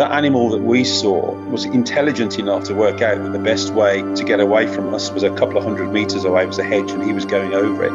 The 0.00 0.10
animal 0.10 0.48
that 0.48 0.62
we 0.62 0.82
saw 0.84 1.34
was 1.50 1.66
intelligent 1.66 2.38
enough 2.38 2.64
to 2.64 2.74
work 2.74 3.02
out 3.02 3.22
that 3.22 3.32
the 3.32 3.38
best 3.38 3.74
way 3.74 4.00
to 4.00 4.24
get 4.24 4.40
away 4.40 4.66
from 4.66 4.94
us 4.94 5.10
was 5.10 5.24
a 5.24 5.28
couple 5.28 5.58
of 5.58 5.64
hundred 5.64 5.92
meters 5.92 6.24
away 6.24 6.46
was 6.46 6.58
a 6.58 6.64
hedge 6.64 6.90
and 6.90 7.02
he 7.02 7.12
was 7.12 7.26
going 7.26 7.52
over 7.52 7.84
it. 7.84 7.92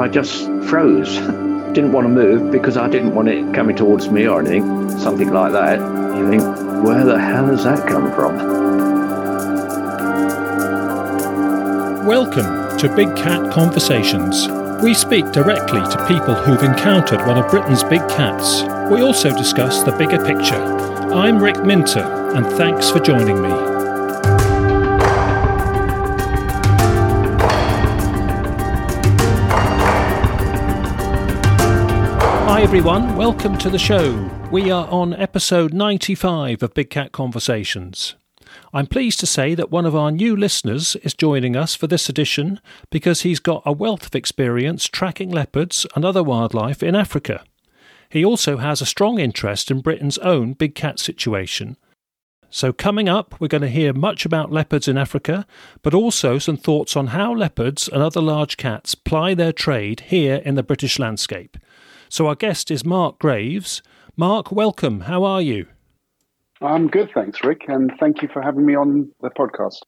I 0.00 0.08
just 0.08 0.46
froze. 0.68 1.14
didn't 1.74 1.92
want 1.92 2.06
to 2.06 2.08
move 2.08 2.50
because 2.50 2.76
I 2.76 2.88
didn't 2.88 3.14
want 3.14 3.28
it 3.28 3.54
coming 3.54 3.76
towards 3.76 4.10
me 4.10 4.26
or 4.26 4.40
anything, 4.40 4.90
something 4.98 5.30
like 5.32 5.52
that. 5.52 5.78
You 5.78 6.28
think, 6.28 6.42
where 6.84 7.04
the 7.04 7.20
hell 7.20 7.46
has 7.46 7.62
that 7.62 7.86
come 7.86 8.12
from? 8.14 8.36
Welcome 12.04 12.76
to 12.78 12.92
Big 12.96 13.14
Cat 13.14 13.52
Conversations. 13.52 14.63
We 14.84 14.92
speak 14.92 15.32
directly 15.32 15.80
to 15.80 16.06
people 16.06 16.34
who've 16.34 16.62
encountered 16.62 17.26
one 17.26 17.38
of 17.38 17.50
Britain's 17.50 17.82
big 17.82 18.06
cats. 18.06 18.60
We 18.92 19.00
also 19.00 19.34
discuss 19.34 19.82
the 19.82 19.92
bigger 19.92 20.22
picture. 20.22 20.62
I'm 21.10 21.42
Rick 21.42 21.64
Minter, 21.64 22.02
and 22.02 22.44
thanks 22.58 22.90
for 22.90 23.00
joining 23.00 23.40
me. 23.40 23.48
Hi 32.44 32.60
everyone, 32.60 33.16
welcome 33.16 33.56
to 33.56 33.70
the 33.70 33.78
show. 33.78 34.30
We 34.52 34.70
are 34.70 34.86
on 34.88 35.14
episode 35.14 35.72
95 35.72 36.62
of 36.62 36.74
Big 36.74 36.90
Cat 36.90 37.10
Conversations. 37.10 38.16
I'm 38.72 38.86
pleased 38.86 39.20
to 39.20 39.26
say 39.26 39.54
that 39.54 39.70
one 39.70 39.86
of 39.86 39.94
our 39.94 40.10
new 40.10 40.36
listeners 40.36 40.96
is 40.96 41.14
joining 41.14 41.56
us 41.56 41.74
for 41.74 41.86
this 41.86 42.08
edition 42.08 42.60
because 42.90 43.22
he's 43.22 43.40
got 43.40 43.62
a 43.64 43.72
wealth 43.72 44.06
of 44.06 44.14
experience 44.14 44.86
tracking 44.86 45.30
leopards 45.30 45.86
and 45.94 46.04
other 46.04 46.22
wildlife 46.22 46.82
in 46.82 46.94
Africa. 46.94 47.44
He 48.08 48.24
also 48.24 48.58
has 48.58 48.80
a 48.80 48.86
strong 48.86 49.18
interest 49.18 49.70
in 49.70 49.80
Britain's 49.80 50.18
own 50.18 50.52
big 50.52 50.74
cat 50.74 50.98
situation. 50.98 51.76
So, 52.48 52.72
coming 52.72 53.08
up, 53.08 53.40
we're 53.40 53.48
going 53.48 53.62
to 53.62 53.68
hear 53.68 53.92
much 53.92 54.24
about 54.24 54.52
leopards 54.52 54.86
in 54.86 54.96
Africa, 54.96 55.44
but 55.82 55.92
also 55.92 56.38
some 56.38 56.56
thoughts 56.56 56.96
on 56.96 57.08
how 57.08 57.34
leopards 57.34 57.88
and 57.88 58.00
other 58.00 58.20
large 58.20 58.56
cats 58.56 58.94
ply 58.94 59.34
their 59.34 59.52
trade 59.52 60.04
here 60.06 60.36
in 60.36 60.54
the 60.54 60.62
British 60.62 61.00
landscape. 61.00 61.56
So, 62.08 62.28
our 62.28 62.36
guest 62.36 62.70
is 62.70 62.84
Mark 62.84 63.18
Graves. 63.18 63.82
Mark, 64.16 64.52
welcome. 64.52 65.00
How 65.00 65.24
are 65.24 65.42
you? 65.42 65.66
I'm 66.60 66.88
good, 66.88 67.10
thanks, 67.12 67.42
Rick, 67.42 67.62
and 67.68 67.92
thank 67.98 68.22
you 68.22 68.28
for 68.32 68.40
having 68.40 68.64
me 68.64 68.74
on 68.74 69.10
the 69.20 69.30
podcast. 69.30 69.80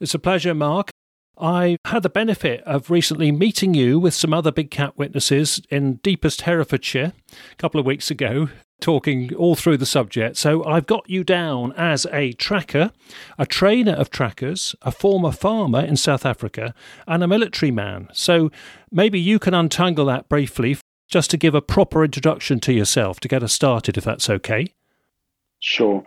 It's 0.00 0.14
a 0.14 0.18
pleasure, 0.18 0.54
Mark. 0.54 0.90
I 1.38 1.78
had 1.84 2.02
the 2.02 2.08
benefit 2.08 2.62
of 2.62 2.90
recently 2.90 3.32
meeting 3.32 3.74
you 3.74 3.98
with 3.98 4.14
some 4.14 4.32
other 4.32 4.52
big 4.52 4.70
cat 4.70 4.96
witnesses 4.96 5.60
in 5.68 5.94
deepest 5.96 6.42
Herefordshire 6.42 7.12
a 7.52 7.56
couple 7.56 7.80
of 7.80 7.86
weeks 7.86 8.10
ago, 8.10 8.48
talking 8.80 9.34
all 9.34 9.54
through 9.54 9.78
the 9.78 9.86
subject. 9.86 10.36
So 10.36 10.64
I've 10.64 10.86
got 10.86 11.08
you 11.08 11.24
down 11.24 11.72
as 11.72 12.06
a 12.12 12.32
tracker, 12.32 12.92
a 13.38 13.46
trainer 13.46 13.92
of 13.92 14.10
trackers, 14.10 14.76
a 14.82 14.92
former 14.92 15.32
farmer 15.32 15.80
in 15.80 15.96
South 15.96 16.24
Africa, 16.24 16.74
and 17.06 17.24
a 17.24 17.28
military 17.28 17.72
man. 17.72 18.08
So 18.12 18.50
maybe 18.92 19.18
you 19.18 19.38
can 19.38 19.54
untangle 19.54 20.06
that 20.06 20.28
briefly 20.28 20.76
just 21.08 21.30
to 21.30 21.36
give 21.36 21.54
a 21.54 21.62
proper 21.62 22.04
introduction 22.04 22.60
to 22.60 22.72
yourself 22.72 23.20
to 23.20 23.28
get 23.28 23.42
us 23.42 23.52
started, 23.52 23.96
if 23.96 24.04
that's 24.04 24.30
okay. 24.30 24.72
Sure. 25.64 26.04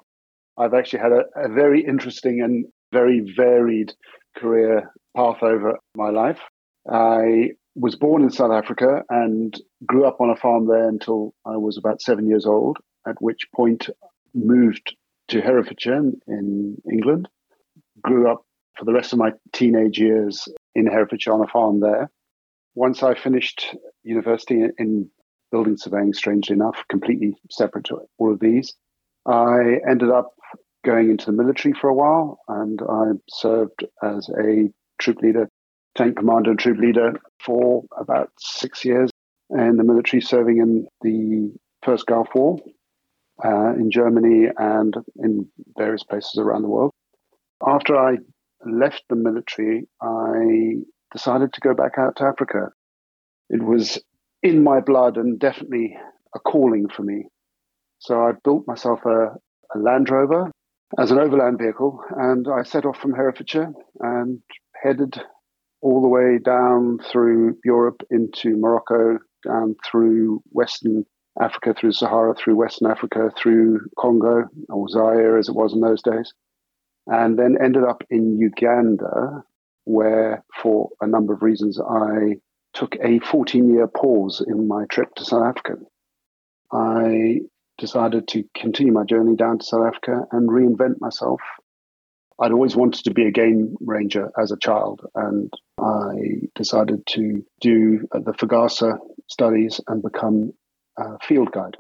I've 0.55 0.75
actually 0.75 1.00
had 1.00 1.11
a, 1.13 1.23
a 1.36 1.50
very 1.50 1.83
interesting 1.83 2.41
and 2.41 2.67
very 2.94 3.33
varied 3.36 3.91
career 4.36 4.94
path 5.16 5.41
over 5.41 5.80
my 5.95 6.11
life. 6.11 6.39
I 6.88 7.53
was 7.73 7.95
born 7.95 8.22
in 8.22 8.30
South 8.30 8.52
Africa 8.52 9.02
and 9.09 9.59
grew 9.83 10.05
up 10.05 10.22
on 10.22 10.30
a 10.30 10.36
farm 10.36 10.67
there 10.67 10.88
until 10.88 11.33
I 11.44 11.58
was 11.58 11.75
about 11.75 12.03
seven 12.03 12.27
years 12.27 12.45
old, 12.45 12.77
at 13.08 13.19
which 13.19 13.47
point 13.55 13.89
moved 14.36 14.95
to 15.30 15.42
Herefordshire 15.42 16.11
in 16.27 16.77
England. 16.89 17.27
Grew 17.99 18.32
up 18.32 18.45
for 18.77 18.86
the 18.86 18.93
rest 18.93 19.11
of 19.11 19.17
my 19.17 19.32
teenage 19.53 19.98
years 19.98 20.48
in 20.76 20.86
Herefordshire 20.86 21.33
on 21.33 21.42
a 21.42 21.48
farm 21.48 21.80
there. 21.80 22.11
Once 22.76 23.02
I 23.02 23.15
finished 23.15 23.76
university 24.03 24.67
in 24.77 25.09
building 25.52 25.77
surveying, 25.77 26.14
strangely 26.14 26.53
enough, 26.53 26.83
completely 26.89 27.33
separate 27.49 27.86
to 27.86 28.02
all 28.20 28.32
of 28.32 28.39
these, 28.39 28.76
I 29.27 29.80
ended 29.88 30.10
up 30.10 30.33
going 30.86 31.10
into 31.10 31.26
the 31.26 31.32
military 31.33 31.73
for 31.73 31.89
a 31.89 31.93
while 31.93 32.39
and 32.48 32.82
I 32.82 33.11
served 33.30 33.86
as 34.02 34.30
a 34.30 34.70
troop 34.99 35.17
leader, 35.21 35.49
tank 35.95 36.17
commander 36.17 36.52
and 36.52 36.60
troop 36.60 36.77
leader 36.77 37.20
for 37.43 37.83
about 37.98 38.32
six 38.39 38.86
years 38.86 39.10
in 39.49 39.76
the 39.76 39.83
military, 39.83 40.21
serving 40.21 40.58
in 40.58 40.88
the 41.02 41.52
First 41.83 42.05
Gulf 42.05 42.30
War 42.33 42.58
uh, 43.43 43.73
in 43.73 43.92
Germany 43.92 44.48
and 44.58 44.95
in 45.17 45.48
various 45.77 46.04
places 46.04 46.38
around 46.38 46.61
the 46.61 46.70
world. 46.70 46.92
After 47.65 47.98
I 47.98 48.17
left 48.65 49.04
the 49.09 49.15
military, 49.15 49.88
I 50.02 50.76
decided 51.11 51.54
to 51.54 51.61
go 51.61 51.73
back 51.73 51.98
out 51.98 52.15
to 52.17 52.23
Africa. 52.23 52.70
It 53.49 53.61
was 53.61 53.99
in 54.42 54.64
my 54.64 54.80
blood 54.80 55.17
and 55.17 55.38
definitely 55.38 55.98
a 56.33 56.39
calling 56.39 56.88
for 56.88 57.04
me 57.04 57.27
so 57.99 58.21
I 58.21 58.31
built 58.43 58.67
myself 58.67 58.99
a, 59.05 59.35
a 59.75 59.80
Land 59.80 60.09
Rover 60.09 60.52
as 60.97 61.11
an 61.11 61.19
overland 61.19 61.59
vehicle, 61.59 62.02
and 62.15 62.47
I 62.47 62.63
set 62.63 62.85
off 62.85 62.97
from 62.97 63.13
Herefordshire 63.13 63.73
and 63.99 64.41
headed 64.81 65.21
all 65.81 66.02
the 66.02 66.08
way 66.08 66.37
down 66.37 66.99
through 67.11 67.58
Europe 67.63 68.02
into 68.09 68.55
Morocco, 68.58 69.19
down 69.45 69.75
through 69.89 70.41
Western 70.52 71.05
Africa, 71.39 71.73
through 71.77 71.91
Sahara, 71.91 72.33
through 72.33 72.55
Western 72.55 72.89
Africa, 72.89 73.31
through 73.37 73.81
Congo, 73.97 74.45
or 74.69 74.89
Zaire 74.89 75.37
as 75.37 75.49
it 75.49 75.55
was 75.55 75.73
in 75.73 75.81
those 75.81 76.02
days, 76.02 76.33
and 77.05 77.37
then 77.37 77.58
ended 77.61 77.83
up 77.83 78.03
in 78.09 78.39
Uganda, 78.39 79.43
where 79.83 80.43
for 80.61 80.89
a 81.02 81.08
number 81.08 81.33
of 81.33 81.41
reasons 81.41 81.79
I 81.79 82.37
took 82.73 82.95
a 83.03 83.19
14 83.19 83.73
year 83.73 83.87
pause 83.87 84.43
in 84.45 84.67
my 84.67 84.85
trip 84.85 85.14
to 85.15 85.25
South 85.25 85.43
Africa. 85.43 85.75
I 86.71 87.41
decided 87.77 88.27
to 88.30 88.43
continue 88.55 88.93
my 88.93 89.04
journey 89.04 89.36
down 89.36 89.60
to 89.60 89.65
South 89.65 89.86
Africa 89.86 90.26
and 90.32 90.49
reinvent 90.49 90.99
myself. 90.99 91.42
I'd 92.39 92.52
always 92.52 92.76
wanted 92.76 93.04
to 93.05 93.14
be 93.14 93.26
a 93.26 93.32
game 93.32 93.76
ranger 93.80 94.30
as 94.39 94.52
a 94.52 94.58
child, 94.58 95.02
and 95.15 95.52
I 95.80 96.48
decided 96.55 97.05
to 97.08 97.43
do 97.61 98.08
uh, 98.11 98.20
the 98.20 98.33
FGASA 98.33 98.98
studies 99.27 99.82
and 99.88 100.04
become 100.04 100.54
a 100.98 101.17
field 101.20 101.52
guide. 101.52 101.77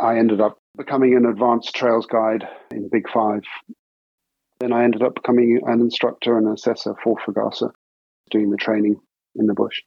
I 0.00 0.18
ended 0.18 0.40
up 0.40 0.58
becoming 0.76 1.16
an 1.16 1.26
advanced 1.26 1.74
trails 1.74 2.06
guide 2.06 2.46
in 2.70 2.88
Big 2.88 3.08
Five. 3.10 3.42
Then 4.60 4.72
I 4.72 4.84
ended 4.84 5.02
up 5.02 5.16
becoming 5.16 5.60
an 5.66 5.80
instructor 5.80 6.38
and 6.38 6.48
assessor 6.48 6.94
for 7.02 7.16
FGASA, 7.26 7.70
doing 8.30 8.50
the 8.50 8.56
training 8.56 9.00
in 9.34 9.46
the 9.46 9.54
bush. 9.54 9.82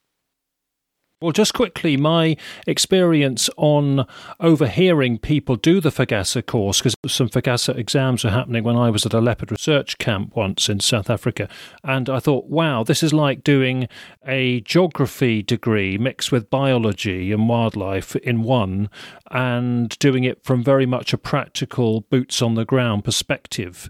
Well, 1.22 1.32
just 1.32 1.54
quickly, 1.54 1.98
my 1.98 2.36
experience 2.66 3.48
on 3.56 4.08
overhearing 4.40 5.20
people 5.20 5.56
do 5.56 5.80
the 5.80 5.92
FGASA 5.92 6.48
course, 6.48 6.80
because 6.80 6.96
some 7.06 7.30
FGASA 7.30 7.78
exams 7.78 8.24
were 8.24 8.32
happening 8.32 8.64
when 8.64 8.76
I 8.76 8.90
was 8.90 9.06
at 9.06 9.14
a 9.14 9.22
leopard 9.22 9.52
research 9.52 10.00
camp 10.00 10.36
once 10.36 10.68
in 10.68 10.80
South 10.80 11.12
Africa. 11.12 11.48
And 11.84 12.10
I 12.10 12.18
thought, 12.18 12.46
wow, 12.46 12.84
this 12.84 13.04
is 13.04 13.14
like 13.14 13.44
doing 13.44 13.88
a 14.26 14.62
geography 14.62 15.44
degree 15.44 15.96
mixed 16.00 16.32
with 16.32 16.50
biology 16.50 17.32
and 17.32 17.48
wildlife 17.48 18.16
in 18.16 18.42
one, 18.42 18.90
and 19.30 19.96
doing 20.00 20.24
it 20.24 20.44
from 20.44 20.64
very 20.64 20.88
much 20.88 21.14
a 21.14 21.20
practical, 21.20 22.02
boots 22.02 22.42
on 22.42 22.56
the 22.56 22.66
ground 22.66 23.04
perspective. 23.04 23.88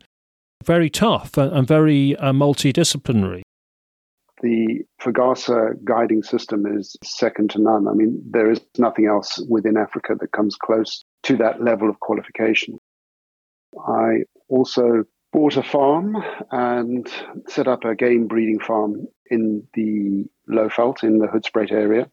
Very 0.65 0.89
tough 0.89 1.37
and 1.37 1.65
very 1.65 2.17
uh, 2.17 2.33
multidisciplinary 2.33 3.43
the 4.41 4.81
FGASA 5.01 5.83
guiding 5.83 6.23
system 6.23 6.65
is 6.65 6.95
second 7.03 7.51
to 7.51 7.61
none. 7.61 7.87
I 7.87 7.93
mean, 7.93 8.21
there 8.29 8.49
is 8.51 8.59
nothing 8.77 9.05
else 9.05 9.43
within 9.49 9.77
Africa 9.77 10.15
that 10.19 10.31
comes 10.31 10.55
close 10.55 11.03
to 11.23 11.37
that 11.37 11.63
level 11.63 11.89
of 11.89 11.99
qualification. 11.99 12.77
I 13.87 14.23
also 14.49 15.03
bought 15.31 15.57
a 15.57 15.63
farm 15.63 16.17
and 16.51 17.07
set 17.47 17.67
up 17.67 17.85
a 17.85 17.95
game 17.95 18.27
breeding 18.27 18.59
farm 18.59 19.07
in 19.29 19.65
the 19.73 20.25
Lowveld 20.49 21.03
in 21.03 21.19
the 21.19 21.27
Hoedspruit 21.27 21.71
area, 21.71 22.09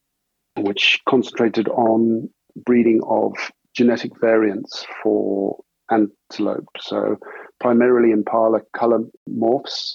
which 0.57 1.01
concentrated 1.09 1.69
on 1.69 2.31
breeding 2.65 3.01
of 3.07 3.35
genetic 3.75 4.13
variants 4.21 4.87
for 5.03 5.59
antelope. 5.91 6.69
So 6.81 7.17
primarily 7.61 8.13
impala 8.13 8.61
color 8.77 9.01
morphs, 9.29 9.95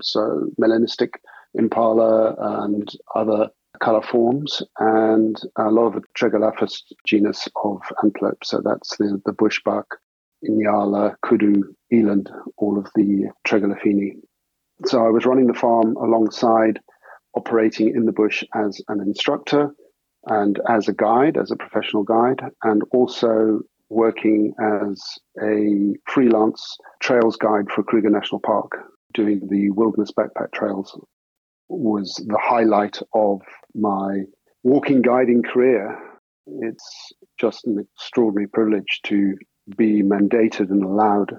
so 0.00 0.48
melanistic 0.60 1.10
impala 1.54 2.34
and 2.64 2.90
other 3.14 3.48
color 3.80 4.02
forms, 4.02 4.62
and 4.78 5.36
a 5.56 5.70
lot 5.70 5.86
of 5.86 5.94
the 5.94 6.02
Tragelaphus 6.16 6.82
genus 7.04 7.48
of 7.64 7.80
antelope. 8.02 8.44
So 8.44 8.60
that's 8.64 8.96
the, 8.96 9.20
the 9.24 9.32
bushbuck, 9.32 9.84
Inyala, 10.48 11.14
Kudu, 11.24 11.74
Eland, 11.92 12.30
all 12.58 12.78
of 12.78 12.88
the 12.94 13.30
Tragelaphini. 13.46 14.12
So 14.84 15.04
I 15.04 15.10
was 15.10 15.26
running 15.26 15.46
the 15.46 15.54
farm 15.54 15.96
alongside 15.96 16.80
operating 17.34 17.88
in 17.88 18.04
the 18.04 18.12
bush 18.12 18.44
as 18.54 18.80
an 18.88 19.00
instructor 19.00 19.74
and 20.26 20.60
as 20.68 20.88
a 20.88 20.92
guide, 20.92 21.36
as 21.36 21.50
a 21.50 21.56
professional 21.56 22.04
guide, 22.04 22.40
and 22.62 22.82
also 22.92 23.60
working 23.88 24.54
as 24.60 25.02
a 25.42 25.94
freelance 26.08 26.76
trails 27.00 27.36
guide 27.36 27.70
for 27.70 27.82
Kruger 27.82 28.10
National 28.10 28.40
Park, 28.40 28.72
doing 29.12 29.40
the 29.48 29.70
wilderness 29.70 30.12
backpack 30.12 30.52
trails 30.52 30.98
was 31.68 32.14
the 32.26 32.38
highlight 32.40 32.98
of 33.14 33.40
my 33.74 34.22
walking 34.62 35.02
guiding 35.02 35.42
career. 35.42 35.98
It's 36.46 37.12
just 37.38 37.66
an 37.66 37.78
extraordinary 37.78 38.48
privilege 38.48 39.00
to 39.06 39.36
be 39.76 40.02
mandated 40.02 40.70
and 40.70 40.82
allowed 40.82 41.36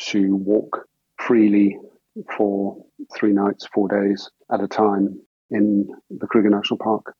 to 0.00 0.36
walk 0.36 0.86
freely 1.18 1.78
for 2.36 2.84
three 3.16 3.32
nights, 3.32 3.66
four 3.72 3.88
days 3.88 4.30
at 4.52 4.62
a 4.62 4.68
time 4.68 5.20
in 5.50 5.88
the 6.10 6.26
Kruger 6.26 6.50
National 6.50 6.78
Park. 6.78 7.14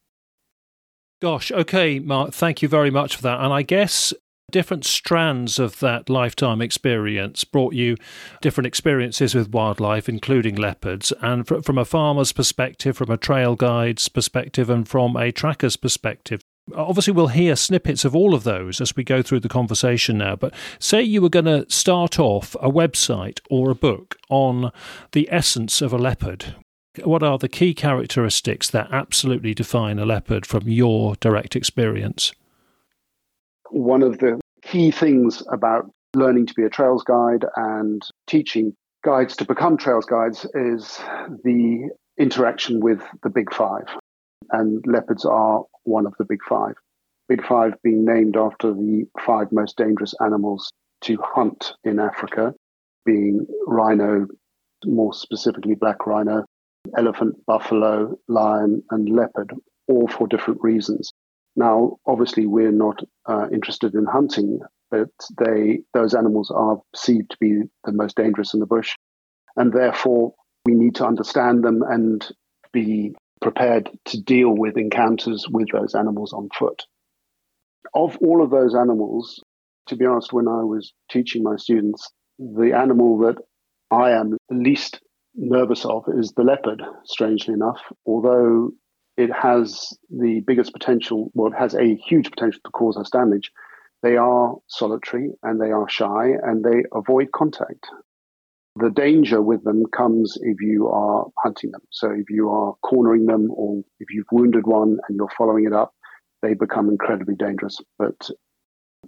Gosh, 1.20 1.52
okay, 1.52 2.00
Mark, 2.00 2.32
thank 2.32 2.62
you 2.62 2.68
very 2.68 2.90
much 2.90 3.16
for 3.16 3.22
that. 3.22 3.40
And 3.40 3.52
I 3.52 3.62
guess 3.62 4.12
different 4.52 4.84
strands 4.84 5.58
of 5.58 5.80
that 5.80 6.08
lifetime 6.08 6.62
experience 6.62 7.42
brought 7.42 7.74
you 7.74 7.96
different 8.40 8.66
experiences 8.66 9.34
with 9.34 9.50
wildlife, 9.50 10.08
including 10.08 10.54
leopards. 10.54 11.12
And 11.20 11.46
from 11.46 11.78
a 11.78 11.84
farmer's 11.84 12.32
perspective, 12.32 12.96
from 12.96 13.10
a 13.10 13.16
trail 13.16 13.56
guide's 13.56 14.08
perspective, 14.08 14.70
and 14.70 14.86
from 14.86 15.16
a 15.16 15.32
tracker's 15.32 15.76
perspective, 15.76 16.40
Obviously, 16.76 17.12
we'll 17.12 17.26
hear 17.26 17.56
snippets 17.56 18.04
of 18.04 18.14
all 18.14 18.34
of 18.34 18.44
those 18.44 18.80
as 18.80 18.94
we 18.94 19.02
go 19.02 19.20
through 19.20 19.40
the 19.40 19.48
conversation 19.48 20.18
now. 20.18 20.36
But 20.36 20.54
say 20.78 21.02
you 21.02 21.20
were 21.20 21.28
going 21.28 21.46
to 21.46 21.66
start 21.68 22.20
off 22.20 22.54
a 22.60 22.70
website 22.70 23.40
or 23.50 23.70
a 23.70 23.74
book 23.74 24.16
on 24.30 24.70
the 25.10 25.28
essence 25.30 25.82
of 25.82 25.92
a 25.92 25.98
leopard. 25.98 26.54
What 27.02 27.22
are 27.22 27.36
the 27.36 27.48
key 27.48 27.74
characteristics 27.74 28.70
that 28.70 28.88
absolutely 28.92 29.54
define 29.54 29.98
a 29.98 30.06
leopard 30.06 30.46
from 30.46 30.68
your 30.68 31.16
direct 31.16 31.56
experience? 31.56 32.32
One 33.70 34.02
of 34.02 34.18
the 34.18 34.38
key 34.72 34.90
things 34.90 35.42
about 35.52 35.90
learning 36.16 36.46
to 36.46 36.54
be 36.54 36.62
a 36.62 36.70
trails 36.70 37.04
guide 37.04 37.44
and 37.56 38.02
teaching 38.26 38.74
guides 39.04 39.36
to 39.36 39.44
become 39.44 39.76
trails 39.76 40.06
guides 40.06 40.46
is 40.54 40.98
the 41.44 41.90
interaction 42.18 42.80
with 42.80 43.02
the 43.22 43.28
big 43.28 43.52
five. 43.52 43.84
And 44.50 44.82
leopards 44.86 45.26
are 45.26 45.64
one 45.84 46.06
of 46.06 46.14
the 46.18 46.24
big 46.24 46.38
five. 46.48 46.72
Big 47.28 47.44
five 47.44 47.74
being 47.84 48.06
named 48.06 48.34
after 48.34 48.72
the 48.72 49.04
five 49.20 49.52
most 49.52 49.76
dangerous 49.76 50.14
animals 50.24 50.72
to 51.02 51.18
hunt 51.22 51.74
in 51.84 51.98
Africa, 51.98 52.54
being 53.04 53.46
rhino, 53.66 54.26
more 54.86 55.12
specifically 55.12 55.74
black 55.74 56.06
rhino, 56.06 56.46
elephant, 56.96 57.36
buffalo, 57.46 58.16
lion, 58.26 58.82
and 58.90 59.10
leopard, 59.10 59.52
all 59.86 60.08
for 60.08 60.26
different 60.26 60.60
reasons. 60.62 61.12
Now, 61.56 61.98
obviously, 62.06 62.46
we're 62.46 62.72
not 62.72 63.00
uh, 63.26 63.48
interested 63.52 63.94
in 63.94 64.06
hunting, 64.06 64.60
but 64.90 65.10
they 65.38 65.80
those 65.94 66.14
animals 66.14 66.50
are 66.50 66.80
perceived 66.92 67.30
to 67.30 67.36
be 67.40 67.62
the 67.84 67.92
most 67.92 68.16
dangerous 68.16 68.54
in 68.54 68.60
the 68.60 68.66
bush, 68.66 68.94
and 69.56 69.72
therefore 69.72 70.34
we 70.64 70.74
need 70.74 70.94
to 70.96 71.06
understand 71.06 71.64
them 71.64 71.82
and 71.82 72.26
be 72.72 73.14
prepared 73.40 73.90
to 74.06 74.20
deal 74.22 74.54
with 74.56 74.76
encounters 74.76 75.46
with 75.50 75.68
those 75.72 75.94
animals 75.94 76.32
on 76.32 76.48
foot. 76.56 76.82
Of 77.94 78.16
all 78.18 78.42
of 78.42 78.50
those 78.50 78.74
animals, 78.74 79.42
to 79.88 79.96
be 79.96 80.06
honest, 80.06 80.32
when 80.32 80.48
I 80.48 80.62
was 80.62 80.92
teaching 81.10 81.42
my 81.42 81.56
students, 81.56 82.08
the 82.38 82.72
animal 82.74 83.18
that 83.18 83.36
I 83.90 84.12
am 84.12 84.38
least 84.50 85.00
nervous 85.34 85.84
of 85.84 86.04
is 86.16 86.32
the 86.32 86.44
leopard, 86.44 86.82
strangely 87.04 87.54
enough, 87.54 87.80
although 88.06 88.70
it 89.16 89.30
has 89.32 89.96
the 90.10 90.42
biggest 90.46 90.72
potential, 90.72 91.30
well, 91.34 91.52
it 91.52 91.58
has 91.58 91.74
a 91.74 91.96
huge 91.96 92.30
potential 92.30 92.60
to 92.64 92.70
cause 92.70 92.96
us 92.96 93.10
damage. 93.10 93.50
They 94.02 94.16
are 94.16 94.56
solitary 94.68 95.30
and 95.42 95.60
they 95.60 95.70
are 95.70 95.88
shy 95.88 96.30
and 96.42 96.64
they 96.64 96.84
avoid 96.92 97.30
contact. 97.32 97.86
The 98.76 98.90
danger 98.90 99.42
with 99.42 99.64
them 99.64 99.84
comes 99.94 100.38
if 100.40 100.60
you 100.60 100.88
are 100.88 101.26
hunting 101.38 101.72
them. 101.72 101.82
So 101.90 102.10
if 102.10 102.30
you 102.30 102.50
are 102.50 102.74
cornering 102.82 103.26
them 103.26 103.50
or 103.52 103.82
if 104.00 104.08
you've 104.12 104.26
wounded 104.32 104.66
one 104.66 104.98
and 105.08 105.16
you're 105.16 105.28
following 105.36 105.66
it 105.66 105.74
up, 105.74 105.92
they 106.40 106.54
become 106.54 106.88
incredibly 106.88 107.34
dangerous. 107.34 107.78
But 107.98 108.28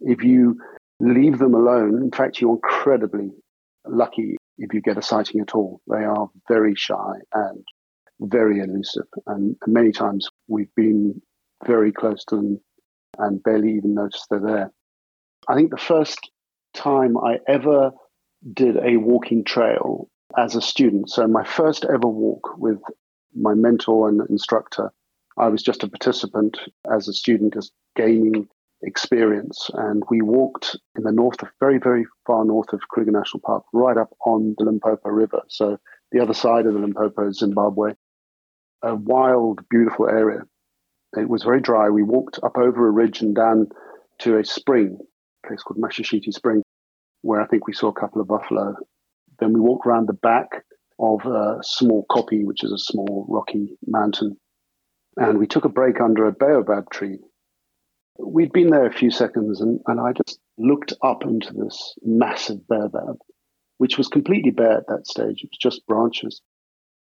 if 0.02 0.22
you 0.22 0.58
leave 1.00 1.38
them 1.38 1.54
alone, 1.54 2.02
in 2.02 2.10
fact, 2.10 2.40
you're 2.40 2.54
incredibly 2.54 3.30
lucky 3.86 4.36
if 4.58 4.72
you 4.72 4.80
get 4.80 4.98
a 4.98 5.02
sighting 5.02 5.40
at 5.40 5.54
all. 5.54 5.80
They 5.88 6.04
are 6.04 6.28
very 6.46 6.74
shy 6.76 7.14
and 7.32 7.64
very 8.20 8.60
elusive. 8.60 9.06
And 9.26 9.56
many 9.66 9.92
times 9.92 10.28
we've 10.48 10.74
been 10.74 11.20
very 11.66 11.92
close 11.92 12.24
to 12.26 12.36
them 12.36 12.60
and 13.18 13.42
barely 13.42 13.72
even 13.74 13.94
noticed 13.94 14.26
they're 14.30 14.40
there. 14.40 14.72
I 15.48 15.54
think 15.54 15.70
the 15.70 15.76
first 15.76 16.30
time 16.74 17.16
I 17.16 17.38
ever 17.46 17.92
did 18.52 18.76
a 18.76 18.96
walking 18.96 19.44
trail 19.44 20.08
as 20.36 20.54
a 20.54 20.60
student, 20.60 21.10
so 21.10 21.26
my 21.26 21.44
first 21.44 21.84
ever 21.84 22.08
walk 22.08 22.56
with 22.58 22.78
my 23.34 23.54
mentor 23.54 24.08
and 24.08 24.20
instructor, 24.28 24.92
I 25.36 25.48
was 25.48 25.62
just 25.62 25.82
a 25.82 25.88
participant 25.88 26.58
as 26.92 27.08
a 27.08 27.12
student, 27.12 27.54
just 27.54 27.72
gaining 27.96 28.48
experience. 28.82 29.70
And 29.74 30.02
we 30.10 30.22
walked 30.22 30.76
in 30.96 31.04
the 31.04 31.12
north, 31.12 31.42
of, 31.42 31.48
very, 31.60 31.78
very 31.78 32.06
far 32.26 32.44
north 32.44 32.72
of 32.72 32.80
Kruger 32.88 33.10
National 33.10 33.40
Park, 33.40 33.64
right 33.72 33.96
up 33.96 34.14
on 34.26 34.54
the 34.58 34.64
Limpopo 34.64 35.08
River. 35.08 35.42
So 35.48 35.78
the 36.12 36.20
other 36.20 36.34
side 36.34 36.66
of 36.66 36.74
the 36.74 36.80
Limpopo 36.80 37.28
is 37.28 37.38
Zimbabwe 37.38 37.94
a 38.84 38.94
wild, 38.94 39.60
beautiful 39.68 40.08
area. 40.08 40.42
It 41.16 41.28
was 41.28 41.42
very 41.42 41.60
dry. 41.60 41.88
We 41.88 42.02
walked 42.02 42.38
up 42.42 42.56
over 42.58 42.86
a 42.86 42.90
ridge 42.90 43.22
and 43.22 43.34
down 43.34 43.68
to 44.20 44.38
a 44.38 44.44
spring, 44.44 44.98
a 45.44 45.48
place 45.48 45.62
called 45.62 45.80
Mashashiti 45.80 46.32
Spring, 46.32 46.62
where 47.22 47.40
I 47.40 47.46
think 47.46 47.66
we 47.66 47.72
saw 47.72 47.88
a 47.88 48.00
couple 48.00 48.20
of 48.20 48.28
buffalo. 48.28 48.74
Then 49.38 49.52
we 49.52 49.60
walked 49.60 49.86
around 49.86 50.06
the 50.06 50.12
back 50.12 50.64
of 50.98 51.24
a 51.24 51.58
small 51.62 52.04
kopje, 52.10 52.44
which 52.44 52.62
is 52.62 52.72
a 52.72 52.78
small 52.78 53.26
rocky 53.28 53.76
mountain. 53.86 54.36
And 55.16 55.38
we 55.38 55.46
took 55.46 55.64
a 55.64 55.68
break 55.68 56.00
under 56.00 56.26
a 56.26 56.32
baobab 56.32 56.90
tree. 56.90 57.18
We'd 58.18 58.52
been 58.52 58.70
there 58.70 58.86
a 58.86 58.92
few 58.92 59.10
seconds, 59.10 59.60
and, 59.60 59.80
and 59.86 60.00
I 60.00 60.12
just 60.12 60.38
looked 60.58 60.92
up 61.02 61.24
into 61.24 61.52
this 61.52 61.94
massive 62.02 62.66
baobab, 62.68 63.16
which 63.78 63.98
was 63.98 64.08
completely 64.08 64.50
bare 64.50 64.78
at 64.78 64.86
that 64.88 65.06
stage. 65.06 65.42
It 65.42 65.50
was 65.50 65.58
just 65.60 65.86
branches. 65.86 66.40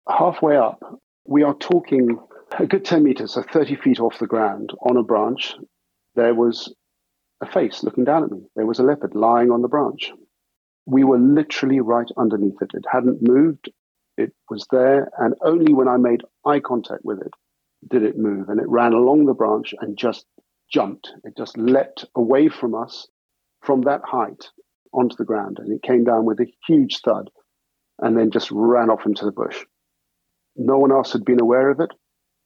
Halfway 0.08 0.56
up, 0.56 0.80
we 1.25 1.44
are 1.44 1.56
talking 1.56 2.20
a 2.60 2.66
good 2.66 2.86
10 2.86 3.04
meters, 3.04 3.34
so 3.34 3.44
30 3.44 3.75
feet 3.78 4.00
off 4.00 4.20
the 4.20 4.27
ground 4.27 4.72
on 4.82 4.98
a 4.98 5.03
branch. 5.03 5.56
There 6.15 6.36
was 6.36 6.74
a 7.42 7.46
face 7.46 7.84
looking 7.84 8.03
down 8.03 8.24
at 8.24 8.32
me. 8.32 8.42
There 8.56 8.65
was 8.65 8.80
a 8.80 8.84
leopard 8.84 9.15
lying 9.15 9.51
on 9.51 9.62
the 9.62 9.68
branch. 9.68 10.12
We 10.86 11.03
were 11.03 11.18
literally 11.18 11.80
right 11.80 12.10
underneath 12.18 12.62
it. 12.62 12.72
It 12.74 12.86
hadn't 12.92 13.27
moved. 13.27 13.72
It 14.18 14.34
was 14.50 14.68
there. 14.70 15.10
And 15.18 15.34
only 15.42 15.74
when 15.74 15.88
I 15.88 15.98
made 15.98 16.22
eye 16.46 16.60
contact 16.60 17.03
with 17.03 17.22
it 17.22 17.34
did 17.89 18.03
it 18.03 18.18
move. 18.18 18.50
And 18.50 18.60
it 18.60 18.68
ran 18.68 18.94
along 18.94 19.25
the 19.25 19.34
branch 19.34 19.74
and 19.80 19.98
just 19.98 20.25
jumped. 20.72 21.12
It 21.24 21.36
just 21.38 21.58
leapt 21.58 22.06
away 22.15 22.50
from 22.50 22.75
us 22.75 23.08
from 23.62 23.82
that 23.82 24.01
height 24.06 24.50
onto 24.94 25.15
the 25.15 25.25
ground. 25.25 25.58
And 25.60 25.72
it 25.72 25.82
came 25.82 26.03
down 26.03 26.25
with 26.25 26.39
a 26.42 26.51
huge 26.68 27.00
thud 27.00 27.30
and 28.00 28.18
then 28.18 28.30
just 28.32 28.51
ran 28.51 28.89
off 28.89 29.06
into 29.06 29.25
the 29.25 29.32
bush. 29.32 29.63
No 30.55 30.77
one 30.77 30.91
else 30.91 31.13
had 31.13 31.25
been 31.25 31.41
aware 31.41 31.69
of 31.69 31.79
it. 31.79 31.91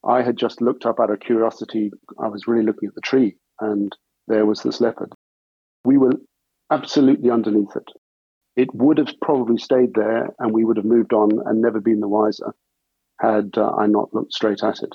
I 0.05 0.21
had 0.21 0.37
just 0.37 0.61
looked 0.61 0.85
up 0.85 0.99
out 0.99 1.09
of 1.09 1.19
curiosity. 1.19 1.91
I 2.19 2.27
was 2.27 2.47
really 2.47 2.65
looking 2.65 2.87
at 2.87 2.95
the 2.95 3.01
tree, 3.01 3.37
and 3.59 3.95
there 4.27 4.45
was 4.45 4.63
this 4.63 4.79
leopard. 4.79 5.13
We 5.83 5.97
were 5.97 6.13
absolutely 6.71 7.29
underneath 7.29 7.75
it. 7.75 7.89
It 8.55 8.73
would 8.73 8.97
have 8.97 9.13
probably 9.21 9.57
stayed 9.57 9.93
there, 9.93 10.29
and 10.39 10.53
we 10.53 10.65
would 10.65 10.77
have 10.77 10.85
moved 10.85 11.13
on 11.13 11.29
and 11.45 11.61
never 11.61 11.79
been 11.79 11.99
the 11.99 12.07
wiser 12.07 12.53
had 13.19 13.57
uh, 13.57 13.71
I 13.71 13.87
not 13.87 14.13
looked 14.13 14.33
straight 14.33 14.63
at 14.63 14.81
it. 14.83 14.91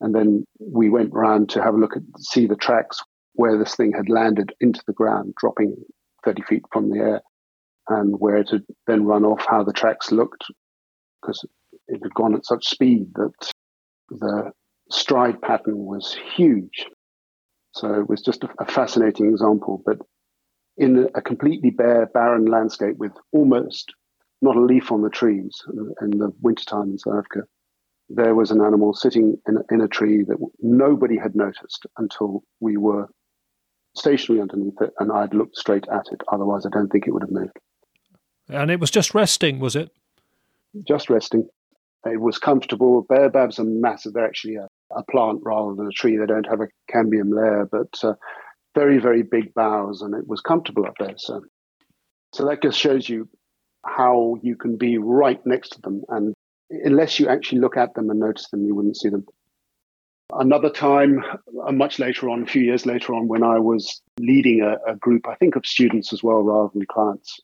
And 0.00 0.14
then 0.14 0.44
we 0.60 0.90
went 0.90 1.12
round 1.12 1.50
to 1.50 1.62
have 1.62 1.74
a 1.74 1.78
look 1.78 1.96
at 1.96 2.02
see 2.18 2.46
the 2.46 2.56
tracks 2.56 3.00
where 3.34 3.58
this 3.58 3.74
thing 3.74 3.92
had 3.92 4.08
landed 4.08 4.52
into 4.60 4.82
the 4.86 4.92
ground, 4.92 5.34
dropping 5.40 5.76
30 6.24 6.42
feet 6.42 6.62
from 6.72 6.90
the 6.90 6.98
air, 6.98 7.20
and 7.88 8.18
where 8.18 8.36
it 8.36 8.50
had 8.50 8.64
then 8.86 9.04
run 9.04 9.24
off, 9.24 9.44
how 9.48 9.64
the 9.64 9.72
tracks 9.72 10.12
looked, 10.12 10.44
because 11.20 11.44
it 11.88 12.00
had 12.02 12.14
gone 12.14 12.34
at 12.34 12.46
such 12.46 12.68
speed 12.68 13.06
that 13.14 13.52
the 14.10 14.52
stride 14.90 15.40
pattern 15.42 15.78
was 15.78 16.16
huge. 16.34 16.86
So 17.72 17.94
it 17.94 18.08
was 18.08 18.22
just 18.22 18.44
a, 18.44 18.48
a 18.60 18.66
fascinating 18.66 19.30
example. 19.30 19.82
But 19.84 19.98
in 20.76 21.08
a 21.14 21.22
completely 21.22 21.70
bare, 21.70 22.06
barren 22.06 22.46
landscape 22.46 22.96
with 22.96 23.12
almost 23.32 23.92
not 24.42 24.56
a 24.56 24.60
leaf 24.60 24.92
on 24.92 25.02
the 25.02 25.10
trees 25.10 25.62
in 26.00 26.10
the 26.18 26.32
wintertime 26.42 26.90
in 26.90 26.98
South 26.98 27.14
Africa, 27.18 27.46
there 28.10 28.34
was 28.34 28.50
an 28.50 28.60
animal 28.60 28.92
sitting 28.92 29.38
in 29.48 29.56
a, 29.56 29.74
in 29.74 29.80
a 29.80 29.88
tree 29.88 30.22
that 30.24 30.36
nobody 30.60 31.16
had 31.16 31.34
noticed 31.34 31.86
until 31.96 32.42
we 32.60 32.76
were 32.76 33.08
stationary 33.96 34.42
underneath 34.42 34.80
it 34.80 34.90
and 34.98 35.10
I'd 35.12 35.34
looked 35.34 35.56
straight 35.56 35.86
at 35.88 36.06
it. 36.12 36.20
Otherwise, 36.30 36.66
I 36.66 36.70
don't 36.70 36.88
think 36.88 37.06
it 37.06 37.12
would 37.12 37.22
have 37.22 37.30
moved. 37.30 37.58
And 38.48 38.70
it 38.70 38.80
was 38.80 38.90
just 38.90 39.14
resting, 39.14 39.58
was 39.58 39.74
it? 39.74 39.90
Just 40.86 41.08
resting. 41.08 41.48
It 42.06 42.20
was 42.20 42.38
comfortable. 42.38 43.02
Baobabs 43.08 43.58
are 43.58 43.64
massive. 43.64 44.12
They're 44.12 44.26
actually 44.26 44.56
a, 44.56 44.68
a 44.94 45.02
plant 45.10 45.40
rather 45.42 45.74
than 45.74 45.86
a 45.86 45.92
tree. 45.92 46.16
They 46.16 46.26
don't 46.26 46.48
have 46.48 46.60
a 46.60 46.68
cambium 46.92 47.34
layer, 47.34 47.68
but 47.70 47.98
uh, 48.02 48.14
very, 48.74 48.98
very 48.98 49.22
big 49.22 49.54
boughs, 49.54 50.02
and 50.02 50.14
it 50.14 50.26
was 50.26 50.40
comfortable 50.40 50.86
up 50.86 50.94
there. 50.98 51.14
So, 51.16 51.42
so 52.34 52.46
that 52.46 52.62
just 52.62 52.78
shows 52.78 53.08
you 53.08 53.28
how 53.86 54.36
you 54.42 54.56
can 54.56 54.76
be 54.76 54.98
right 54.98 55.40
next 55.46 55.70
to 55.70 55.80
them, 55.80 56.02
and 56.08 56.34
unless 56.70 57.20
you 57.20 57.28
actually 57.28 57.60
look 57.60 57.76
at 57.76 57.94
them 57.94 58.10
and 58.10 58.20
notice 58.20 58.48
them, 58.50 58.64
you 58.64 58.74
wouldn't 58.74 58.96
see 58.96 59.08
them. 59.08 59.24
Another 60.32 60.70
time, 60.70 61.22
uh, 61.66 61.70
much 61.72 61.98
later 61.98 62.30
on, 62.30 62.42
a 62.42 62.46
few 62.46 62.62
years 62.62 62.86
later 62.86 63.14
on, 63.14 63.28
when 63.28 63.42
I 63.42 63.58
was 63.58 64.00
leading 64.18 64.62
a, 64.62 64.76
a 64.90 64.96
group, 64.96 65.28
I 65.28 65.34
think 65.36 65.54
of 65.54 65.66
students 65.66 66.12
as 66.12 66.22
well 66.22 66.42
rather 66.42 66.70
than 66.72 66.86
clients, 66.86 67.40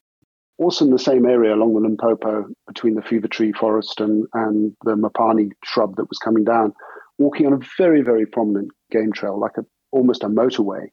also 0.61 0.85
in 0.85 0.91
the 0.91 0.99
same 0.99 1.25
area 1.25 1.55
along 1.55 1.75
the 1.75 1.81
Limpopo 1.81 2.45
between 2.67 2.95
the 2.95 3.03
fever 3.03 3.29
tree 3.29 3.53
forest 3.53 4.01
and, 4.01 4.27
and 4.35 4.77
the 4.85 4.95
Mopani 4.95 5.51
shrub 5.65 5.97
that 5.97 6.09
was 6.09 6.19
coming 6.19 6.45
down, 6.45 6.75
walking 7.19 7.47
on 7.47 7.55
a 7.55 7.67
very, 7.79 8.03
very 8.03 8.27
prominent 8.27 8.71
game 8.91 9.11
trail, 9.11 9.41
like 9.41 9.57
a, 9.57 9.65
almost 9.91 10.23
a 10.23 10.29
motorway, 10.29 10.89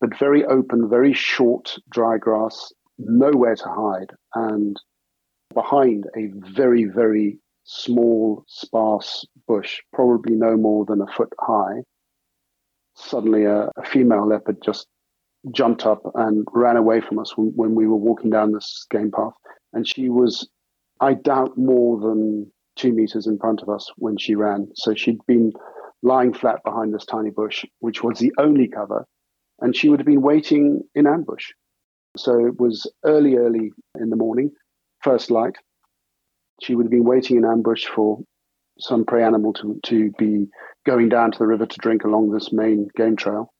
but 0.00 0.18
very 0.18 0.44
open, 0.46 0.88
very 0.88 1.12
short, 1.12 1.76
dry 1.90 2.16
grass, 2.16 2.72
nowhere 2.98 3.54
to 3.54 3.68
hide. 3.68 4.12
And 4.34 4.80
behind 5.52 6.06
a 6.16 6.28
very, 6.34 6.84
very 6.84 7.38
small, 7.64 8.44
sparse 8.48 9.26
bush, 9.46 9.82
probably 9.92 10.34
no 10.34 10.56
more 10.56 10.86
than 10.86 11.02
a 11.02 11.06
foot 11.06 11.32
high, 11.38 11.82
suddenly 12.94 13.44
a, 13.44 13.70
a 13.76 13.84
female 13.84 14.26
leopard 14.26 14.56
just 14.64 14.86
jumped 15.52 15.86
up 15.86 16.02
and 16.14 16.46
ran 16.52 16.76
away 16.76 17.00
from 17.00 17.18
us 17.18 17.36
when, 17.36 17.48
when, 17.54 17.74
we 17.74 17.86
were 17.86 17.96
walking 17.96 18.30
down 18.30 18.52
this 18.52 18.86
game 18.90 19.10
path. 19.10 19.32
And 19.72 19.86
she 19.86 20.08
was, 20.08 20.48
I 21.00 21.14
doubt, 21.14 21.56
more 21.56 22.00
than 22.00 22.50
two 22.76 22.92
meters 22.92 23.26
in 23.26 23.38
front 23.38 23.62
of 23.62 23.68
us 23.68 23.90
when 23.96 24.16
she 24.18 24.34
ran. 24.34 24.68
So 24.74 24.94
she'd 24.94 25.24
been 25.26 25.52
lying 26.02 26.32
flat 26.32 26.62
behind 26.64 26.94
this 26.94 27.04
tiny 27.04 27.30
bush, 27.30 27.64
which 27.80 28.02
was 28.02 28.18
the 28.18 28.32
only 28.38 28.68
cover. 28.68 29.06
And 29.60 29.74
she 29.74 29.88
would 29.88 30.00
have 30.00 30.06
been 30.06 30.22
waiting 30.22 30.82
in 30.94 31.06
ambush. 31.06 31.50
So 32.16 32.46
it 32.46 32.58
was 32.58 32.90
early, 33.04 33.36
early 33.36 33.72
in 33.98 34.10
the 34.10 34.16
morning, 34.16 34.50
first 35.02 35.30
light 35.30 35.56
she 36.62 36.74
would 36.74 36.86
have 36.86 36.90
been 36.90 37.04
waiting 37.04 37.36
in 37.36 37.44
ambush 37.44 37.84
for 37.84 38.20
some 38.78 39.04
prey 39.04 39.22
animal 39.22 39.52
to, 39.54 39.78
to 39.84 40.10
be 40.18 40.46
going 40.84 41.08
down 41.08 41.32
to 41.32 41.38
the 41.38 41.46
river 41.46 41.66
to 41.66 41.78
drink 41.78 42.04
along 42.04 42.30
this 42.30 42.52
main 42.52 42.88
game 42.96 43.16
trail. 43.16 43.52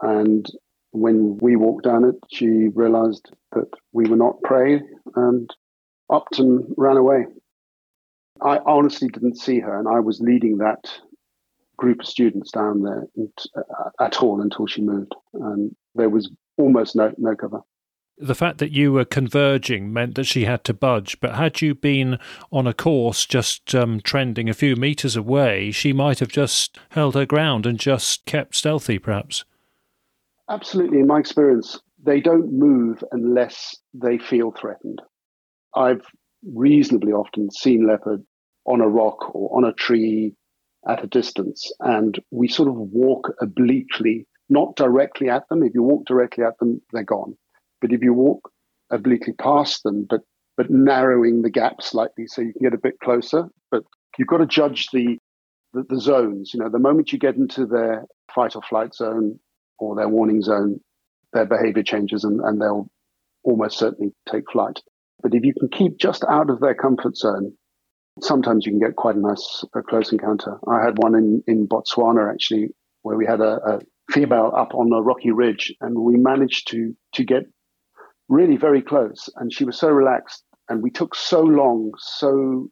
And 0.00 0.46
when 0.92 1.38
we 1.38 1.56
walked 1.56 1.84
down 1.84 2.04
it, 2.04 2.16
she 2.30 2.68
realized 2.68 3.30
that 3.52 3.68
we 3.92 4.08
were 4.08 4.16
not 4.16 4.42
prey 4.42 4.80
and 5.16 5.50
and 6.38 6.74
ran 6.76 6.96
away. 6.96 7.26
I 8.42 8.58
honestly 8.66 9.08
didn't 9.08 9.38
see 9.38 9.60
her, 9.60 9.78
and 9.78 9.86
I 9.86 10.00
was 10.00 10.20
leading 10.20 10.58
that 10.58 10.90
group 11.76 12.00
of 12.00 12.06
students 12.06 12.50
down 12.50 12.82
there 12.82 13.06
at 14.00 14.22
all 14.22 14.40
until 14.40 14.66
she 14.66 14.82
moved. 14.82 15.14
And 15.34 15.74
there 15.94 16.08
was 16.08 16.30
almost 16.58 16.96
no, 16.96 17.12
no 17.16 17.36
cover 17.36 17.60
the 18.20 18.34
fact 18.34 18.58
that 18.58 18.70
you 18.70 18.92
were 18.92 19.04
converging 19.04 19.92
meant 19.92 20.14
that 20.14 20.24
she 20.24 20.44
had 20.44 20.62
to 20.64 20.74
budge. 20.74 21.18
But 21.20 21.36
had 21.36 21.62
you 21.62 21.74
been 21.74 22.18
on 22.52 22.66
a 22.66 22.74
course 22.74 23.24
just 23.24 23.74
um, 23.74 24.00
trending 24.00 24.48
a 24.48 24.54
few 24.54 24.76
meters 24.76 25.16
away, 25.16 25.70
she 25.70 25.92
might 25.92 26.18
have 26.18 26.28
just 26.28 26.78
held 26.90 27.14
her 27.14 27.26
ground 27.26 27.66
and 27.66 27.78
just 27.78 28.26
kept 28.26 28.54
stealthy, 28.54 28.98
perhaps. 28.98 29.44
Absolutely. 30.50 30.98
In 30.98 31.06
my 31.06 31.18
experience, 31.18 31.80
they 32.02 32.20
don't 32.20 32.52
move 32.52 33.02
unless 33.12 33.76
they 33.94 34.18
feel 34.18 34.52
threatened. 34.52 35.00
I've 35.76 36.02
reasonably 36.44 37.12
often 37.12 37.50
seen 37.50 37.86
leopard 37.86 38.22
on 38.66 38.80
a 38.80 38.88
rock 38.88 39.34
or 39.34 39.56
on 39.56 39.64
a 39.64 39.72
tree 39.72 40.34
at 40.88 41.04
a 41.04 41.06
distance, 41.06 41.70
and 41.80 42.18
we 42.30 42.48
sort 42.48 42.68
of 42.68 42.74
walk 42.74 43.32
obliquely, 43.40 44.26
not 44.48 44.76
directly 44.76 45.28
at 45.28 45.48
them. 45.48 45.62
If 45.62 45.74
you 45.74 45.82
walk 45.82 46.06
directly 46.06 46.44
at 46.44 46.58
them, 46.58 46.80
they're 46.92 47.04
gone 47.04 47.36
but 47.80 47.92
if 47.92 48.02
you 48.02 48.12
walk 48.12 48.50
obliquely 48.90 49.32
past 49.34 49.82
them, 49.82 50.06
but 50.08 50.20
but 50.56 50.70
narrowing 50.70 51.40
the 51.42 51.50
gap 51.50 51.80
slightly 51.80 52.26
so 52.26 52.42
you 52.42 52.52
can 52.52 52.62
get 52.62 52.74
a 52.74 52.78
bit 52.82 52.98
closer, 53.02 53.44
but 53.70 53.82
you've 54.18 54.28
got 54.28 54.38
to 54.38 54.46
judge 54.46 54.88
the, 54.92 55.16
the, 55.72 55.84
the 55.88 55.98
zones. 55.98 56.50
You 56.52 56.60
know, 56.60 56.68
the 56.68 56.78
moment 56.78 57.12
you 57.12 57.18
get 57.18 57.36
into 57.36 57.64
their 57.64 58.04
fight 58.34 58.54
or 58.54 58.62
flight 58.62 58.94
zone 58.94 59.40
or 59.80 59.96
their 59.96 60.08
warning 60.08 60.42
zone, 60.42 60.80
their 61.32 61.46
behavior 61.46 61.82
changes 61.82 62.24
and, 62.24 62.40
and 62.40 62.60
they'll 62.60 62.88
almost 63.42 63.78
certainly 63.78 64.12
take 64.30 64.44
flight. 64.50 64.80
But 65.22 65.34
if 65.34 65.44
you 65.44 65.54
can 65.58 65.68
keep 65.68 65.98
just 65.98 66.24
out 66.28 66.50
of 66.50 66.60
their 66.60 66.74
comfort 66.74 67.16
zone, 67.16 67.52
sometimes 68.20 68.66
you 68.66 68.72
can 68.72 68.80
get 68.80 68.96
quite 68.96 69.16
a 69.16 69.20
nice 69.20 69.64
a 69.74 69.82
close 69.82 70.12
encounter. 70.12 70.58
I 70.68 70.84
had 70.84 70.98
one 70.98 71.14
in, 71.14 71.42
in 71.46 71.68
Botswana 71.68 72.32
actually, 72.32 72.68
where 73.02 73.16
we 73.16 73.26
had 73.26 73.40
a, 73.40 73.58
a 73.66 73.80
female 74.10 74.52
up 74.56 74.74
on 74.74 74.92
a 74.92 75.02
rocky 75.02 75.30
ridge, 75.30 75.74
and 75.80 75.98
we 75.98 76.16
managed 76.16 76.68
to 76.68 76.94
to 77.14 77.24
get 77.24 77.44
really 78.28 78.56
very 78.56 78.82
close. 78.82 79.28
And 79.36 79.52
she 79.52 79.64
was 79.64 79.78
so 79.78 79.88
relaxed. 79.88 80.42
And 80.68 80.82
we 80.82 80.90
took 80.90 81.14
so 81.16 81.40
long, 81.40 81.92
so 81.98 82.68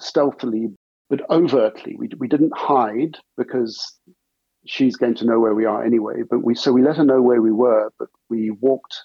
stealthily, 0.00 0.68
but 1.10 1.28
overtly. 1.28 1.96
We, 1.98 2.08
we 2.18 2.28
didn't 2.28 2.56
hide 2.56 3.16
because 3.36 3.98
she's 4.66 4.96
going 4.96 5.14
to 5.16 5.26
know 5.26 5.40
where 5.40 5.54
we 5.54 5.64
are 5.64 5.84
anyway. 5.84 6.22
But 6.28 6.44
we, 6.44 6.54
so 6.54 6.72
we 6.72 6.82
let 6.82 6.96
her 6.96 7.04
know 7.04 7.22
where 7.22 7.42
we 7.42 7.52
were, 7.52 7.90
but 7.98 8.08
we 8.28 8.50
walked 8.50 8.96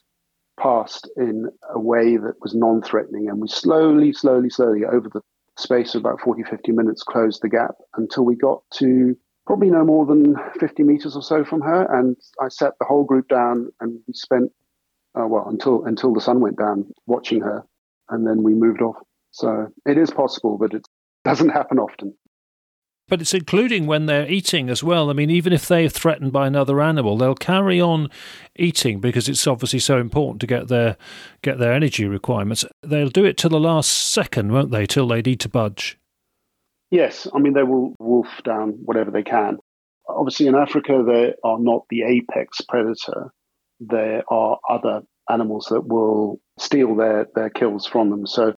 past 0.60 1.10
in 1.18 1.50
a 1.74 1.80
way 1.80 2.18
that 2.18 2.36
was 2.42 2.56
non 2.56 2.82
threatening. 2.82 3.30
And 3.30 3.40
we 3.42 3.48
slowly, 3.48 4.14
slowly, 4.14 4.50
slowly, 4.50 4.86
over 4.86 5.10
the 5.10 5.22
space 5.58 5.96
of 5.96 6.02
about 6.02 6.22
40, 6.22 6.44
50 6.44 6.72
minutes, 6.72 7.04
closed 7.04 7.42
the 7.42 7.50
gap 7.50 7.76
until 7.96 8.26
we 8.26 8.36
got 8.36 8.62
to 8.76 9.16
probably 9.46 9.70
no 9.70 9.86
more 9.86 10.06
than 10.06 10.36
50 10.60 10.84
meters 10.84 11.16
or 11.16 11.22
so 11.22 11.44
from 11.44 11.62
her. 11.62 11.88
And 11.98 12.18
I 12.42 12.50
sat 12.50 12.74
the 12.80 12.86
whole 12.86 13.06
group 13.06 13.28
down 13.30 13.70
and 13.80 14.00
we 14.08 14.14
spent 14.14 14.52
uh, 15.18 15.28
well, 15.28 15.48
until 15.48 15.84
until 15.86 16.14
the 16.14 16.22
sun 16.22 16.42
went 16.42 16.58
down, 16.58 16.86
watching 17.06 17.42
her, 17.42 17.64
and 18.10 18.26
then 18.28 18.44
we 18.44 18.54
moved 18.54 18.82
off. 18.82 18.98
So 19.32 19.68
it 19.86 19.98
is 19.98 20.12
possible, 20.12 20.58
but 20.58 20.74
it 20.74 20.86
doesn't 21.24 21.50
happen 21.60 21.80
often. 21.80 22.14
But 23.08 23.22
it's 23.22 23.34
including 23.34 23.88
when 23.88 24.06
they're 24.06 24.30
eating 24.30 24.70
as 24.70 24.84
well. 24.84 25.10
I 25.10 25.14
mean, 25.14 25.30
even 25.30 25.54
if 25.54 25.68
they're 25.68 25.88
threatened 25.88 26.34
by 26.34 26.46
another 26.46 26.82
animal, 26.82 27.18
they'll 27.18 27.36
carry 27.36 27.80
on 27.80 28.10
eating 28.58 29.00
because 29.00 29.30
it's 29.30 29.48
obviously 29.48 29.80
so 29.80 29.98
important 29.98 30.42
to 30.42 30.48
get 30.48 30.68
their 30.68 30.98
get 31.42 31.58
their 31.58 31.72
energy 31.72 32.06
requirements. 32.06 32.66
They'll 32.84 33.10
do 33.10 33.24
it 33.24 33.38
till 33.38 33.50
the 33.50 33.60
last 33.60 33.90
second, 33.90 34.52
won't 34.52 34.72
they? 34.72 34.86
Till 34.86 35.08
they 35.08 35.22
need 35.22 35.40
to 35.42 35.50
budge. 35.50 35.98
Yes, 36.92 37.28
I 37.34 37.40
mean 37.40 37.54
they 37.54 37.64
will 37.64 37.96
wolf 38.00 38.42
down 38.44 38.72
whatever 38.84 39.12
they 39.12 39.24
can. 39.24 39.58
Obviously, 40.10 40.48
in 40.48 40.56
Africa, 40.56 41.04
they 41.06 41.34
are 41.44 41.60
not 41.60 41.84
the 41.90 42.04
apex 42.04 42.62
predator, 42.62 43.32
there 43.80 44.24
are 44.30 44.58
other 44.70 45.02
animals 45.30 45.68
that 45.70 45.88
will 45.88 46.40
steal 46.58 46.96
their, 46.96 47.28
their 47.36 47.50
kills 47.50 47.86
from 47.86 48.10
them. 48.10 48.26
So 48.26 48.54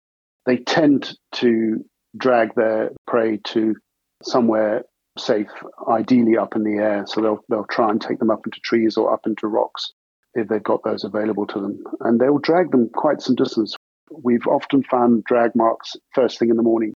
they 0.45 0.57
tend 0.57 1.17
to 1.33 1.83
drag 2.17 2.55
their 2.55 2.91
prey 3.07 3.39
to 3.45 3.75
somewhere 4.23 4.83
safe, 5.17 5.49
ideally 5.87 6.37
up 6.37 6.55
in 6.55 6.63
the 6.63 6.81
air. 6.81 7.05
So 7.07 7.21
they'll 7.21 7.43
they'll 7.49 7.65
try 7.65 7.89
and 7.89 8.01
take 8.01 8.19
them 8.19 8.31
up 8.31 8.45
into 8.45 8.59
trees 8.61 8.97
or 8.97 9.13
up 9.13 9.25
into 9.25 9.47
rocks 9.47 9.93
if 10.33 10.47
they've 10.47 10.63
got 10.63 10.83
those 10.83 11.03
available 11.03 11.47
to 11.47 11.59
them. 11.59 11.83
And 12.01 12.19
they'll 12.19 12.37
drag 12.37 12.71
them 12.71 12.89
quite 12.89 13.21
some 13.21 13.35
distance. 13.35 13.75
We've 14.11 14.47
often 14.47 14.83
found 14.83 15.23
drag 15.23 15.55
marks 15.55 15.95
first 16.13 16.39
thing 16.39 16.49
in 16.49 16.57
the 16.57 16.63
morning, 16.63 16.93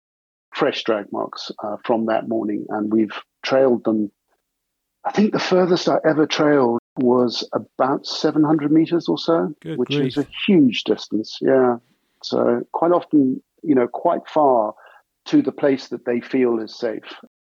fresh 0.54 0.82
drag 0.84 1.12
marks 1.12 1.50
uh, 1.62 1.76
from 1.84 2.06
that 2.06 2.28
morning, 2.28 2.66
and 2.68 2.92
we've 2.92 3.12
trailed 3.42 3.84
them. 3.84 4.10
I 5.04 5.12
think 5.12 5.32
the 5.32 5.38
furthest 5.38 5.88
I 5.88 5.96
ever 6.04 6.26
trailed 6.26 6.78
was 6.96 7.48
about 7.52 8.04
700 8.06 8.70
meters 8.70 9.08
or 9.08 9.16
so, 9.16 9.54
Good 9.62 9.78
which 9.78 9.88
grief. 9.88 10.06
is 10.08 10.18
a 10.18 10.26
huge 10.46 10.84
distance. 10.84 11.38
Yeah. 11.40 11.76
So 12.22 12.66
quite 12.72 12.92
often, 12.92 13.42
you 13.62 13.74
know, 13.74 13.88
quite 13.88 14.28
far 14.28 14.74
to 15.30 15.42
the 15.42 15.52
place 15.52 15.88
that 15.88 16.04
they 16.04 16.20
feel 16.20 16.58
is 16.58 16.76
safe. 16.76 17.14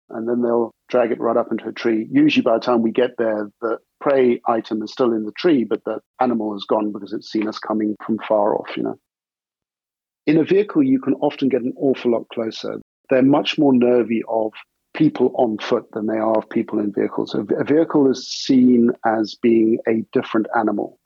And 0.10 0.28
then 0.28 0.42
they'll 0.42 0.72
drag 0.90 1.12
it 1.12 1.22
right 1.22 1.38
up 1.38 1.52
into 1.52 1.70
a 1.70 1.72
tree. 1.72 2.06
Usually 2.12 2.44
by 2.44 2.56
the 2.56 2.66
time 2.66 2.82
we 2.82 2.92
get 2.92 3.12
there, 3.18 3.50
the 3.62 3.78
prey 4.02 4.42
item 4.46 4.84
is 4.84 4.92
still 4.92 5.14
in 5.14 5.24
the 5.24 5.32
tree, 5.38 5.64
but 5.64 5.84
the 5.86 6.00
animal 6.20 6.54
is 6.56 6.66
gone 6.68 6.92
because 6.92 7.14
it's 7.14 7.32
seen 7.32 7.48
us 7.48 7.60
coming 7.60 7.96
from 8.06 8.20
far 8.28 8.56
off, 8.56 8.76
you 8.76 8.84
know. 8.84 9.00
In 10.28 10.38
a 10.38 10.44
vehicle, 10.44 10.84
you 10.84 11.00
can 11.00 11.14
often 11.16 11.48
get 11.48 11.62
an 11.62 11.74
awful 11.78 12.12
lot 12.12 12.28
closer. 12.34 12.82
They're 13.10 13.24
much 13.24 13.58
more 13.58 13.74
nervy 13.74 14.22
of 14.28 14.52
people 14.94 15.34
on 15.36 15.58
foot 15.58 15.86
than 15.94 16.08
they 16.08 16.18
are 16.18 16.38
of 16.38 16.50
people 16.50 16.80
in 16.80 16.92
vehicles. 16.92 17.34
A, 17.34 17.42
a 17.56 17.64
vehicle 17.64 18.12
is 18.12 18.28
seen 18.28 18.92
as 19.06 19.36
being 19.42 19.80
a 19.88 20.04
different 20.12 20.48
animal. 20.58 21.00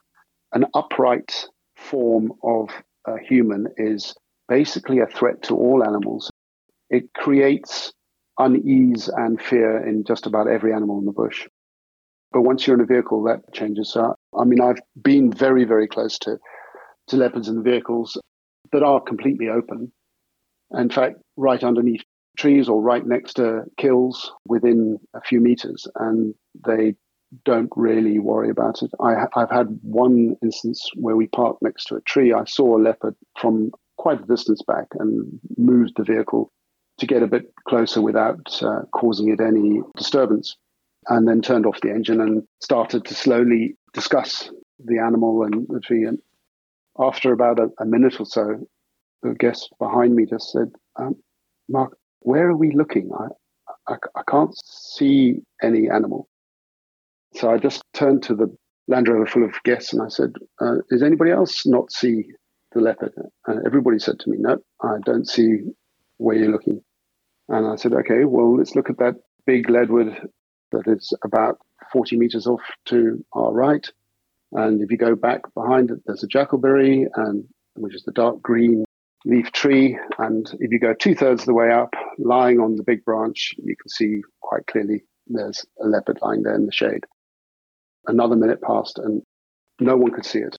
An 0.51 0.65
upright 0.73 1.47
form 1.75 2.33
of 2.43 2.69
a 3.05 3.19
human 3.19 3.67
is 3.77 4.15
basically 4.47 4.99
a 4.99 5.05
threat 5.05 5.43
to 5.43 5.55
all 5.55 5.83
animals. 5.83 6.31
It 6.95 7.13
creates 7.13 7.91
unease 8.39 9.09
and 9.09 9.41
fear 9.41 9.85
in 9.85 10.05
just 10.05 10.25
about 10.25 10.47
every 10.47 10.71
animal 10.73 10.97
in 10.99 11.05
the 11.05 11.11
bush. 11.11 11.45
But 12.31 12.43
once 12.43 12.65
you're 12.65 12.77
in 12.77 12.81
a 12.81 12.85
vehicle, 12.85 13.21
that 13.23 13.53
changes. 13.53 13.91
So, 13.91 14.15
I 14.37 14.45
mean, 14.45 14.61
I've 14.61 14.79
been 15.01 15.29
very, 15.29 15.65
very 15.65 15.89
close 15.89 16.17
to, 16.19 16.37
to 17.07 17.17
leopards 17.17 17.49
in 17.49 17.63
vehicles 17.63 18.17
that 18.71 18.81
are 18.81 19.01
completely 19.01 19.49
open. 19.49 19.91
In 20.71 20.89
fact, 20.89 21.17
right 21.35 21.61
underneath 21.61 22.03
trees 22.37 22.69
or 22.69 22.81
right 22.81 23.05
next 23.05 23.33
to 23.35 23.63
kills 23.77 24.31
within 24.47 24.97
a 25.13 25.19
few 25.19 25.41
meters, 25.41 25.87
and 25.95 26.33
they 26.65 26.95
don't 27.43 27.71
really 27.75 28.19
worry 28.19 28.49
about 28.49 28.83
it. 28.83 28.91
I, 29.01 29.15
have 29.35 29.51
had 29.51 29.67
one 29.81 30.37
instance 30.41 30.81
where 30.95 31.17
we 31.17 31.27
parked 31.27 31.61
next 31.61 31.85
to 31.85 31.95
a 31.95 32.01
tree. 32.01 32.31
I 32.31 32.45
saw 32.45 32.77
a 32.77 32.81
leopard 32.81 33.15
from 33.37 33.71
quite 33.97 34.21
a 34.21 34.25
distance 34.25 34.61
back 34.65 34.87
and 34.99 35.39
moved 35.57 35.93
the 35.97 36.03
vehicle 36.03 36.51
to 36.99 37.07
get 37.07 37.23
a 37.23 37.27
bit 37.27 37.51
closer 37.67 38.01
without 38.01 38.61
uh, 38.61 38.81
causing 38.93 39.29
it 39.29 39.41
any 39.41 39.81
disturbance, 39.97 40.55
and 41.07 41.27
then 41.27 41.41
turned 41.41 41.65
off 41.65 41.81
the 41.81 41.91
engine 41.91 42.21
and 42.21 42.43
started 42.61 43.05
to 43.05 43.13
slowly 43.13 43.75
discuss 43.93 44.49
the 44.83 44.99
animal 44.99 45.43
and 45.43 45.67
the 45.69 45.79
tree. 45.79 46.05
And 46.05 46.19
after 46.99 47.31
about 47.31 47.59
a, 47.59 47.69
a 47.79 47.85
minute 47.85 48.19
or 48.19 48.25
so, 48.25 48.67
the 49.21 49.33
guest 49.33 49.73
behind 49.79 50.15
me 50.15 50.25
just 50.25 50.51
said, 50.51 50.71
um, 50.97 51.15
Mark, 51.69 51.97
where 52.19 52.49
are 52.49 52.55
we 52.55 52.71
looking? 52.71 53.11
I, 53.17 53.93
I, 53.93 53.95
I 54.15 54.21
can't 54.29 54.55
see 54.63 55.41
any 55.61 55.89
animal. 55.89 56.27
So 57.33 57.51
I 57.51 57.57
just 57.57 57.83
turned 57.93 58.23
to 58.23 58.35
the 58.35 58.55
Land 58.87 59.07
Rover 59.07 59.25
full 59.25 59.43
of 59.43 59.51
guests 59.63 59.93
and 59.93 60.01
I 60.01 60.07
said, 60.07 60.33
uh, 60.61 60.75
anybody 61.03 61.31
else 61.31 61.65
not 61.65 61.91
see 61.91 62.25
the 62.71 62.81
leopard? 62.81 63.13
And 63.47 63.65
everybody 63.65 63.99
said 63.99 64.19
to 64.19 64.29
me, 64.29 64.37
No, 64.39 64.57
I 64.81 64.97
don't 65.03 65.27
see 65.27 65.59
where 66.17 66.35
you're 66.35 66.51
looking. 66.51 66.81
And 67.47 67.67
I 67.67 67.75
said, 67.75 67.93
Okay, 67.93 68.25
well, 68.25 68.57
let's 68.57 68.75
look 68.75 68.89
at 68.89 68.97
that 68.97 69.15
big 69.45 69.69
leadwood 69.69 70.15
that 70.71 70.87
is 70.87 71.13
about 71.23 71.57
40 71.91 72.17
meters 72.17 72.47
off 72.47 72.61
to 72.85 73.23
our 73.33 73.53
right. 73.53 73.87
And 74.51 74.81
if 74.81 74.91
you 74.91 74.97
go 74.97 75.15
back 75.15 75.41
behind 75.53 75.91
it, 75.91 75.99
there's 76.05 76.23
a 76.23 76.27
jackalberry, 76.27 77.05
and 77.15 77.45
which 77.75 77.95
is 77.95 78.03
the 78.03 78.11
dark 78.11 78.41
green 78.41 78.85
leaf 79.25 79.51
tree. 79.51 79.97
And 80.17 80.49
if 80.59 80.71
you 80.71 80.79
go 80.79 80.93
two 80.93 81.15
thirds 81.15 81.41
of 81.41 81.47
the 81.47 81.53
way 81.53 81.71
up, 81.71 81.93
lying 82.17 82.59
on 82.59 82.75
the 82.75 82.83
big 82.83 83.03
branch, 83.03 83.53
you 83.57 83.75
can 83.75 83.89
see 83.89 84.21
quite 84.41 84.65
clearly 84.67 85.03
there's 85.27 85.65
a 85.81 85.87
leopard 85.87 86.19
lying 86.21 86.43
there 86.43 86.55
in 86.55 86.65
the 86.65 86.71
shade. 86.71 87.03
Another 88.07 88.35
minute 88.35 88.61
passed 88.61 88.99
and 88.99 89.23
no 89.79 89.97
one 89.97 90.11
could 90.11 90.25
see 90.25 90.39
it. 90.39 90.55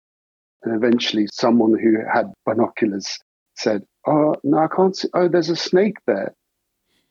And 0.63 0.75
eventually, 0.75 1.27
someone 1.31 1.77
who 1.77 1.97
had 2.11 2.33
binoculars 2.45 3.19
said, 3.55 3.83
Oh, 4.07 4.35
no, 4.43 4.57
I 4.57 4.67
can't 4.67 4.95
see. 4.95 5.07
Oh, 5.13 5.27
there's 5.27 5.49
a 5.49 5.55
snake 5.55 5.97
there. 6.05 6.35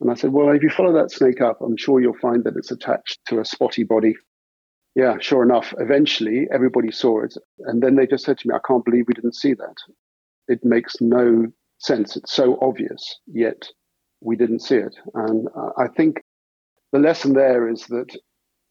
And 0.00 0.10
I 0.10 0.14
said, 0.14 0.32
Well, 0.32 0.50
if 0.50 0.62
you 0.62 0.70
follow 0.70 0.92
that 0.94 1.10
snake 1.10 1.40
up, 1.40 1.60
I'm 1.60 1.76
sure 1.76 2.00
you'll 2.00 2.18
find 2.18 2.44
that 2.44 2.56
it's 2.56 2.70
attached 2.70 3.20
to 3.28 3.40
a 3.40 3.44
spotty 3.44 3.84
body. 3.84 4.16
Yeah, 4.94 5.16
sure 5.20 5.42
enough. 5.42 5.74
Eventually, 5.78 6.46
everybody 6.52 6.92
saw 6.92 7.24
it. 7.24 7.34
And 7.60 7.82
then 7.82 7.96
they 7.96 8.06
just 8.06 8.24
said 8.24 8.38
to 8.38 8.48
me, 8.48 8.54
I 8.54 8.66
can't 8.66 8.84
believe 8.84 9.06
we 9.08 9.14
didn't 9.14 9.34
see 9.34 9.54
that. 9.54 9.74
It 10.46 10.64
makes 10.64 11.00
no 11.00 11.46
sense. 11.78 12.16
It's 12.16 12.32
so 12.32 12.58
obvious, 12.60 13.18
yet 13.26 13.66
we 14.20 14.36
didn't 14.36 14.60
see 14.60 14.76
it. 14.76 14.94
And 15.14 15.48
I 15.76 15.88
think 15.88 16.22
the 16.92 16.98
lesson 16.98 17.32
there 17.32 17.68
is 17.68 17.86
that 17.88 18.16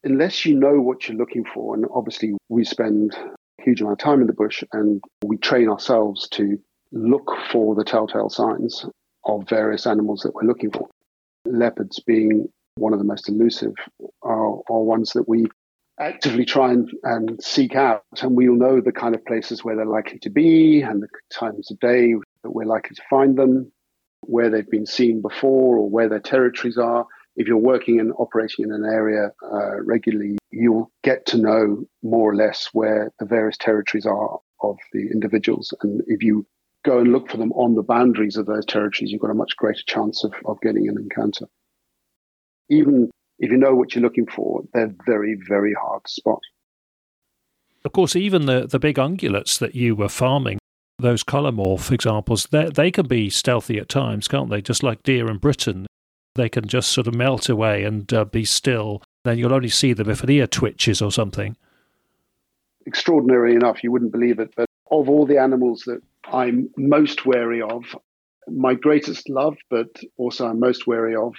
unless 0.03 0.45
you 0.45 0.57
know 0.57 0.79
what 0.79 1.07
you're 1.07 1.17
looking 1.17 1.45
for, 1.45 1.75
and 1.75 1.85
obviously 1.93 2.33
we 2.49 2.63
spend 2.63 3.13
a 3.15 3.63
huge 3.63 3.81
amount 3.81 4.01
of 4.01 4.03
time 4.03 4.21
in 4.21 4.27
the 4.27 4.33
bush 4.33 4.63
and 4.71 5.01
we 5.25 5.37
train 5.37 5.69
ourselves 5.69 6.27
to 6.29 6.57
look 6.93 7.31
for 7.51 7.75
the 7.75 7.83
telltale 7.83 8.29
signs 8.29 8.85
of 9.25 9.49
various 9.49 9.85
animals 9.87 10.21
that 10.21 10.33
we're 10.33 10.47
looking 10.47 10.71
for. 10.71 10.87
Leopards 11.45 11.99
being 11.99 12.47
one 12.75 12.93
of 12.93 12.99
the 12.99 13.05
most 13.05 13.27
elusive 13.27 13.73
are, 14.21 14.61
are 14.69 14.83
ones 14.83 15.11
that 15.13 15.27
we 15.27 15.45
actively 15.99 16.45
try 16.45 16.71
and, 16.71 16.89
and 17.03 17.43
seek 17.43 17.75
out. 17.75 18.03
And 18.21 18.35
we'll 18.35 18.55
know 18.55 18.79
the 18.79 18.91
kind 18.91 19.15
of 19.15 19.25
places 19.25 19.63
where 19.63 19.75
they're 19.75 19.85
likely 19.85 20.19
to 20.19 20.29
be 20.29 20.81
and 20.81 21.01
the 21.01 21.07
times 21.31 21.71
of 21.71 21.79
day 21.79 22.13
that 22.43 22.51
we're 22.51 22.65
likely 22.65 22.95
to 22.95 23.03
find 23.09 23.37
them, 23.37 23.71
where 24.21 24.49
they've 24.49 24.69
been 24.69 24.85
seen 24.85 25.21
before 25.21 25.77
or 25.77 25.89
where 25.89 26.09
their 26.09 26.19
territories 26.19 26.77
are. 26.77 27.05
If 27.35 27.47
you're 27.47 27.57
working 27.57 27.99
and 27.99 28.13
operating 28.17 28.65
in 28.65 28.71
an 28.71 28.85
area 28.85 29.31
uh, 29.43 29.81
regularly, 29.81 30.37
you'll 30.51 30.91
get 31.03 31.25
to 31.27 31.37
know 31.37 31.85
more 32.03 32.29
or 32.29 32.35
less 32.35 32.69
where 32.73 33.11
the 33.19 33.25
various 33.25 33.57
territories 33.57 34.05
are 34.05 34.39
of 34.61 34.77
the 34.93 35.09
individuals. 35.11 35.73
And 35.81 36.01
if 36.07 36.21
you 36.21 36.45
go 36.83 36.99
and 36.99 37.11
look 37.11 37.29
for 37.29 37.37
them 37.37 37.51
on 37.53 37.75
the 37.75 37.83
boundaries 37.83 38.37
of 38.37 38.45
those 38.45 38.65
territories, 38.65 39.11
you've 39.11 39.21
got 39.21 39.31
a 39.31 39.35
much 39.35 39.55
greater 39.57 39.83
chance 39.85 40.23
of, 40.23 40.33
of 40.45 40.59
getting 40.61 40.87
an 40.87 40.97
encounter. 40.97 41.45
Even 42.69 43.09
if 43.39 43.51
you 43.51 43.57
know 43.57 43.73
what 43.73 43.95
you're 43.95 44.03
looking 44.03 44.27
for, 44.27 44.63
they're 44.73 44.93
very, 45.05 45.37
very 45.47 45.73
hard 45.73 46.03
to 46.03 46.11
spot. 46.11 46.41
Of 47.85 47.91
course, 47.91 48.15
even 48.15 48.45
the, 48.45 48.67
the 48.67 48.79
big 48.79 48.95
ungulates 48.95 49.59
that 49.59 49.75
you 49.75 49.95
were 49.95 50.09
farming, 50.09 50.59
those 50.99 51.23
colourmorph 51.23 51.91
examples, 51.91 52.47
they 52.51 52.91
can 52.91 53.07
be 53.07 53.29
stealthy 53.29 53.77
at 53.77 53.89
times, 53.89 54.27
can't 54.27 54.49
they? 54.49 54.61
Just 54.61 54.83
like 54.83 55.03
deer 55.03 55.29
in 55.29 55.37
Britain, 55.37 55.85
they 56.35 56.49
can 56.49 56.67
just 56.67 56.91
sort 56.91 57.07
of 57.07 57.15
melt 57.15 57.49
away 57.49 57.83
and 57.83 58.11
uh, 58.13 58.25
be 58.25 58.45
still. 58.45 59.01
Then 59.25 59.37
you'll 59.37 59.53
only 59.53 59.69
see 59.69 59.93
them 59.93 60.09
if 60.09 60.23
an 60.23 60.29
ear 60.29 60.47
twitches 60.47 61.01
or 61.01 61.11
something. 61.11 61.57
Extraordinary 62.85 63.55
enough, 63.55 63.83
you 63.83 63.91
wouldn't 63.91 64.11
believe 64.11 64.39
it, 64.39 64.53
but 64.55 64.65
of 64.91 65.09
all 65.09 65.25
the 65.25 65.37
animals 65.37 65.83
that 65.85 66.01
I'm 66.31 66.69
most 66.77 67.25
wary 67.25 67.61
of, 67.61 67.83
my 68.47 68.73
greatest 68.73 69.29
love, 69.29 69.55
but 69.69 69.87
also 70.17 70.47
I'm 70.47 70.59
most 70.59 70.87
wary 70.87 71.15
of 71.15 71.33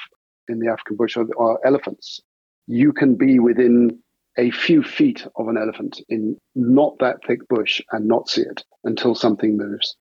in 0.49 0.59
the 0.59 0.71
African 0.71 0.97
bush 0.97 1.17
are, 1.17 1.27
are 1.39 1.59
elephants. 1.65 2.21
You 2.67 2.93
can 2.93 3.17
be 3.17 3.39
within 3.39 3.99
a 4.39 4.51
few 4.51 4.83
feet 4.83 5.27
of 5.37 5.49
an 5.49 5.57
elephant 5.57 6.01
in 6.09 6.37
not 6.55 6.99
that 7.01 7.19
thick 7.27 7.47
bush 7.49 7.81
and 7.93 8.07
not 8.07 8.29
see 8.29 8.43
it 8.43 8.63
until 8.85 9.15
something 9.15 9.57
moves. 9.57 9.97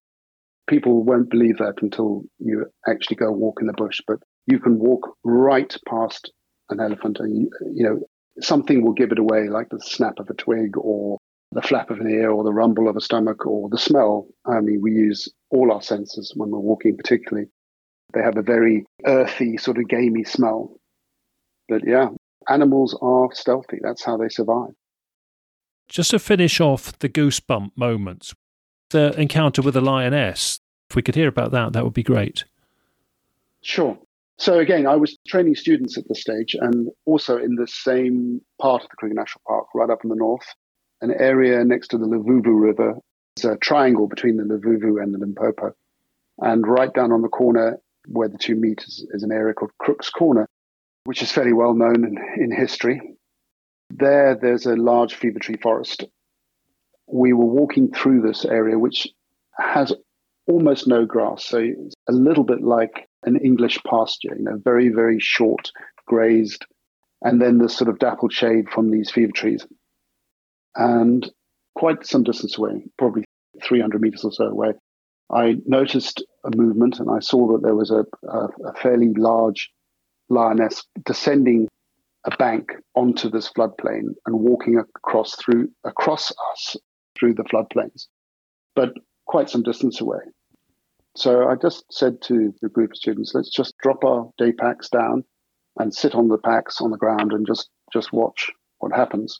People 0.67 1.03
won't 1.03 1.29
believe 1.29 1.57
that 1.57 1.75
until 1.81 2.23
you 2.39 2.65
actually 2.87 3.17
go 3.17 3.31
walk 3.31 3.59
in 3.61 3.67
the 3.67 3.73
bush, 3.73 3.99
but 4.07 4.19
you 4.47 4.59
can 4.59 4.79
walk 4.79 5.15
right 5.23 5.75
past 5.87 6.31
an 6.69 6.79
elephant 6.79 7.17
and 7.19 7.37
you, 7.37 7.49
you 7.73 7.83
know 7.83 7.99
something 8.39 8.83
will 8.83 8.93
give 8.93 9.11
it 9.11 9.19
away 9.19 9.47
like 9.47 9.69
the 9.69 9.79
snap 9.79 10.19
of 10.19 10.29
a 10.29 10.33
twig 10.33 10.75
or 10.77 11.19
the 11.53 11.61
flap 11.61 11.89
of 11.89 11.99
an 11.99 12.09
ear 12.09 12.31
or 12.31 12.43
the 12.43 12.53
rumble 12.53 12.87
of 12.87 12.95
a 12.95 13.01
stomach 13.01 13.45
or 13.45 13.69
the 13.69 13.77
smell 13.77 14.27
i 14.45 14.59
mean 14.59 14.81
we 14.81 14.91
use 14.91 15.27
all 15.49 15.71
our 15.71 15.81
senses 15.81 16.33
when 16.35 16.49
we're 16.49 16.59
walking 16.59 16.97
particularly 16.97 17.47
they 18.13 18.21
have 18.21 18.37
a 18.37 18.41
very 18.41 18.85
earthy, 19.05 19.57
sort 19.57 19.77
of 19.77 19.87
gamey 19.87 20.23
smell. 20.23 20.79
But 21.67 21.81
yeah, 21.85 22.09
animals 22.47 22.97
are 23.01 23.29
stealthy. 23.33 23.79
That's 23.81 24.03
how 24.03 24.17
they 24.17 24.29
survive. 24.29 24.73
Just 25.89 26.11
to 26.11 26.19
finish 26.19 26.61
off 26.61 26.97
the 26.99 27.09
goosebump 27.09 27.71
moments, 27.75 28.33
the 28.91 29.19
encounter 29.19 29.61
with 29.61 29.73
the 29.73 29.81
lioness, 29.81 30.59
if 30.89 30.95
we 30.95 31.01
could 31.01 31.15
hear 31.15 31.27
about 31.27 31.51
that, 31.51 31.73
that 31.73 31.83
would 31.83 31.93
be 31.93 32.03
great. 32.03 32.45
Sure. 33.61 33.97
So 34.37 34.59
again, 34.59 34.87
I 34.87 34.95
was 34.95 35.17
training 35.27 35.55
students 35.55 35.97
at 35.97 36.07
this 36.07 36.21
stage 36.21 36.55
and 36.59 36.89
also 37.05 37.37
in 37.37 37.55
the 37.55 37.67
same 37.67 38.41
part 38.59 38.83
of 38.83 38.89
the 38.89 38.95
Kruger 38.97 39.15
National 39.15 39.41
Park, 39.47 39.67
right 39.75 39.89
up 39.89 40.03
in 40.03 40.09
the 40.09 40.15
north, 40.15 40.45
an 41.03 41.11
area 41.19 41.63
next 41.65 41.89
to 41.89 41.97
the 41.97 42.05
Luvuvhu 42.05 42.59
River. 42.59 42.95
It's 43.35 43.43
a 43.43 43.57
triangle 43.57 44.07
between 44.07 44.37
the 44.37 44.43
Luvuvhu 44.43 45.03
and 45.03 45.13
the 45.13 45.19
Limpopo. 45.19 45.75
And 46.39 46.65
right 46.65 46.91
down 46.93 47.11
on 47.11 47.21
the 47.21 47.27
corner 47.27 47.77
where 48.07 48.29
the 48.29 48.37
two 48.37 48.55
meet 48.55 48.81
is, 48.87 49.05
is 49.11 49.21
an 49.21 49.31
area 49.31 49.53
called 49.53 49.71
Crook's 49.77 50.09
Corner, 50.09 50.47
which 51.03 51.21
is 51.21 51.31
fairly 51.31 51.51
well 51.51 51.73
known 51.73 52.05
in, 52.05 52.17
in 52.41 52.51
history. 52.51 53.01
There, 53.89 54.35
there's 54.41 54.65
a 54.65 54.75
large 54.75 55.15
fever 55.15 55.39
tree 55.39 55.57
forest. 55.61 56.05
We 57.07 57.33
were 57.33 57.45
walking 57.45 57.91
through 57.91 58.21
this 58.21 58.45
area, 58.45 58.79
which 58.79 59.07
has 59.59 59.93
almost 60.47 60.87
no 60.87 61.05
grass. 61.05 61.45
So 61.45 61.59
it's 61.59 61.95
a 62.07 62.13
little 62.13 62.45
bit 62.45 62.61
like 62.61 63.09
an 63.23 63.37
English 63.37 63.77
pasture, 63.85 64.35
you 64.37 64.43
know, 64.43 64.59
very, 64.63 64.87
very 64.87 65.19
short, 65.19 65.69
grazed, 66.05 66.65
and 67.21 67.41
then 67.41 67.57
the 67.57 67.67
sort 67.67 67.89
of 67.89 67.99
dappled 67.99 68.31
shade 68.31 68.69
from 68.69 68.89
these 68.89 69.11
fever 69.11 69.33
trees. 69.33 69.67
And 70.75 71.29
quite 71.75 72.05
some 72.05 72.23
distance 72.23 72.57
away, 72.57 72.85
probably 72.97 73.25
300 73.63 74.01
meters 74.01 74.23
or 74.23 74.31
so 74.31 74.45
away, 74.45 74.73
I 75.31 75.55
noticed 75.65 76.23
a 76.43 76.55
movement 76.55 76.99
and 76.99 77.09
I 77.09 77.19
saw 77.19 77.51
that 77.53 77.63
there 77.63 77.75
was 77.75 77.91
a, 77.91 78.05
a, 78.27 78.47
a 78.65 78.73
fairly 78.81 79.13
large 79.13 79.71
lioness 80.29 80.83
descending 81.05 81.67
a 82.25 82.35
bank 82.37 82.71
onto 82.95 83.29
this 83.29 83.49
floodplain 83.51 84.13
and 84.25 84.39
walking 84.39 84.77
across 84.77 85.35
through 85.35 85.69
across 85.83 86.31
us 86.51 86.77
through 87.17 87.33
the 87.33 87.43
floodplains, 87.43 88.07
but 88.75 88.93
quite 89.25 89.49
some 89.49 89.63
distance 89.63 89.99
away. 90.01 90.19
So 91.15 91.47
I 91.47 91.55
just 91.55 91.85
said 91.91 92.21
to 92.23 92.53
the 92.61 92.69
group 92.69 92.91
of 92.91 92.97
students, 92.97 93.33
let's 93.35 93.51
just 93.51 93.77
drop 93.77 94.03
our 94.03 94.29
day 94.37 94.51
packs 94.51 94.89
down 94.89 95.23
and 95.77 95.93
sit 95.93 96.15
on 96.15 96.27
the 96.27 96.37
packs 96.37 96.81
on 96.81 96.91
the 96.91 96.97
ground 96.97 97.33
and 97.33 97.45
just 97.45 97.69
just 97.91 98.13
watch 98.13 98.51
what 98.79 98.93
happens. 98.93 99.39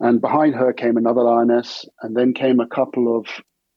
And 0.00 0.20
behind 0.20 0.54
her 0.54 0.72
came 0.72 0.96
another 0.96 1.22
lioness, 1.22 1.84
and 2.00 2.16
then 2.16 2.32
came 2.32 2.58
a 2.58 2.66
couple 2.66 3.16
of 3.16 3.26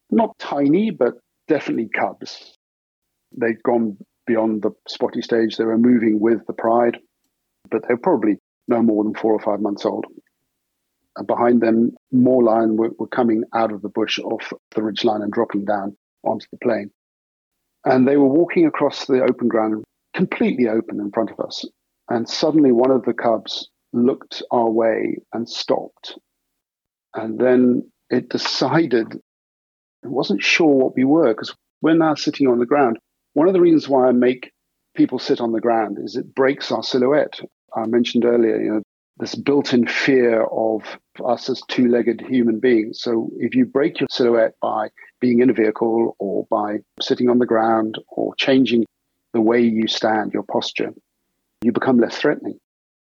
not 0.10 0.38
tiny 0.40 0.90
but 0.90 1.16
definitely 1.48 1.90
cubs. 1.90 2.58
They'd 3.38 3.62
gone 3.64 3.98
beyond 4.26 4.62
the 4.62 4.72
spotty 4.88 5.22
stage. 5.22 5.58
They 5.58 5.66
were 5.66 5.78
moving 5.78 6.20
with 6.20 6.46
the 6.48 6.54
pride, 6.54 6.98
but 7.70 7.82
they 7.82 7.94
were 7.94 8.00
probably 8.00 8.40
no 8.68 8.82
more 8.82 9.04
than 9.04 9.16
four 9.16 9.34
or 9.34 9.40
five 9.40 9.60
months 9.60 9.86
old. 9.86 10.06
And 11.18 11.28
behind 11.28 11.62
them, 11.62 11.92
more 12.12 12.42
lion 12.42 12.78
were, 12.78 12.92
were 12.98 13.08
coming 13.08 13.44
out 13.54 13.72
of 13.72 13.82
the 13.82 13.90
bush 13.90 14.18
off 14.20 14.54
the 14.74 14.82
ridge 14.82 15.04
line 15.04 15.22
and 15.22 15.32
dropping 15.32 15.66
down 15.66 15.96
onto 16.24 16.46
the 16.52 16.58
plain. 16.58 16.90
And 17.86 18.08
they 18.08 18.18
were 18.18 18.28
walking 18.28 18.66
across 18.66 19.06
the 19.06 19.22
open 19.22 19.50
ground 19.50 19.84
completely 20.16 20.68
open 20.70 21.00
in 21.00 21.12
front 21.12 21.32
of 21.32 21.40
us. 21.40 21.66
And 22.10 22.28
suddenly 22.28 22.72
one 22.72 22.92
of 22.92 23.04
the 23.04 23.14
cubs 23.14 23.70
looked 23.94 24.44
our 24.52 24.70
way 24.70 25.18
and 25.34 25.48
stopped. 25.48 26.18
And 27.16 27.40
then 27.40 27.90
it 28.10 28.30
decided, 28.30 29.14
it 29.14 30.10
wasn't 30.10 30.44
sure 30.44 30.68
what 30.68 30.96
we 30.96 31.04
were 31.04 31.34
because 31.34 31.56
we're 31.82 31.94
now 31.94 32.16
sitting 32.16 32.48
on 32.48 32.60
the 32.60 32.66
ground. 32.66 32.98
One 33.34 33.48
of 33.48 33.54
the 33.54 33.62
reasons 33.62 33.88
why 33.88 34.08
I 34.08 34.12
make 34.12 34.52
people 34.96 35.20
sit 35.20 35.42
on 35.42 35.52
the 35.52 35.62
ground 35.62 35.98
is 36.04 36.16
it 36.16 36.36
breaks 36.36 36.72
our 36.72 36.84
silhouette. 36.84 37.40
I 37.76 37.86
mentioned 37.86 38.26
earlier, 38.26 38.62
you 38.62 38.72
know, 38.72 38.82
this 39.18 39.36
built-in 39.36 39.88
fear 39.88 40.44
of 40.44 40.82
us 41.24 41.50
as 41.50 41.62
two-legged 41.68 42.22
human 42.22 42.60
beings. 42.60 43.02
So 43.02 43.30
if 43.38 43.54
you 43.54 43.66
break 43.66 44.00
your 44.00 44.08
silhouette 44.10 44.54
by 44.60 44.90
being 45.22 45.40
in 45.40 45.50
a 45.52 45.54
vehicle 45.54 46.16
or 46.20 46.48
by 46.50 46.78
sitting 47.00 47.30
on 47.30 47.38
the 47.38 47.46
ground 47.46 48.00
or 48.08 48.34
changing 48.36 48.86
the 49.34 49.42
way 49.42 49.62
you 49.62 49.88
stand, 49.88 50.34
your 50.34 50.44
posture, 50.44 50.94
you 51.64 51.72
become 51.72 52.00
less 52.00 52.18
threatening. 52.18 52.58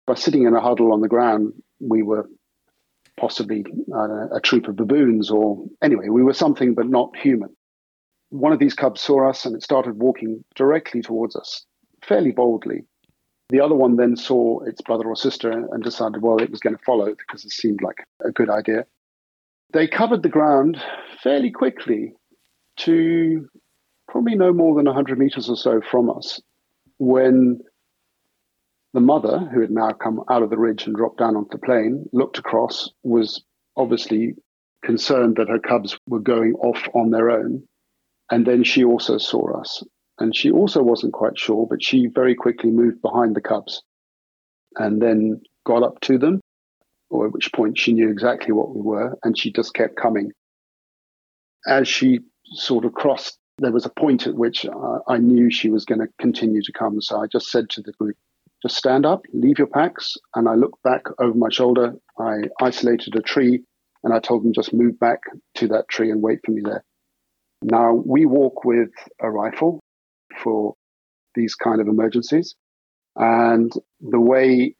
By 0.06 0.16
sitting 0.16 0.44
in 0.46 0.54
a 0.54 0.62
huddle 0.62 0.92
on 0.92 1.02
the 1.02 1.08
ground, 1.08 1.54
we 1.80 2.04
were 2.04 2.30
possibly 3.18 3.64
a 4.34 4.40
troop 4.42 4.68
of 4.68 4.76
baboons, 4.76 5.30
or 5.32 5.66
anyway, 5.82 6.10
we 6.10 6.24
were 6.24 6.34
something 6.34 6.74
but 6.74 6.88
not 6.88 7.16
human. 7.16 7.56
One 8.30 8.52
of 8.52 8.60
these 8.60 8.74
cubs 8.74 9.02
saw 9.02 9.30
us 9.30 9.46
and 9.46 9.56
it 9.56 9.64
started 9.64 10.00
walking 10.02 10.44
directly 10.56 11.02
towards 11.02 11.36
us, 11.36 11.66
fairly 12.04 12.32
boldly. 12.32 12.86
The 13.50 13.62
other 13.62 13.76
one 13.76 13.98
then 13.98 14.16
saw 14.16 14.62
its 14.62 14.82
brother 14.82 15.08
or 15.08 15.16
sister 15.16 15.52
and 15.52 15.84
decided, 15.84 16.22
well, 16.24 16.42
it 16.42 16.50
was 16.50 16.60
going 16.60 16.76
to 16.76 16.84
follow 16.84 17.14
because 17.16 17.46
it 17.46 17.52
seemed 17.52 17.82
like 17.84 18.04
a 18.26 18.32
good 18.32 18.50
idea. 18.50 18.86
They 19.72 19.88
covered 19.88 20.24
the 20.24 20.30
ground 20.30 20.82
fairly 21.22 21.52
quickly 21.52 22.14
to 22.78 23.48
probably 24.10 24.36
no 24.36 24.52
more 24.52 24.76
than 24.76 24.86
100 24.86 25.20
meters 25.20 25.50
or 25.50 25.56
so 25.56 25.82
from 25.82 26.10
us 26.10 26.42
when 26.98 27.60
the 28.94 29.00
mother, 29.00 29.40
who 29.40 29.62
had 29.62 29.72
now 29.72 29.92
come 29.92 30.24
out 30.30 30.44
of 30.44 30.50
the 30.50 30.58
ridge 30.58 30.86
and 30.86 30.96
dropped 30.96 31.18
down 31.18 31.36
onto 31.36 31.50
the 31.50 31.58
plain, 31.58 32.08
looked 32.14 32.38
across, 32.38 32.90
was 33.04 33.44
obviously 33.76 34.36
concerned 34.84 35.38
that 35.38 35.50
her 35.50 35.60
cubs 35.60 35.98
were 36.08 36.20
going 36.20 36.54
off 36.56 36.88
on 36.94 37.10
their 37.10 37.32
own. 37.32 37.64
And 38.30 38.46
then 38.46 38.64
she 38.64 38.84
also 38.84 39.18
saw 39.18 39.60
us. 39.60 39.84
And 40.20 40.36
she 40.36 40.52
also 40.52 40.84
wasn't 40.84 41.14
quite 41.14 41.40
sure, 41.40 41.66
but 41.68 41.84
she 41.84 42.08
very 42.08 42.36
quickly 42.36 42.70
moved 42.70 43.02
behind 43.02 43.36
the 43.36 43.42
cubs 43.42 43.82
and 44.76 45.02
then 45.02 45.42
got 45.66 45.84
up 45.84 46.00
to 46.02 46.18
them, 46.18 46.40
or 47.10 47.26
at 47.26 47.34
which 47.34 47.52
point 47.52 47.80
she 47.80 47.94
knew 47.94 48.10
exactly 48.10 48.54
what 48.54 48.76
we 48.76 48.82
were, 48.82 49.18
and 49.24 49.38
she 49.38 49.52
just 49.52 49.74
kept 49.74 49.96
coming. 49.96 50.32
As 51.66 51.88
she 51.88 52.20
sort 52.46 52.86
of 52.86 52.94
crossed, 52.94 53.38
there 53.58 53.72
was 53.72 53.86
a 53.86 53.90
point 53.90 54.28
at 54.28 54.36
which 54.36 54.66
uh, 54.66 55.00
I 55.08 55.18
knew 55.18 55.50
she 55.50 55.70
was 55.70 55.86
going 55.86 56.00
to 56.00 56.08
continue 56.20 56.62
to 56.62 56.72
come. 56.72 57.02
So 57.02 57.20
I 57.20 57.28
just 57.28 57.50
said 57.50 57.70
to 57.72 57.82
the 57.82 57.94
group, 57.94 58.16
just 58.64 58.78
stand 58.78 59.06
up, 59.06 59.22
leave 59.34 59.60
your 59.60 59.68
packs. 59.68 60.18
And 60.36 60.48
I 60.48 60.56
looked 60.56 60.82
back 60.84 61.04
over 61.20 61.38
my 61.38 61.50
shoulder. 61.52 61.94
I 62.18 62.44
isolated 62.62 63.16
a 63.16 63.22
tree 63.22 63.64
and 64.04 64.14
I 64.14 64.20
told 64.20 64.44
them 64.44 64.54
just 64.54 64.74
move 64.74 65.00
back 65.00 65.20
to 65.56 65.68
that 65.68 65.90
tree 65.90 66.10
and 66.10 66.22
wait 66.22 66.40
for 66.46 66.52
me 66.52 66.62
there. 66.66 66.84
Now 67.62 67.94
we 67.94 68.26
walk 68.26 68.66
with 68.66 68.90
a 69.22 69.30
rifle 69.30 69.80
for 70.42 70.76
these 71.36 71.56
kind 71.56 71.80
of 71.82 71.88
emergencies. 71.88 72.56
And 73.16 73.72
the 74.02 74.20
way 74.20 74.76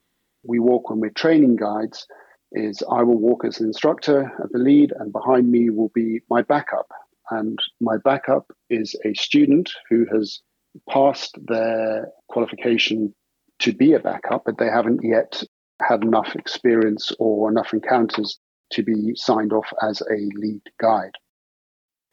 we 0.46 0.58
walk 0.58 0.90
when 0.90 1.00
we're 1.00 1.10
training 1.10 1.56
guides 1.56 2.06
is 2.52 2.82
I 2.90 3.02
will 3.02 3.18
walk 3.18 3.44
as 3.44 3.60
an 3.60 3.66
instructor 3.66 4.30
at 4.42 4.52
the 4.52 4.58
lead, 4.58 4.92
and 4.96 5.12
behind 5.12 5.50
me 5.50 5.70
will 5.70 5.90
be 5.94 6.20
my 6.30 6.42
backup. 6.42 6.86
And 7.30 7.58
my 7.80 7.96
backup 8.04 8.46
is 8.70 8.94
a 9.04 9.14
student 9.14 9.72
who 9.88 10.06
has 10.12 10.40
passed 10.88 11.36
their 11.46 12.08
qualification 12.28 13.14
to 13.60 13.72
be 13.72 13.92
a 13.92 14.00
backup, 14.00 14.42
but 14.44 14.58
they 14.58 14.68
haven't 14.68 15.00
yet 15.02 15.42
had 15.80 16.02
enough 16.02 16.34
experience 16.34 17.12
or 17.18 17.50
enough 17.50 17.72
encounters 17.72 18.38
to 18.72 18.82
be 18.82 19.12
signed 19.14 19.52
off 19.52 19.72
as 19.82 20.00
a 20.02 20.28
lead 20.34 20.62
guide. 20.80 21.12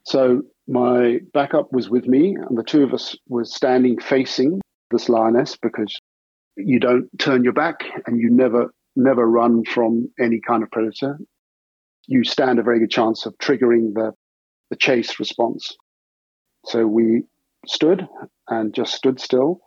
So 0.06 0.44
my 0.68 1.20
backup 1.34 1.72
was 1.72 1.90
with 1.90 2.08
me, 2.08 2.36
and 2.36 2.58
the 2.58 2.64
two 2.64 2.84
of 2.84 2.94
us 2.94 3.16
were 3.28 3.46
standing 3.46 4.00
facing 4.00 4.62
this 4.90 5.10
lioness 5.10 5.58
because 5.58 5.96
you 6.58 6.80
don't 6.80 7.08
turn 7.18 7.44
your 7.44 7.54
back 7.54 7.84
and 8.06 8.20
you 8.20 8.30
never 8.30 8.74
never 8.96 9.26
run 9.26 9.64
from 9.64 10.10
any 10.20 10.42
kind 10.46 10.64
of 10.64 10.72
predator. 10.72 11.18
You 12.08 12.24
stand 12.26 12.60
a 12.60 12.64
very 12.64 12.80
good 12.80 12.92
chance 12.92 13.26
of 13.26 13.38
triggering 13.38 13.94
the, 13.94 14.12
the 14.70 14.76
chase 14.76 15.18
response. 15.18 15.78
So 16.66 16.86
we 16.86 17.24
stood 17.66 18.06
and 18.50 18.74
just 18.74 18.94
stood 18.94 19.22
still 19.22 19.62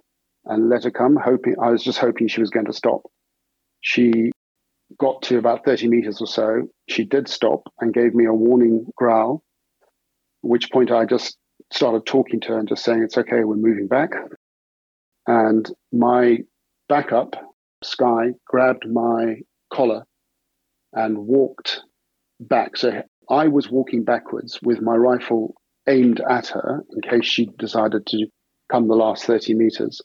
and 0.46 0.68
let 0.68 0.85
her 0.85 0.90
come, 0.90 1.16
hoping 1.16 1.57
I 1.61 1.70
was 1.70 1.83
just 1.83 1.98
hoping 1.98 2.28
she 2.28 2.40
was 2.40 2.50
going 2.50 2.66
to 2.66 2.72
stop. 2.72 3.02
She 3.80 4.33
got 4.98 5.22
to 5.22 5.38
about 5.38 5.64
30 5.64 5.88
meters 5.88 6.20
or 6.20 6.26
so. 6.26 6.68
She 6.88 7.04
did 7.04 7.28
stop 7.28 7.62
and 7.80 7.92
gave 7.92 8.14
me 8.14 8.26
a 8.26 8.33
warning 8.33 8.87
growl 8.96 9.42
which 10.44 10.70
point 10.70 10.90
I 10.90 11.07
just 11.07 11.38
started 11.72 12.04
talking 12.04 12.40
to 12.40 12.48
her 12.48 12.59
and 12.59 12.68
just 12.68 12.85
saying, 12.85 13.02
it's 13.02 13.16
okay, 13.16 13.44
we're 13.44 13.57
moving 13.57 13.88
back. 13.88 14.11
And 15.26 15.68
my 15.90 16.38
backup, 16.88 17.35
Sky, 17.83 18.33
grabbed 18.46 18.87
my 18.87 19.37
collar 19.72 20.04
and 20.92 21.18
walked 21.18 21.80
back. 22.38 22.76
So 22.76 23.02
I 23.30 23.48
was 23.48 23.70
walking 23.70 24.04
backwards 24.04 24.61
with 24.62 24.83
my 24.83 24.94
rifle 24.94 25.54
aimed 25.88 26.20
at 26.28 26.48
her 26.48 26.85
in 26.90 27.00
case 27.00 27.26
she 27.26 27.46
decided 27.59 28.07
to 28.09 28.26
come 28.70 28.87
the 28.87 28.94
last 28.94 29.24
30 29.24 29.54
meters. 29.54 30.00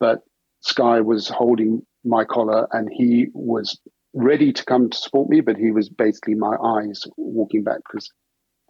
But 0.00 0.22
Sky 0.60 1.00
was 1.00 1.28
holding 1.28 1.82
my 2.04 2.24
collar 2.24 2.68
and 2.72 2.88
he 2.92 3.28
was 3.32 3.78
ready 4.14 4.52
to 4.52 4.64
come 4.64 4.90
to 4.90 4.96
support 4.96 5.28
me, 5.28 5.40
but 5.40 5.56
he 5.56 5.70
was 5.70 5.88
basically 5.88 6.34
my 6.34 6.56
eyes 6.56 7.02
walking 7.16 7.62
back 7.62 7.78
because 7.88 8.10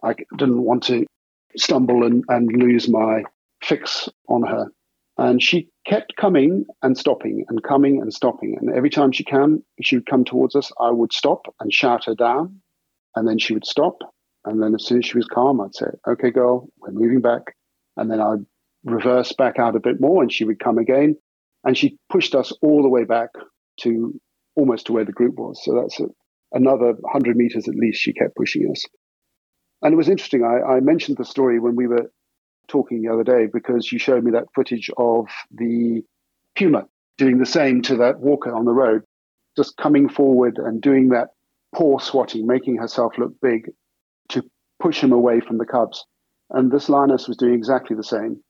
I 0.03 0.15
didn't 0.37 0.63
want 0.63 0.83
to 0.83 1.05
stumble 1.57 2.05
and, 2.05 2.23
and 2.27 2.51
lose 2.51 2.87
my 2.87 3.23
fix 3.63 4.09
on 4.27 4.43
her. 4.43 4.67
And 5.17 5.43
she 5.43 5.69
kept 5.85 6.15
coming 6.15 6.65
and 6.81 6.97
stopping 6.97 7.45
and 7.49 7.61
coming 7.61 8.01
and 8.01 8.13
stopping. 8.13 8.57
And 8.59 8.73
every 8.73 8.89
time 8.89 9.11
she 9.11 9.23
came, 9.23 9.63
she 9.81 9.97
would 9.97 10.05
come 10.05 10.23
towards 10.23 10.55
us, 10.55 10.71
I 10.79 10.91
would 10.91 11.11
stop 11.11 11.53
and 11.59 11.73
shout 11.73 12.05
her 12.05 12.15
down. 12.15 12.61
And 13.15 13.27
then 13.27 13.37
she 13.37 13.53
would 13.53 13.65
stop. 13.65 13.97
And 14.45 14.63
then 14.63 14.73
as 14.73 14.85
soon 14.85 14.99
as 14.99 15.05
she 15.05 15.17
was 15.17 15.27
calm, 15.27 15.59
I'd 15.59 15.75
say, 15.75 15.87
okay, 16.07 16.31
girl, 16.31 16.69
we're 16.77 16.91
moving 16.91 17.19
back. 17.19 17.55
And 17.97 18.09
then 18.09 18.21
I'd 18.21 18.45
reverse 18.83 19.33
back 19.33 19.59
out 19.59 19.75
a 19.75 19.79
bit 19.79 19.99
more 19.99 20.21
and 20.21 20.31
she 20.31 20.45
would 20.45 20.59
come 20.59 20.77
again. 20.77 21.15
And 21.63 21.77
she 21.77 21.97
pushed 22.09 22.35
us 22.35 22.53
all 22.61 22.81
the 22.81 22.89
way 22.89 23.03
back 23.03 23.29
to 23.81 24.19
almost 24.55 24.87
to 24.87 24.93
where 24.93 25.05
the 25.05 25.11
group 25.11 25.35
was. 25.37 25.61
So 25.63 25.73
that's 25.75 25.99
a, 25.99 26.05
another 26.53 26.93
100 26.99 27.35
meters 27.35 27.67
at 27.67 27.75
least 27.75 28.01
she 28.01 28.13
kept 28.13 28.35
pushing 28.35 28.69
us. 28.71 28.85
And 29.81 29.93
it 29.93 29.97
was 29.97 30.09
interesting. 30.09 30.43
I, 30.43 30.75
I 30.75 30.79
mentioned 30.79 31.17
the 31.17 31.25
story 31.25 31.59
when 31.59 31.75
we 31.75 31.87
were 31.87 32.11
talking 32.67 33.01
the 33.01 33.13
other 33.13 33.23
day 33.23 33.47
because 33.51 33.91
you 33.91 33.99
showed 33.99 34.23
me 34.23 34.31
that 34.31 34.47
footage 34.53 34.89
of 34.97 35.27
the 35.51 36.01
puma 36.55 36.85
doing 37.17 37.39
the 37.39 37.45
same 37.45 37.81
to 37.83 37.97
that 37.97 38.19
walker 38.19 38.53
on 38.53 38.65
the 38.65 38.71
road, 38.71 39.03
just 39.57 39.77
coming 39.77 40.07
forward 40.07 40.57
and 40.57 40.81
doing 40.81 41.09
that 41.09 41.29
paw 41.75 41.97
swatting, 41.99 42.47
making 42.47 42.77
herself 42.77 43.13
look 43.17 43.33
big 43.41 43.69
to 44.29 44.43
push 44.81 45.01
him 45.01 45.11
away 45.11 45.39
from 45.39 45.57
the 45.57 45.65
cubs. 45.65 46.05
And 46.49 46.71
this 46.71 46.89
lioness 46.89 47.27
was 47.27 47.37
doing 47.37 47.53
exactly 47.53 47.95
the 47.95 48.03
same. 48.03 48.41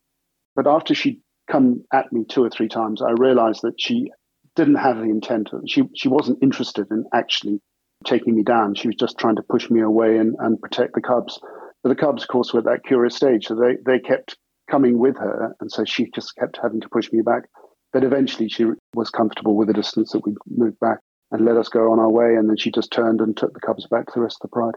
But 0.55 0.67
after 0.67 0.93
she'd 0.93 1.21
come 1.49 1.83
at 1.93 2.11
me 2.11 2.25
two 2.27 2.43
or 2.43 2.49
three 2.49 2.67
times, 2.67 3.01
I 3.01 3.11
realized 3.11 3.61
that 3.63 3.75
she 3.79 4.11
didn't 4.55 4.75
have 4.75 4.97
the 4.97 5.03
intent. 5.03 5.49
She 5.67 5.83
she 5.95 6.07
wasn't 6.07 6.43
interested 6.43 6.87
in 6.91 7.05
actually 7.13 7.61
taking 8.05 8.35
me 8.35 8.43
down. 8.43 8.75
She 8.75 8.87
was 8.87 8.95
just 8.95 9.17
trying 9.17 9.35
to 9.35 9.43
push 9.43 9.69
me 9.69 9.81
away 9.81 10.17
and, 10.17 10.35
and 10.39 10.59
protect 10.59 10.93
the 10.93 11.01
cubs. 11.01 11.39
But 11.83 11.89
the 11.89 11.95
cubs, 11.95 12.23
of 12.23 12.29
course, 12.29 12.53
were 12.53 12.59
at 12.59 12.65
that 12.65 12.83
curious 12.85 13.15
stage, 13.15 13.47
so 13.47 13.55
they, 13.55 13.77
they 13.85 13.99
kept 13.99 14.37
coming 14.69 14.99
with 14.99 15.17
her, 15.17 15.55
and 15.59 15.71
so 15.71 15.85
she 15.85 16.09
just 16.13 16.35
kept 16.35 16.59
having 16.61 16.81
to 16.81 16.89
push 16.89 17.11
me 17.11 17.21
back. 17.21 17.43
But 17.91 18.03
eventually, 18.03 18.49
she 18.49 18.65
was 18.93 19.09
comfortable 19.09 19.55
with 19.55 19.67
the 19.67 19.73
distance 19.73 20.11
that 20.11 20.25
we 20.25 20.35
moved 20.47 20.79
back 20.79 20.99
and 21.31 21.45
let 21.45 21.57
us 21.57 21.69
go 21.69 21.91
on 21.91 21.99
our 21.99 22.09
way. 22.09 22.35
And 22.35 22.49
then 22.49 22.57
she 22.57 22.71
just 22.71 22.91
turned 22.91 23.21
and 23.21 23.35
took 23.35 23.53
the 23.53 23.59
cubs 23.59 23.87
back 23.87 24.05
to 24.07 24.11
the 24.15 24.21
rest 24.21 24.37
of 24.41 24.49
the 24.49 24.53
pride. 24.53 24.75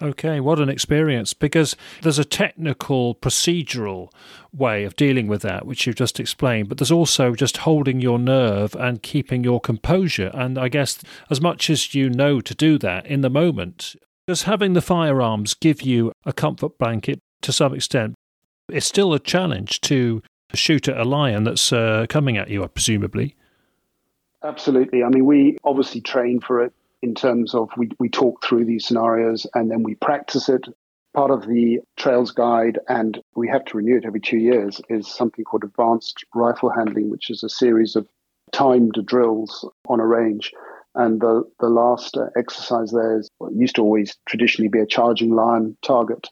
Okay, 0.00 0.40
what 0.40 0.58
an 0.58 0.68
experience. 0.68 1.32
Because 1.34 1.76
there's 2.02 2.18
a 2.18 2.24
technical, 2.24 3.14
procedural 3.14 4.10
way 4.52 4.84
of 4.84 4.96
dealing 4.96 5.26
with 5.28 5.42
that, 5.42 5.66
which 5.66 5.86
you've 5.86 5.96
just 5.96 6.18
explained, 6.18 6.68
but 6.68 6.78
there's 6.78 6.90
also 6.90 7.34
just 7.34 7.58
holding 7.58 8.00
your 8.00 8.18
nerve 8.18 8.74
and 8.74 9.02
keeping 9.02 9.44
your 9.44 9.60
composure. 9.60 10.30
And 10.34 10.58
I 10.58 10.68
guess 10.68 10.98
as 11.30 11.40
much 11.40 11.70
as 11.70 11.94
you 11.94 12.10
know 12.10 12.40
to 12.40 12.54
do 12.54 12.78
that 12.78 13.06
in 13.06 13.20
the 13.20 13.30
moment, 13.30 13.94
does 14.26 14.44
having 14.44 14.72
the 14.72 14.82
firearms 14.82 15.54
give 15.54 15.82
you 15.82 16.12
a 16.24 16.32
comfort 16.32 16.78
blanket 16.78 17.20
to 17.42 17.52
some 17.52 17.74
extent? 17.74 18.14
It's 18.68 18.86
still 18.86 19.12
a 19.12 19.18
challenge 19.18 19.80
to 19.82 20.22
shoot 20.54 20.88
at 20.88 20.98
a 20.98 21.04
lion 21.04 21.44
that's 21.44 21.72
uh, 21.72 22.06
coming 22.08 22.36
at 22.36 22.48
you, 22.48 22.66
presumably. 22.68 23.36
Absolutely. 24.42 25.04
I 25.04 25.08
mean, 25.08 25.26
we 25.26 25.58
obviously 25.64 26.00
train 26.00 26.40
for 26.40 26.62
it 26.62 26.72
in 27.02 27.14
terms 27.14 27.54
of 27.54 27.68
we, 27.76 27.90
we 27.98 28.08
talk 28.08 28.44
through 28.44 28.64
these 28.64 28.86
scenarios 28.86 29.46
and 29.54 29.70
then 29.70 29.82
we 29.82 29.96
practice 29.96 30.48
it. 30.48 30.66
part 31.14 31.30
of 31.30 31.46
the 31.46 31.80
Trails 31.96 32.30
Guide, 32.30 32.78
and 32.88 33.20
we 33.34 33.48
have 33.48 33.64
to 33.66 33.76
renew 33.76 33.98
it 33.98 34.06
every 34.06 34.20
two 34.20 34.38
years, 34.38 34.80
is 34.88 35.06
something 35.08 35.44
called 35.44 35.64
Advanced 35.64 36.24
Rifle 36.34 36.70
Handling, 36.70 37.10
which 37.10 37.28
is 37.28 37.42
a 37.42 37.48
series 37.48 37.96
of 37.96 38.06
timed 38.52 38.94
drills 39.04 39.68
on 39.88 40.00
a 40.00 40.06
range. 40.06 40.52
And 40.94 41.20
the, 41.20 41.42
the 41.58 41.68
last 41.68 42.16
exercise 42.36 42.92
there 42.92 43.18
is 43.18 43.28
used 43.50 43.76
to 43.76 43.82
always 43.82 44.16
traditionally 44.26 44.68
be 44.68 44.78
a 44.78 44.86
charging 44.86 45.34
lion 45.34 45.76
target. 45.82 46.28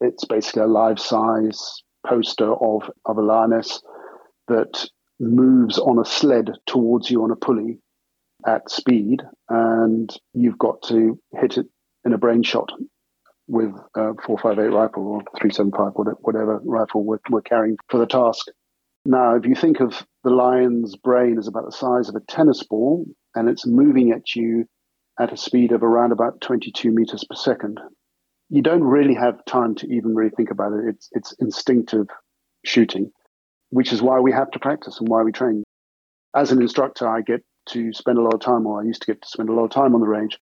It's 0.00 0.24
basically 0.24 0.62
a 0.62 0.66
life 0.66 0.98
size 0.98 1.82
poster 2.06 2.52
of, 2.52 2.90
of 3.04 3.18
a 3.18 3.22
lioness 3.22 3.82
that 4.48 4.88
moves 5.18 5.78
on 5.78 5.98
a 5.98 6.04
sled 6.04 6.52
towards 6.66 7.10
you 7.10 7.22
on 7.24 7.30
a 7.30 7.36
pulley 7.36 7.78
at 8.46 8.70
speed, 8.70 9.22
and 9.48 10.14
you've 10.32 10.58
got 10.58 10.82
to 10.82 11.18
hit 11.40 11.58
it 11.58 11.66
in 12.04 12.12
a 12.12 12.18
brain 12.18 12.42
shot 12.42 12.70
with 13.46 13.72
a 13.94 14.14
458 14.26 14.68
rifle 14.68 15.06
or 15.06 15.20
375, 15.38 15.92
whatever 16.20 16.60
rifle 16.64 17.04
we're, 17.04 17.18
we're 17.30 17.42
carrying 17.42 17.76
for 17.90 17.98
the 17.98 18.06
task. 18.06 18.46
Now, 19.04 19.36
if 19.36 19.44
you 19.44 19.54
think 19.54 19.80
of 19.80 20.06
the 20.22 20.30
lion's 20.30 20.96
brain 20.96 21.36
as 21.38 21.46
about 21.46 21.66
the 21.66 21.72
size 21.72 22.08
of 22.08 22.14
a 22.14 22.20
tennis 22.20 22.62
ball 22.62 23.04
and 23.34 23.48
it's 23.48 23.66
moving 23.66 24.12
at 24.12 24.34
you 24.34 24.66
at 25.20 25.32
a 25.32 25.36
speed 25.36 25.72
of 25.72 25.82
around 25.82 26.12
about 26.12 26.40
22 26.40 26.90
meters 26.90 27.24
per 27.28 27.36
second, 27.36 27.80
you 28.48 28.62
don't 28.62 28.82
really 28.82 29.14
have 29.14 29.44
time 29.44 29.74
to 29.76 29.86
even 29.88 30.14
really 30.14 30.30
think 30.30 30.50
about 30.50 30.72
it. 30.72 30.84
It's, 30.88 31.08
it's 31.12 31.34
instinctive 31.38 32.06
shooting, 32.64 33.10
which 33.70 33.92
is 33.92 34.00
why 34.00 34.20
we 34.20 34.32
have 34.32 34.50
to 34.52 34.58
practice 34.58 34.98
and 35.00 35.08
why 35.08 35.22
we 35.22 35.32
train. 35.32 35.64
As 36.34 36.50
an 36.50 36.62
instructor, 36.62 37.06
I 37.06 37.20
get 37.20 37.42
to 37.66 37.92
spend 37.92 38.18
a 38.18 38.22
lot 38.22 38.34
of 38.34 38.40
time, 38.40 38.66
or 38.66 38.80
I 38.80 38.84
used 38.84 39.02
to 39.02 39.06
get 39.06 39.22
to 39.22 39.28
spend 39.28 39.48
a 39.48 39.52
lot 39.52 39.64
of 39.64 39.70
time 39.70 39.94
on 39.94 40.00
the 40.00 40.08
range. 40.08 40.38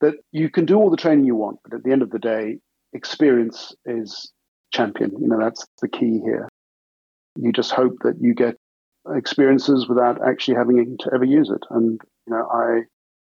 That 0.00 0.14
you 0.32 0.50
can 0.50 0.64
do 0.64 0.76
all 0.76 0.90
the 0.90 0.96
training 0.96 1.24
you 1.24 1.36
want, 1.36 1.58
but 1.64 1.74
at 1.74 1.84
the 1.84 1.92
end 1.92 2.02
of 2.02 2.10
the 2.10 2.18
day, 2.18 2.58
experience 2.92 3.74
is 3.84 4.32
champion. 4.72 5.12
You 5.20 5.28
know, 5.28 5.38
that's 5.38 5.66
the 5.80 5.88
key 5.88 6.20
here. 6.24 6.48
You 7.36 7.52
just 7.52 7.70
hope 7.70 7.96
that 8.02 8.16
you 8.20 8.34
get 8.34 8.56
experiences 9.14 9.88
without 9.88 10.26
actually 10.26 10.56
having 10.56 10.96
to 10.98 11.10
ever 11.14 11.24
use 11.24 11.50
it. 11.50 11.62
And, 11.70 12.00
you 12.26 12.32
know, 12.32 12.48
I 12.52 12.82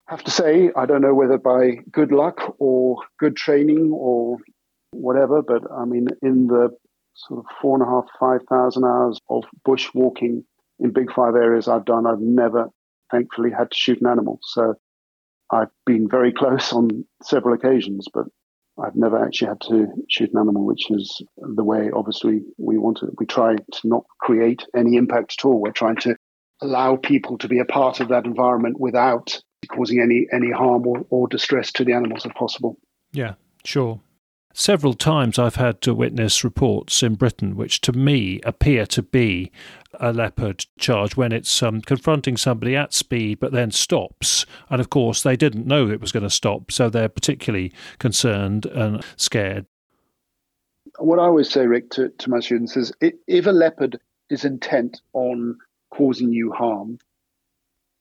have 0.06 0.22
to 0.24 0.30
say, 0.30 0.70
I 0.76 0.86
don't 0.86 1.00
know 1.00 1.14
whether 1.14 1.38
by 1.38 1.78
good 1.90 2.12
luck 2.12 2.56
or 2.58 2.98
good 3.18 3.36
training 3.36 3.90
or 3.92 4.38
whatever, 4.90 5.42
but 5.42 5.62
I 5.72 5.84
mean, 5.84 6.08
in 6.22 6.46
the 6.46 6.70
sort 7.14 7.40
of 7.40 7.46
four 7.60 7.76
and 7.76 7.86
a 7.86 7.90
half, 7.90 8.04
five 8.18 8.40
thousand 8.48 8.84
hours 8.84 9.18
of 9.28 9.44
bush 9.64 9.88
walking 9.94 10.44
in 10.80 10.90
big 10.90 11.12
five 11.12 11.34
areas 11.34 11.68
I've 11.68 11.84
done, 11.84 12.06
I've 12.06 12.20
never, 12.20 12.68
thankfully, 13.10 13.50
had 13.50 13.70
to 13.70 13.76
shoot 13.76 14.00
an 14.00 14.08
animal. 14.08 14.38
So 14.42 14.74
I've 15.50 15.70
been 15.86 16.08
very 16.08 16.32
close 16.32 16.72
on 16.72 17.04
several 17.22 17.54
occasions, 17.54 18.06
but 18.12 18.24
I've 18.82 18.96
never 18.96 19.24
actually 19.24 19.48
had 19.48 19.60
to 19.68 19.86
shoot 20.08 20.30
an 20.32 20.40
animal, 20.40 20.64
which 20.64 20.90
is 20.90 21.22
the 21.36 21.64
way, 21.64 21.90
obviously, 21.94 22.42
we 22.58 22.76
want 22.78 22.98
to. 22.98 23.08
We 23.18 23.26
try 23.26 23.56
to 23.56 23.80
not 23.84 24.04
create 24.20 24.64
any 24.76 24.96
impact 24.96 25.36
at 25.38 25.44
all. 25.44 25.60
We're 25.60 25.72
trying 25.72 25.96
to 25.98 26.16
allow 26.60 26.96
people 26.96 27.38
to 27.38 27.48
be 27.48 27.60
a 27.60 27.64
part 27.64 28.00
of 28.00 28.08
that 28.08 28.24
environment 28.24 28.80
without 28.80 29.40
causing 29.70 30.00
any 30.00 30.26
any 30.32 30.50
harm 30.50 30.86
or, 30.86 31.06
or 31.10 31.28
distress 31.28 31.72
to 31.72 31.84
the 31.84 31.92
animals 31.92 32.26
if 32.26 32.34
possible. 32.34 32.78
Yeah, 33.12 33.34
sure. 33.64 34.00
Several 34.56 34.94
times 34.94 35.36
I've 35.36 35.56
had 35.56 35.80
to 35.80 35.92
witness 35.92 36.44
reports 36.44 37.02
in 37.02 37.16
Britain 37.16 37.56
which 37.56 37.80
to 37.80 37.92
me 37.92 38.40
appear 38.44 38.86
to 38.86 39.02
be 39.02 39.50
a 39.98 40.12
leopard 40.12 40.64
charge 40.78 41.16
when 41.16 41.32
it's 41.32 41.60
um, 41.60 41.80
confronting 41.80 42.36
somebody 42.36 42.76
at 42.76 42.94
speed 42.94 43.40
but 43.40 43.50
then 43.50 43.72
stops. 43.72 44.46
And 44.70 44.80
of 44.80 44.90
course, 44.90 45.24
they 45.24 45.34
didn't 45.34 45.66
know 45.66 45.90
it 45.90 46.00
was 46.00 46.12
going 46.12 46.22
to 46.22 46.30
stop, 46.30 46.70
so 46.70 46.88
they're 46.88 47.08
particularly 47.08 47.72
concerned 47.98 48.64
and 48.66 49.04
scared. 49.16 49.66
What 50.98 51.18
I 51.18 51.24
always 51.24 51.50
say, 51.50 51.66
Rick, 51.66 51.90
to, 51.90 52.10
to 52.10 52.30
my 52.30 52.38
students 52.38 52.76
is 52.76 52.92
if 53.00 53.46
a 53.46 53.50
leopard 53.50 53.98
is 54.30 54.44
intent 54.44 55.00
on 55.14 55.58
causing 55.90 56.32
you 56.32 56.52
harm, 56.52 57.00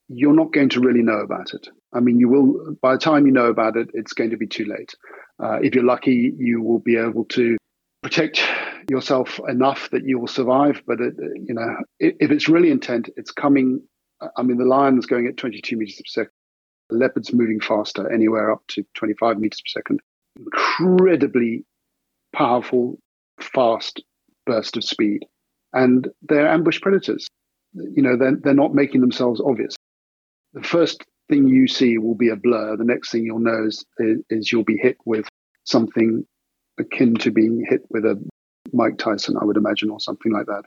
you're 0.08 0.36
not 0.36 0.54
going 0.54 0.70
to 0.70 0.82
really 0.82 1.02
know 1.02 1.18
about 1.18 1.56
it. 1.56 1.68
I 1.94 2.00
mean, 2.00 2.20
you 2.20 2.30
will, 2.30 2.76
by 2.80 2.94
the 2.94 3.00
time 3.00 3.26
you 3.26 3.32
know 3.32 3.48
about 3.48 3.76
it, 3.76 3.90
it's 3.96 4.14
going 4.14 4.30
to 4.30 4.38
be 4.38 4.46
too 4.46 4.66
late. 4.66 4.94
Uh, 5.42 5.60
if 5.62 5.76
you're 5.76 5.84
lucky, 5.84 6.34
you 6.38 6.62
will 6.62 6.80
be 6.80 6.98
able 6.98 7.26
to 7.26 7.58
protect 8.02 8.42
yourself 8.90 9.40
enough 9.48 9.90
that 9.92 10.06
you 10.06 10.20
will 10.20 10.28
survive. 10.28 10.82
But, 10.86 11.00
it, 11.02 11.14
you 11.18 11.54
know, 11.54 11.76
if 12.00 12.32
it's 12.32 12.48
really 12.48 12.72
intent, 12.72 13.10
it's 13.16 13.32
coming. 13.32 13.82
I 14.38 14.44
mean, 14.44 14.58
the 14.58 14.66
lion's 14.66 15.06
going 15.06 15.28
at 15.28 15.38
22 15.38 15.78
meters 15.78 15.96
per 15.96 16.04
second. 16.08 16.32
The 16.90 16.98
leopard's 16.98 17.34
moving 17.34 17.60
faster, 17.60 18.12
anywhere 18.12 18.52
up 18.52 18.62
to 18.70 18.84
25 18.96 19.40
meters 19.40 19.62
per 19.62 19.80
second. 19.80 20.00
Incredibly 20.38 21.66
powerful, 22.34 23.00
fast 23.40 24.04
burst 24.46 24.78
of 24.78 24.84
speed. 24.84 25.26
And 25.74 26.08
they're 26.22 26.48
ambush 26.48 26.80
predators. 26.82 27.28
You 27.74 28.04
know, 28.04 28.18
they're, 28.18 28.36
they're 28.36 28.54
not 28.54 28.76
making 28.76 29.02
themselves 29.02 29.42
obvious 29.44 29.76
the 30.54 30.64
first 30.64 31.04
thing 31.34 31.48
you 31.48 31.68
see 31.68 31.98
will 31.98 32.16
be 32.16 32.30
a 32.30 32.36
blur. 32.36 32.78
The 32.78 32.84
next 32.84 33.12
thing 33.12 33.26
you'll 33.26 33.40
know 33.40 33.66
is, 33.66 33.84
is 34.30 34.52
you'll 34.52 34.64
be 34.64 34.78
hit 34.78 34.98
with 35.06 35.28
something 35.64 36.26
akin 36.80 37.16
to 37.16 37.32
being 37.32 37.66
hit 37.68 37.82
with 37.90 38.06
a 38.06 38.24
Mike 38.72 38.98
Tyson, 38.98 39.38
I 39.40 39.46
would 39.46 39.58
imagine, 39.58 39.90
or 39.90 40.00
something 40.00 40.32
like 40.32 40.46
that. 40.46 40.64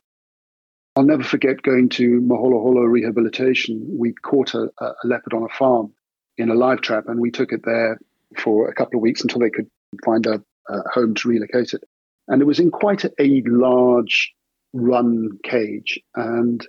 I'll 0.96 1.04
never 1.04 1.22
forget 1.22 1.62
going 1.62 1.88
to 1.90 2.20
Moholoholo 2.20 2.88
rehabilitation. 2.88 3.86
We 3.98 4.12
caught 4.12 4.54
a, 4.54 4.70
a, 4.80 4.94
leopard 5.04 5.34
on 5.34 5.42
a 5.42 5.54
farm 5.56 5.92
in 6.36 6.50
a 6.50 6.54
live 6.54 6.80
trap, 6.80 7.04
and 7.06 7.20
we 7.20 7.30
took 7.30 7.52
it 7.52 7.64
there 7.64 7.98
for 8.36 8.68
a 8.68 8.74
couple 8.74 8.98
of 8.98 9.02
weeks 9.02 9.22
until 9.22 9.40
they 9.40 9.50
could 9.50 9.68
find 10.04 10.26
a, 10.26 10.42
a 10.68 10.88
home 10.92 11.14
to 11.14 11.28
relocate 11.28 11.74
it. 11.74 11.84
And 12.28 12.42
it 12.42 12.46
was 12.46 12.58
in 12.58 12.70
quite 12.70 13.04
a, 13.04 13.12
a 13.20 13.42
large 13.46 14.32
run 14.72 15.38
cage. 15.44 16.00
And 16.16 16.66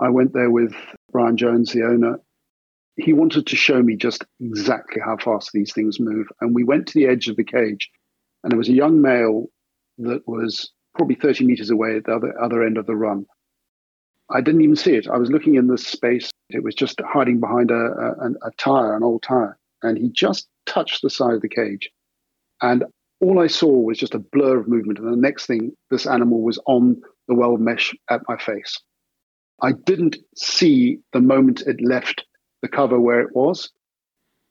I 0.00 0.08
went 0.08 0.32
there 0.32 0.50
with 0.50 0.74
Brian 1.12 1.36
Jones, 1.36 1.72
the 1.72 1.84
owner, 1.84 2.20
he 2.98 3.12
wanted 3.12 3.46
to 3.46 3.56
show 3.56 3.82
me 3.82 3.96
just 3.96 4.24
exactly 4.40 5.00
how 5.00 5.16
fast 5.16 5.52
these 5.52 5.72
things 5.72 6.00
move. 6.00 6.26
And 6.40 6.54
we 6.54 6.64
went 6.64 6.88
to 6.88 6.94
the 6.94 7.06
edge 7.06 7.28
of 7.28 7.36
the 7.36 7.44
cage, 7.44 7.88
and 8.42 8.50
there 8.50 8.58
was 8.58 8.68
a 8.68 8.74
young 8.74 9.00
male 9.00 9.46
that 9.98 10.26
was 10.26 10.72
probably 10.96 11.14
30 11.14 11.44
meters 11.44 11.70
away 11.70 11.96
at 11.96 12.04
the 12.04 12.14
other, 12.14 12.40
other 12.42 12.64
end 12.64 12.76
of 12.76 12.86
the 12.86 12.96
run. 12.96 13.24
I 14.30 14.40
didn't 14.40 14.62
even 14.62 14.76
see 14.76 14.94
it. 14.94 15.08
I 15.08 15.16
was 15.16 15.30
looking 15.30 15.54
in 15.54 15.68
this 15.68 15.86
space. 15.86 16.30
It 16.50 16.62
was 16.62 16.74
just 16.74 17.00
hiding 17.06 17.40
behind 17.40 17.70
a, 17.70 17.74
a, 17.74 18.48
a 18.48 18.50
tire, 18.58 18.94
an 18.94 19.02
old 19.02 19.22
tire. 19.22 19.56
And 19.82 19.96
he 19.96 20.10
just 20.10 20.48
touched 20.66 21.02
the 21.02 21.10
side 21.10 21.34
of 21.34 21.40
the 21.40 21.48
cage. 21.48 21.90
And 22.60 22.84
all 23.20 23.40
I 23.40 23.46
saw 23.46 23.70
was 23.70 23.98
just 23.98 24.14
a 24.14 24.18
blur 24.18 24.58
of 24.58 24.68
movement. 24.68 24.98
And 24.98 25.12
the 25.12 25.16
next 25.16 25.46
thing, 25.46 25.72
this 25.90 26.06
animal 26.06 26.42
was 26.42 26.58
on 26.66 27.00
the 27.28 27.34
weld 27.34 27.60
mesh 27.60 27.94
at 28.10 28.22
my 28.28 28.36
face. 28.36 28.78
I 29.62 29.72
didn't 29.72 30.16
see 30.36 30.98
the 31.12 31.20
moment 31.20 31.62
it 31.62 31.80
left 31.80 32.24
the 32.62 32.68
cover 32.68 32.98
where 32.98 33.20
it 33.20 33.34
was. 33.34 33.70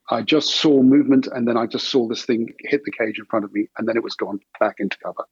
I 0.09 0.21
just 0.21 0.49
saw 0.51 0.81
movement 0.81 1.27
and 1.27 1.47
then 1.47 1.57
I 1.57 1.65
just 1.65 1.89
saw 1.89 2.07
this 2.07 2.23
thing 2.23 2.53
hit 2.59 2.83
the 2.85 2.91
cage 2.91 3.19
in 3.19 3.25
front 3.25 3.45
of 3.45 3.53
me 3.53 3.67
and 3.77 3.87
then 3.87 3.97
it 3.97 4.03
was 4.03 4.15
gone 4.15 4.39
back 4.59 4.75
into 4.79 4.97
cover. 5.03 5.25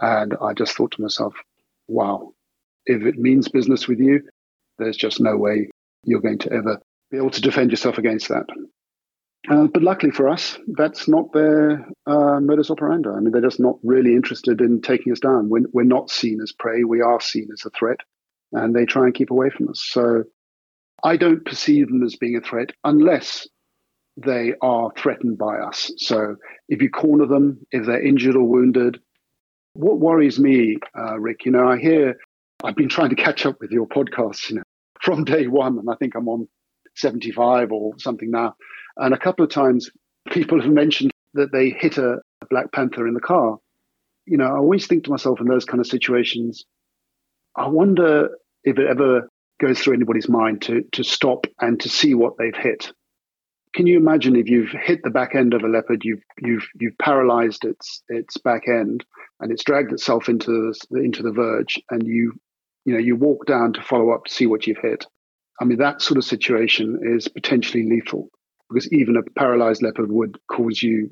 And 0.00 0.34
I 0.42 0.54
just 0.54 0.76
thought 0.76 0.92
to 0.92 1.02
myself, 1.02 1.34
wow, 1.86 2.32
if 2.86 3.02
it 3.04 3.18
means 3.18 3.48
business 3.48 3.86
with 3.86 4.00
you, 4.00 4.22
there's 4.78 4.96
just 4.96 5.20
no 5.20 5.36
way 5.36 5.70
you're 6.04 6.20
going 6.20 6.38
to 6.38 6.52
ever 6.52 6.80
be 7.10 7.16
able 7.16 7.30
to 7.30 7.40
defend 7.40 7.70
yourself 7.70 7.98
against 7.98 8.28
that. 8.28 8.46
Uh, 9.48 9.66
but 9.66 9.82
luckily 9.82 10.10
for 10.10 10.28
us, 10.28 10.58
that's 10.68 11.08
not 11.08 11.32
their 11.32 11.86
uh, 12.06 12.40
modus 12.40 12.70
operandi. 12.70 13.08
I 13.08 13.20
mean, 13.20 13.30
they're 13.30 13.40
just 13.40 13.60
not 13.60 13.76
really 13.82 14.14
interested 14.14 14.60
in 14.60 14.82
taking 14.82 15.12
us 15.12 15.20
down. 15.20 15.48
We're, 15.48 15.62
we're 15.72 15.84
not 15.84 16.10
seen 16.10 16.40
as 16.42 16.52
prey, 16.52 16.84
we 16.84 17.00
are 17.00 17.20
seen 17.20 17.48
as 17.52 17.64
a 17.64 17.70
threat, 17.70 18.00
and 18.52 18.74
they 18.74 18.84
try 18.84 19.04
and 19.04 19.14
keep 19.14 19.30
away 19.30 19.50
from 19.50 19.68
us. 19.68 19.80
So 19.80 20.24
I 21.04 21.16
don't 21.16 21.44
perceive 21.44 21.88
them 21.88 22.02
as 22.02 22.16
being 22.16 22.36
a 22.36 22.40
threat 22.40 22.70
unless 22.84 23.46
they 24.16 24.54
are 24.60 24.90
threatened 24.96 25.38
by 25.38 25.58
us. 25.58 25.92
So 25.98 26.36
if 26.68 26.82
you 26.82 26.90
corner 26.90 27.26
them, 27.26 27.64
if 27.70 27.86
they're 27.86 28.04
injured 28.04 28.34
or 28.34 28.42
wounded, 28.42 28.98
what 29.74 30.00
worries 30.00 30.40
me, 30.40 30.78
uh, 30.98 31.18
Rick, 31.20 31.44
you 31.44 31.52
know, 31.52 31.68
I 31.68 31.78
hear 31.78 32.16
I've 32.64 32.74
been 32.74 32.88
trying 32.88 33.10
to 33.10 33.16
catch 33.16 33.46
up 33.46 33.60
with 33.60 33.70
your 33.70 33.86
podcasts, 33.86 34.50
you 34.50 34.56
know, 34.56 34.62
from 35.00 35.24
day 35.24 35.46
one, 35.46 35.78
and 35.78 35.88
I 35.88 35.94
think 35.94 36.16
I'm 36.16 36.28
on 36.28 36.48
75 36.96 37.70
or 37.70 37.92
something 37.98 38.30
now. 38.30 38.54
And 38.96 39.14
a 39.14 39.18
couple 39.18 39.44
of 39.44 39.50
times 39.52 39.90
people 40.30 40.60
have 40.60 40.72
mentioned 40.72 41.12
that 41.34 41.52
they 41.52 41.70
hit 41.70 41.98
a 41.98 42.16
Black 42.50 42.72
Panther 42.72 43.06
in 43.06 43.14
the 43.14 43.20
car. 43.20 43.58
You 44.26 44.36
know, 44.36 44.46
I 44.46 44.56
always 44.56 44.86
think 44.86 45.04
to 45.04 45.10
myself 45.10 45.40
in 45.40 45.46
those 45.46 45.64
kind 45.64 45.80
of 45.80 45.86
situations, 45.86 46.64
I 47.56 47.68
wonder 47.68 48.30
if 48.64 48.78
it 48.78 48.86
ever 48.88 49.28
goes 49.58 49.78
through 49.78 49.94
anybody's 49.94 50.28
mind 50.28 50.62
to 50.62 50.82
to 50.92 51.04
stop 51.04 51.46
and 51.60 51.80
to 51.80 51.88
see 51.88 52.14
what 52.14 52.34
they've 52.38 52.56
hit. 52.56 52.92
Can 53.74 53.86
you 53.86 53.98
imagine 53.98 54.34
if 54.34 54.48
you've 54.48 54.70
hit 54.70 55.00
the 55.02 55.10
back 55.10 55.34
end 55.34 55.54
of 55.54 55.62
a 55.62 55.68
leopard, 55.68 56.04
you've 56.04 56.22
you've 56.40 56.66
you've 56.80 56.98
paralyzed 56.98 57.64
its 57.64 58.02
its 58.08 58.36
back 58.38 58.68
end, 58.68 59.04
and 59.40 59.52
it's 59.52 59.64
dragged 59.64 59.92
itself 59.92 60.28
into 60.28 60.72
the 60.90 61.00
into 61.00 61.22
the 61.22 61.32
verge, 61.32 61.80
and 61.90 62.06
you 62.06 62.32
you 62.84 62.94
know 62.94 63.00
you 63.00 63.16
walk 63.16 63.46
down 63.46 63.72
to 63.74 63.82
follow 63.82 64.10
up 64.10 64.24
to 64.24 64.32
see 64.32 64.46
what 64.46 64.66
you've 64.66 64.78
hit. 64.78 65.06
I 65.60 65.64
mean 65.64 65.78
that 65.78 66.02
sort 66.02 66.18
of 66.18 66.24
situation 66.24 67.00
is 67.16 67.28
potentially 67.28 67.88
lethal 67.88 68.28
because 68.68 68.92
even 68.92 69.16
a 69.16 69.22
paralyzed 69.38 69.82
leopard 69.82 70.10
would 70.10 70.38
cause 70.50 70.82
you 70.82 71.10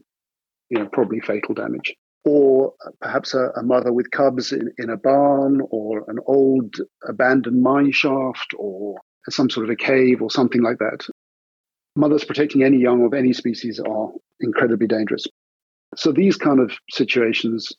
you 0.69 0.79
know, 0.79 0.87
probably 0.87 1.21
fatal 1.21 1.55
damage. 1.55 1.95
Or 2.27 2.75
perhaps 3.01 3.35
a, 3.35 3.53
a 3.57 3.62
mother 3.62 3.93
with 3.93 4.11
cubs 4.11 4.53
in, 4.53 4.73
in 4.79 4.91
a 4.91 4.97
barn, 4.97 5.62
or 5.71 6.05
an 6.09 6.19
old 6.27 6.75
abandoned 7.09 7.62
mine 7.62 7.93
shaft, 7.93 8.53
or 8.59 9.01
some 9.29 9.49
sort 9.49 9.65
of 9.65 9.71
a 9.71 9.77
cave, 9.77 10.21
or 10.21 10.31
something 10.31 10.61
like 10.61 10.79
that. 10.79 11.07
Mothers 11.95 12.25
protecting 12.25 12.65
any 12.65 12.79
young 12.79 13.05
of 13.05 13.15
any 13.15 13.33
species 13.33 13.79
are 13.79 14.11
incredibly 14.41 14.89
dangerous. 14.89 15.25
So 15.95 16.11
these 16.11 16.37
kind 16.37 16.59
of 16.59 16.73
situations, 16.91 17.73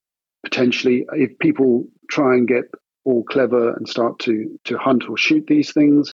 potentially, 0.43 1.05
if 1.11 1.37
people 1.39 1.85
try 2.09 2.35
and 2.35 2.47
get 2.47 2.63
all 3.03 3.23
clever 3.23 3.73
and 3.73 3.87
start 3.87 4.19
to 4.19 4.59
to 4.65 4.77
hunt 4.77 5.09
or 5.09 5.17
shoot 5.17 5.45
these 5.47 5.73
things 5.73 6.11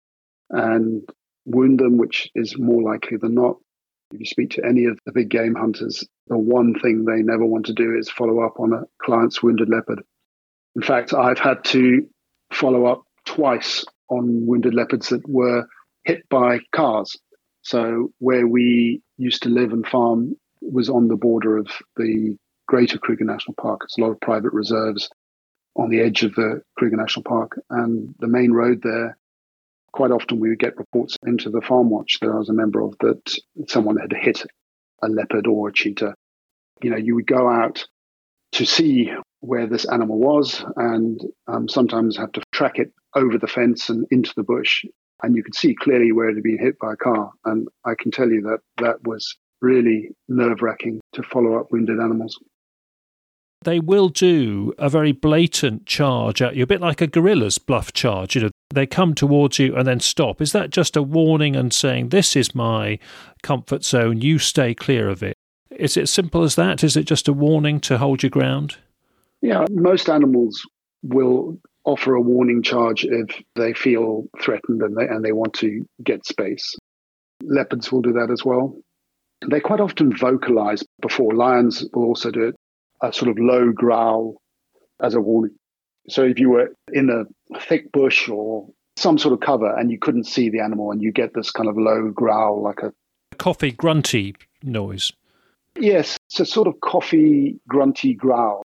and 0.51 1.03
wound 1.45 1.81
them, 1.81 1.97
which 1.97 2.31
is 2.35 2.59
more 2.59 2.83
likely 2.83 3.19
than 3.19 3.35
not. 3.35 3.57
If 4.13 4.21
you 4.21 4.27
speak 4.27 4.51
to 4.51 4.65
any 4.65 4.85
of 4.85 4.99
the 5.07 5.13
big 5.13 5.31
game 5.31 5.55
hunters, 5.55 6.07
the 6.27 6.37
one 6.37 6.79
thing 6.81 7.05
they 7.05 7.23
never 7.23 7.47
want 7.47 7.67
to 7.67 7.73
do 7.73 7.97
is 7.99 8.11
follow 8.11 8.41
up 8.41 8.61
on 8.61 8.73
a 8.73 8.85
client's 9.03 9.43
wounded 9.43 9.69
leopard. 9.69 10.03
In 10.77 10.83
fact, 10.83 11.15
I've 11.15 11.39
had 11.39 11.65
to 11.67 12.07
follow 12.53 12.87
up 12.87 13.03
twice 13.25 13.85
on 14.09 14.47
wounded 14.47 14.75
leopards 14.75 15.09
that 15.09 15.27
were 15.29 15.67
hit 16.05 16.29
by 16.29 16.61
cars. 16.75 17.17
So, 17.63 18.13
where 18.19 18.47
we 18.47 19.03
used 19.17 19.45
to 19.45 19.49
live 19.49 19.73
and 19.73 19.87
farm 19.87 20.37
was 20.61 20.91
on 20.91 21.09
the 21.09 21.17
border 21.17 21.57
of 21.57 21.69
the 21.97 22.37
Greater 22.67 22.99
Kruger 22.99 23.25
National 23.25 23.55
Park. 23.55 23.83
It's 23.85 23.99
a 23.99 24.01
lot 24.01 24.11
of 24.11 24.21
private 24.21 24.53
reserves 24.53 25.09
on 25.77 25.91
the 25.91 26.01
edge 26.01 26.23
of 26.23 26.35
the 26.35 26.63
Kruger 26.77 26.97
National 26.97 27.25
Park. 27.25 27.59
And 27.71 28.15
the 28.19 28.29
main 28.29 28.53
road 28.53 28.81
there, 28.83 29.17
quite 29.93 30.11
often 30.11 30.41
we 30.41 30.49
would 30.49 30.59
get 30.59 30.77
reports 30.79 31.17
into 31.27 31.51
the 31.51 31.61
farm 31.61 31.91
watch 31.91 32.19
that 32.21 32.31
I 32.31 32.37
was 32.39 32.49
a 32.49 32.55
member 32.55 32.81
of 32.81 32.97
that 33.01 33.21
someone 33.69 33.97
had 33.97 34.13
hit 34.13 34.45
a 35.03 35.09
leopard 35.09 35.47
or 35.47 35.69
a 35.69 35.73
cheetah. 35.73 36.15
You 36.83 36.91
know, 36.91 36.97
you 36.97 37.15
would 37.15 37.27
go 37.27 37.49
out 37.49 37.87
to 38.53 38.65
see 38.65 39.13
where 39.41 39.67
this 39.67 39.85
animal 39.87 40.19
was 40.19 40.65
and 40.77 41.21
um, 41.49 41.69
sometimes 41.69 42.17
have 42.17 42.33
to 42.33 42.43
track 42.53 42.79
it 42.79 42.93
over 43.15 43.39
the 43.39 43.47
fence 43.47 43.89
and 43.89 44.07
into 44.11 44.33
the 44.37 44.43
bush. 44.43 44.85
And 45.23 45.37
you 45.37 45.43
could 45.43 45.55
see 45.55 45.75
clearly 45.75 46.13
where 46.13 46.29
it 46.29 46.35
had 46.35 46.43
been 46.43 46.59
hit 46.59 46.79
by 46.79 46.95
a 46.95 46.97
car. 46.97 47.33
And 47.45 47.69
I 47.85 47.95
can 47.99 48.11
tell 48.11 48.29
you 48.29 48.43
that 48.43 48.61
that 48.79 49.07
was 49.07 49.37
really 49.61 50.11
nerve 50.29 50.63
wracking 50.63 51.01
to 51.15 51.23
follow 51.23 51.59
up 51.59 51.71
wounded 51.71 52.01
animals. 52.01 52.39
They 53.65 53.79
will 53.81 54.09
do 54.09 54.73
a 54.79 54.89
very 54.89 55.13
blatant 55.13 55.87
charge 55.87 56.43
at 56.43 56.57
you, 56.57 56.65
a 56.65 56.67
bit 56.67 56.81
like 56.81 57.01
a 57.01 57.07
gorilla's 57.07 57.59
bluff 57.59 57.93
charge. 57.93 58.35
You 58.35 58.43
know, 58.43 58.51
they 58.71 58.87
come 58.87 59.15
towards 59.15 59.59
you 59.59 59.77
and 59.77 59.87
then 59.87 60.01
stop. 60.01 60.41
Is 60.41 60.53
that 60.53 60.71
just 60.71 60.97
a 60.97 61.03
warning 61.03 61.55
and 61.57 61.73
saying, 61.73 62.09
This 62.09 62.37
is 62.37 62.55
my 62.55 62.99
comfort 63.43 63.85
zone, 63.85 64.21
you 64.21 64.39
stay 64.39 64.75
clear 64.75 65.09
of 65.09 65.23
it? 65.23 65.37
Is 65.71 65.97
it 65.97 66.03
as 66.03 66.11
simple 66.11 66.43
as 66.43 66.55
that? 66.57 66.85
Is 66.85 66.97
it 66.97 67.05
just 67.05 67.29
a 67.29 67.33
warning 67.33 67.81
to 67.81 67.99
hold 67.99 68.23
your 68.23 68.31
ground? 68.31 68.77
Yeah, 69.41 69.65
most 69.71 70.09
animals 70.09 70.63
will 71.03 71.59
offer 71.85 72.15
a 72.15 72.21
warning 72.21 72.63
charge 72.63 73.05
if 73.05 73.43
they 73.57 73.73
feel 73.73 74.25
threatened 74.41 74.83
and 74.83 74.97
they, 74.97 75.07
and 75.07 75.25
they 75.25 75.33
want 75.33 75.55
to 75.55 75.85
get 76.03 76.25
space. 76.25 76.77
Leopards 77.43 77.91
will 77.91 78.03
do 78.03 78.13
that 78.13 78.31
as 78.31 78.45
well. 78.45 78.77
They 79.51 79.59
quite 79.59 79.81
often 79.81 80.17
vocalize 80.17 80.85
before. 81.01 81.35
Lions 81.35 81.85
will 81.93 82.05
also 82.05 82.31
do 82.31 82.45
it, 82.45 82.55
a 83.03 83.13
sort 83.13 83.31
of 83.31 83.39
low 83.39 83.73
growl 83.73 84.41
as 85.01 85.15
a 85.15 85.21
warning. 85.21 85.57
So 86.09 86.25
if 86.25 86.39
you 86.39 86.51
were 86.51 86.71
in 86.93 87.11
a 87.11 87.59
thick 87.59 87.93
bush 87.93 88.29
or 88.29 88.69
some 88.97 89.19
sort 89.19 89.35
of 89.35 89.41
cover 89.41 89.77
and 89.79 89.91
you 89.91 89.99
couldn't 89.99 90.25
see 90.25 90.51
the 90.51 90.61
animal 90.61 90.91
and 90.91 91.03
you 91.03 91.13
get 91.13 91.35
this 91.35 91.51
kind 91.51 91.69
of 91.69 91.77
low 91.77 92.11
growl 92.11 92.63
like 92.63 92.81
a 92.81 92.93
coffee 93.39 93.73
grunty 93.73 94.35
noise. 94.63 95.13
Yes, 95.79 96.19
it's 96.29 96.41
a 96.41 96.47
sort 96.47 96.69
of 96.69 96.81
coffee 96.81 97.59
grunty 97.69 98.15
growl. 98.15 98.63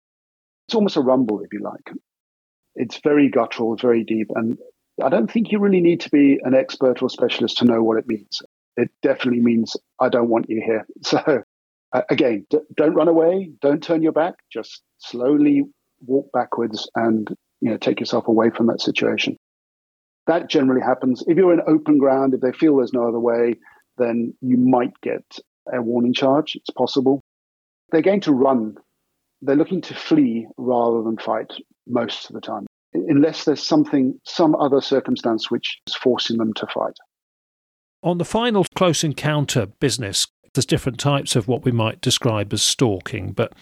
It's 0.67 0.75
almost 0.75 0.95
a 0.95 1.01
rumble, 1.01 1.41
if 1.41 1.51
you 1.51 1.59
like. 1.59 1.91
It's 2.75 2.99
very 3.03 3.29
guttural, 3.29 3.75
very 3.75 4.03
deep, 4.03 4.31
and 4.33 4.57
I 5.03 5.09
don't 5.09 5.29
think 5.29 5.51
you 5.51 5.59
really 5.59 5.81
need 5.81 5.99
to 6.01 6.09
be 6.09 6.39
an 6.43 6.55
expert 6.55 7.01
or 7.01 7.09
specialist 7.09 7.57
to 7.57 7.65
know 7.65 7.83
what 7.83 7.97
it 7.97 8.07
means 8.07 8.41
it 8.77 8.89
definitely 9.01 9.41
means 9.41 9.75
I 9.99 10.09
don't 10.09 10.29
want 10.29 10.49
you 10.49 10.61
here. 10.63 10.85
So 11.03 11.42
Uh, 11.93 12.01
again, 12.09 12.45
d- 12.49 12.59
don't 12.75 12.95
run 12.95 13.07
away, 13.07 13.51
don't 13.61 13.83
turn 13.83 14.01
your 14.01 14.11
back, 14.11 14.35
just 14.51 14.81
slowly 14.97 15.63
walk 16.05 16.29
backwards 16.33 16.89
and 16.95 17.29
you 17.61 17.69
know 17.69 17.77
take 17.77 17.99
yourself 17.99 18.27
away 18.27 18.49
from 18.49 18.67
that 18.67 18.81
situation. 18.81 19.37
That 20.27 20.49
generally 20.49 20.81
happens. 20.81 21.23
If 21.27 21.37
you're 21.37 21.53
in 21.53 21.61
open 21.67 21.97
ground, 21.97 22.33
if 22.33 22.41
they 22.41 22.51
feel 22.51 22.77
there's 22.77 22.93
no 22.93 23.07
other 23.07 23.19
way, 23.19 23.55
then 23.97 24.33
you 24.41 24.57
might 24.57 24.93
get 25.01 25.23
a 25.71 25.81
warning 25.81 26.13
charge. 26.13 26.55
It's 26.55 26.69
possible. 26.69 27.21
They're 27.91 28.01
going 28.01 28.21
to 28.21 28.33
run. 28.33 28.77
They're 29.41 29.55
looking 29.55 29.81
to 29.81 29.93
flee 29.93 30.47
rather 30.57 31.03
than 31.03 31.17
fight 31.17 31.51
most 31.85 32.29
of 32.29 32.33
the 32.33 32.41
time, 32.41 32.65
unless 32.93 33.43
there's 33.43 33.61
something, 33.61 34.19
some 34.23 34.55
other 34.55 34.81
circumstance 34.81 35.51
which 35.51 35.79
is 35.87 35.95
forcing 35.95 36.37
them 36.37 36.53
to 36.55 36.67
fight. 36.67 36.97
On 38.01 38.17
the 38.17 38.25
final 38.25 38.65
close 38.75 39.03
encounter 39.03 39.65
business, 39.65 40.27
there's 40.53 40.65
different 40.65 40.99
types 40.99 41.35
of 41.35 41.47
what 41.47 41.65
we 41.65 41.71
might 41.71 42.01
describe 42.01 42.53
as 42.53 42.61
stalking, 42.61 43.31
but 43.31 43.53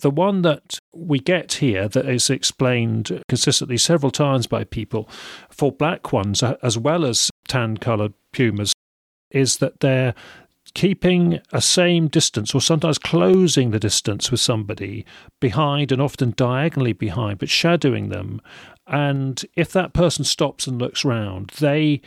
the 0.00 0.10
one 0.10 0.42
that 0.42 0.78
we 0.94 1.18
get 1.18 1.54
here 1.54 1.88
that 1.88 2.08
is 2.08 2.30
explained 2.30 3.22
consistently 3.28 3.76
several 3.76 4.10
times 4.10 4.46
by 4.46 4.64
people 4.64 5.08
for 5.50 5.72
black 5.72 6.12
ones 6.12 6.42
as 6.42 6.78
well 6.78 7.04
as 7.04 7.30
tan 7.48 7.76
coloured 7.76 8.14
pumas 8.32 8.72
is 9.30 9.58
that 9.58 9.80
they're 9.80 10.14
keeping 10.74 11.40
a 11.52 11.60
same 11.60 12.06
distance 12.06 12.54
or 12.54 12.60
sometimes 12.60 12.98
closing 12.98 13.70
the 13.70 13.80
distance 13.80 14.30
with 14.30 14.40
somebody 14.40 15.04
behind 15.40 15.90
and 15.90 16.00
often 16.00 16.32
diagonally 16.36 16.92
behind 16.92 17.38
but 17.38 17.48
shadowing 17.48 18.08
them. 18.08 18.40
And 18.86 19.42
if 19.56 19.72
that 19.72 19.92
person 19.92 20.24
stops 20.24 20.66
and 20.66 20.80
looks 20.80 21.04
round 21.04 21.50
they 21.58 22.00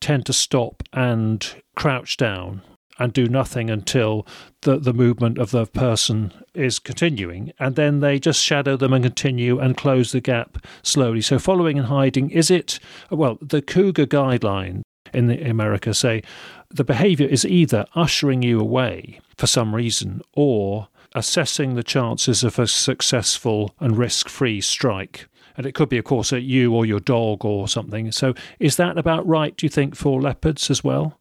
tend 0.00 0.26
to 0.26 0.32
stop 0.32 0.82
and 0.92 1.62
crouch 1.74 2.16
down 2.16 2.62
and 2.98 3.12
do 3.12 3.26
nothing 3.26 3.70
until 3.70 4.26
the, 4.62 4.78
the 4.78 4.92
movement 4.92 5.38
of 5.38 5.50
the 5.50 5.66
person 5.66 6.32
is 6.54 6.78
continuing. 6.78 7.52
And 7.58 7.76
then 7.76 8.00
they 8.00 8.18
just 8.18 8.42
shadow 8.42 8.76
them 8.76 8.92
and 8.92 9.04
continue 9.04 9.58
and 9.58 9.76
close 9.76 10.12
the 10.12 10.20
gap 10.20 10.64
slowly. 10.82 11.20
So, 11.20 11.38
following 11.38 11.78
and 11.78 11.88
hiding, 11.88 12.30
is 12.30 12.50
it, 12.50 12.78
well, 13.10 13.38
the 13.40 13.62
Cougar 13.62 14.06
guideline 14.06 14.82
in 15.12 15.28
the 15.28 15.48
America 15.48 15.94
say 15.94 16.22
the 16.68 16.84
behavior 16.84 17.28
is 17.28 17.44
either 17.44 17.86
ushering 17.94 18.42
you 18.42 18.60
away 18.60 19.20
for 19.36 19.46
some 19.46 19.74
reason 19.74 20.20
or 20.32 20.88
assessing 21.14 21.74
the 21.74 21.82
chances 21.82 22.42
of 22.42 22.58
a 22.58 22.66
successful 22.66 23.74
and 23.80 23.96
risk 23.96 24.28
free 24.28 24.60
strike 24.60 25.28
and 25.56 25.64
it 25.64 25.74
could 25.74 25.88
be, 25.88 25.98
of 25.98 26.04
course, 26.04 26.32
at 26.32 26.42
you 26.42 26.74
or 26.74 26.84
your 26.84 27.00
dog 27.00 27.44
or 27.44 27.66
something. 27.66 28.12
So, 28.12 28.34
is 28.60 28.76
that 28.76 28.98
about 28.98 29.26
right? 29.26 29.56
Do 29.56 29.64
you 29.64 29.70
think 29.70 29.96
for 29.96 30.20
leopards 30.20 30.70
as 30.70 30.84
well? 30.84 31.18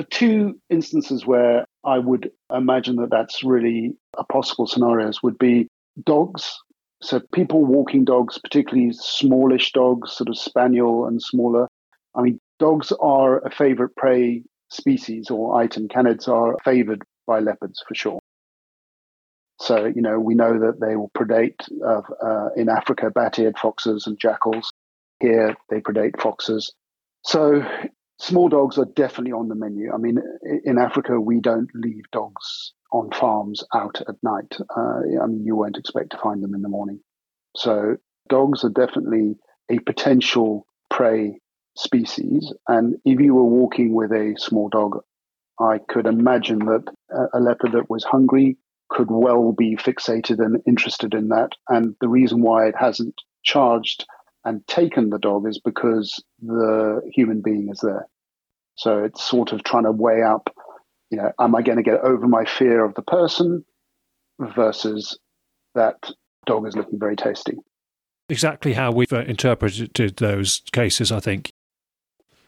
The 0.00 0.06
two 0.06 0.58
instances 0.70 1.26
where 1.26 1.66
I 1.84 1.98
would 1.98 2.30
imagine 2.50 2.96
that 2.96 3.10
that's 3.10 3.44
really 3.44 3.92
a 4.16 4.24
possible 4.24 4.66
scenarios 4.66 5.22
would 5.22 5.36
be 5.36 5.68
dogs. 6.02 6.56
So, 7.02 7.20
people 7.34 7.66
walking 7.66 8.06
dogs, 8.06 8.38
particularly 8.38 8.94
smallish 8.94 9.72
dogs, 9.72 10.12
sort 10.12 10.30
of 10.30 10.38
spaniel 10.38 11.04
and 11.04 11.20
smaller. 11.20 11.68
I 12.14 12.22
mean, 12.22 12.38
dogs 12.58 12.94
are 12.98 13.40
a 13.44 13.50
favorite 13.50 13.94
prey 13.94 14.42
species 14.70 15.28
or 15.28 15.60
item. 15.60 15.86
Canids 15.88 16.28
are 16.28 16.56
favored 16.64 17.02
by 17.26 17.40
leopards 17.40 17.84
for 17.86 17.94
sure. 17.94 18.20
So, 19.60 19.84
you 19.84 20.00
know, 20.00 20.18
we 20.18 20.34
know 20.34 20.60
that 20.60 20.80
they 20.80 20.96
will 20.96 21.10
predate 21.14 21.60
uh, 21.84 22.00
uh, 22.26 22.48
in 22.56 22.70
Africa 22.70 23.10
bat-eared 23.10 23.58
foxes 23.58 24.06
and 24.06 24.18
jackals. 24.18 24.70
Here, 25.20 25.58
they 25.68 25.82
predate 25.82 26.18
foxes. 26.18 26.72
So, 27.22 27.62
small 28.20 28.48
dogs 28.48 28.78
are 28.78 28.84
definitely 28.84 29.32
on 29.32 29.48
the 29.48 29.54
menu. 29.54 29.92
I 29.92 29.96
mean, 29.96 30.18
in 30.64 30.78
Africa, 30.78 31.20
we 31.20 31.40
don't 31.40 31.70
leave 31.74 32.04
dogs 32.12 32.72
on 32.92 33.10
farms 33.10 33.64
out 33.74 34.00
at 34.00 34.16
night. 34.22 34.56
Uh, 34.76 35.22
I 35.22 35.26
mean, 35.26 35.44
you 35.44 35.56
won't 35.56 35.78
expect 35.78 36.10
to 36.10 36.18
find 36.18 36.42
them 36.42 36.54
in 36.54 36.62
the 36.62 36.68
morning. 36.68 37.00
So, 37.56 37.96
dogs 38.28 38.64
are 38.64 38.70
definitely 38.70 39.36
a 39.70 39.78
potential 39.78 40.66
prey 40.88 41.40
species. 41.76 42.52
And 42.68 42.96
if 43.04 43.20
you 43.20 43.34
were 43.34 43.44
walking 43.44 43.94
with 43.94 44.12
a 44.12 44.34
small 44.38 44.68
dog, 44.68 44.98
I 45.58 45.78
could 45.88 46.06
imagine 46.06 46.58
that 46.60 46.84
a 47.34 47.40
leopard 47.40 47.72
that 47.72 47.90
was 47.90 48.04
hungry 48.04 48.58
could 48.88 49.08
well 49.10 49.52
be 49.52 49.76
fixated 49.76 50.44
and 50.44 50.62
interested 50.66 51.14
in 51.14 51.28
that. 51.28 51.50
And 51.68 51.94
the 52.00 52.08
reason 52.08 52.42
why 52.42 52.66
it 52.66 52.74
hasn't 52.78 53.14
charged 53.42 54.06
and 54.44 54.66
taken 54.66 55.10
the 55.10 55.18
dog 55.18 55.46
is 55.48 55.60
because 55.60 56.22
the 56.40 57.02
human 57.12 57.42
being 57.42 57.68
is 57.70 57.80
there. 57.80 58.06
So 58.76 59.04
it's 59.04 59.22
sort 59.22 59.52
of 59.52 59.62
trying 59.62 59.84
to 59.84 59.92
weigh 59.92 60.22
up, 60.22 60.54
you 61.10 61.18
know, 61.18 61.32
am 61.38 61.54
I 61.54 61.62
going 61.62 61.76
to 61.76 61.82
get 61.82 62.00
over 62.00 62.26
my 62.26 62.44
fear 62.44 62.84
of 62.84 62.94
the 62.94 63.02
person 63.02 63.64
versus 64.38 65.18
that 65.74 66.10
dog 66.46 66.66
is 66.66 66.76
looking 66.76 66.98
very 66.98 67.16
tasty. 67.16 67.56
Exactly 68.28 68.72
how 68.72 68.92
we've 68.92 69.12
uh, 69.12 69.20
interpreted 69.20 70.16
those 70.16 70.62
cases, 70.72 71.12
I 71.12 71.20
think. 71.20 71.52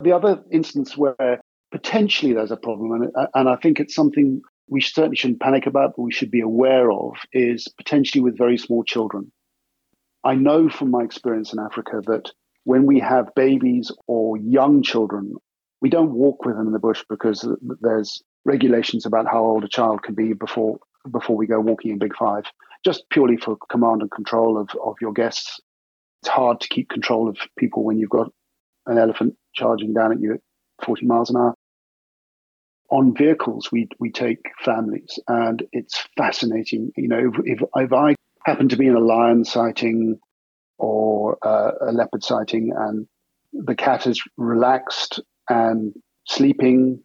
The 0.01 0.13
other 0.13 0.43
instance 0.51 0.97
where 0.97 1.41
potentially 1.71 2.33
there's 2.33 2.51
a 2.51 2.57
problem, 2.57 2.93
and, 2.93 3.27
and 3.35 3.49
I 3.49 3.57
think 3.57 3.81
it's 3.81 3.95
something 3.95 4.43
we 4.69 4.81
certainly 4.81 5.17
shouldn't 5.17 5.41
panic 5.41 5.67
about, 5.67 5.95
but 5.97 6.03
we 6.03 6.13
should 6.13 6.31
be 6.31 6.41
aware 6.41 6.91
of 6.91 7.15
is 7.33 7.69
potentially 7.77 8.23
with 8.23 8.39
very 8.39 8.57
small 8.59 8.85
children. 8.85 9.31
I 10.25 10.35
know 10.35 10.69
from 10.69 10.91
my 10.91 11.03
experience 11.03 11.53
in 11.53 11.59
Africa 11.59 12.01
that 12.07 12.31
when 12.65 12.87
we 12.87 13.01
have 13.01 13.35
babies 13.35 13.91
or 14.07 14.37
young 14.37 14.83
children, 14.83 15.35
we 15.81 15.91
don't 15.91 16.13
walk 16.15 16.45
with 16.45 16.57
them 16.57 16.69
in 16.69 16.73
the 16.73 16.79
bush 16.79 17.05
because 17.09 17.47
there's 17.81 18.23
regulations 18.45 19.05
about 19.05 19.27
how 19.27 19.45
old 19.45 19.65
a 19.65 19.69
child 19.69 20.03
can 20.03 20.15
be 20.15 20.33
before 20.33 20.79
before 21.11 21.37
we 21.37 21.49
go 21.49 21.59
walking 21.59 21.91
in 21.91 21.99
Big 21.99 22.15
Five, 22.15 22.45
just 22.85 23.11
purely 23.11 23.37
for 23.37 23.57
command 23.69 24.03
and 24.03 24.11
control 24.11 24.61
of, 24.61 24.71
of 24.81 24.95
your 25.01 25.13
guests. 25.13 25.59
It's 26.23 26.29
hard 26.29 26.61
to 26.61 26.69
keep 26.69 26.89
control 26.89 27.29
of 27.29 27.37
people 27.59 27.83
when 27.83 27.99
you've 27.99 28.11
got 28.11 28.31
an 28.87 28.99
elephant 28.99 29.35
charging 29.53 29.93
down 29.93 30.13
at 30.13 30.21
you 30.21 30.35
at 30.35 30.87
40 30.87 31.07
miles 31.07 31.31
an 31.31 31.37
hour. 31.37 31.55
On 32.93 33.17
vehicles, 33.17 33.73
we 33.73 33.89
we 33.99 34.13
take 34.13 34.39
families, 34.65 35.19
and 35.27 35.65
it's 35.73 36.07
fascinating. 36.17 36.93
You 36.97 37.09
know, 37.09 37.33
if, 37.35 37.61
if, 37.61 37.69
if 37.75 37.93
I 37.93 38.15
happen 38.45 38.69
to 38.69 38.77
be 38.77 38.87
in 38.87 38.95
a 38.95 39.01
lion 39.01 39.45
sighting 39.45 40.19
or 40.79 41.39
uh, 41.43 41.73
a 41.81 41.93
leopard 41.93 42.25
sighting, 42.25 42.73
and 42.77 43.07
the 43.53 43.75
cat 43.75 44.07
is 44.07 44.23
relaxed 44.37 45.21
and 45.49 45.95
sleeping, 46.27 47.03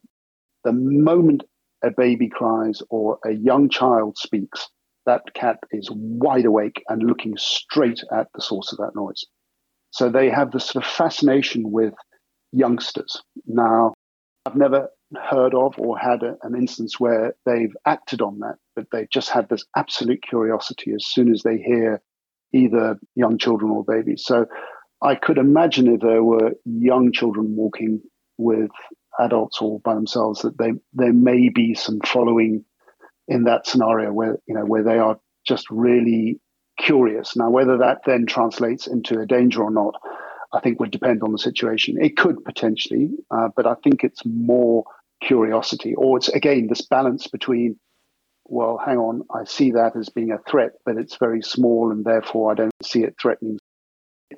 the 0.63 0.71
moment 0.71 1.43
a 1.83 1.91
baby 1.95 2.29
cries 2.29 2.81
or 2.89 3.19
a 3.25 3.31
young 3.31 3.69
child 3.69 4.17
speaks, 4.17 4.67
that 5.05 5.33
cat 5.33 5.57
is 5.71 5.89
wide 5.91 6.45
awake 6.45 6.83
and 6.89 7.03
looking 7.03 7.37
straight 7.37 8.01
at 8.11 8.27
the 8.33 8.41
source 8.41 8.71
of 8.71 8.77
that 8.79 8.95
noise. 8.95 9.25
So 9.91 10.09
they 10.09 10.29
have 10.29 10.51
this 10.51 10.65
sort 10.65 10.83
of 10.83 10.91
fascination 10.91 11.71
with 11.71 11.93
youngsters. 12.51 13.21
Now, 13.45 13.93
I've 14.45 14.55
never 14.55 14.89
heard 15.15 15.53
of 15.53 15.75
or 15.77 15.97
had 15.97 16.23
a, 16.23 16.35
an 16.43 16.55
instance 16.55 16.99
where 16.99 17.35
they've 17.45 17.75
acted 17.85 18.21
on 18.21 18.39
that, 18.39 18.55
but 18.77 18.85
they've 18.91 19.09
just 19.09 19.31
have 19.31 19.49
this 19.49 19.65
absolute 19.75 20.21
curiosity 20.21 20.93
as 20.93 21.03
soon 21.03 21.33
as 21.33 21.41
they 21.41 21.57
hear 21.57 21.99
either 22.53 22.99
young 23.15 23.39
children 23.39 23.71
or 23.71 23.83
babies. 23.83 24.23
So 24.23 24.45
I 25.01 25.15
could 25.15 25.39
imagine 25.39 25.87
if 25.87 26.01
there 26.01 26.23
were 26.23 26.51
young 26.63 27.11
children 27.11 27.55
walking 27.55 28.01
with 28.37 28.69
adults 29.19 29.59
or 29.61 29.79
by 29.79 29.95
themselves 29.95 30.43
that 30.43 30.59
they 30.59 30.73
there 30.93 31.11
may 31.11 31.49
be 31.49 31.73
some 31.73 31.99
following 32.05 32.63
in 33.27 33.45
that 33.45 33.65
scenario 33.65 34.13
where 34.13 34.37
you 34.47 34.53
know 34.53 34.63
where 34.63 34.83
they 34.83 34.99
are 34.99 35.19
just 35.45 35.65
really 35.71 36.39
curious. 36.79 37.35
Now 37.35 37.49
whether 37.49 37.79
that 37.79 38.01
then 38.05 38.27
translates 38.27 38.85
into 38.85 39.19
a 39.19 39.25
danger 39.25 39.63
or 39.63 39.71
not, 39.71 39.95
I 40.53 40.59
think 40.59 40.79
would 40.79 40.91
depend 40.91 41.23
on 41.23 41.31
the 41.31 41.39
situation. 41.39 41.97
It 41.99 42.15
could 42.15 42.45
potentially, 42.45 43.09
uh, 43.31 43.49
but 43.55 43.65
I 43.65 43.73
think 43.83 44.03
it's 44.03 44.21
more 44.23 44.83
curiosity, 45.23 45.95
or 45.95 46.17
it's 46.17 46.29
again 46.29 46.67
this 46.67 46.83
balance 46.83 47.25
between 47.25 47.79
well, 48.49 48.81
hang 48.83 48.97
on, 48.97 49.23
I 49.33 49.43
see 49.45 49.71
that 49.71 49.95
as 49.95 50.09
being 50.09 50.31
a 50.31 50.39
threat, 50.49 50.71
but 50.85 50.97
it's 50.97 51.17
very 51.17 51.41
small 51.41 51.91
and 51.91 52.05
therefore 52.05 52.51
I 52.51 52.55
don't 52.55 52.71
see 52.83 53.03
it 53.03 53.15
threatening. 53.21 53.59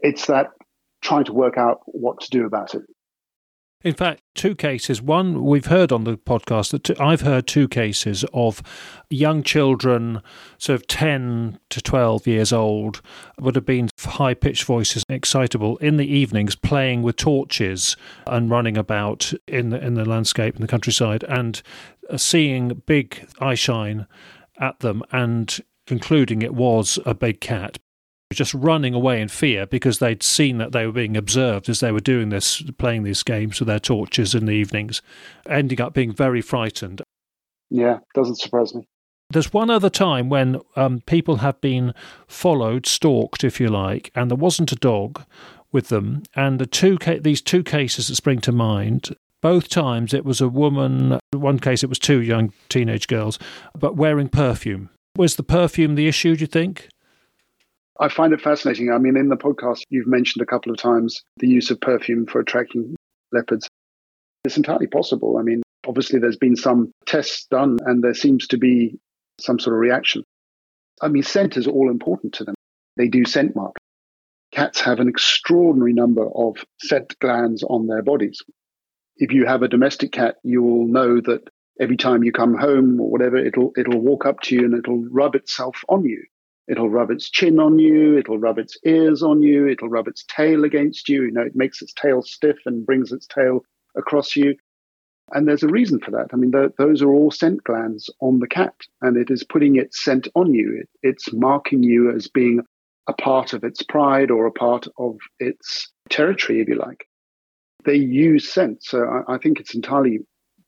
It's 0.02 0.28
that 0.28 0.48
trying 1.02 1.26
to 1.26 1.34
work 1.34 1.58
out 1.58 1.82
what 1.86 2.22
to 2.22 2.30
do 2.30 2.46
about 2.46 2.76
it. 2.76 2.84
In 3.82 3.94
fact, 3.94 4.22
two 4.36 4.56
cases. 4.56 5.02
One, 5.02 5.42
we've 5.46 5.68
heard 5.68 5.94
on 5.94 6.04
the 6.04 6.18
podcast 6.18 6.72
that 6.72 7.00
I've 7.00 7.22
heard 7.22 7.48
two 7.48 7.70
cases 7.70 8.26
of 8.34 8.62
young 9.10 9.42
children, 9.42 10.22
sort 10.58 10.82
of 10.82 10.88
10 10.88 11.60
to 11.70 11.82
12 11.82 12.28
years 12.28 12.52
old, 12.52 13.02
would 13.40 13.56
have 13.56 13.66
been 13.66 13.88
high 13.98 14.34
pitched 14.34 14.66
voices, 14.66 15.06
excitable 15.08 15.78
in 15.78 15.96
the 15.96 16.06
evenings, 16.06 16.58
playing 16.58 17.04
with 17.04 17.16
torches 17.16 17.96
and 18.28 18.50
running 18.50 18.78
about 18.78 19.32
in 19.48 19.70
the, 19.70 19.82
in 19.82 19.94
the 19.94 20.04
landscape, 20.04 20.56
in 20.56 20.62
the 20.62 20.68
countryside, 20.68 21.24
and 21.24 21.62
uh, 22.10 22.18
seeing 22.18 22.82
big 22.86 23.28
eye 23.40 23.56
shine 23.56 24.08
at 24.60 24.80
them 24.80 25.04
and 25.12 25.60
concluding 25.88 26.42
it 26.42 26.54
was 26.54 27.00
a 27.06 27.14
big 27.14 27.40
cat 27.42 27.80
just 28.34 28.54
running 28.54 28.94
away 28.94 29.22
in 29.22 29.28
fear 29.28 29.66
because 29.66 30.00
they'd 30.00 30.22
seen 30.22 30.60
that 30.60 30.72
they 30.72 30.86
were 30.86 30.92
being 30.92 31.18
observed 31.18 31.68
as 31.68 31.80
they 31.80 31.92
were 31.92 32.00
doing 32.00 32.30
this, 32.30 32.62
playing 32.78 33.04
these 33.04 33.24
games 33.24 33.60
with 33.60 33.68
their 33.68 33.80
torches 33.80 34.36
in 34.36 34.46
the 34.46 34.52
evenings, 34.52 35.02
ending 35.48 35.82
up 35.82 35.94
being 35.94 36.14
very 36.14 36.42
frightened. 36.42 37.02
Yeah, 37.70 38.00
doesn't 38.14 38.40
surprise 38.40 38.76
me. 38.76 38.88
There's 39.32 39.54
one 39.54 39.70
other 39.70 39.90
time 39.90 40.30
when 40.30 40.60
um, 40.76 41.02
people 41.06 41.38
have 41.38 41.62
been 41.62 41.94
followed, 42.28 42.88
stalked, 42.88 43.44
if 43.44 43.60
you 43.60 43.68
like, 43.68 44.12
and 44.16 44.30
there 44.30 44.38
wasn't 44.38 44.72
a 44.72 44.76
dog 44.76 45.24
with 45.72 45.90
them. 45.90 46.24
And 46.36 46.60
the 46.60 46.66
two 46.66 46.98
ca- 46.98 47.20
these 47.20 47.42
two 47.42 47.64
cases 47.64 48.08
that 48.08 48.16
spring 48.16 48.42
to 48.42 48.52
mind, 48.52 49.16
both 49.42 49.70
times 49.70 50.14
it 50.14 50.26
was 50.26 50.42
a 50.42 50.50
woman. 50.50 51.20
One 51.32 51.60
case 51.60 51.84
it 51.84 51.90
was 51.90 52.00
two 52.00 52.22
young 52.22 52.54
teenage 52.70 53.08
girls, 53.08 53.40
but 53.78 53.96
wearing 53.96 54.30
perfume. 54.30 54.90
Was 55.16 55.36
the 55.36 55.44
perfume 55.44 55.96
the 55.96 56.08
issue? 56.08 56.36
Do 56.36 56.42
you 56.42 56.48
think? 56.48 56.90
I 58.00 58.08
find 58.08 58.34
it 58.34 58.42
fascinating. 58.42 58.92
I 58.92 58.98
mean, 58.98 59.18
in 59.18 59.28
the 59.28 59.36
podcast, 59.36 59.82
you've 59.90 60.08
mentioned 60.08 60.42
a 60.42 60.46
couple 60.46 60.72
of 60.72 60.78
times 60.78 61.22
the 61.38 61.48
use 61.48 61.70
of 61.70 61.82
perfume 61.82 62.26
for 62.26 62.40
attracting 62.40 62.96
leopards. 63.32 63.68
It's 64.46 64.56
entirely 64.56 64.88
possible. 64.88 65.38
I 65.38 65.42
mean, 65.42 65.62
obviously, 65.86 66.20
there's 66.20 66.38
been 66.38 66.56
some 66.56 66.92
tests 67.06 67.46
done, 67.52 67.80
and 67.86 68.02
there 68.02 68.14
seems 68.14 68.48
to 68.48 68.58
be 68.58 68.98
some 69.40 69.60
sort 69.60 69.76
of 69.76 69.82
reaction. 69.82 70.24
I 71.02 71.10
mean, 71.10 71.24
scent 71.24 71.58
is 71.58 71.68
all 71.68 71.90
important 71.90 72.34
to 72.36 72.46
them. 72.46 72.56
They 72.96 73.08
do 73.10 73.26
scent 73.26 73.56
mark. 73.56 73.76
Cats 74.52 74.80
have 74.82 75.00
an 75.00 75.10
extraordinary 75.10 75.94
number 75.94 76.26
of 76.26 76.58
scent 76.82 77.18
glands 77.20 77.64
on 77.64 77.88
their 77.88 78.02
bodies. 78.02 78.42
If 79.20 79.34
you 79.34 79.46
have 79.46 79.64
a 79.64 79.68
domestic 79.68 80.14
cat, 80.14 80.38
you 80.44 80.64
will 80.64 80.88
know 80.88 81.20
that 81.20 81.50
every 81.78 81.98
time 81.98 82.24
you 82.24 82.32
come 82.32 82.58
home 82.58 83.02
or 83.02 83.12
whatever, 83.12 83.36
it'll 83.36 83.74
it'll 83.78 84.00
walk 84.00 84.26
up 84.26 84.40
to 84.44 84.56
you 84.56 84.64
and 84.64 84.74
it'll 84.74 85.04
rub 85.10 85.36
itself 85.36 85.84
on 85.90 86.06
you. 86.06 86.24
It'll 86.70 86.90
rub 86.90 87.12
its 87.12 87.30
chin 87.30 87.60
on 87.60 87.80
you. 87.80 88.18
It'll 88.18 88.38
rub 88.38 88.58
its 88.58 88.78
ears 88.86 89.22
on 89.22 89.42
you. 89.42 89.68
It'll 89.68 89.90
rub 89.90 90.08
its 90.08 90.24
tail 90.30 90.64
against 90.64 91.10
you. 91.10 91.24
You 91.24 91.32
know, 91.32 91.42
it 91.42 91.56
makes 91.56 91.82
its 91.82 91.94
tail 91.94 92.22
stiff 92.22 92.58
and 92.66 92.86
brings 92.86 93.12
its 93.12 93.28
tail 93.28 93.66
across 93.98 94.38
you. 94.38 94.56
And 95.34 95.48
there's 95.48 95.64
a 95.64 95.68
reason 95.68 96.00
for 96.00 96.12
that. 96.12 96.28
I 96.32 96.38
mean, 96.38 96.54
those 96.78 97.02
are 97.02 97.12
all 97.12 97.30
scent 97.30 97.64
glands 97.66 98.10
on 98.22 98.40
the 98.40 98.48
cat, 98.48 98.74
and 99.02 99.18
it 99.18 99.30
is 99.30 99.44
putting 99.44 99.76
its 99.76 100.02
scent 100.02 100.30
on 100.34 100.54
you. 100.54 100.82
It, 100.82 100.90
it's 101.04 101.34
marking 101.34 101.84
you 101.84 102.10
as 102.16 102.30
being 102.30 102.62
a 103.08 103.14
part 103.14 103.54
of 103.54 103.64
its 103.64 103.84
pride 103.84 104.32
or 104.32 104.46
a 104.46 104.52
part 104.52 104.88
of 104.98 105.18
its 105.40 105.92
territory, 106.10 106.62
if 106.62 106.70
you 106.70 106.76
like. 106.76 107.09
They 107.86 107.96
use 107.96 108.52
scent. 108.52 108.84
So 108.84 109.04
I, 109.04 109.36
I 109.36 109.38
think 109.38 109.60
it's 109.60 109.74
entirely 109.74 110.20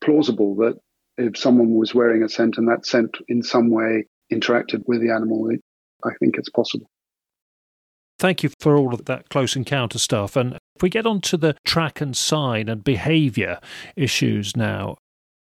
plausible 0.01 0.55
that 0.55 0.76
if 1.18 1.38
someone 1.38 1.76
was 1.76 1.93
wearing 1.93 2.24
a 2.24 2.30
scent 2.30 2.57
and 2.57 2.68
that 2.68 2.86
scent 2.86 3.18
in 3.28 3.43
some 3.43 3.70
way 3.70 4.05
interacted 4.32 4.84
with 4.88 5.01
the 5.01 5.12
animal, 5.12 5.49
it, 5.49 5.62
I 6.03 6.12
think 6.20 6.38
it's 6.38 6.49
possible. 6.49 6.89
Thank 8.18 8.43
you 8.43 8.51
for 8.59 8.78
all 8.78 8.93
of 8.93 9.05
that 9.05 9.30
close 9.30 9.55
encounter 9.55 9.97
stuff. 9.97 10.36
And 10.36 10.53
if 10.76 10.84
we 10.84 10.89
get 10.89 11.07
on 11.07 11.22
to 11.22 11.38
the 11.38 11.55
track 11.66 12.01
and 12.01 12.16
sign 12.16 12.70
and 12.70 12.84
behaviour 12.84 13.59
issues 13.95 14.55
now, 14.55 14.97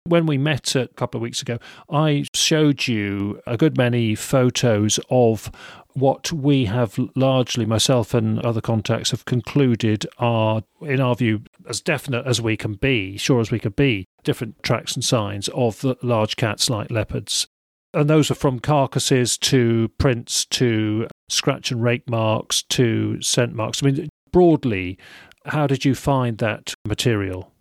when 0.05 0.27
we 0.27 0.39
met 0.39 0.75
a 0.75 0.89
couple 0.89 1.19
of 1.19 1.23
weeks 1.23 1.43
ago, 1.43 1.59
I 1.91 2.25
showed 2.35 2.89
you 2.89 3.41
a 3.47 3.57
good 3.57 3.77
many 3.77 4.15
photos 4.15 4.99
of 5.11 5.51
what 5.95 6.33
we 6.33 6.67
have 6.67 6.99
largely, 7.17 7.67
myself 7.67 8.15
and 8.15 8.39
other 8.41 8.61
contacts, 8.61 9.11
have 9.11 9.25
concluded 9.25 10.07
are, 10.19 10.63
in 10.83 11.01
our 11.01 11.15
view, 11.15 11.43
as 11.69 11.81
definite 11.81 12.27
as 12.27 12.41
we 12.41 12.57
can 12.57 12.75
be, 12.75 13.17
sure 13.17 13.41
as 13.41 13.51
we 13.51 13.59
can 13.59 13.73
be, 13.73 14.07
different 14.25 14.63
tracks 14.63 14.95
and 14.95 15.05
signs 15.05 15.49
of 15.49 15.81
the 15.81 15.97
large 16.03 16.37
cats 16.37 16.71
like 16.71 16.91
leopards 16.91 17.49
and 17.93 18.09
those 18.09 18.31
are 18.31 18.37
from 18.37 18.61
carcasses 18.61 19.37
to 19.37 19.91
prints 19.99 20.45
to 20.47 21.07
scratch 21.29 21.71
and 21.71 21.83
rake 21.83 22.09
marks 22.09 22.63
to 22.63 23.21
scent 23.21 23.55
marks. 23.55 23.83
I 23.83 23.87
mean, 23.87 24.09
broadly, 24.33 24.99
how 25.47 25.67
did 25.67 25.85
you 25.85 25.95
find 25.95 26.39
that 26.39 26.75
material? 26.87 27.53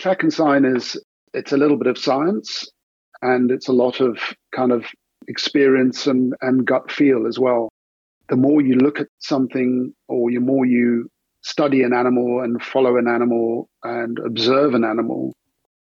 Track 0.00 0.22
and 0.22 0.32
sign 0.32 0.64
is 0.64 0.98
it's 1.34 1.52
a 1.52 1.58
little 1.58 1.76
bit 1.76 1.86
of 1.86 1.98
science 1.98 2.66
and 3.20 3.50
it's 3.50 3.68
a 3.68 3.72
lot 3.72 4.00
of 4.00 4.16
kind 4.50 4.72
of 4.72 4.86
experience 5.28 6.06
and, 6.06 6.32
and 6.40 6.66
gut 6.66 6.90
feel 6.90 7.26
as 7.26 7.38
well. 7.38 7.68
The 8.30 8.36
more 8.36 8.62
you 8.62 8.76
look 8.76 8.98
at 8.98 9.08
something 9.18 9.92
or 10.08 10.30
the 10.30 10.38
more 10.38 10.64
you 10.64 11.10
study 11.42 11.82
an 11.82 11.92
animal 11.92 12.40
and 12.40 12.62
follow 12.62 12.96
an 12.96 13.08
animal 13.08 13.68
and 13.84 14.18
observe 14.20 14.72
an 14.72 14.84
animal, 14.84 15.34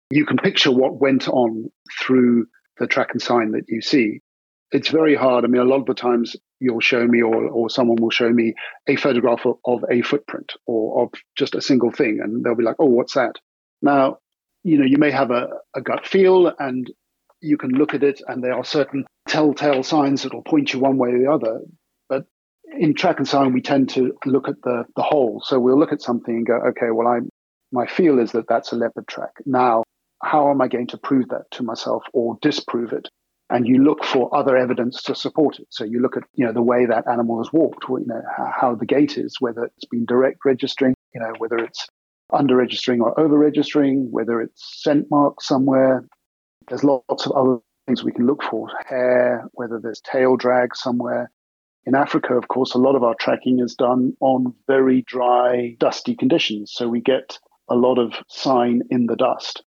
you 0.08 0.24
can 0.24 0.38
picture 0.38 0.72
what 0.72 0.98
went 0.98 1.28
on 1.28 1.70
through 2.00 2.46
the 2.78 2.86
track 2.86 3.08
and 3.12 3.20
sign 3.20 3.50
that 3.50 3.64
you 3.68 3.82
see. 3.82 4.20
It's 4.72 4.88
very 4.88 5.14
hard. 5.14 5.44
I 5.44 5.48
mean, 5.48 5.60
a 5.60 5.66
lot 5.66 5.80
of 5.80 5.86
the 5.86 5.94
times 5.94 6.36
you'll 6.58 6.80
show 6.80 7.06
me 7.06 7.20
or, 7.20 7.34
or 7.48 7.68
someone 7.68 7.98
will 8.00 8.08
show 8.08 8.30
me 8.30 8.54
a 8.86 8.96
photograph 8.96 9.44
of, 9.44 9.58
of 9.66 9.84
a 9.90 10.00
footprint 10.00 10.54
or 10.64 11.02
of 11.02 11.10
just 11.36 11.54
a 11.54 11.60
single 11.60 11.90
thing. 11.90 12.20
And 12.22 12.42
they'll 12.42 12.54
be 12.54 12.64
like, 12.64 12.76
oh, 12.78 12.86
what's 12.86 13.12
that? 13.12 13.34
Now, 13.82 14.18
you 14.62 14.78
know, 14.78 14.84
you 14.84 14.98
may 14.98 15.10
have 15.10 15.30
a, 15.30 15.48
a 15.74 15.80
gut 15.80 16.06
feel 16.06 16.52
and 16.58 16.90
you 17.40 17.56
can 17.56 17.70
look 17.70 17.94
at 17.94 18.02
it 18.02 18.20
and 18.26 18.42
there 18.42 18.54
are 18.54 18.64
certain 18.64 19.04
telltale 19.28 19.82
signs 19.82 20.22
that 20.22 20.34
will 20.34 20.42
point 20.42 20.72
you 20.72 20.80
one 20.80 20.96
way 20.96 21.10
or 21.10 21.18
the 21.18 21.30
other. 21.30 21.60
But 22.08 22.24
in 22.78 22.94
track 22.94 23.18
and 23.18 23.28
sign, 23.28 23.52
we 23.52 23.60
tend 23.60 23.90
to 23.90 24.16
look 24.24 24.48
at 24.48 24.60
the, 24.62 24.84
the 24.96 25.02
whole. 25.02 25.42
So 25.44 25.60
we'll 25.60 25.78
look 25.78 25.92
at 25.92 26.02
something 26.02 26.34
and 26.34 26.46
go, 26.46 26.54
okay, 26.68 26.90
well, 26.90 27.06
I, 27.06 27.20
my 27.72 27.86
feel 27.86 28.18
is 28.18 28.32
that 28.32 28.48
that's 28.48 28.72
a 28.72 28.76
leopard 28.76 29.06
track. 29.06 29.32
Now, 29.44 29.84
how 30.22 30.50
am 30.50 30.60
I 30.60 30.68
going 30.68 30.88
to 30.88 30.98
prove 30.98 31.28
that 31.28 31.50
to 31.52 31.62
myself 31.62 32.02
or 32.12 32.38
disprove 32.40 32.92
it? 32.92 33.08
And 33.48 33.66
you 33.66 33.84
look 33.84 34.02
for 34.02 34.34
other 34.34 34.56
evidence 34.56 35.02
to 35.04 35.14
support 35.14 35.60
it. 35.60 35.68
So 35.70 35.84
you 35.84 36.00
look 36.00 36.16
at, 36.16 36.24
you 36.34 36.44
know, 36.44 36.52
the 36.52 36.62
way 36.62 36.86
that 36.86 37.06
animal 37.06 37.38
has 37.38 37.52
walked, 37.52 37.84
you 37.88 38.04
know, 38.04 38.22
how 38.36 38.74
the 38.74 38.86
gait 38.86 39.18
is, 39.18 39.36
whether 39.38 39.64
it's 39.64 39.84
been 39.84 40.04
direct 40.04 40.38
registering, 40.44 40.94
you 41.14 41.20
know, 41.20 41.32
whether 41.38 41.58
it's 41.58 41.86
under 42.32 42.56
registering 42.56 43.00
or 43.00 43.18
over 43.18 43.38
registering, 43.38 44.10
whether 44.10 44.40
it's 44.40 44.82
scent 44.82 45.06
marks 45.10 45.46
somewhere. 45.46 46.04
There's 46.68 46.84
lots 46.84 47.26
of 47.26 47.32
other 47.32 47.58
things 47.86 48.02
we 48.02 48.12
can 48.12 48.26
look 48.26 48.42
for 48.42 48.68
hair, 48.86 49.48
whether 49.52 49.78
there's 49.80 50.00
tail 50.00 50.36
drag 50.36 50.74
somewhere. 50.74 51.30
In 51.84 51.94
Africa, 51.94 52.34
of 52.34 52.48
course, 52.48 52.74
a 52.74 52.78
lot 52.78 52.96
of 52.96 53.04
our 53.04 53.14
tracking 53.14 53.60
is 53.60 53.76
done 53.76 54.16
on 54.20 54.54
very 54.66 55.02
dry, 55.02 55.76
dusty 55.78 56.16
conditions. 56.16 56.72
So 56.74 56.88
we 56.88 57.00
get 57.00 57.38
a 57.68 57.76
lot 57.76 57.98
of 57.98 58.12
sign 58.28 58.82
in 58.90 59.06
the 59.06 59.14
dust. 59.14 59.62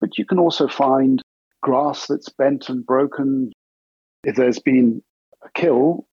But 0.00 0.16
you 0.16 0.24
can 0.24 0.38
also 0.38 0.68
find 0.68 1.20
grass 1.62 2.06
that's 2.06 2.28
bent 2.28 2.68
and 2.68 2.86
broken. 2.86 3.50
If 4.22 4.36
there's 4.36 4.60
been 4.60 5.02
a 5.44 5.48
kill 5.58 6.06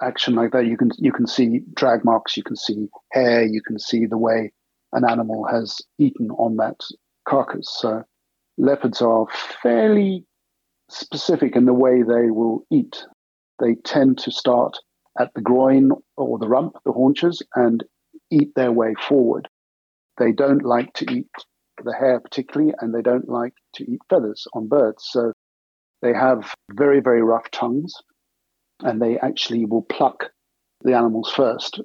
action 0.00 0.34
like 0.34 0.52
that, 0.52 0.66
you 0.66 0.76
can 0.76 0.90
you 0.98 1.12
can 1.12 1.26
see 1.26 1.62
drag 1.74 2.04
marks, 2.04 2.36
you 2.36 2.44
can 2.44 2.56
see 2.56 2.88
hair, 3.10 3.44
you 3.44 3.60
can 3.60 3.78
see 3.78 4.06
the 4.06 4.18
way 4.18 4.52
an 4.92 5.04
animal 5.08 5.46
has 5.46 5.80
eaten 5.98 6.30
on 6.30 6.56
that 6.56 6.80
carcass. 7.26 7.68
So 7.80 8.04
leopards 8.56 9.02
are 9.02 9.26
fairly 9.62 10.24
specific 10.88 11.56
in 11.56 11.66
the 11.66 11.74
way 11.74 12.02
they 12.02 12.30
will 12.30 12.64
eat. 12.70 13.04
They 13.58 13.74
tend 13.84 14.18
to 14.18 14.30
start 14.30 14.76
at 15.18 15.32
the 15.34 15.40
groin 15.40 15.90
or 16.16 16.38
the 16.38 16.48
rump, 16.48 16.76
the 16.84 16.92
haunches, 16.92 17.42
and 17.54 17.84
eat 18.30 18.54
their 18.54 18.72
way 18.72 18.94
forward. 19.08 19.48
They 20.16 20.32
don't 20.32 20.64
like 20.64 20.92
to 20.94 21.12
eat 21.12 21.30
the 21.84 21.94
hair 21.94 22.20
particularly, 22.20 22.74
and 22.80 22.94
they 22.94 23.02
don't 23.02 23.28
like 23.28 23.54
to 23.74 23.84
eat 23.84 24.00
feathers 24.08 24.46
on 24.54 24.68
birds. 24.68 25.04
So 25.10 25.32
they 26.02 26.12
have 26.12 26.54
very, 26.72 27.00
very 27.00 27.22
rough 27.22 27.50
tongues, 27.50 27.94
and 28.82 29.00
they 29.00 29.18
actually 29.18 29.64
will 29.64 29.82
pluck 29.82 30.30
the 30.82 30.94
animals 30.94 31.30
first 31.30 31.80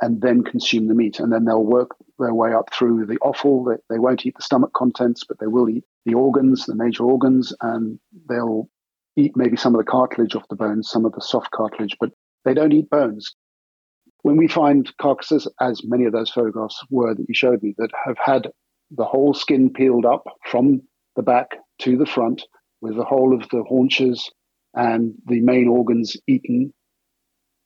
and 0.00 0.20
then 0.20 0.44
consume 0.44 0.88
the 0.88 0.94
meat. 0.94 1.20
And 1.20 1.32
then 1.32 1.44
they'll 1.44 1.64
work 1.64 1.90
their 2.18 2.34
way 2.34 2.52
up 2.52 2.72
through 2.72 3.06
the 3.06 3.18
offal. 3.18 3.64
They, 3.64 3.76
they 3.90 3.98
won't 3.98 4.24
eat 4.24 4.34
the 4.36 4.42
stomach 4.42 4.72
contents, 4.74 5.24
but 5.24 5.38
they 5.38 5.46
will 5.46 5.68
eat 5.68 5.84
the 6.04 6.14
organs, 6.14 6.66
the 6.66 6.74
major 6.74 7.04
organs, 7.04 7.54
and 7.60 7.98
they'll 8.28 8.68
eat 9.16 9.36
maybe 9.36 9.56
some 9.56 9.74
of 9.74 9.78
the 9.78 9.90
cartilage 9.90 10.34
off 10.34 10.48
the 10.48 10.56
bones, 10.56 10.90
some 10.90 11.04
of 11.04 11.12
the 11.12 11.20
soft 11.20 11.50
cartilage, 11.50 11.96
but 11.98 12.10
they 12.44 12.54
don't 12.54 12.72
eat 12.72 12.90
bones. 12.90 13.34
When 14.22 14.36
we 14.36 14.48
find 14.48 14.92
carcasses, 15.00 15.48
as 15.60 15.82
many 15.84 16.04
of 16.04 16.12
those 16.12 16.30
photographs 16.30 16.82
were 16.90 17.14
that 17.14 17.26
you 17.28 17.34
showed 17.34 17.62
me, 17.62 17.74
that 17.78 17.90
have 18.04 18.18
had 18.22 18.50
the 18.90 19.04
whole 19.04 19.34
skin 19.34 19.72
peeled 19.72 20.04
up 20.04 20.24
from 20.44 20.82
the 21.16 21.22
back 21.22 21.48
to 21.80 21.96
the 21.96 22.06
front, 22.06 22.42
with 22.80 22.96
the 22.96 23.04
whole 23.04 23.34
of 23.34 23.48
the 23.50 23.64
haunches 23.66 24.30
and 24.74 25.14
the 25.26 25.40
main 25.40 25.68
organs 25.68 26.16
eaten, 26.26 26.72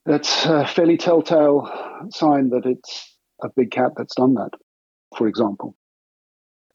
that's 0.06 0.46
a 0.46 0.66
fairly 0.66 0.96
telltale 0.96 1.70
sign 2.10 2.50
that 2.50 2.64
it's 2.64 3.16
a 3.44 3.50
big 3.56 3.70
cat 3.70 3.92
that's 3.96 4.14
done 4.14 4.34
that, 4.34 4.50
for 5.16 5.26
example. 5.28 5.74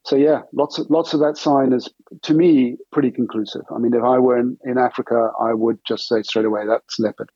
So 0.04 0.14
yeah, 0.14 0.42
lots 0.52 0.78
of 0.78 0.88
lots 0.88 1.14
of 1.14 1.20
that 1.20 1.36
sign 1.36 1.72
is 1.72 1.88
to 2.22 2.32
me 2.32 2.76
pretty 2.92 3.10
conclusive. 3.10 3.62
I 3.74 3.78
mean, 3.78 3.92
if 3.92 4.04
I 4.04 4.18
were 4.18 4.38
in, 4.38 4.56
in 4.64 4.78
Africa, 4.78 5.30
I 5.40 5.52
would 5.52 5.78
just 5.84 6.06
say 6.06 6.22
straight 6.22 6.44
away 6.44 6.64
that's 6.66 7.00
leopard. 7.00 7.30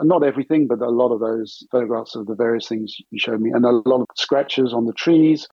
Not 0.00 0.24
everything, 0.24 0.66
but 0.66 0.80
a 0.80 0.88
lot 0.88 1.12
of 1.12 1.20
those 1.20 1.66
photographs 1.70 2.14
of 2.14 2.26
the 2.26 2.34
various 2.34 2.68
things 2.68 2.96
you 3.10 3.18
showed 3.18 3.40
me, 3.40 3.50
and 3.50 3.66
a 3.66 3.70
lot 3.70 4.00
of 4.00 4.06
scratches 4.16 4.72
on 4.72 4.86
the 4.86 4.92
trees. 4.94 5.46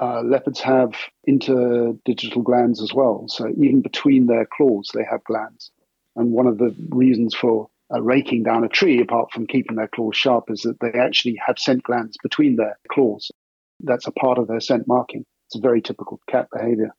Uh, 0.00 0.22
leopards 0.22 0.60
have 0.60 0.92
interdigital 1.28 2.44
glands 2.44 2.80
as 2.80 2.94
well. 2.94 3.24
So 3.26 3.48
even 3.48 3.80
between 3.82 4.26
their 4.26 4.46
claws, 4.46 4.92
they 4.94 5.02
have 5.10 5.24
glands. 5.24 5.72
And 6.14 6.30
one 6.30 6.46
of 6.46 6.58
the 6.58 6.72
reasons 6.90 7.34
for 7.34 7.68
uh, 7.92 8.02
raking 8.02 8.42
down 8.42 8.64
a 8.64 8.68
tree, 8.68 9.00
apart 9.00 9.32
from 9.32 9.46
keeping 9.46 9.76
their 9.76 9.88
claws 9.88 10.16
sharp, 10.16 10.50
is 10.50 10.62
that 10.62 10.78
they 10.80 10.98
actually 10.98 11.38
have 11.44 11.58
scent 11.58 11.82
glands 11.82 12.16
between 12.22 12.56
their 12.56 12.78
claws. 12.90 13.30
That's 13.80 14.06
a 14.06 14.12
part 14.12 14.38
of 14.38 14.48
their 14.48 14.60
scent 14.60 14.86
marking. 14.86 15.24
It's 15.46 15.56
a 15.56 15.60
very 15.60 15.80
typical 15.80 16.20
cat 16.28 16.48
behavior. 16.52 16.94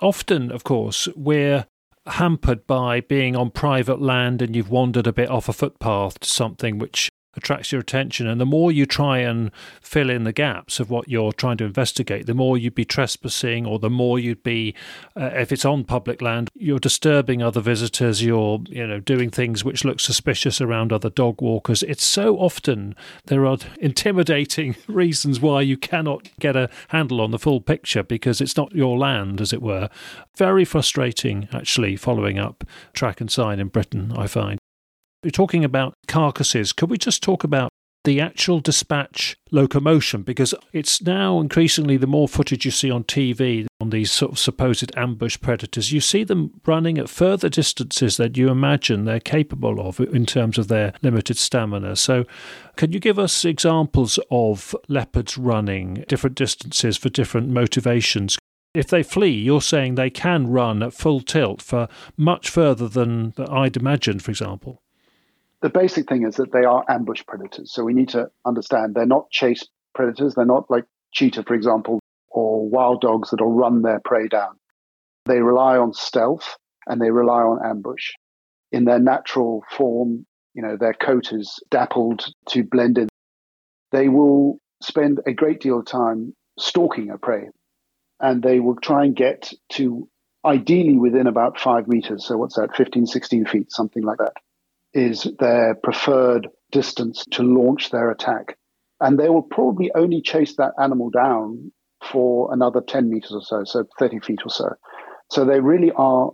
Often, 0.00 0.52
of 0.52 0.62
course, 0.62 1.08
we're 1.16 1.66
hampered 2.06 2.66
by 2.66 3.00
being 3.00 3.34
on 3.34 3.50
private 3.50 4.00
land 4.00 4.40
and 4.40 4.54
you've 4.54 4.70
wandered 4.70 5.06
a 5.06 5.12
bit 5.12 5.28
off 5.28 5.48
a 5.48 5.52
footpath 5.52 6.20
to 6.20 6.28
something 6.28 6.78
which 6.78 7.10
attracts 7.36 7.72
your 7.72 7.80
attention. 7.80 8.26
And 8.26 8.40
the 8.40 8.46
more 8.46 8.72
you 8.72 8.86
try 8.86 9.18
and 9.18 9.50
fill 9.80 10.10
in 10.10 10.24
the 10.24 10.32
gaps 10.32 10.80
of 10.80 10.90
what 10.90 11.08
you're 11.08 11.32
trying 11.32 11.56
to 11.58 11.64
investigate, 11.64 12.26
the 12.26 12.34
more 12.34 12.56
you'd 12.56 12.74
be 12.74 12.84
trespassing, 12.84 13.66
or 13.66 13.78
the 13.78 13.90
more 13.90 14.18
you'd 14.18 14.42
be, 14.42 14.74
uh, 15.16 15.30
if 15.34 15.52
it's 15.52 15.64
on 15.64 15.84
public 15.84 16.22
land, 16.22 16.50
you're 16.54 16.78
disturbing 16.78 17.42
other 17.42 17.60
visitors. 17.60 18.22
You're, 18.22 18.60
you 18.68 18.86
know, 18.86 19.00
doing 19.00 19.30
things 19.30 19.64
which 19.64 19.84
look 19.84 20.00
suspicious 20.00 20.60
around 20.60 20.92
other 20.92 21.10
dog 21.10 21.40
walkers. 21.40 21.82
It's 21.82 22.04
so 22.04 22.36
often 22.36 22.94
there 23.26 23.46
are 23.46 23.58
intimidating 23.78 24.76
reasons 24.88 25.40
why 25.40 25.62
you 25.62 25.76
cannot 25.76 26.28
get 26.40 26.56
a 26.56 26.70
handle 26.88 27.20
on 27.20 27.30
the 27.30 27.38
full 27.38 27.60
picture 27.60 28.02
because 28.02 28.40
it's 28.40 28.56
not 28.56 28.74
your 28.74 28.98
land, 28.98 29.40
as 29.40 29.52
it 29.52 29.62
were. 29.62 29.88
Very 30.36 30.64
frustrating, 30.64 31.48
actually, 31.52 31.96
following 31.96 32.38
up 32.38 32.64
track 32.92 33.20
and 33.20 33.30
sign 33.30 33.60
in 33.60 33.68
Britain, 33.68 34.12
I 34.16 34.26
find. 34.26 34.58
We're 35.26 35.30
talking 35.30 35.64
about 35.64 35.94
carcasses. 36.06 36.72
Could 36.72 36.88
we 36.88 36.98
just 36.98 37.20
talk 37.20 37.42
about 37.42 37.68
the 38.04 38.20
actual 38.20 38.60
dispatch 38.60 39.36
locomotion 39.50 40.22
because 40.22 40.54
it's 40.72 41.02
now 41.02 41.40
increasingly 41.40 41.96
the 41.96 42.06
more 42.06 42.28
footage 42.28 42.64
you 42.64 42.70
see 42.70 42.92
on 42.92 43.02
TV 43.02 43.66
on 43.80 43.90
these 43.90 44.12
sort 44.12 44.30
of 44.30 44.38
supposed 44.38 44.96
ambush 44.96 45.40
predators, 45.40 45.90
you 45.90 46.00
see 46.00 46.22
them 46.22 46.60
running 46.64 46.96
at 46.96 47.08
further 47.08 47.48
distances 47.48 48.18
than 48.18 48.36
you 48.36 48.50
imagine 48.50 49.04
they're 49.04 49.18
capable 49.18 49.80
of 49.80 49.98
in 49.98 50.26
terms 50.26 50.58
of 50.58 50.68
their 50.68 50.92
limited 51.02 51.38
stamina. 51.38 51.96
So, 51.96 52.24
can 52.76 52.92
you 52.92 53.00
give 53.00 53.18
us 53.18 53.44
examples 53.44 54.20
of 54.30 54.76
leopards 54.86 55.36
running 55.36 56.04
different 56.06 56.36
distances 56.36 56.96
for 56.96 57.08
different 57.08 57.48
motivations? 57.48 58.38
If 58.74 58.86
they 58.86 59.02
flee, 59.02 59.34
you're 59.34 59.60
saying 59.60 59.96
they 59.96 60.08
can 60.08 60.46
run 60.46 60.84
at 60.84 60.94
full 60.94 61.20
tilt 61.20 61.62
for 61.62 61.88
much 62.16 62.48
further 62.48 62.86
than 62.86 63.34
I'd 63.36 63.76
imagined, 63.76 64.22
for 64.22 64.30
example 64.30 64.80
the 65.66 65.70
basic 65.70 66.08
thing 66.08 66.24
is 66.24 66.36
that 66.36 66.52
they 66.52 66.64
are 66.64 66.84
ambush 66.88 67.24
predators. 67.26 67.72
So 67.72 67.82
we 67.82 67.92
need 67.92 68.10
to 68.10 68.30
understand 68.44 68.94
they're 68.94 69.04
not 69.04 69.32
chase 69.32 69.66
predators. 69.96 70.36
They're 70.36 70.44
not 70.44 70.70
like 70.70 70.84
cheetah, 71.12 71.42
for 71.42 71.54
example, 71.54 71.98
or 72.28 72.68
wild 72.68 73.00
dogs 73.00 73.30
that'll 73.30 73.50
run 73.50 73.82
their 73.82 73.98
prey 73.98 74.28
down. 74.28 74.60
They 75.24 75.40
rely 75.40 75.76
on 75.76 75.92
stealth 75.92 76.56
and 76.86 77.02
they 77.02 77.10
rely 77.10 77.40
on 77.40 77.68
ambush. 77.68 78.12
In 78.70 78.84
their 78.84 79.00
natural 79.00 79.64
form, 79.76 80.24
you 80.54 80.62
know, 80.62 80.76
their 80.76 80.94
coat 80.94 81.32
is 81.32 81.58
dappled 81.68 82.24
to 82.50 82.62
blend 82.62 82.98
in. 82.98 83.08
They 83.90 84.08
will 84.08 84.60
spend 84.84 85.18
a 85.26 85.32
great 85.32 85.60
deal 85.60 85.80
of 85.80 85.86
time 85.86 86.32
stalking 86.60 87.10
a 87.10 87.18
prey 87.18 87.48
and 88.20 88.40
they 88.40 88.60
will 88.60 88.76
try 88.76 89.04
and 89.04 89.16
get 89.16 89.52
to 89.70 90.08
ideally 90.44 90.96
within 90.96 91.26
about 91.26 91.58
five 91.58 91.88
meters. 91.88 92.24
So 92.24 92.36
what's 92.36 92.54
that, 92.54 92.76
15, 92.76 93.06
16 93.06 93.46
feet, 93.46 93.72
something 93.72 94.04
like 94.04 94.18
that 94.18 94.34
is 94.96 95.28
their 95.38 95.74
preferred 95.74 96.48
distance 96.72 97.26
to 97.32 97.42
launch 97.42 97.90
their 97.90 98.10
attack. 98.10 98.56
And 98.98 99.18
they 99.18 99.28
will 99.28 99.42
probably 99.42 99.90
only 99.94 100.22
chase 100.22 100.56
that 100.56 100.72
animal 100.82 101.10
down 101.10 101.70
for 102.02 102.52
another 102.52 102.80
10 102.80 103.10
meters 103.10 103.32
or 103.32 103.42
so, 103.42 103.62
so 103.64 103.84
30 103.98 104.20
feet 104.20 104.40
or 104.44 104.50
so. 104.50 104.70
So 105.30 105.44
they 105.44 105.60
really 105.60 105.92
are 105.92 106.30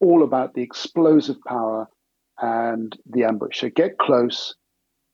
all 0.00 0.22
about 0.22 0.54
the 0.54 0.62
explosive 0.62 1.36
power 1.48 1.88
and 2.40 2.96
the 3.06 3.24
ambush. 3.24 3.62
They 3.62 3.70
get 3.70 3.98
close, 3.98 4.54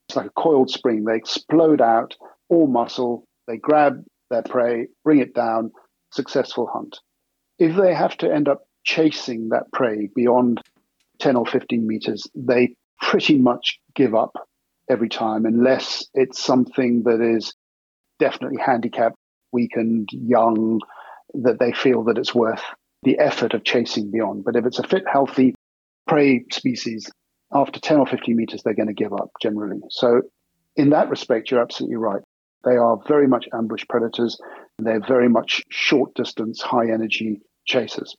it's 0.09 0.17
like 0.17 0.27
a 0.27 0.41
coiled 0.41 0.71
spring. 0.71 1.05
They 1.05 1.17
explode 1.17 1.81
out, 1.81 2.15
all 2.51 2.67
muscle, 2.67 3.27
they 3.49 3.57
grab 3.57 4.05
their 4.29 4.43
prey, 4.43 4.89
bring 5.03 5.21
it 5.21 5.35
down, 5.35 5.71
successful 6.13 6.69
hunt. 6.71 6.99
If 7.59 7.75
they 7.75 7.95
have 7.95 8.19
to 8.19 8.31
end 8.31 8.49
up 8.49 8.65
chasing 8.85 9.49
that 9.49 9.73
prey 9.73 10.11
beyond 10.15 10.61
10 11.21 11.37
or 11.37 11.47
15 11.47 11.87
meters, 11.87 12.27
they 12.35 12.75
pretty 13.03 13.37
much 13.37 13.79
give 13.95 14.15
up 14.15 14.33
every 14.89 15.09
time 15.09 15.45
unless 15.45 16.07
it's 16.15 16.43
something 16.43 17.03
that 17.03 17.21
is 17.21 17.53
definitely 18.19 18.59
handicapped, 18.65 19.17
weakened, 19.53 20.09
young, 20.13 20.81
that 21.35 21.59
they 21.59 21.73
feel 21.73 22.05
that 22.05 22.17
it's 22.17 22.35
worth 22.35 22.63
the 23.03 23.19
effort 23.19 23.53
of 23.53 23.65
chasing 23.65 24.11
beyond. 24.11 24.45
But 24.45 24.57
if 24.57 24.65
it's 24.65 24.79
a 24.79 24.85
fit, 24.85 25.03
healthy 25.11 25.55
prey 26.07 26.45
species, 26.53 27.11
after 27.53 27.81
10 27.81 27.99
or 27.99 28.07
15 28.07 28.37
meters, 28.37 28.63
they're 28.63 28.75
going 28.75 28.89
to 28.89 28.95
give 28.95 29.13
up 29.13 29.31
generally. 29.43 29.81
So, 29.91 30.23
in 30.77 30.91
that 30.91 31.11
respect, 31.11 31.51
you're 31.51 31.61
absolutely 31.61 31.97
right. 31.97 32.23
They 32.65 32.77
are 32.77 32.99
very 33.09 33.27
much 33.27 33.47
ambush 33.53 33.85
predators. 33.89 34.39
They're 34.79 35.05
very 35.07 35.29
much 35.29 35.63
short 35.69 36.15
distance, 36.15 36.63
high 36.63 36.91
energy 36.91 37.43
chasers. 37.67 38.17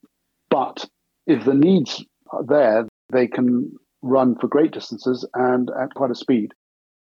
But 0.50 0.86
if 1.26 1.46
the 1.46 1.54
needs 1.54 2.04
are 2.30 2.44
there, 2.46 2.88
they 3.12 3.28
can 3.28 3.72
run 4.04 4.36
for 4.40 4.48
great 4.48 4.72
distances 4.72 5.28
and 5.34 5.72
at 5.82 5.94
quite 5.96 6.12
a 6.12 6.16
speed. 6.16 6.54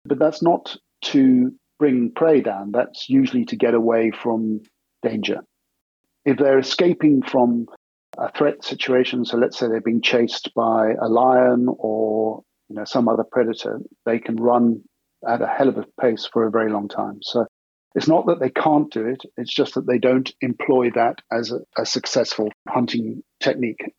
But 0.06 0.20
that's 0.20 0.42
not 0.42 0.78
to 1.06 1.52
bring 1.80 2.12
prey 2.16 2.40
down, 2.42 2.72
that's 2.72 3.10
usually 3.10 3.46
to 3.46 3.58
get 3.58 3.74
away 3.74 4.12
from 4.12 4.62
danger. 5.02 5.42
If 6.24 6.38
they're 6.38 6.60
escaping 6.60 7.24
from 7.24 7.66
a 8.18 8.32
threat 8.32 8.64
situation, 8.64 9.26
so 9.26 9.38
let's 9.38 9.58
say 9.58 9.68
they're 9.68 9.82
being 9.82 10.02
chased 10.02 10.54
by 10.56 10.94
a 11.02 11.10
lion 11.10 11.68
or 11.78 12.44
you 12.70 12.76
know 12.76 12.86
some 12.86 13.10
other 13.10 13.26
predator, 13.30 13.82
they 14.06 14.20
can 14.20 14.38
run 14.38 14.82
at 15.28 15.42
a 15.42 15.48
hell 15.48 15.70
of 15.70 15.78
a 15.78 15.86
pace 16.00 16.30
for 16.32 16.46
a 16.46 16.52
very 16.52 16.72
long 16.72 16.88
time. 16.88 17.20
So 17.22 17.46
it's 17.96 18.08
not 18.08 18.28
that 18.28 18.40
they 18.40 18.50
can't 18.50 18.92
do 18.92 19.06
it, 19.06 19.24
it's 19.38 19.54
just 19.54 19.76
that 19.76 19.88
they 19.88 19.98
don't 19.98 20.32
employ 20.42 20.90
that 20.92 21.20
as 21.32 21.52
a, 21.52 21.60
a 21.78 21.86
successful 21.86 22.50
hunting 22.68 23.24
technique. 23.42 23.94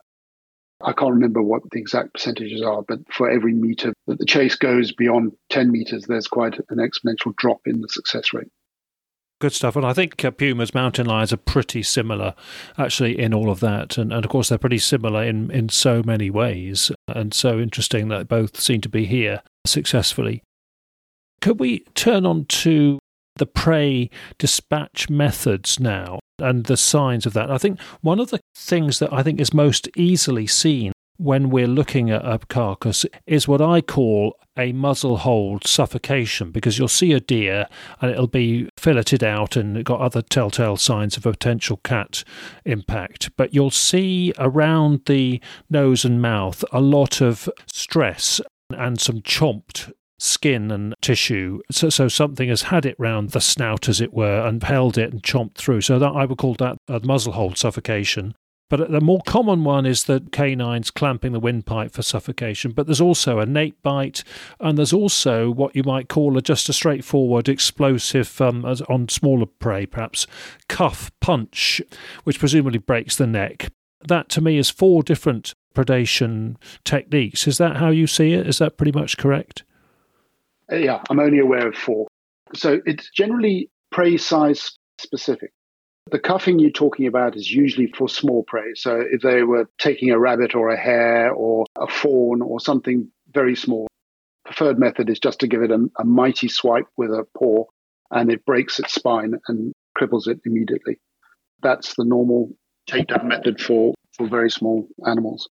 I 0.81 0.91
can't 0.93 1.13
remember 1.13 1.41
what 1.41 1.63
the 1.71 1.79
exact 1.79 2.13
percentages 2.13 2.61
are, 2.61 2.81
but 2.81 2.99
for 3.11 3.29
every 3.29 3.53
meter 3.53 3.93
that 4.07 4.19
the 4.19 4.25
chase 4.25 4.55
goes 4.55 4.91
beyond 4.91 5.33
10 5.49 5.71
meters, 5.71 6.05
there's 6.05 6.27
quite 6.27 6.55
an 6.69 6.77
exponential 6.77 7.35
drop 7.35 7.61
in 7.65 7.81
the 7.81 7.87
success 7.87 8.33
rate. 8.33 8.49
Good 9.41 9.53
stuff. 9.53 9.75
And 9.75 9.85
I 9.85 9.93
think 9.93 10.23
uh, 10.23 10.31
pumas, 10.31 10.73
mountain 10.73 11.05
lions 11.07 11.33
are 11.33 11.37
pretty 11.37 11.83
similar 11.83 12.35
actually 12.77 13.19
in 13.19 13.33
all 13.33 13.49
of 13.49 13.59
that. 13.59 13.97
And, 13.97 14.13
and 14.13 14.23
of 14.23 14.31
course, 14.31 14.49
they're 14.49 14.57
pretty 14.57 14.77
similar 14.77 15.23
in, 15.23 15.51
in 15.51 15.69
so 15.69 16.01
many 16.03 16.29
ways. 16.29 16.91
And 17.07 17.33
so 17.33 17.59
interesting 17.59 18.07
that 18.09 18.29
both 18.29 18.59
seem 18.59 18.81
to 18.81 18.89
be 18.89 19.05
here 19.05 19.41
successfully. 19.65 20.41
Could 21.41 21.59
we 21.59 21.79
turn 21.95 22.25
on 22.25 22.45
to 22.45 22.99
the 23.37 23.45
prey 23.45 24.09
dispatch 24.37 25.09
methods 25.09 25.79
now 25.79 26.19
and 26.39 26.65
the 26.65 26.77
signs 26.77 27.25
of 27.25 27.33
that? 27.33 27.51
I 27.51 27.57
think 27.57 27.79
one 28.01 28.19
of 28.19 28.29
the 28.29 28.39
things 28.55 28.99
that 28.99 29.11
I 29.13 29.23
think 29.23 29.39
is 29.39 29.53
most 29.53 29.89
easily 29.95 30.47
seen 30.47 30.91
when 31.17 31.49
we're 31.49 31.67
looking 31.67 32.11
at 32.11 32.25
a 32.25 32.39
carcass 32.39 33.05
is 33.25 33.47
what 33.47 33.61
I 33.61 33.81
call 33.81 34.37
a 34.57 34.71
muzzle 34.71 35.17
hold 35.17 35.65
suffocation 35.65 36.51
because 36.51 36.77
you'll 36.77 36.87
see 36.87 37.13
a 37.13 37.19
deer 37.19 37.67
and 38.01 38.11
it'll 38.11 38.27
be 38.27 38.69
filleted 38.77 39.23
out 39.23 39.55
and 39.55 39.83
got 39.83 40.01
other 40.01 40.21
telltale 40.21 40.77
signs 40.77 41.17
of 41.17 41.25
a 41.25 41.31
potential 41.31 41.77
cat 41.83 42.23
impact. 42.65 43.31
But 43.37 43.53
you'll 43.53 43.71
see 43.71 44.33
around 44.37 45.01
the 45.05 45.41
nose 45.69 46.05
and 46.05 46.21
mouth 46.21 46.63
a 46.71 46.81
lot 46.81 47.21
of 47.21 47.49
stress 47.67 48.41
and 48.71 48.99
some 48.99 49.21
chomped 49.21 49.91
skin 50.25 50.71
and 50.71 50.95
tissue. 51.01 51.61
So, 51.71 51.89
so 51.89 52.07
something 52.07 52.49
has 52.49 52.63
had 52.63 52.85
it 52.85 52.95
round 52.99 53.31
the 53.31 53.41
snout, 53.41 53.87
as 53.87 54.01
it 54.01 54.13
were, 54.13 54.45
and 54.45 54.61
held 54.63 54.97
it 54.97 55.11
and 55.13 55.23
chomped 55.23 55.55
through. 55.55 55.81
So 55.81 55.99
that 55.99 56.11
I 56.11 56.25
would 56.25 56.37
call 56.37 56.55
that 56.55 56.77
a 56.87 56.99
muzzle 57.03 57.33
hold 57.33 57.57
suffocation. 57.57 58.35
But 58.67 58.89
the 58.89 59.01
more 59.01 59.21
common 59.27 59.63
one 59.63 59.85
is 59.85 60.05
the 60.05 60.25
canines 60.31 60.89
clamping 60.89 61.33
the 61.33 61.39
windpipe 61.39 61.93
for 61.93 62.01
suffocation. 62.01 62.71
But 62.71 62.87
there's 62.87 63.01
also 63.01 63.37
a 63.39 63.45
nape 63.45 63.81
bite, 63.83 64.23
and 64.59 64.77
there's 64.77 64.93
also 64.93 65.51
what 65.51 65.75
you 65.75 65.83
might 65.83 66.09
call 66.09 66.35
a, 66.35 66.41
just 66.41 66.67
a 66.67 66.73
straightforward 66.73 67.47
explosive 67.47 68.41
um, 68.41 68.65
on 68.89 69.07
smaller 69.09 69.45
prey, 69.45 69.85
perhaps 69.85 70.25
cuff 70.67 71.11
punch, 71.19 71.79
which 72.23 72.39
presumably 72.39 72.79
breaks 72.79 73.15
the 73.15 73.27
neck. 73.27 73.71
That 74.07 74.29
to 74.29 74.41
me 74.41 74.57
is 74.57 74.71
four 74.71 75.03
different 75.03 75.53
predation 75.75 76.55
techniques. 76.83 77.47
Is 77.47 77.59
that 77.59 77.77
how 77.77 77.89
you 77.89 78.07
see 78.07 78.33
it? 78.33 78.47
Is 78.47 78.57
that 78.57 78.77
pretty 78.77 78.97
much 78.97 79.17
correct? 79.17 79.63
Uh, 80.71 80.77
yeah, 80.77 81.01
I'm 81.09 81.19
only 81.19 81.39
aware 81.39 81.67
of 81.67 81.75
four. 81.75 82.07
So 82.53 82.81
it's 82.85 83.09
generally 83.11 83.69
prey 83.91 84.17
size 84.17 84.77
specific. 84.99 85.51
The 86.11 86.19
cuffing 86.19 86.59
you're 86.59 86.69
talking 86.69 87.07
about 87.07 87.35
is 87.35 87.51
usually 87.51 87.87
for 87.87 88.07
small 88.07 88.43
prey. 88.43 88.73
So 88.75 89.01
if 89.01 89.21
they 89.21 89.43
were 89.43 89.67
taking 89.79 90.11
a 90.11 90.19
rabbit 90.19 90.53
or 90.53 90.69
a 90.69 90.77
hare 90.77 91.31
or 91.31 91.65
a 91.79 91.87
fawn 91.87 92.41
or 92.41 92.59
something 92.59 93.09
very 93.33 93.55
small, 93.55 93.87
preferred 94.45 94.77
method 94.77 95.09
is 95.09 95.19
just 95.19 95.39
to 95.39 95.47
give 95.47 95.63
it 95.63 95.71
a, 95.71 95.89
a 95.97 96.05
mighty 96.05 96.47
swipe 96.47 96.85
with 96.95 97.09
a 97.09 97.25
paw 97.35 97.65
and 98.11 98.31
it 98.31 98.45
breaks 98.45 98.79
its 98.79 98.93
spine 98.93 99.33
and 99.47 99.73
cripples 99.97 100.27
it 100.27 100.39
immediately. 100.45 100.99
That's 101.63 101.95
the 101.95 102.05
normal 102.05 102.51
takedown 102.87 103.25
method 103.25 103.59
for, 103.59 103.95
for 104.15 104.27
very 104.27 104.51
small 104.51 104.87
animals. 105.07 105.49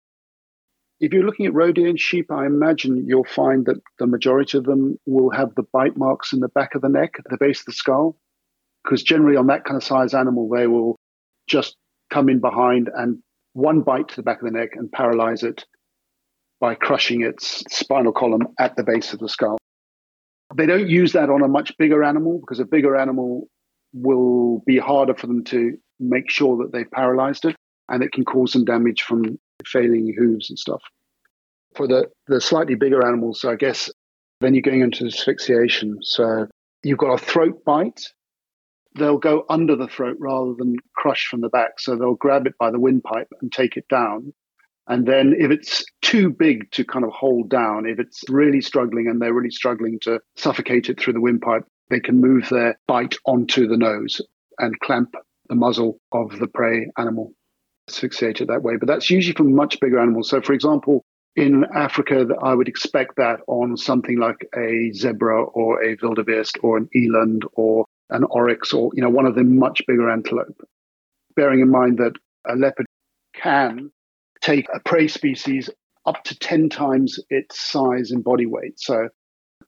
If 1.01 1.13
you're 1.13 1.25
looking 1.25 1.47
at 1.47 1.55
and 1.55 2.01
sheep, 2.01 2.31
I 2.31 2.47
imagine 2.47 3.05
you'll 3.07 3.25
find 3.25 3.67
that 3.67 3.81
the 3.99 4.07
majority 4.07 4.59
of 4.59 4.65
them 4.65 4.99
will 5.07 5.31
have 5.31 5.55
the 5.55 5.63
bite 5.73 5.97
marks 5.97 6.33
in 6.33 6.41
the 6.41 6.49
back 6.49 6.75
of 6.75 6.83
the 6.83 6.89
neck, 6.89 7.15
at 7.19 7.31
the 7.31 7.37
base 7.39 7.61
of 7.61 7.67
the 7.67 7.73
skull, 7.73 8.17
because 8.83 9.03
generally 9.03 9.37
on 9.37 9.47
that 9.47 9.65
kind 9.65 9.77
of 9.77 9.85
size 9.85 10.13
animal, 10.13 10.49
they 10.49 10.67
will 10.67 10.97
just 11.47 11.77
come 12.11 12.29
in 12.29 12.41
behind 12.41 12.91
and 12.93 13.19
one 13.53 13.83
bite 13.83 14.09
to 14.09 14.17
the 14.17 14.23
back 14.23 14.43
of 14.43 14.53
the 14.53 14.59
neck 14.59 14.71
and 14.75 14.91
paralyze 14.91 15.43
it 15.43 15.65
by 16.61 16.75
crushing 16.75 17.23
its 17.23 17.63
spinal 17.71 18.13
column 18.13 18.49
at 18.59 18.77
the 18.77 18.83
base 18.83 19.13
of 19.13 19.21
the 19.21 19.29
skull. 19.29 19.59
They 20.57 20.67
don't 20.67 20.89
use 20.89 21.13
that 21.13 21.31
on 21.31 21.43
a 21.43 21.49
much 21.49 21.77
bigger 21.79 22.03
animal 22.03 22.41
because 22.41 22.59
a 22.59 22.65
bigger 22.65 22.97
animal 22.97 23.49
will 23.93 24.63
be 24.67 24.79
harder 24.79 25.15
for 25.15 25.29
them 25.29 25.45
to 25.45 25.77
make 26.01 26.31
sure 26.31 26.59
that 26.59 26.73
they've 26.73 26.91
paralyzed 26.91 27.45
it 27.45 27.55
and 27.89 28.03
it 28.03 28.13
can 28.13 28.25
cause 28.25 28.53
some 28.53 28.65
damage 28.65 29.03
from 29.03 29.39
failing 29.67 30.15
hooves 30.17 30.51
and 30.51 30.59
stuff. 30.59 30.83
For 31.75 31.87
the, 31.87 32.07
the 32.27 32.41
slightly 32.41 32.75
bigger 32.75 33.07
animals, 33.07 33.45
I 33.45 33.57
guess 33.57 33.91
then 34.41 34.55
you're 34.55 34.63
going 34.63 34.81
into 34.81 35.07
asphyxiation. 35.07 35.99
So 36.03 36.47
you've 36.83 36.99
got 36.99 37.15
a 37.15 37.19
throat 37.19 37.65
bite. 37.65 38.01
They'll 38.97 39.19
go 39.19 39.45
under 39.49 39.77
the 39.77 39.89
throat 39.89 40.17
rather 40.19 40.55
than 40.57 40.77
crush 40.97 41.27
from 41.27 41.41
the 41.41 41.49
back. 41.49 41.79
So 41.79 41.97
they'll 41.97 42.15
grab 42.15 42.47
it 42.47 42.55
by 42.59 42.71
the 42.71 42.81
windpipe 42.81 43.29
and 43.41 43.53
take 43.53 43.77
it 43.77 43.87
down. 43.89 44.33
And 44.89 45.07
then 45.07 45.35
if 45.39 45.51
it's 45.51 45.85
too 46.01 46.31
big 46.31 46.71
to 46.73 46.85
kind 46.85 47.05
of 47.05 47.11
hold 47.13 47.51
down, 47.51 47.87
if 47.87 47.99
it's 47.99 48.25
really 48.29 48.63
struggling 48.63 49.07
and 49.07 49.21
they're 49.21 49.35
really 49.35 49.51
struggling 49.51 49.99
to 50.03 50.21
suffocate 50.37 50.89
it 50.89 50.99
through 50.99 51.13
the 51.13 51.21
windpipe, 51.21 51.65
they 51.91 52.01
can 52.01 52.21
move 52.21 52.49
their 52.49 52.79
bite 52.87 53.17
onto 53.27 53.69
the 53.69 53.77
nose 53.77 54.23
and 54.59 54.81
clamp 54.81 55.15
the 55.49 55.55
muzzle 55.55 55.99
of 56.13 56.39
the 56.39 56.47
prey 56.47 56.91
animal 56.97 57.33
asphyxiated 57.89 58.49
that 58.49 58.63
way. 58.63 58.77
But 58.77 58.89
that's 58.89 59.11
usually 59.11 59.35
from 59.35 59.55
much 59.55 59.79
bigger 59.81 59.99
animals. 59.99 60.29
So, 60.29 60.41
for 60.41 60.53
example, 60.53 61.05
in 61.37 61.65
Africa, 61.75 62.27
I 62.43 62.55
would 62.55 62.69
expect 62.69 63.17
that 63.17 63.41
on 63.47 63.77
something 63.77 64.19
like 64.19 64.49
a 64.57 64.93
zebra 64.93 65.45
or 65.45 65.83
a 65.85 65.97
wildebeest 66.03 66.59
or 66.63 66.77
an 66.77 66.89
eland 66.95 67.43
or 67.53 67.87
an 68.11 68.25
oryx 68.25 68.73
or 68.73 68.91
you 68.95 69.03
know 69.03 69.11
one 69.11 69.27
of 69.27 69.35
the 69.35 69.45
much 69.45 69.83
bigger 69.87 70.11
antelope. 70.11 70.61
Bearing 71.37 71.61
in 71.61 71.71
mind 71.71 71.99
that 71.99 72.15
a 72.49 72.57
leopard 72.57 72.87
can 73.35 73.91
take 74.41 74.67
a 74.75 74.81
prey 74.81 75.09
species 75.09 75.71
up 76.07 76.25
to 76.25 76.39
10 76.39 76.71
times 76.71 77.21
its 77.29 77.61
size 77.61 78.11
and 78.11 78.25
body 78.25 78.47
weight. 78.47 78.81
So 78.81 79.09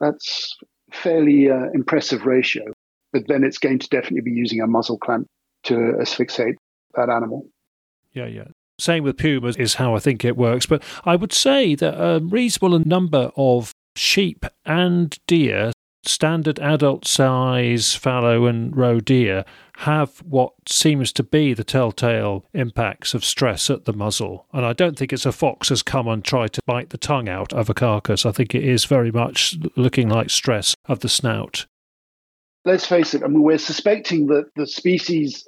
that's 0.01 0.57
fairly 0.93 1.51
uh, 1.51 1.66
impressive 1.75 2.25
ratio. 2.25 2.64
But 3.12 3.29
then 3.29 3.45
it's 3.45 3.59
going 3.59 3.79
to 3.81 3.89
definitely 3.89 4.23
be 4.23 4.31
using 4.33 4.61
a 4.61 4.66
muzzle 4.66 4.99
clamp 4.99 5.27
to 5.64 5.95
asphyxiate 6.01 6.57
that 6.95 7.11
animal 7.11 7.47
yeah, 8.12 8.26
yeah. 8.26 8.48
Same 8.78 9.04
with 9.04 9.18
pumas 9.18 9.56
is 9.56 9.74
how 9.74 9.94
I 9.94 9.98
think 9.98 10.24
it 10.24 10.36
works. 10.36 10.66
But 10.66 10.82
I 11.04 11.16
would 11.16 11.32
say 11.32 11.74
that 11.74 12.02
a 12.02 12.20
reasonable 12.20 12.78
number 12.78 13.30
of 13.36 13.72
sheep 13.94 14.46
and 14.64 15.18
deer, 15.26 15.72
standard 16.04 16.58
adult 16.61 17.06
size 17.06 17.94
fallow 17.94 18.46
and 18.46 18.74
roe 18.74 19.00
deer, 19.00 19.44
have 19.78 20.18
what 20.20 20.52
seems 20.66 21.12
to 21.12 21.22
be 21.22 21.52
the 21.52 21.64
telltale 21.64 22.46
impacts 22.54 23.12
of 23.12 23.24
stress 23.24 23.68
at 23.68 23.84
the 23.84 23.92
muzzle. 23.92 24.46
And 24.52 24.64
I 24.64 24.72
don't 24.72 24.98
think 24.98 25.12
it's 25.12 25.26
a 25.26 25.32
fox 25.32 25.68
has 25.68 25.82
come 25.82 26.08
and 26.08 26.24
tried 26.24 26.54
to 26.54 26.62
bite 26.66 26.90
the 26.90 26.98
tongue 26.98 27.28
out 27.28 27.52
of 27.52 27.68
a 27.68 27.74
carcass. 27.74 28.24
I 28.24 28.32
think 28.32 28.54
it 28.54 28.64
is 28.64 28.86
very 28.86 29.11
much 29.11 29.56
looking 29.76 30.08
like 30.08 30.30
stress 30.30 30.74
of 30.86 31.00
the 31.00 31.08
snout. 31.08 31.66
Let's 32.64 32.86
face 32.86 33.14
it, 33.14 33.22
I 33.22 33.26
mean, 33.28 33.42
we're 33.42 33.58
suspecting 33.58 34.26
that 34.26 34.50
the 34.56 34.66
species 34.66 35.46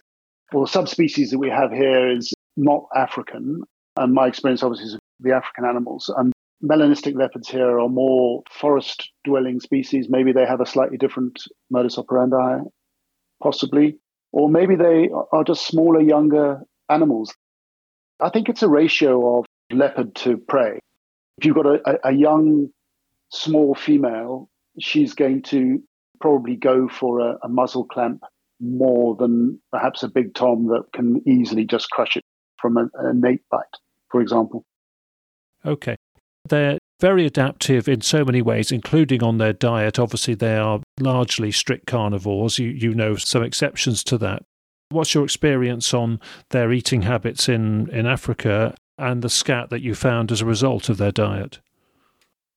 or 0.52 0.66
subspecies 0.66 1.30
that 1.30 1.38
we 1.38 1.50
have 1.50 1.70
here 1.70 2.10
is 2.10 2.32
not 2.56 2.84
African. 2.94 3.62
And 3.96 4.14
my 4.14 4.26
experience, 4.26 4.62
obviously, 4.62 4.86
is 4.86 4.98
the 5.20 5.32
African 5.34 5.64
animals. 5.64 6.12
And 6.16 6.32
melanistic 6.64 7.14
leopards 7.14 7.48
here 7.48 7.78
are 7.80 7.88
more 7.88 8.42
forest 8.50 9.10
dwelling 9.24 9.60
species. 9.60 10.06
Maybe 10.08 10.32
they 10.32 10.46
have 10.46 10.60
a 10.60 10.66
slightly 10.66 10.96
different 10.96 11.42
modus 11.70 11.98
operandi, 11.98 12.64
possibly. 13.42 13.98
Or 14.32 14.48
maybe 14.48 14.76
they 14.76 15.10
are 15.32 15.44
just 15.44 15.66
smaller, 15.66 16.00
younger 16.00 16.60
animals. 16.88 17.34
I 18.20 18.30
think 18.30 18.48
it's 18.48 18.62
a 18.62 18.68
ratio 18.68 19.38
of 19.38 19.46
leopard 19.70 20.14
to 20.16 20.36
prey. 20.36 20.78
If 21.38 21.44
you've 21.44 21.56
got 21.56 21.66
a, 21.66 22.08
a 22.08 22.12
young, 22.12 22.68
small 23.30 23.74
female, 23.74 24.48
she's 24.78 25.14
going 25.14 25.42
to 25.42 25.82
probably 26.20 26.56
go 26.56 26.88
for 26.88 27.20
a, 27.20 27.38
a 27.42 27.48
muzzle 27.48 27.84
clamp 27.84 28.22
more 28.60 29.16
than 29.16 29.60
perhaps 29.72 30.02
a 30.02 30.08
big 30.08 30.34
tom 30.34 30.68
that 30.68 30.84
can 30.94 31.20
easily 31.26 31.64
just 31.64 31.90
crush 31.90 32.16
it 32.16 32.22
from 32.62 32.78
a, 32.78 32.88
a 32.94 33.12
nape 33.12 33.44
bite, 33.50 33.76
for 34.10 34.22
example. 34.22 34.64
Okay. 35.66 35.96
They're 36.48 36.78
very 37.00 37.26
adaptive 37.26 37.88
in 37.88 38.00
so 38.00 38.24
many 38.24 38.40
ways, 38.40 38.72
including 38.72 39.22
on 39.22 39.38
their 39.38 39.52
diet. 39.52 39.98
Obviously, 39.98 40.34
they 40.34 40.56
are 40.56 40.80
largely 41.00 41.50
strict 41.50 41.86
carnivores. 41.86 42.58
You, 42.58 42.68
you 42.68 42.94
know 42.94 43.16
some 43.16 43.42
exceptions 43.42 44.04
to 44.04 44.18
that. 44.18 44.42
What's 44.90 45.14
your 45.14 45.24
experience 45.24 45.92
on 45.92 46.20
their 46.50 46.72
eating 46.72 47.02
habits 47.02 47.48
in, 47.48 47.88
in 47.90 48.06
Africa 48.06 48.74
and 48.98 49.22
the 49.22 49.30
scat 49.30 49.70
that 49.70 49.82
you 49.82 49.94
found 49.94 50.30
as 50.30 50.40
a 50.40 50.46
result 50.46 50.88
of 50.88 50.98
their 50.98 51.12
diet? 51.12 51.60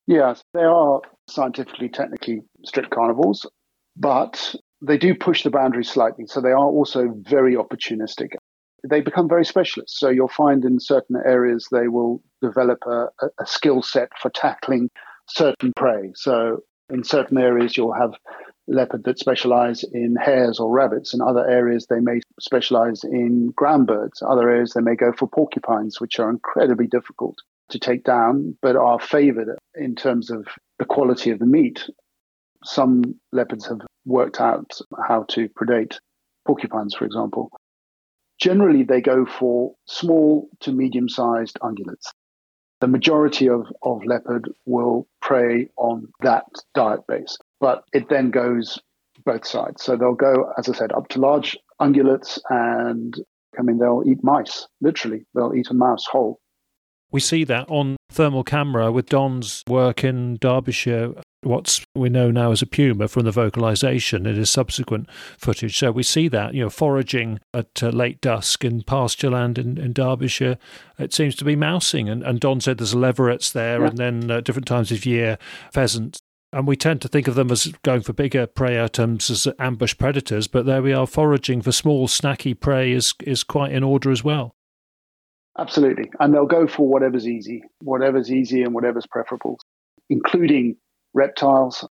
Yes, 0.05 0.43
they 0.53 0.63
are 0.63 1.01
scientifically, 1.27 1.89
technically 1.89 2.41
strict 2.63 2.91
carnivores, 2.91 3.45
but 3.97 4.53
they 4.81 4.97
do 4.97 5.15
push 5.15 5.43
the 5.43 5.49
boundaries 5.49 5.89
slightly. 5.89 6.25
So 6.27 6.41
they 6.41 6.51
are 6.51 6.57
also 6.57 7.15
very 7.21 7.55
opportunistic 7.55 8.35
they 8.89 9.01
become 9.01 9.27
very 9.27 9.45
specialist. 9.45 9.97
So 9.97 10.09
you'll 10.09 10.27
find 10.27 10.63
in 10.65 10.79
certain 10.79 11.15
areas 11.25 11.67
they 11.71 11.87
will 11.87 12.21
develop 12.41 12.79
a, 12.85 13.07
a 13.39 13.45
skill 13.45 13.81
set 13.81 14.09
for 14.21 14.29
tackling 14.29 14.89
certain 15.27 15.73
prey. 15.75 16.11
So 16.15 16.59
in 16.89 17.03
certain 17.03 17.37
areas 17.37 17.75
you'll 17.75 17.93
have 17.93 18.13
leopard 18.67 19.03
that 19.03 19.19
specialize 19.19 19.83
in 19.93 20.15
hares 20.15 20.59
or 20.59 20.71
rabbits. 20.71 21.13
In 21.13 21.21
other 21.21 21.47
areas 21.47 21.87
they 21.89 21.99
may 21.99 22.21
specialize 22.39 23.03
in 23.03 23.51
ground 23.55 23.87
birds. 23.87 24.23
Other 24.27 24.49
areas 24.49 24.73
they 24.73 24.81
may 24.81 24.95
go 24.95 25.11
for 25.11 25.27
porcupines, 25.27 25.99
which 25.99 26.19
are 26.19 26.29
incredibly 26.29 26.87
difficult 26.87 27.37
to 27.69 27.79
take 27.79 28.03
down, 28.03 28.57
but 28.61 28.75
are 28.75 28.99
favored 28.99 29.49
in 29.75 29.95
terms 29.95 30.29
of 30.29 30.47
the 30.79 30.85
quality 30.85 31.31
of 31.31 31.39
the 31.39 31.45
meat. 31.45 31.89
Some 32.63 33.15
leopards 33.31 33.67
have 33.67 33.81
worked 34.05 34.41
out 34.41 34.79
how 35.07 35.23
to 35.29 35.49
predate 35.49 35.97
porcupines, 36.45 36.95
for 36.95 37.05
example. 37.05 37.49
Generally, 38.39 38.83
they 38.83 39.01
go 39.01 39.25
for 39.25 39.75
small 39.85 40.49
to 40.61 40.71
medium 40.71 41.09
sized 41.09 41.57
ungulates. 41.61 42.07
The 42.81 42.87
majority 42.87 43.49
of, 43.49 43.65
of 43.83 44.03
leopard 44.05 44.51
will 44.65 45.07
prey 45.21 45.69
on 45.77 46.11
that 46.21 46.45
diet 46.73 47.07
base, 47.07 47.37
but 47.59 47.83
it 47.93 48.09
then 48.09 48.31
goes 48.31 48.77
both 49.23 49.47
sides. 49.47 49.83
So 49.83 49.95
they'll 49.95 50.13
go, 50.13 50.51
as 50.57 50.67
I 50.67 50.73
said, 50.73 50.91
up 50.91 51.07
to 51.09 51.19
large 51.19 51.57
ungulates 51.79 52.37
and 52.49 53.15
I 53.57 53.61
mean, 53.61 53.77
they'll 53.77 54.03
eat 54.05 54.23
mice, 54.23 54.67
literally. 54.81 55.25
They'll 55.33 55.53
eat 55.53 55.69
a 55.69 55.73
mouse 55.73 56.05
whole. 56.05 56.39
We 57.11 57.19
see 57.19 57.43
that 57.45 57.69
on 57.69 57.95
thermal 58.11 58.43
camera 58.43 58.91
with 58.91 59.07
Don's 59.07 59.63
work 59.67 60.03
in 60.03 60.37
Derbyshire, 60.37 61.13
what 61.43 61.85
we 61.93 62.09
know 62.09 62.31
now 62.31 62.51
as 62.51 62.61
a 62.61 62.65
puma 62.65 63.07
from 63.07 63.23
the 63.23 63.31
vocalization 63.31 64.25
in 64.25 64.35
his 64.35 64.49
subsequent 64.49 65.09
footage. 65.37 65.77
So 65.77 65.91
we 65.91 66.03
see 66.03 66.27
that, 66.29 66.53
you 66.53 66.63
know, 66.63 66.69
foraging 66.69 67.39
at 67.53 67.83
uh, 67.83 67.89
late 67.89 68.19
dusk 68.19 68.65
in 68.65 68.81
pasture 68.81 69.29
land 69.29 69.57
in, 69.57 69.77
in 69.77 69.93
Derbyshire. 69.93 70.57
It 70.97 71.13
seems 71.13 71.35
to 71.35 71.45
be 71.45 71.55
mousing. 71.55 72.09
And, 72.09 72.23
and 72.23 72.39
Don 72.39 72.59
said 72.61 72.79
there's 72.79 72.95
leverets 72.95 73.51
there, 73.51 73.81
yeah. 73.81 73.87
and 73.87 73.97
then 73.97 74.31
uh, 74.31 74.41
different 74.41 74.67
times 74.67 74.91
of 74.91 75.05
year, 75.05 75.37
pheasants. 75.71 76.19
And 76.51 76.67
we 76.67 76.77
tend 76.77 77.01
to 77.01 77.07
think 77.07 77.27
of 77.27 77.35
them 77.35 77.51
as 77.51 77.71
going 77.83 78.01
for 78.01 78.13
bigger 78.13 78.47
prey 78.47 78.81
items 78.81 79.29
as 79.29 79.47
ambush 79.59 79.97
predators, 79.97 80.47
but 80.47 80.65
there 80.65 80.81
we 80.81 80.93
are 80.93 81.05
foraging 81.05 81.61
for 81.61 81.73
small, 81.73 82.07
snacky 82.07 82.57
prey 82.57 82.91
is, 82.93 83.13
is 83.23 83.43
quite 83.43 83.73
in 83.73 83.83
order 83.83 84.09
as 84.09 84.23
well. 84.23 84.55
Absolutely. 85.57 86.11
And 86.19 86.33
they'll 86.33 86.45
go 86.45 86.67
for 86.67 86.87
whatever's 86.87 87.27
easy, 87.27 87.63
whatever's 87.81 88.31
easy 88.31 88.61
and 88.61 88.73
whatever's 88.73 89.07
preferable, 89.07 89.57
including 90.09 90.75
reptiles. 91.13 91.87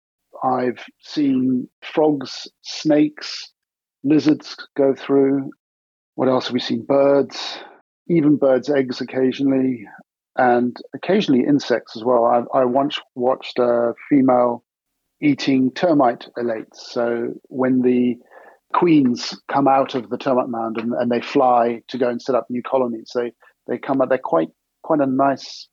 I've 0.42 0.82
seen 1.00 1.68
frogs, 1.82 2.48
snakes, 2.62 3.52
lizards 4.02 4.56
go 4.76 4.94
through. 4.94 5.50
What 6.14 6.28
else 6.28 6.46
have 6.46 6.54
we 6.54 6.60
seen? 6.60 6.84
Birds, 6.86 7.58
even 8.08 8.36
birds' 8.36 8.70
eggs 8.70 9.00
occasionally, 9.00 9.86
and 10.36 10.76
occasionally 10.94 11.44
insects 11.46 11.96
as 11.96 12.04
well. 12.04 12.24
I, 12.24 12.60
I 12.60 12.64
once 12.64 12.98
watched 13.14 13.58
a 13.58 13.92
female 14.08 14.64
eating 15.20 15.70
termite 15.72 16.28
alates. 16.38 16.76
So 16.76 17.34
when 17.48 17.82
the 17.82 18.16
queens 18.72 19.38
come 19.48 19.68
out 19.68 19.94
of 19.94 20.08
the 20.08 20.16
termite 20.16 20.48
mound 20.48 20.78
and, 20.78 20.92
and 20.94 21.10
they 21.10 21.20
fly 21.20 21.82
to 21.88 21.98
go 21.98 22.08
and 22.08 22.22
set 22.22 22.34
up 22.34 22.46
new 22.48 22.62
colonies, 22.62 23.10
they 23.14 23.32
they 23.70 23.78
come 23.78 24.02
out. 24.02 24.10
They're 24.10 24.18
quite 24.18 24.50
quite 24.82 25.00
a 25.00 25.06
nice, 25.06 25.68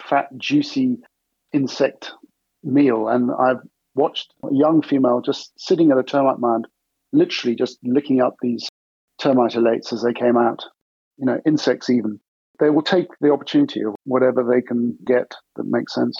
fat, 0.00 0.28
juicy 0.36 0.96
insect 1.52 2.12
meal. 2.64 3.08
And 3.08 3.30
I've 3.30 3.60
watched 3.94 4.32
a 4.42 4.48
young 4.52 4.82
female 4.82 5.20
just 5.20 5.52
sitting 5.56 5.92
at 5.92 5.98
a 5.98 6.02
termite 6.02 6.38
mound, 6.38 6.66
literally 7.12 7.54
just 7.54 7.78
licking 7.84 8.20
up 8.20 8.36
these 8.40 8.68
termite 9.20 9.52
alates 9.52 9.92
as 9.92 10.02
they 10.02 10.14
came 10.14 10.36
out. 10.36 10.64
You 11.18 11.26
know, 11.26 11.40
insects 11.46 11.90
even. 11.90 12.18
They 12.58 12.70
will 12.70 12.82
take 12.82 13.08
the 13.20 13.32
opportunity 13.32 13.82
of 13.84 13.94
whatever 14.04 14.42
they 14.42 14.62
can 14.62 14.96
get 15.06 15.32
that 15.56 15.64
makes 15.66 15.94
sense. 15.94 16.16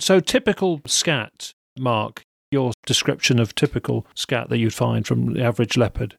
So, 0.00 0.18
typical 0.18 0.80
scat, 0.86 1.52
Mark, 1.78 2.22
your 2.50 2.72
description 2.86 3.38
of 3.38 3.54
typical 3.54 4.06
scat 4.16 4.48
that 4.48 4.58
you'd 4.58 4.74
find 4.74 5.06
from 5.06 5.34
the 5.34 5.44
average 5.44 5.76
leopard. 5.76 6.16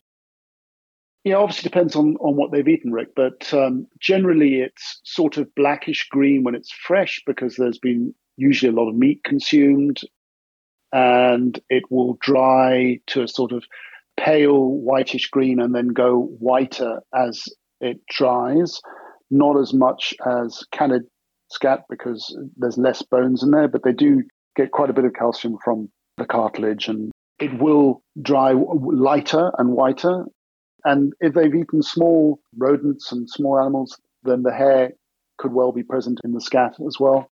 Yeah, 1.25 1.37
obviously 1.37 1.63
depends 1.63 1.95
on, 1.95 2.17
on 2.17 2.35
what 2.35 2.51
they've 2.51 2.67
eaten, 2.67 2.91
Rick, 2.91 3.15
but 3.15 3.51
um, 3.51 3.87
generally 3.99 4.61
it's 4.61 5.01
sort 5.03 5.37
of 5.37 5.53
blackish 5.55 6.07
green 6.09 6.43
when 6.43 6.53
it's 6.53 6.71
fresh 6.71 7.19
because 7.25 7.55
there's 7.55 7.79
been 7.79 8.13
usually 8.37 8.71
a 8.71 8.75
lot 8.75 8.87
of 8.87 8.95
meat 8.95 9.23
consumed 9.23 10.01
and 10.93 11.59
it 11.67 11.83
will 11.89 12.19
dry 12.21 12.99
to 13.07 13.23
a 13.23 13.27
sort 13.27 13.53
of 13.53 13.63
pale 14.17 14.67
whitish 14.67 15.27
green 15.31 15.59
and 15.59 15.73
then 15.73 15.87
go 15.87 16.29
whiter 16.39 17.01
as 17.15 17.45
it 17.81 18.05
dries. 18.07 18.79
Not 19.31 19.59
as 19.59 19.73
much 19.73 20.13
as 20.27 20.63
canid 20.71 21.05
scat 21.49 21.85
because 21.89 22.37
there's 22.55 22.77
less 22.77 23.01
bones 23.01 23.41
in 23.41 23.49
there, 23.49 23.67
but 23.67 23.83
they 23.83 23.93
do 23.93 24.21
get 24.55 24.71
quite 24.71 24.91
a 24.91 24.93
bit 24.93 25.05
of 25.05 25.13
calcium 25.13 25.57
from 25.63 25.89
the 26.17 26.25
cartilage 26.25 26.87
and 26.87 27.11
it 27.39 27.59
will 27.59 28.03
dry 28.21 28.53
lighter 28.53 29.51
and 29.57 29.71
whiter 29.71 30.25
and 30.85 31.13
if 31.19 31.33
they've 31.33 31.53
eaten 31.53 31.81
small 31.81 32.39
rodents 32.55 33.11
and 33.11 33.27
small 33.27 33.59
animals, 33.59 33.99
then 34.23 34.43
the 34.43 34.53
hair 34.53 34.91
could 35.37 35.51
well 35.51 35.71
be 35.71 35.83
present 35.83 36.19
in 36.23 36.31
the 36.31 36.39
scat 36.39 36.75
as 36.87 36.97
well. 36.99 37.29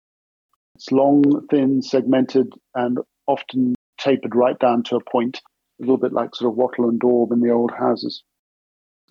It's 0.76 0.92
long, 0.92 1.46
thin, 1.50 1.82
segmented, 1.82 2.52
and 2.74 2.98
often 3.26 3.74
tapered 3.98 4.36
right 4.36 4.58
down 4.58 4.84
to 4.84 4.96
a 4.96 5.10
point, 5.10 5.40
a 5.78 5.82
little 5.82 5.98
bit 5.98 6.12
like 6.12 6.34
sort 6.34 6.52
of 6.52 6.56
wattle 6.56 6.88
and 6.88 7.00
daub 7.00 7.32
in 7.32 7.40
the 7.40 7.50
old 7.50 7.72
houses. 7.76 8.22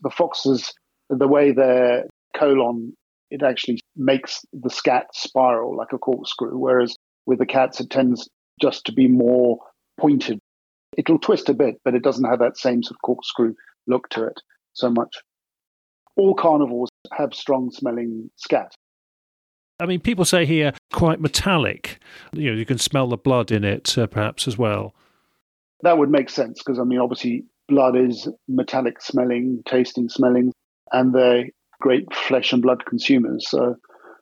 The 0.01 0.09
foxes, 0.09 0.73
the 1.09 1.27
way 1.27 1.51
their 1.51 2.05
colon, 2.35 2.93
it 3.29 3.43
actually 3.43 3.81
makes 3.95 4.39
the 4.53 4.69
scat 4.69 5.07
spiral 5.13 5.75
like 5.75 5.91
a 5.91 5.97
corkscrew, 5.97 6.57
whereas 6.57 6.95
with 7.25 7.39
the 7.39 7.45
cats, 7.45 7.81
it 7.81 7.89
tends 7.89 8.27
just 8.61 8.85
to 8.85 8.93
be 8.93 9.07
more 9.07 9.59
pointed. 9.99 10.39
It'll 10.97 11.19
twist 11.19 11.49
a 11.49 11.53
bit, 11.53 11.75
but 11.83 11.93
it 11.93 12.03
doesn't 12.03 12.27
have 12.27 12.39
that 12.39 12.57
same 12.57 12.81
sort 12.81 12.95
of 12.95 13.01
corkscrew 13.01 13.53
look 13.87 14.09
to 14.09 14.25
it 14.25 14.39
so 14.73 14.89
much. 14.89 15.17
All 16.15 16.33
carnivores 16.33 16.89
have 17.17 17.33
strong 17.33 17.71
smelling 17.71 18.29
scat. 18.35 18.73
I 19.79 19.85
mean, 19.85 20.01
people 20.01 20.25
say 20.25 20.45
here 20.45 20.73
quite 20.91 21.21
metallic. 21.21 21.99
You 22.33 22.51
know, 22.51 22.57
you 22.57 22.65
can 22.65 22.77
smell 22.77 23.07
the 23.07 23.17
blood 23.17 23.51
in 23.51 23.63
it, 23.63 23.97
uh, 23.97 24.07
perhaps 24.07 24.47
as 24.47 24.57
well. 24.57 24.93
That 25.81 25.97
would 25.97 26.09
make 26.09 26.29
sense 26.29 26.61
because 26.61 26.79
I 26.79 26.83
mean, 26.83 26.99
obviously, 26.99 27.45
blood 27.69 27.95
is 27.95 28.27
metallic 28.47 29.01
smelling, 29.01 29.63
tasting, 29.65 30.09
smelling, 30.09 30.51
and 30.91 31.13
they're 31.13 31.45
great 31.79 32.13
flesh 32.13 32.51
and 32.51 32.61
blood 32.61 32.85
consumers. 32.85 33.49
So 33.49 33.75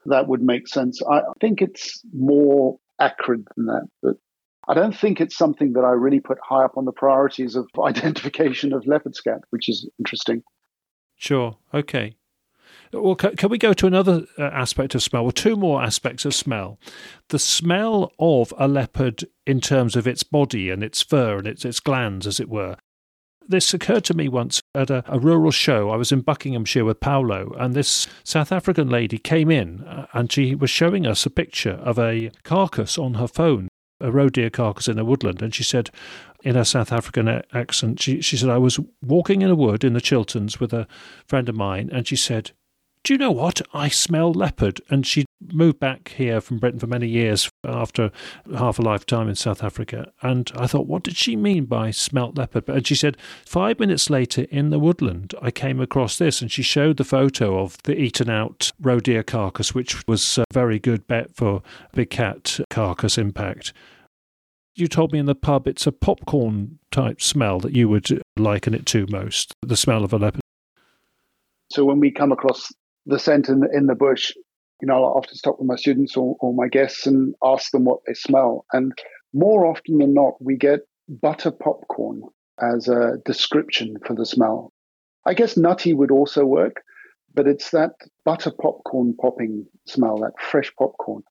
that 0.05 0.27
would 0.27 0.43
make 0.43 0.67
sense. 0.67 1.01
I 1.09 1.21
think 1.41 1.61
it's 1.61 2.01
more 2.13 2.77
acrid 2.99 3.47
than 3.55 3.65
that, 3.67 3.87
but 4.03 4.17
I 4.67 4.73
don't 4.73 4.95
think 4.95 5.21
it's 5.21 5.37
something 5.37 5.73
that 5.73 5.85
I 5.85 5.91
really 5.91 6.19
put 6.19 6.37
high 6.43 6.65
up 6.65 6.77
on 6.77 6.85
the 6.85 6.91
priorities 6.91 7.55
of 7.55 7.67
identification 7.83 8.73
of 8.73 8.85
leopard 8.85 9.15
scat, 9.15 9.41
which 9.49 9.69
is 9.69 9.89
interesting. 9.99 10.43
Sure. 11.15 11.57
Okay. 11.73 12.15
Well, 12.93 13.15
can, 13.15 13.49
we 13.49 13.57
go 13.57 13.73
to 13.73 13.87
another 13.87 14.25
uh, 14.37 14.43
aspect 14.43 14.95
of 14.95 15.03
smell? 15.03 15.23
Well, 15.23 15.31
two 15.31 15.55
more 15.55 15.83
aspects 15.83 16.25
of 16.25 16.33
smell. 16.33 16.79
The 17.29 17.39
smell 17.39 18.11
of 18.19 18.53
a 18.57 18.67
leopard 18.67 19.25
in 19.45 19.59
terms 19.59 19.95
of 19.95 20.07
its 20.07 20.23
body 20.23 20.69
and 20.69 20.83
its 20.83 21.01
fur 21.01 21.37
and 21.37 21.47
its, 21.47 21.65
its 21.65 21.79
glands, 21.79 22.25
as 22.25 22.39
it 22.39 22.49
were. 22.49 22.77
This 23.45 23.73
occurred 23.73 24.03
to 24.05 24.13
me 24.13 24.27
once 24.27 24.61
at 24.75 24.89
a, 24.89 25.03
a, 25.07 25.19
rural 25.19 25.51
show. 25.51 25.89
I 25.89 25.95
was 25.95 26.11
in 26.11 26.21
Buckinghamshire 26.21 26.83
with 26.83 26.99
Paolo, 26.99 27.53
and 27.57 27.73
this 27.73 28.07
South 28.23 28.51
African 28.51 28.89
lady 28.89 29.17
came 29.17 29.49
in 29.49 29.83
uh, 29.83 30.07
and 30.13 30.31
she 30.31 30.53
was 30.53 30.69
showing 30.69 31.05
us 31.05 31.25
a 31.25 31.29
picture 31.29 31.71
of 31.71 31.97
a 31.97 32.31
carcass 32.43 32.97
on 32.97 33.15
her 33.15 33.27
phone 33.27 33.69
a 33.99 34.11
roe 34.11 34.29
deer 34.29 34.49
carcass 34.49 34.87
in 34.87 34.99
a 34.99 35.05
woodland, 35.05 35.41
and 35.41 35.53
she 35.53 35.63
said, 35.63 35.89
in 36.43 36.55
her 36.55 36.63
South 36.63 36.91
African 36.91 37.27
accent, 37.53 38.01
she, 38.01 38.21
she 38.21 38.37
said, 38.37 38.49
I 38.49 38.57
was 38.57 38.79
walking 39.01 39.41
in 39.41 39.49
a 39.49 39.55
wood 39.55 39.83
in 39.83 39.93
the 39.93 40.01
Chilterns 40.01 40.59
with 40.59 40.71
a 40.73 40.87
friend 41.25 41.49
of 41.49 41.55
mine, 41.55 41.89
and 41.91 42.07
she 42.07 42.15
said, 42.15 42.51
do 43.03 43.13
you 43.13 43.17
know 43.17 43.31
what? 43.31 43.61
I 43.73 43.89
smell 43.89 44.33
leopard. 44.33 44.81
And 44.89 45.05
she 45.05 45.25
moved 45.39 45.79
back 45.79 46.09
here 46.09 46.41
from 46.41 46.59
Britain 46.59 46.79
for 46.79 46.87
many 46.87 47.07
years 47.07 47.49
after 47.63 48.11
half 48.53 48.79
a 48.79 48.81
lifetime 48.81 49.29
in 49.29 49.35
South 49.35 49.63
Africa. 49.63 50.11
And 50.21 50.51
I 50.55 50.67
thought, 50.67 50.87
what 50.87 51.03
did 51.03 51.15
she 51.15 51.35
mean 51.35 51.65
by 51.65 51.91
smelt 51.91 52.37
leopard? 52.37 52.67
And 52.67 52.85
she 52.85 52.95
said, 52.95 53.17
five 53.45 53.79
minutes 53.79 54.09
later 54.09 54.43
in 54.51 54.71
the 54.71 54.79
woodland, 54.79 55.33
I 55.41 55.51
came 55.51 55.79
across 55.79 56.17
this. 56.17 56.41
And 56.41 56.51
she 56.51 56.63
showed 56.63 56.97
the 56.97 57.03
photo 57.03 57.59
of 57.59 57.77
the 57.83 57.97
eaten 57.97 58.29
out 58.29 58.71
roe 58.81 58.99
deer 58.99 59.23
carcass, 59.23 59.73
which 59.73 60.05
was 60.07 60.37
a 60.37 60.45
very 60.51 60.79
good 60.79 61.07
bet 61.07 61.35
for 61.35 61.61
big 61.93 62.09
cat 62.09 62.59
carcass 62.69 63.17
impact. 63.17 63.73
You 64.75 64.87
told 64.87 65.11
me 65.11 65.19
in 65.19 65.25
the 65.25 65.33
pub 65.33 65.67
it's 65.67 65.87
a 65.87 65.91
popcorn 65.91 66.77
type 66.91 67.21
smell 67.21 67.59
that 67.61 67.73
you 67.73 67.89
would 67.89 68.21
liken 68.37 68.73
it 68.73 68.85
to 68.87 69.07
most, 69.09 69.53
the 69.61 69.77
smell 69.77 70.03
of 70.03 70.13
a 70.13 70.17
leopard. 70.17 70.41
So 71.71 71.83
when 71.83 71.99
we 71.99 72.11
come 72.11 72.31
across 72.31 72.71
the 73.07 73.17
scent 73.17 73.49
in 73.49 73.61
the, 73.61 73.69
in 73.73 73.87
the 73.87 73.95
bush, 73.95 74.33
you 74.81 74.87
know, 74.87 75.03
I 75.03 75.07
often 75.07 75.35
stop 75.35 75.57
with 75.57 75.67
my 75.67 75.75
students 75.75 76.15
or, 76.15 76.35
or 76.39 76.53
my 76.53 76.67
guests 76.67 77.07
and 77.07 77.33
ask 77.43 77.71
them 77.71 77.85
what 77.85 78.01
they 78.05 78.13
smell. 78.13 78.65
And 78.73 78.93
more 79.33 79.65
often 79.65 79.97
than 79.97 80.13
not, 80.13 80.33
we 80.39 80.55
get 80.55 80.81
butter 81.09 81.51
popcorn 81.51 82.21
as 82.61 82.87
a 82.87 83.17
description 83.25 83.97
for 84.05 84.13
the 84.13 84.25
smell. 84.25 84.71
I 85.25 85.33
guess 85.33 85.57
nutty 85.57 85.93
would 85.93 86.11
also 86.11 86.45
work, 86.45 86.83
but 87.33 87.47
it's 87.47 87.71
that 87.71 87.91
butter 88.25 88.51
popcorn 88.51 89.15
popping 89.19 89.65
smell, 89.85 90.17
that 90.19 90.39
fresh 90.39 90.71
popcorn. 90.77 91.23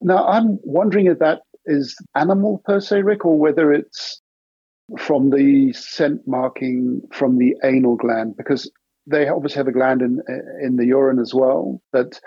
Now, 0.00 0.26
I'm 0.26 0.58
wondering 0.62 1.06
if 1.06 1.18
that 1.18 1.40
is 1.64 1.96
animal 2.14 2.62
per 2.64 2.80
se, 2.80 3.02
Rick, 3.02 3.24
or 3.24 3.38
whether 3.38 3.72
it's 3.72 4.20
from 4.98 5.30
the 5.30 5.72
scent 5.72 6.20
marking 6.26 7.00
from 7.12 7.38
the 7.38 7.56
anal 7.64 7.96
gland, 7.96 8.36
because 8.36 8.70
they 9.06 9.28
obviously 9.28 9.58
have 9.58 9.68
a 9.68 9.72
gland 9.72 10.02
in 10.02 10.20
in 10.62 10.76
the 10.76 10.86
urine 10.86 11.18
as 11.18 11.32
well, 11.34 11.80
that 11.92 12.20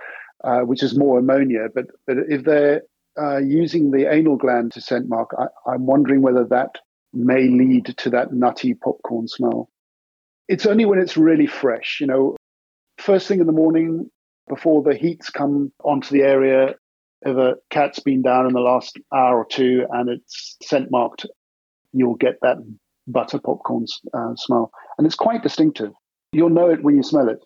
uh, 0.44 0.62
which 0.62 0.84
is 0.84 0.98
more 0.98 1.20
ammonia. 1.20 1.68
But 1.74 1.88
but 2.08 2.18
if 2.30 2.44
they're 2.44 2.84
uh, 3.20 3.38
using 3.38 3.92
the 3.92 4.12
anal 4.12 4.38
gland 4.38 4.72
to 4.74 4.82
scent 4.82 5.10
mark, 5.10 5.32
I, 5.38 5.48
I'm 5.70 5.86
wondering 5.86 6.22
whether 6.22 6.46
that 6.46 6.76
may 7.14 7.48
lead 7.50 7.94
to 7.98 8.10
that 8.12 8.32
nutty 8.32 8.74
popcorn 8.74 9.28
smell. 9.28 9.70
It's 10.48 10.66
only 10.66 10.86
when 10.86 11.00
it's 11.00 11.18
really 11.18 11.48
fresh, 11.48 11.98
you 12.02 12.08
know, 12.08 12.36
first 12.98 13.28
thing 13.28 13.40
in 13.40 13.48
the 13.48 13.54
morning 13.54 14.10
before 14.48 14.82
the 14.82 14.96
heats 14.96 15.30
come 15.30 15.72
onto 15.84 16.10
the 16.12 16.24
area. 16.24 16.76
If 17.22 17.36
a 17.36 17.56
cat's 17.70 18.00
been 18.00 18.22
down 18.22 18.48
in 18.48 18.54
the 18.54 18.62
last 18.62 18.98
hour 19.14 19.40
or 19.40 19.46
two 19.46 19.86
and 19.92 20.10
it's 20.10 20.56
scent 20.64 20.90
marked, 20.90 21.26
you'll 21.92 22.16
get 22.16 22.36
that 22.42 22.58
butter 23.08 23.40
popcorn 23.40 23.86
uh, 24.14 24.36
smell, 24.36 24.72
and 24.98 25.06
it's 25.06 25.16
quite 25.16 25.44
distinctive. 25.44 25.92
You'll 26.32 26.50
know 26.50 26.70
it 26.70 26.84
when 26.84 26.96
you 26.96 27.04
smell 27.04 27.30
it. 27.30 27.44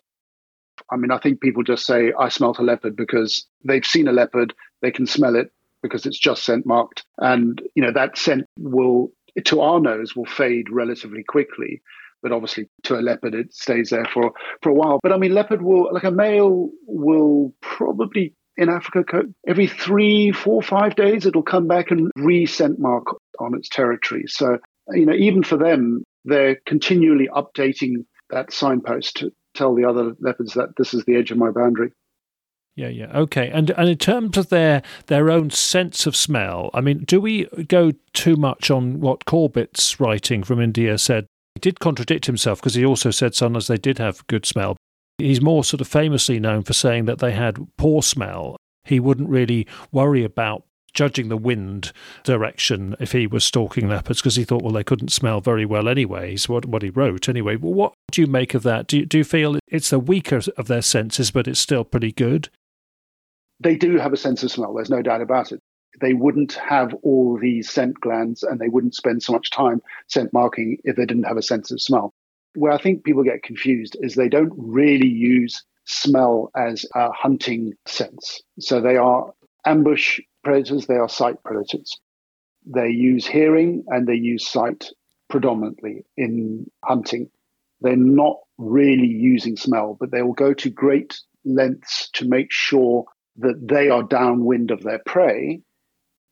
I 0.90 0.96
mean, 0.96 1.10
I 1.10 1.18
think 1.18 1.40
people 1.40 1.62
just 1.62 1.86
say, 1.86 2.12
I 2.18 2.28
smelt 2.28 2.58
a 2.58 2.62
leopard 2.62 2.96
because 2.96 3.46
they've 3.64 3.84
seen 3.84 4.08
a 4.08 4.12
leopard, 4.12 4.54
they 4.82 4.90
can 4.90 5.06
smell 5.06 5.36
it 5.36 5.50
because 5.82 6.06
it's 6.06 6.18
just 6.18 6.44
scent 6.44 6.66
marked. 6.66 7.04
And, 7.18 7.62
you 7.74 7.82
know, 7.82 7.92
that 7.92 8.18
scent 8.18 8.44
will, 8.58 9.12
to 9.44 9.60
our 9.60 9.80
nose, 9.80 10.14
will 10.14 10.26
fade 10.26 10.70
relatively 10.70 11.22
quickly. 11.22 11.80
But 12.22 12.32
obviously, 12.32 12.68
to 12.84 12.98
a 12.98 13.02
leopard, 13.02 13.34
it 13.34 13.54
stays 13.54 13.90
there 13.90 14.06
for, 14.06 14.32
for 14.62 14.70
a 14.70 14.74
while. 14.74 14.98
But 15.02 15.12
I 15.12 15.18
mean, 15.18 15.34
leopard 15.34 15.62
will, 15.62 15.92
like 15.92 16.04
a 16.04 16.10
male, 16.10 16.70
will 16.86 17.54
probably 17.60 18.34
in 18.56 18.68
Africa 18.68 19.22
every 19.46 19.66
three, 19.66 20.32
four, 20.32 20.62
five 20.62 20.94
days, 20.94 21.26
it'll 21.26 21.42
come 21.42 21.66
back 21.66 21.90
and 21.90 22.10
re 22.16 22.46
scent 22.46 22.78
mark 22.78 23.06
on 23.40 23.54
its 23.54 23.68
territory. 23.68 24.24
So, 24.26 24.58
you 24.92 25.06
know, 25.06 25.14
even 25.14 25.42
for 25.42 25.56
them, 25.56 26.04
they're 26.24 26.58
continually 26.66 27.28
updating 27.34 28.04
that 28.30 28.52
signpost 28.52 29.16
to 29.16 29.32
tell 29.54 29.74
the 29.74 29.84
other 29.84 30.14
leopards 30.20 30.54
that 30.54 30.70
this 30.76 30.94
is 30.94 31.04
the 31.04 31.16
edge 31.16 31.30
of 31.30 31.38
my 31.38 31.50
boundary. 31.50 31.92
Yeah, 32.76 32.88
yeah, 32.88 33.16
okay. 33.18 33.50
And 33.50 33.70
and 33.70 33.88
in 33.88 33.98
terms 33.98 34.36
of 34.36 34.48
their 34.48 34.82
their 35.06 35.30
own 35.30 35.50
sense 35.50 36.06
of 36.06 36.16
smell, 36.16 36.70
I 36.74 36.80
mean, 36.80 37.04
do 37.04 37.20
we 37.20 37.44
go 37.68 37.92
too 38.12 38.36
much 38.36 38.70
on 38.70 39.00
what 39.00 39.26
Corbett's 39.26 40.00
writing 40.00 40.42
from 40.42 40.60
India 40.60 40.98
said? 40.98 41.26
He 41.54 41.60
did 41.60 41.78
contradict 41.78 42.26
himself 42.26 42.60
because 42.60 42.74
he 42.74 42.84
also 42.84 43.12
said 43.12 43.34
sometimes 43.34 43.68
they 43.68 43.76
did 43.76 43.98
have 43.98 44.26
good 44.26 44.44
smell. 44.44 44.76
He's 45.18 45.40
more 45.40 45.62
sort 45.62 45.80
of 45.80 45.86
famously 45.86 46.40
known 46.40 46.64
for 46.64 46.72
saying 46.72 47.04
that 47.04 47.20
they 47.20 47.30
had 47.30 47.64
poor 47.76 48.02
smell. 48.02 48.56
He 48.82 48.98
wouldn't 48.98 49.28
really 49.28 49.68
worry 49.92 50.24
about 50.24 50.64
judging 50.94 51.28
the 51.28 51.36
wind 51.36 51.92
direction 52.22 52.96
if 52.98 53.12
he 53.12 53.26
was 53.26 53.44
stalking 53.44 53.88
leopards 53.88 54.20
because 54.20 54.36
he 54.36 54.44
thought, 54.44 54.62
well, 54.62 54.72
they 54.72 54.84
couldn't 54.84 55.12
smell 55.12 55.40
very 55.40 55.66
well 55.66 55.88
anyway. 55.88 56.36
So 56.36 56.54
what, 56.54 56.66
what 56.66 56.82
he 56.82 56.90
wrote 56.90 57.28
anyway. 57.28 57.56
What 57.56 57.92
do 58.10 58.20
you 58.20 58.26
make 58.26 58.54
of 58.54 58.62
that? 58.62 58.86
Do 58.86 58.98
you, 58.98 59.06
do 59.06 59.18
you 59.18 59.24
feel 59.24 59.58
it's 59.68 59.90
the 59.90 59.98
weaker 59.98 60.40
of 60.56 60.68
their 60.68 60.82
senses, 60.82 61.30
but 61.30 61.48
it's 61.48 61.60
still 61.60 61.84
pretty 61.84 62.12
good? 62.12 62.48
They 63.60 63.76
do 63.76 63.98
have 63.98 64.12
a 64.12 64.16
sense 64.16 64.42
of 64.42 64.50
smell. 64.50 64.74
There's 64.74 64.90
no 64.90 65.02
doubt 65.02 65.20
about 65.20 65.52
it. 65.52 65.60
They 66.00 66.12
wouldn't 66.12 66.54
have 66.54 66.92
all 67.02 67.38
these 67.38 67.70
scent 67.70 68.00
glands 68.00 68.42
and 68.42 68.60
they 68.60 68.68
wouldn't 68.68 68.96
spend 68.96 69.22
so 69.22 69.32
much 69.32 69.50
time 69.50 69.80
scent 70.08 70.32
marking 70.32 70.78
if 70.84 70.96
they 70.96 71.06
didn't 71.06 71.24
have 71.24 71.36
a 71.36 71.42
sense 71.42 71.70
of 71.70 71.80
smell. 71.80 72.12
Where 72.54 72.72
I 72.72 72.78
think 72.78 73.04
people 73.04 73.22
get 73.22 73.42
confused 73.42 73.96
is 74.00 74.14
they 74.14 74.28
don't 74.28 74.52
really 74.56 75.08
use 75.08 75.62
smell 75.86 76.50
as 76.56 76.86
a 76.94 77.12
hunting 77.12 77.74
sense. 77.86 78.42
So 78.58 78.80
they 78.80 78.96
are 78.96 79.32
ambush 79.66 80.20
predators, 80.44 80.86
they 80.86 80.96
are 80.96 81.08
sight 81.08 81.42
predators. 81.44 81.98
They 82.66 82.88
use 82.88 83.26
hearing 83.26 83.84
and 83.88 84.06
they 84.06 84.14
use 84.14 84.48
sight 84.48 84.90
predominantly 85.28 86.04
in 86.16 86.70
hunting. 86.84 87.30
They're 87.80 87.96
not 87.96 88.36
really 88.56 89.08
using 89.08 89.56
smell, 89.56 89.96
but 89.98 90.10
they 90.10 90.22
will 90.22 90.34
go 90.34 90.54
to 90.54 90.70
great 90.70 91.18
lengths 91.44 92.08
to 92.14 92.26
make 92.26 92.50
sure 92.50 93.04
that 93.36 93.66
they 93.68 93.88
are 93.90 94.02
downwind 94.02 94.70
of 94.70 94.82
their 94.82 95.00
prey 95.04 95.60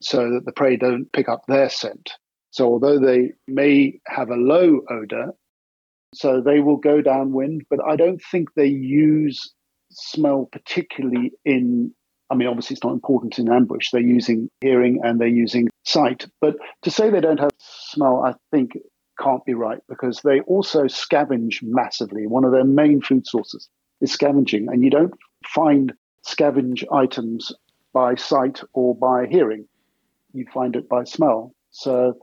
so 0.01 0.31
that 0.31 0.45
the 0.45 0.53
prey 0.53 0.77
don't 0.77 1.13
pick 1.13 1.29
up 1.29 1.43
their 1.47 1.69
scent. 1.69 2.13
So 2.51 2.67
although 2.67 2.99
they 2.99 3.33
may 3.47 4.01
have 4.07 4.31
a 4.31 4.37
low 4.37 4.81
odor, 4.89 5.33
so 6.15 6.41
they 6.41 6.61
will 6.61 6.77
go 6.77 7.01
downwind, 7.01 7.63
but 7.71 7.81
I 7.87 7.97
don't 7.97 8.23
think 8.31 8.51
they 8.55 8.67
use 8.67 9.53
smell 9.91 10.49
particularly 10.51 11.33
in 11.45 11.95
I 12.33 12.35
mean, 12.35 12.49
obviously, 12.49 12.75
it's 12.75 12.85
not 12.85 12.95
important 12.95 13.39
in 13.39 13.53
ambush. 13.53 13.91
They're 13.91 14.01
using 14.01 14.49
hearing 14.63 15.01
and 15.05 15.21
they're 15.21 15.29
using 15.29 15.69
sight. 15.85 16.27
But 16.41 16.57
to 16.81 16.91
say 16.91 17.11
they 17.11 17.21
don't 17.21 17.39
have 17.39 17.51
smell, 17.59 18.25
I 18.25 18.35
think 18.51 18.73
can't 19.21 19.45
be 19.45 19.53
right 19.53 19.81
because 19.87 20.23
they 20.25 20.41
also 20.41 20.85
scavenge 20.85 21.63
massively. 21.63 22.27
One 22.27 22.45
of 22.45 22.53
their 22.53 22.65
main 22.65 23.03
food 23.03 23.27
sources 23.27 23.69
is 24.01 24.13
scavenging, 24.13 24.69
and 24.69 24.83
you 24.83 24.89
don't 24.89 25.13
find 25.47 25.93
scavenge 26.27 26.85
items 26.91 27.53
by 27.93 28.15
sight 28.15 28.63
or 28.73 28.97
by 28.97 29.27
hearing. 29.27 29.69
You 30.33 30.47
find 30.55 30.75
it 30.75 30.89
by 30.89 31.05
smell. 31.05 31.53
So 31.71 32.15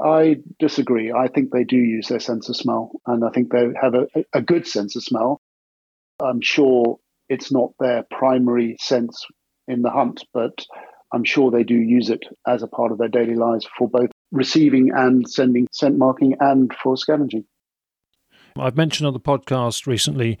I 0.00 0.36
disagree. 0.60 1.10
I 1.10 1.26
think 1.26 1.50
they 1.50 1.64
do 1.64 1.76
use 1.76 2.06
their 2.06 2.20
sense 2.20 2.48
of 2.48 2.54
smell, 2.56 2.92
and 3.04 3.24
I 3.24 3.30
think 3.30 3.50
they 3.50 3.66
have 3.82 3.94
a, 3.94 4.06
a 4.32 4.42
good 4.42 4.68
sense 4.68 4.94
of 4.94 5.02
smell. 5.02 5.40
I'm 6.20 6.40
sure 6.40 7.00
it's 7.28 7.50
not 7.50 7.72
their 7.80 8.04
primary 8.10 8.76
sense 8.78 9.26
in 9.70 9.82
the 9.82 9.90
hunt, 9.90 10.24
but 10.32 10.66
I'm 11.12 11.24
sure 11.24 11.50
they 11.50 11.64
do 11.64 11.74
use 11.74 12.10
it 12.10 12.24
as 12.46 12.62
a 12.62 12.68
part 12.68 12.92
of 12.92 12.98
their 12.98 13.08
daily 13.08 13.34
lives 13.34 13.66
for 13.76 13.88
both 13.88 14.10
receiving 14.32 14.90
and 14.94 15.28
sending 15.28 15.66
scent 15.72 15.98
marking 15.98 16.36
and 16.40 16.72
for 16.74 16.96
scavenging. 16.96 17.44
I've 18.56 18.76
mentioned 18.76 19.06
on 19.06 19.12
the 19.12 19.20
podcast 19.20 19.86
recently 19.86 20.38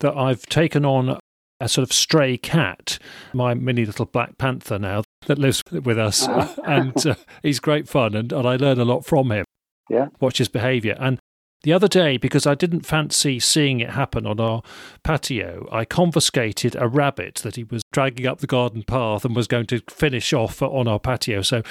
that 0.00 0.16
I've 0.16 0.46
taken 0.46 0.84
on 0.84 1.18
a 1.60 1.68
sort 1.68 1.84
of 1.84 1.92
stray 1.92 2.36
cat, 2.36 2.98
my 3.32 3.54
mini 3.54 3.86
little 3.86 4.04
black 4.04 4.36
panther 4.36 4.78
now 4.78 5.04
that 5.26 5.38
lives 5.38 5.62
with 5.70 5.98
us, 5.98 6.26
uh-huh. 6.26 6.62
and 6.66 7.06
uh, 7.06 7.14
he's 7.42 7.60
great 7.60 7.88
fun, 7.88 8.14
and, 8.14 8.32
and 8.32 8.46
I 8.46 8.56
learn 8.56 8.80
a 8.80 8.84
lot 8.84 9.06
from 9.06 9.30
him. 9.30 9.44
Yeah, 9.88 10.08
watch 10.20 10.38
his 10.38 10.48
behaviour, 10.48 10.96
and 10.98 11.18
the 11.62 11.72
other 11.72 11.88
day, 11.88 12.16
because 12.16 12.46
I 12.46 12.54
didn't 12.54 12.86
fancy 12.86 13.38
seeing 13.38 13.80
it 13.80 13.90
happen 13.90 14.26
on 14.26 14.40
our 14.40 14.62
patio, 15.04 15.68
I 15.70 15.84
confiscated 15.84 16.76
a 16.76 16.88
rabbit 16.88 17.36
that 17.36 17.56
he 17.56 17.64
was 17.64 17.82
dragging 17.92 18.26
up 18.26 18.40
the 18.40 18.46
garden 18.46 18.82
path 18.82 19.24
and 19.24 19.36
was 19.36 19.46
going 19.46 19.66
to 19.66 19.80
finish 19.88 20.32
off 20.32 20.60
on 20.60 20.88
our 20.88 20.98
patio. 20.98 21.42
So 21.42 21.62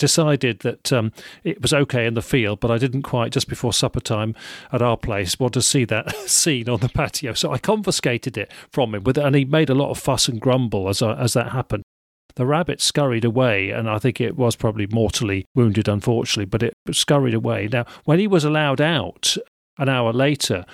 decided 0.00 0.60
that 0.60 0.92
um, 0.92 1.12
it 1.44 1.60
was 1.60 1.72
okay 1.74 2.06
in 2.06 2.14
the 2.14 2.22
field, 2.22 2.58
but 2.58 2.70
I 2.70 2.78
didn't 2.78 3.02
quite 3.02 3.32
just 3.32 3.48
before 3.48 3.72
supper 3.72 4.00
time 4.00 4.34
at 4.72 4.80
our 4.80 4.96
place 4.96 5.38
want 5.38 5.52
to 5.54 5.62
see 5.62 5.84
that 5.84 6.16
scene 6.26 6.68
on 6.68 6.80
the 6.80 6.88
patio. 6.88 7.34
So 7.34 7.52
I 7.52 7.58
confiscated 7.58 8.38
it 8.38 8.50
from 8.72 8.94
him, 8.94 9.04
with, 9.04 9.18
and 9.18 9.36
he 9.36 9.44
made 9.44 9.70
a 9.70 9.74
lot 9.74 9.90
of 9.90 9.98
fuss 9.98 10.26
and 10.26 10.40
grumble 10.40 10.88
as 10.88 11.02
I, 11.02 11.14
as 11.14 11.34
that 11.34 11.52
happened. 11.52 11.84
The 12.36 12.46
rabbit 12.46 12.80
scurried 12.80 13.24
away, 13.24 13.70
and 13.70 13.88
I 13.88 13.98
think 13.98 14.20
it 14.20 14.36
was 14.36 14.56
probably 14.56 14.86
mortally 14.86 15.46
wounded, 15.54 15.88
unfortunately, 15.88 16.46
but 16.46 16.62
it 16.62 16.74
scurried 16.92 17.34
away. 17.34 17.68
Now, 17.70 17.86
when 18.04 18.18
he 18.18 18.26
was 18.26 18.44
allowed 18.44 18.80
out 18.80 19.36
an 19.78 19.88
hour 19.88 20.12
later, 20.12 20.64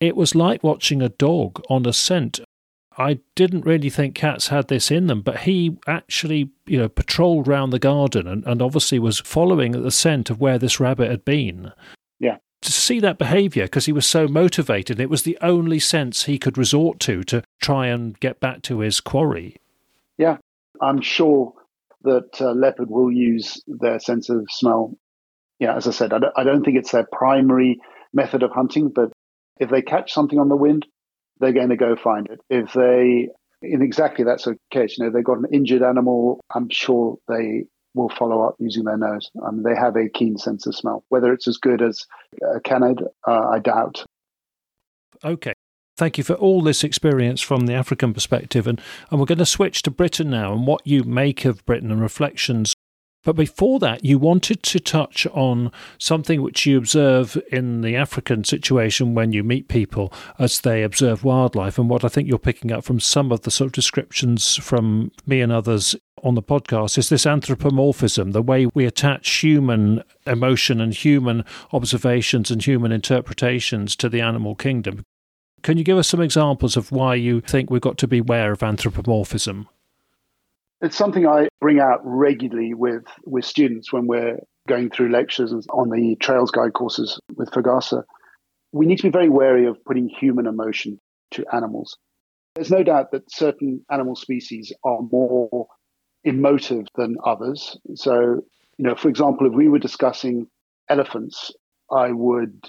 it 0.00 0.16
was 0.16 0.34
like 0.34 0.62
watching 0.62 1.00
a 1.00 1.08
dog 1.08 1.62
on 1.70 1.86
a 1.86 1.92
scent. 1.92 2.40
I 2.98 3.18
didn't 3.34 3.66
really 3.66 3.90
think 3.90 4.14
cats 4.14 4.48
had 4.48 4.68
this 4.68 4.90
in 4.90 5.06
them, 5.06 5.20
but 5.20 5.40
he 5.40 5.76
actually, 5.86 6.50
you 6.66 6.78
know, 6.78 6.88
patrolled 6.88 7.46
round 7.46 7.72
the 7.72 7.78
garden 7.78 8.26
and, 8.26 8.44
and 8.46 8.62
obviously 8.62 8.98
was 8.98 9.20
following 9.20 9.72
the 9.72 9.90
scent 9.90 10.30
of 10.30 10.40
where 10.40 10.58
this 10.58 10.80
rabbit 10.80 11.10
had 11.10 11.24
been. 11.24 11.72
Yeah. 12.18 12.38
To 12.62 12.72
see 12.72 13.00
that 13.00 13.18
behaviour, 13.18 13.64
because 13.64 13.84
he 13.84 13.92
was 13.92 14.06
so 14.06 14.26
motivated, 14.26 14.98
it 14.98 15.10
was 15.10 15.22
the 15.22 15.36
only 15.42 15.78
sense 15.78 16.24
he 16.24 16.38
could 16.38 16.56
resort 16.56 16.98
to 17.00 17.22
to 17.24 17.42
try 17.60 17.88
and 17.88 18.18
get 18.18 18.40
back 18.40 18.62
to 18.62 18.80
his 18.80 19.00
quarry. 19.00 19.56
Yeah, 20.16 20.38
I'm 20.80 21.00
sure 21.00 21.52
that 22.02 22.40
uh, 22.40 22.52
leopard 22.52 22.90
will 22.90 23.10
use 23.10 23.62
their 23.66 23.98
sense 23.98 24.28
of 24.28 24.46
smell. 24.50 24.96
Yeah, 25.58 25.76
as 25.76 25.86
I 25.86 25.90
said, 25.90 26.12
I 26.12 26.18
don't, 26.18 26.32
I 26.36 26.44
don't 26.44 26.64
think 26.64 26.76
it's 26.76 26.92
their 26.92 27.06
primary 27.10 27.80
method 28.12 28.42
of 28.42 28.50
hunting, 28.50 28.90
but 28.94 29.10
if 29.58 29.70
they 29.70 29.82
catch 29.82 30.12
something 30.12 30.38
on 30.38 30.48
the 30.48 30.56
wind, 30.56 30.86
they're 31.40 31.52
going 31.52 31.70
to 31.70 31.76
go 31.76 31.96
find 31.96 32.28
it. 32.30 32.40
If 32.50 32.72
they, 32.72 33.28
in 33.62 33.82
exactly 33.82 34.24
that 34.24 34.40
sort 34.40 34.56
of 34.56 34.60
case, 34.70 34.96
you 34.96 35.04
know, 35.04 35.10
they've 35.10 35.24
got 35.24 35.38
an 35.38 35.46
injured 35.52 35.82
animal, 35.82 36.40
I'm 36.54 36.68
sure 36.70 37.16
they 37.28 37.64
will 37.94 38.10
follow 38.10 38.42
up 38.46 38.56
using 38.58 38.84
their 38.84 38.98
nose. 38.98 39.30
Um, 39.44 39.62
they 39.62 39.74
have 39.74 39.96
a 39.96 40.08
keen 40.08 40.36
sense 40.36 40.66
of 40.66 40.74
smell. 40.74 41.04
Whether 41.08 41.32
it's 41.32 41.48
as 41.48 41.56
good 41.56 41.82
as 41.82 42.04
a 42.42 42.60
canid, 42.60 43.02
uh, 43.26 43.48
I 43.48 43.58
doubt. 43.58 44.04
Okay. 45.24 45.54
Thank 45.96 46.18
you 46.18 46.24
for 46.24 46.34
all 46.34 46.60
this 46.60 46.84
experience 46.84 47.40
from 47.40 47.66
the 47.66 47.72
African 47.72 48.12
perspective. 48.12 48.66
And, 48.66 48.80
and 49.10 49.18
we're 49.18 49.26
going 49.26 49.38
to 49.38 49.46
switch 49.46 49.82
to 49.82 49.90
Britain 49.90 50.28
now 50.28 50.52
and 50.52 50.66
what 50.66 50.86
you 50.86 51.04
make 51.04 51.44
of 51.46 51.64
Britain 51.64 51.90
and 51.90 52.02
reflections 52.02 52.74
But 53.26 53.34
before 53.34 53.80
that, 53.80 54.04
you 54.04 54.20
wanted 54.20 54.62
to 54.62 54.78
touch 54.78 55.26
on 55.32 55.72
something 55.98 56.42
which 56.42 56.64
you 56.64 56.78
observe 56.78 57.36
in 57.50 57.80
the 57.80 57.96
African 57.96 58.44
situation 58.44 59.14
when 59.16 59.32
you 59.32 59.42
meet 59.42 59.66
people 59.66 60.12
as 60.38 60.60
they 60.60 60.84
observe 60.84 61.24
wildlife, 61.24 61.76
and 61.76 61.90
what 61.90 62.04
I 62.04 62.08
think 62.08 62.28
you're 62.28 62.38
picking 62.38 62.70
up 62.70 62.84
from 62.84 63.00
some 63.00 63.32
of 63.32 63.40
the 63.40 63.50
sort 63.50 63.66
of 63.66 63.72
descriptions 63.72 64.54
from 64.54 65.10
me 65.26 65.40
and 65.40 65.50
others 65.50 65.96
on 66.22 66.36
the 66.36 66.42
podcast 66.42 66.98
is 66.98 67.08
this 67.08 67.26
anthropomorphism, 67.26 68.30
the 68.30 68.42
way 68.42 68.66
we 68.74 68.86
attach 68.86 69.28
human 69.28 70.04
emotion 70.24 70.80
and 70.80 70.94
human 70.94 71.44
observations 71.72 72.52
and 72.52 72.64
human 72.64 72.92
interpretations 72.92 73.96
to 73.96 74.08
the 74.08 74.20
animal 74.20 74.54
kingdom. 74.54 75.02
Can 75.66 75.78
you 75.78 75.82
give 75.82 75.98
us 75.98 76.06
some 76.06 76.20
examples 76.20 76.76
of 76.76 76.92
why 76.92 77.16
you 77.16 77.40
think 77.40 77.70
we've 77.70 77.80
got 77.80 77.98
to 77.98 78.06
beware 78.06 78.52
of 78.52 78.62
anthropomorphism? 78.62 79.66
It's 80.80 80.96
something 80.96 81.26
I 81.26 81.48
bring 81.60 81.80
out 81.80 81.98
regularly 82.04 82.72
with, 82.72 83.02
with 83.24 83.44
students 83.44 83.92
when 83.92 84.06
we're 84.06 84.38
going 84.68 84.90
through 84.90 85.10
lectures 85.10 85.52
on 85.70 85.90
the 85.90 86.14
Trails 86.20 86.52
Guide 86.52 86.72
courses 86.72 87.18
with 87.34 87.50
FGASA. 87.50 88.04
We 88.70 88.86
need 88.86 88.98
to 88.98 89.02
be 89.02 89.10
very 89.10 89.28
wary 89.28 89.66
of 89.66 89.84
putting 89.84 90.08
human 90.08 90.46
emotion 90.46 91.00
to 91.32 91.44
animals. 91.52 91.98
There's 92.54 92.70
no 92.70 92.84
doubt 92.84 93.10
that 93.10 93.28
certain 93.28 93.84
animal 93.90 94.14
species 94.14 94.72
are 94.84 95.00
more 95.10 95.66
emotive 96.22 96.86
than 96.94 97.16
others. 97.24 97.76
So, 97.96 98.44
you 98.78 98.84
know, 98.86 98.94
for 98.94 99.08
example, 99.08 99.48
if 99.48 99.52
we 99.52 99.66
were 99.66 99.80
discussing 99.80 100.46
elephants, 100.88 101.50
I 101.90 102.12
would 102.12 102.62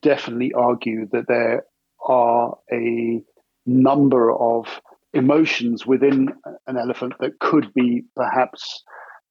definitely 0.00 0.54
argue 0.54 1.06
that 1.12 1.28
there 1.28 1.66
are 2.06 2.56
a 2.72 3.22
number 3.66 4.32
of 4.32 4.80
emotions 5.14 5.86
within 5.86 6.28
an 6.66 6.76
elephant 6.76 7.14
that 7.20 7.38
could 7.38 7.72
be 7.74 8.02
perhaps 8.16 8.82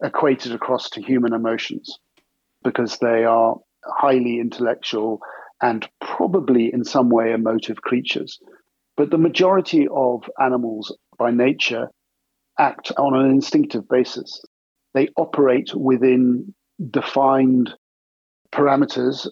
equated 0.04 0.54
across 0.54 0.90
to 0.92 1.02
human 1.02 1.34
emotions 1.34 2.00
because 2.64 2.98
they 3.00 3.24
are 3.24 3.56
highly 3.86 4.40
intellectual 4.40 5.20
and 5.62 5.88
probably 6.00 6.72
in 6.74 6.84
some 6.84 7.10
way 7.10 7.34
emotive 7.34 7.82
creatures. 7.82 8.40
But 8.98 9.10
the 9.10 9.18
majority 9.18 9.88
of 9.92 10.24
animals 10.40 10.96
by 11.18 11.32
nature 11.32 11.90
act 12.58 12.92
on 12.98 13.16
an 13.16 13.30
instinctive 13.32 13.88
basis. 13.90 14.42
They 14.94 15.08
operate 15.18 15.74
within 15.76 16.54
defined 16.90 17.74
parameters, 18.54 19.28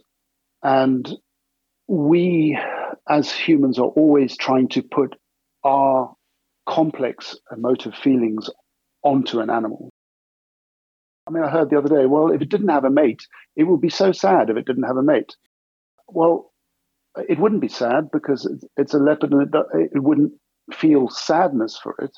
and 0.64 1.10
we 1.88 2.58
as 3.10 3.32
humans 3.32 3.80
are 3.80 3.88
always 3.88 4.38
trying 4.38 4.68
to 4.70 4.84
put 4.84 5.16
our 5.64 6.14
complex 6.68 7.36
emotive 7.51 7.95
feelings 7.95 8.49
onto 9.03 9.39
an 9.39 9.49
animal. 9.49 9.89
I 11.28 11.32
mean, 11.32 11.43
I 11.43 11.49
heard 11.49 11.70
the 11.70 11.78
other 11.78 11.89
day, 11.89 12.05
well, 12.05 12.32
if 12.32 12.41
it 12.41 12.49
didn't 12.49 12.70
have 12.70 12.86
a 12.86 12.89
mate, 12.89 13.22
it 13.55 13.64
would 13.64 13.82
be 13.82 13.89
so 13.89 14.12
sad 14.12 14.49
if 14.49 14.57
it 14.57 14.66
didn't 14.66 14.84
have 14.84 14.97
a 14.97 15.03
mate. 15.03 15.36
Well, 16.07 16.51
it 17.28 17.39
wouldn't 17.39 17.62
be 17.62 17.68
sad 17.68 18.10
because 18.12 18.49
it's 18.78 18.93
a 18.93 18.99
leopard 18.99 19.32
and 19.32 19.53
it 19.74 20.03
wouldn't 20.03 20.34
feel 20.74 21.10
sadness 21.10 21.78
for 21.82 21.95
it. 21.99 22.12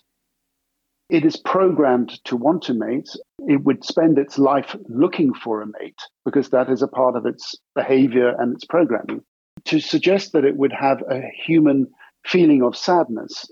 It 1.09 1.25
is 1.25 1.35
programmed 1.37 2.23
to 2.25 2.37
want 2.37 2.69
a 2.69 2.73
mate. 2.73 3.09
It 3.39 3.63
would 3.63 3.83
spend 3.83 4.17
its 4.17 4.37
life 4.37 4.75
looking 4.87 5.33
for 5.33 5.61
a 5.61 5.67
mate 5.67 5.99
because 6.23 6.49
that 6.49 6.69
is 6.69 6.81
a 6.81 6.87
part 6.87 7.15
of 7.15 7.25
its 7.25 7.55
behavior 7.75 8.33
and 8.37 8.55
its 8.55 8.65
programming. 8.65 9.21
To 9.65 9.79
suggest 9.79 10.33
that 10.33 10.45
it 10.45 10.57
would 10.57 10.73
have 10.73 11.01
a 11.09 11.21
human 11.45 11.87
feeling 12.25 12.61
of 12.63 12.75
sadness 12.75 13.49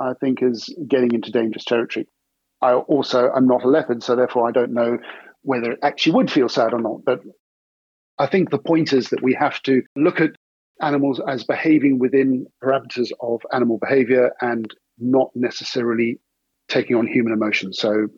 I 0.00 0.14
think 0.14 0.42
is 0.42 0.74
getting 0.88 1.12
into 1.12 1.30
dangerous 1.30 1.64
territory. 1.64 2.06
I 2.60 2.74
also 2.74 3.30
I'm 3.30 3.46
not 3.46 3.64
a 3.64 3.68
leopard, 3.68 4.02
so 4.02 4.16
therefore 4.16 4.48
I 4.48 4.52
don't 4.52 4.72
know 4.72 4.98
whether 5.42 5.72
it 5.72 5.80
actually 5.82 6.14
would 6.14 6.30
feel 6.30 6.48
sad 6.48 6.72
or 6.72 6.80
not. 6.80 7.04
But 7.04 7.20
I 8.18 8.26
think 8.26 8.50
the 8.50 8.58
point 8.58 8.92
is 8.92 9.10
that 9.10 9.22
we 9.22 9.34
have 9.34 9.60
to 9.62 9.82
look 9.96 10.20
at 10.20 10.30
animals 10.80 11.20
as 11.28 11.44
behaving 11.44 11.98
within 11.98 12.46
parameters 12.62 13.10
of 13.20 13.42
animal 13.52 13.78
behavior 13.78 14.32
and 14.40 14.72
not 14.98 15.30
necessarily 15.34 16.20
taking 16.68 16.96
on 16.96 17.06
human 17.06 17.32
emotions. 17.32 17.78
So 17.78 18.08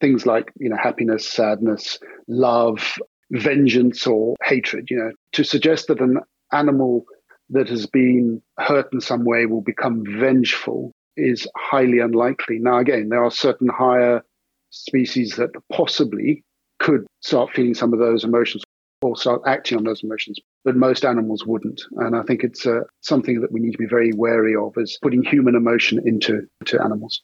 things 0.00 0.26
like 0.26 0.52
you 0.58 0.68
know 0.68 0.76
happiness, 0.76 1.26
sadness, 1.28 1.98
love, 2.28 2.98
vengeance, 3.30 4.06
or 4.06 4.36
hatred. 4.44 4.88
You 4.90 4.98
know, 4.98 5.12
to 5.32 5.44
suggest 5.44 5.88
that 5.88 6.00
an 6.00 6.20
animal 6.52 7.04
that 7.50 7.68
has 7.68 7.86
been 7.86 8.42
hurt 8.58 8.92
in 8.92 9.00
some 9.00 9.24
way 9.24 9.46
will 9.46 9.62
become 9.62 10.04
vengeful 10.18 10.92
is 11.16 11.46
highly 11.56 11.98
unlikely. 11.98 12.58
Now, 12.58 12.78
again, 12.78 13.08
there 13.08 13.24
are 13.24 13.30
certain 13.30 13.68
higher 13.68 14.22
species 14.70 15.36
that 15.36 15.50
possibly 15.72 16.44
could 16.78 17.06
start 17.20 17.50
feeling 17.52 17.74
some 17.74 17.92
of 17.92 17.98
those 17.98 18.24
emotions 18.24 18.62
or 19.00 19.16
start 19.16 19.42
acting 19.46 19.78
on 19.78 19.84
those 19.84 20.02
emotions, 20.02 20.38
but 20.64 20.76
most 20.76 21.04
animals 21.04 21.44
wouldn't. 21.46 21.80
And 21.98 22.16
I 22.16 22.22
think 22.22 22.42
it's 22.42 22.66
uh, 22.66 22.80
something 23.00 23.40
that 23.40 23.52
we 23.52 23.60
need 23.60 23.72
to 23.72 23.78
be 23.78 23.86
very 23.86 24.12
wary 24.12 24.54
of 24.56 24.72
is 24.76 24.98
putting 25.02 25.22
human 25.22 25.54
emotion 25.54 26.00
into 26.04 26.46
to 26.66 26.82
animals. 26.82 27.22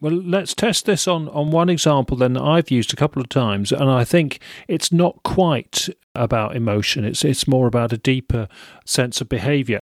Well, 0.00 0.12
let's 0.12 0.54
test 0.54 0.86
this 0.86 1.06
on, 1.06 1.28
on 1.28 1.50
one 1.50 1.70
example 1.70 2.16
then 2.16 2.34
that 2.34 2.42
I've 2.42 2.70
used 2.70 2.92
a 2.92 2.96
couple 2.96 3.22
of 3.22 3.28
times, 3.28 3.72
and 3.72 3.88
I 3.90 4.04
think 4.04 4.40
it's 4.68 4.92
not 4.92 5.22
quite 5.22 5.88
about 6.14 6.56
emotion. 6.56 7.04
It's 7.04 7.24
it's 7.24 7.48
more 7.48 7.66
about 7.66 7.92
a 7.92 7.98
deeper 7.98 8.48
sense 8.84 9.20
of 9.20 9.28
behaviour. 9.28 9.78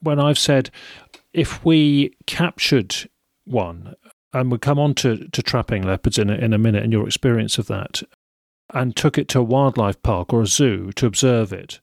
When 0.00 0.18
I've 0.18 0.38
said 0.38 0.70
if 1.32 1.64
we 1.64 2.16
captured 2.26 3.08
one, 3.44 3.94
and 4.32 4.50
we 4.50 4.58
come 4.58 4.78
on 4.78 4.94
to, 4.94 5.28
to 5.28 5.42
trapping 5.42 5.82
leopards 5.82 6.18
in 6.18 6.30
a, 6.30 6.34
in 6.34 6.52
a 6.52 6.58
minute 6.58 6.82
and 6.82 6.92
your 6.92 7.06
experience 7.06 7.58
of 7.58 7.66
that, 7.66 8.02
and 8.72 8.94
took 8.94 9.18
it 9.18 9.28
to 9.28 9.40
a 9.40 9.44
wildlife 9.44 10.00
park 10.02 10.32
or 10.32 10.42
a 10.42 10.46
zoo 10.46 10.92
to 10.92 11.06
observe 11.06 11.52
it, 11.52 11.80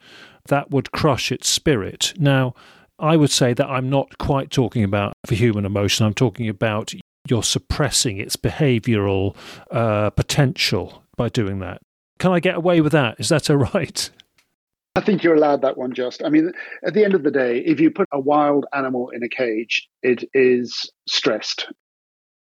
that 0.48 0.72
would 0.72 0.92
crush 0.92 1.32
its 1.32 1.50
spirit. 1.50 2.14
Now, 2.18 2.54
I 3.00 3.18
would 3.18 3.32
say 3.32 3.54
that 3.54 3.68
I'm 3.68 3.90
not 3.90 4.18
quite 4.18 4.50
talking 4.50 4.84
about 4.84 5.14
for 5.26 5.36
human 5.36 5.66
emotion, 5.66 6.06
I'm 6.06 6.14
talking 6.14 6.48
about 6.50 6.94
you're 7.30 7.44
suppressing 7.44 8.18
its 8.18 8.36
behavioural 8.36 9.36
uh, 9.72 10.10
potential 10.12 11.04
by 11.16 11.30
doing 11.30 11.60
that. 11.60 11.82
Can 12.20 12.32
I 12.32 12.40
get 12.40 12.56
away 12.56 12.82
with 12.82 12.92
that? 12.94 13.20
Is 13.20 13.30
that 13.30 13.50
all 13.50 13.58
right? 13.58 14.10
I 14.96 15.02
think 15.02 15.24
you're 15.24 15.36
allowed 15.36 15.62
that 15.62 15.78
one, 15.78 15.94
just. 15.94 16.24
I 16.24 16.30
mean, 16.30 16.52
at 16.84 16.96
the 16.96 17.06
end 17.06 17.14
of 17.14 17.22
the 17.22 17.30
day, 17.30 17.60
if 17.60 17.80
you 17.80 17.92
put 17.92 18.08
a 18.12 18.20
wild 18.20 18.66
animal 18.74 19.10
in 19.12 19.22
a 19.22 19.30
cage, 19.30 19.88
it 20.02 20.28
is 20.34 20.92
stressed. 21.08 21.72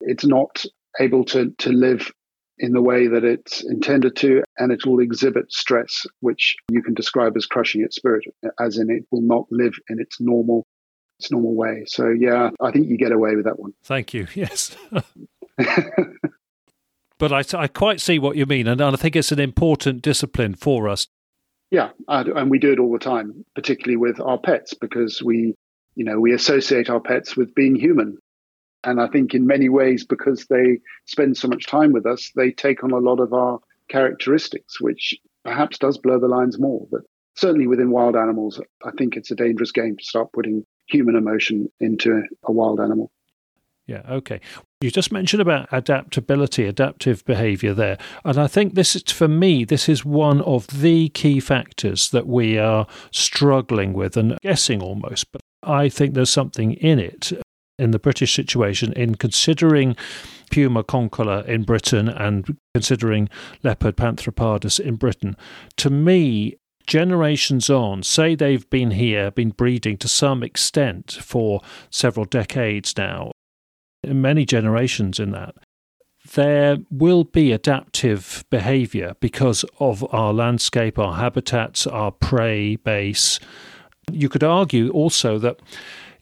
It's 0.02 0.26
not 0.26 0.66
able 1.00 1.24
to, 1.26 1.52
to 1.60 1.70
live 1.70 2.12
in 2.58 2.74
the 2.74 2.82
way 2.82 3.08
that 3.08 3.24
it's 3.24 3.64
intended 3.64 4.18
to, 4.18 4.44
and 4.58 4.72
it 4.72 4.86
will 4.86 5.00
exhibit 5.00 5.50
stress, 5.52 6.06
which 6.20 6.58
you 6.70 6.84
can 6.84 6.94
describe 6.94 7.38
as 7.38 7.46
crushing 7.46 7.82
its 7.82 7.96
spirit, 7.96 8.26
as 8.60 8.78
in 8.78 8.92
it 8.92 9.06
will 9.12 9.22
not 9.22 9.46
live 9.50 9.74
in 9.90 10.02
its 10.02 10.20
normal 10.20 10.66
its 11.22 11.32
normal 11.32 11.56
way. 11.56 11.84
So 11.88 12.10
yeah, 12.10 12.50
I 12.60 12.72
think 12.72 12.88
you 12.88 12.98
get 12.98 13.12
away 13.12 13.36
with 13.36 13.46
that 13.46 13.60
one. 13.60 13.74
Thank 13.84 14.14
you. 14.14 14.28
Yes. 14.36 14.76
but 17.18 17.32
I, 17.32 17.44
I 17.58 17.68
quite 17.68 18.02
see 18.02 18.18
what 18.18 18.36
you 18.36 18.46
mean, 18.46 18.68
and 18.68 18.82
I 18.82 18.96
think 18.96 19.16
it's 19.16 19.32
an 19.32 19.40
important 19.40 20.02
discipline 20.02 20.56
for 20.56 20.90
us 20.90 21.08
yeah, 21.72 21.92
and 22.10 22.52
we 22.52 22.60
do 22.60 22.74
it 22.74 22.80
all 22.80 22.92
the 22.92 23.00
time, 23.00 23.46
particularly 23.56 23.96
with 23.96 24.20
our 24.20 24.38
pets, 24.38 24.74
because 24.74 25.24
we, 25.24 25.56
you 25.96 26.04
know, 26.04 26.20
we 26.20 26.34
associate 26.34 26.90
our 26.90 27.00
pets 27.00 27.38
with 27.38 27.56
being 27.56 27.76
human. 27.76 28.18
And 28.84 29.00
I 29.00 29.08
think 29.08 29.34
in 29.34 29.48
many 29.48 29.70
ways, 29.70 30.06
because 30.06 30.48
they 30.48 30.80
spend 31.06 31.38
so 31.38 31.48
much 31.48 31.68
time 31.68 31.94
with 31.94 32.06
us, 32.06 32.32
they 32.36 32.52
take 32.52 32.84
on 32.84 32.92
a 32.92 32.98
lot 32.98 33.22
of 33.22 33.34
our 33.34 33.60
characteristics, 33.88 34.82
which 34.82 35.16
perhaps 35.46 35.78
does 35.78 35.98
blur 35.98 36.20
the 36.20 36.28
lines 36.28 36.60
more. 36.60 36.88
But 36.92 37.02
certainly 37.36 37.68
within 37.68 37.92
wild 37.92 38.18
animals, 38.18 38.60
I 38.84 38.92
think 38.98 39.16
it's 39.16 39.32
a 39.32 39.36
dangerous 39.36 39.72
game 39.72 39.96
to 39.96 40.04
start 40.04 40.34
putting 40.34 40.66
human 40.92 41.16
emotion 41.16 41.72
into 41.80 42.24
a 42.44 42.52
wild 42.52 42.80
animal. 42.80 43.12
Yeah, 43.88 44.04
okay. 44.10 44.40
You 44.82 44.92
just 44.92 45.12
mentioned 45.12 45.42
about 45.42 45.68
adaptability, 45.72 46.66
adaptive 46.66 47.26
behavior 47.26 47.74
there. 47.74 47.98
And 48.24 48.38
I 48.38 48.48
think 48.48 48.76
this 48.76 48.96
is, 48.96 49.04
for 49.12 49.28
me, 49.28 49.66
this 49.66 49.90
is 49.90 50.06
one 50.06 50.42
of 50.42 50.68
the 50.68 51.10
key 51.10 51.40
factors 51.40 52.10
that 52.12 52.28
we 52.28 52.58
are 52.58 52.88
struggling 53.12 53.94
with 53.94 54.16
and 54.16 54.38
guessing 54.42 54.82
almost. 54.82 55.32
But 55.32 55.42
I 55.64 55.90
think 55.90 56.14
there's 56.14 56.30
something 56.30 56.74
in 56.74 57.00
it 57.00 57.34
in 57.78 57.92
the 57.92 58.00
British 58.00 58.34
situation 58.34 58.94
in 58.94 59.16
considering 59.16 59.96
Puma 60.52 60.84
concolor 60.84 61.44
in 61.48 61.64
Britain 61.64 62.08
and 62.08 62.58
considering 62.74 63.28
Leopard 63.64 63.98
Panthera 63.98 64.34
pardus 64.34 64.80
in 64.80 64.96
Britain. 64.96 65.36
To 65.78 65.90
me, 65.90 66.58
generations 66.86 67.70
on, 67.70 68.04
say 68.04 68.36
they've 68.36 68.70
been 68.70 68.92
here, 68.92 69.32
been 69.32 69.50
breeding 69.50 69.98
to 69.98 70.08
some 70.08 70.44
extent 70.44 71.12
for 71.22 71.62
several 71.90 72.26
decades 72.26 72.96
now, 72.98 73.32
many 74.06 74.46
generations 74.46 75.20
in 75.20 75.32
that, 75.32 75.56
there 76.34 76.78
will 76.90 77.24
be 77.24 77.52
adaptive 77.52 78.46
behavior 78.50 79.16
because 79.20 79.66
of 79.80 80.06
our 80.14 80.34
landscape, 80.34 81.00
our 81.00 81.16
habitats, 81.16 81.88
our 81.88 82.12
prey 82.12 82.76
base. 82.76 83.40
You 84.12 84.30
could 84.30 84.44
argue 84.44 84.92
also 84.92 85.40
that, 85.40 85.60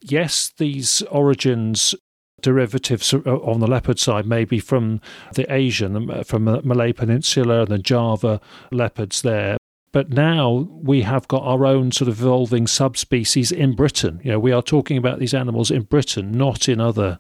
yes, 0.02 0.54
these 0.58 1.02
origins 1.04 1.96
derivatives 2.42 3.14
on 3.14 3.60
the 3.60 3.68
leopard 3.68 4.00
side, 4.00 4.26
maybe 4.26 4.60
from 4.60 5.02
the 5.34 5.52
Asian, 5.54 6.10
uh, 6.10 6.24
from 6.24 6.46
the 6.46 6.62
Malay 6.62 6.94
Peninsula 6.94 7.62
and 7.62 7.68
the 7.68 7.78
Java 7.78 8.40
leopards 8.72 9.22
there. 9.22 9.58
But 9.92 10.10
now 10.10 10.68
we 10.72 11.02
have 11.02 11.28
got 11.28 11.44
our 11.44 11.66
own 11.66 11.92
sort 11.92 12.10
of 12.10 12.22
evolving 12.22 12.68
subspecies 12.68 13.52
in 13.52 13.76
Britain. 13.76 14.22
You 14.24 14.32
know, 14.32 14.40
we 14.40 14.52
are 14.52 14.62
talking 14.62 14.98
about 14.98 15.20
these 15.20 15.34
animals 15.34 15.72
in 15.72 15.84
Britain, 15.84 16.32
not 16.32 16.70
in 16.70 16.80
other 16.80 17.20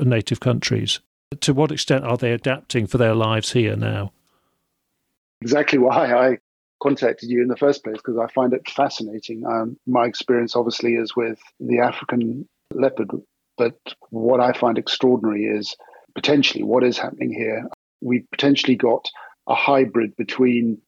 native 0.00 0.40
countries. 0.40 1.00
To 1.40 1.54
what 1.54 1.70
extent 1.70 2.04
are 2.04 2.16
they 2.16 2.32
adapting 2.32 2.86
for 2.86 2.98
their 2.98 3.14
lives 3.14 3.52
here 3.52 3.76
now? 3.76 4.12
Exactly 5.42 5.78
why 5.78 6.12
I 6.12 6.38
contacted 6.82 7.28
you 7.28 7.42
in 7.42 7.48
the 7.48 7.56
first 7.56 7.84
place, 7.84 7.96
because 7.96 8.18
I 8.18 8.26
find 8.32 8.52
it 8.52 8.68
fascinating. 8.68 9.44
Um, 9.46 9.76
my 9.86 10.06
experience, 10.06 10.56
obviously, 10.56 10.94
is 10.94 11.14
with 11.14 11.38
the 11.60 11.80
African 11.80 12.48
leopard, 12.74 13.10
but 13.56 13.78
what 14.10 14.40
I 14.40 14.52
find 14.52 14.78
extraordinary 14.78 15.44
is 15.44 15.76
potentially 16.14 16.64
what 16.64 16.82
is 16.82 16.98
happening 16.98 17.32
here. 17.32 17.68
We've 18.00 18.28
potentially 18.30 18.76
got 18.76 19.08
a 19.48 19.54
hybrid 19.54 20.16
between 20.16 20.80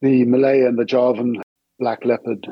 the 0.00 0.24
Malay 0.24 0.62
and 0.62 0.78
the 0.78 0.84
Javan 0.84 1.40
black 1.78 2.04
leopard 2.04 2.46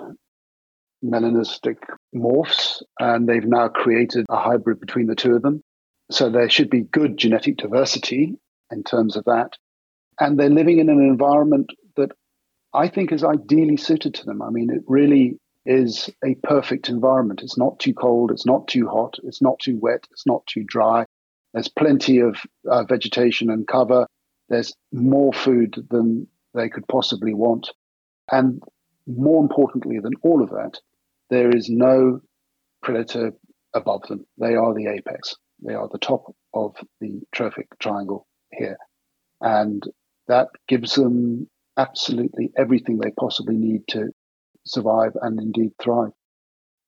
melanistic 1.05 1.76
morphs, 2.14 2.82
and 2.99 3.28
they've 3.28 3.44
now 3.44 3.68
created 3.68 4.26
a 4.28 4.36
hybrid 4.36 4.80
between 4.80 5.07
the 5.07 5.14
two 5.14 5.36
of 5.36 5.42
them. 5.42 5.62
So 6.11 6.30
there 6.30 6.49
should 6.49 6.70
be 6.70 6.80
good 6.80 7.16
genetic 7.16 7.59
diversity 7.59 8.34
in 8.70 8.82
terms 8.82 9.16
of 9.16 9.24
that. 9.24 9.53
And 10.18 10.38
they're 10.38 10.51
living 10.51 10.78
in 10.78 10.88
an 10.88 11.01
environment 11.01 11.70
that 11.96 12.12
I 12.74 12.88
think 12.88 13.12
is 13.12 13.22
ideally 13.22 13.76
suited 13.76 14.14
to 14.14 14.24
them. 14.24 14.42
I 14.42 14.51
mean, 14.51 14.70
it 14.70 14.82
really 14.86 15.38
is 15.64 16.11
a 16.24 16.34
perfect 16.42 16.88
environment. 16.88 17.42
It's 17.42 17.59
not 17.59 17.78
too 17.78 17.94
cold, 17.94 18.30
it's 18.30 18.46
not 18.46 18.66
too 18.68 18.88
hot, 18.88 19.16
it's 19.22 19.42
not 19.42 19.59
too 19.59 19.78
wet, 19.80 20.07
it's 20.11 20.26
not 20.26 20.46
too 20.46 20.64
dry. 20.66 21.05
There's 21.53 21.68
plenty 21.68 22.18
of 22.18 22.36
uh, 22.68 22.84
vegetation 22.84 23.51
and 23.51 23.66
cover. 23.66 24.07
There's 24.49 24.74
more 24.92 25.32
food 25.32 25.86
than 25.90 26.26
they 26.55 26.68
could 26.68 26.86
possibly 26.88 27.34
want. 27.34 27.70
And 28.30 28.62
more 29.07 29.42
importantly 29.42 29.99
than 30.01 30.12
all 30.22 30.42
of 30.42 30.51
that, 30.51 30.78
there 31.30 31.55
is 31.55 31.68
no 31.68 32.20
predator 32.82 33.32
above 33.74 34.03
them. 34.09 34.24
They 34.38 34.55
are 34.55 34.74
the 34.74 34.86
apex. 34.88 35.36
They 35.64 35.74
are 35.74 35.88
the 35.90 35.99
top 35.99 36.34
of 36.55 36.76
the 37.01 37.20
trophic 37.32 37.66
triangle 37.78 38.26
here. 38.53 38.78
And 39.40 39.82
that 40.28 40.49
gives 40.66 40.94
them 40.94 41.49
absolutely 41.76 42.51
everything 42.57 42.99
they 42.99 43.11
possibly 43.18 43.57
need 43.57 43.82
to 43.88 44.11
survive 44.66 45.12
and 45.20 45.40
indeed 45.40 45.72
thrive. 45.80 46.12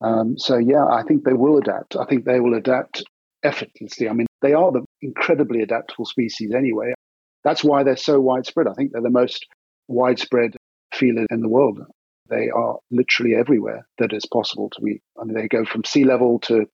Um, 0.03 0.39
so, 0.39 0.57
yeah, 0.57 0.85
I 0.85 1.03
think 1.03 1.25
they 1.25 1.33
will 1.33 1.59
adapt. 1.59 1.97
I 1.97 2.05
think 2.05 2.25
they 2.25 2.41
will 2.41 2.55
adapt 2.55 3.03
effortlessly. 3.43 4.09
I 4.09 4.13
mean, 4.13 4.27
they 4.43 4.53
are 4.55 4.73
the 4.73 4.85
incredibly 5.03 5.63
adaptable 5.63 6.07
species 6.07 6.53
anyway. 6.55 6.95
That's 7.45 7.65
why 7.65 7.83
they're 7.83 7.97
so 7.97 8.21
widespread. 8.21 8.69
I 8.69 8.75
think 8.75 8.93
they're 8.93 9.03
the 9.03 9.11
most 9.11 9.47
widespread 9.89 10.57
felid 10.93 11.27
in 11.31 11.41
the 11.41 11.49
world. 11.49 11.81
They 12.29 12.49
are 12.51 12.79
literally 12.91 13.35
everywhere 13.35 13.87
that 13.99 14.13
is 14.13 14.27
possible 14.27 14.71
to 14.71 14.81
be. 14.81 15.03
I 15.21 15.25
mean, 15.25 15.35
they 15.35 15.49
go 15.49 15.65
from 15.65 15.85
sea 15.85 16.05
level 16.05 16.39
to 16.41 16.67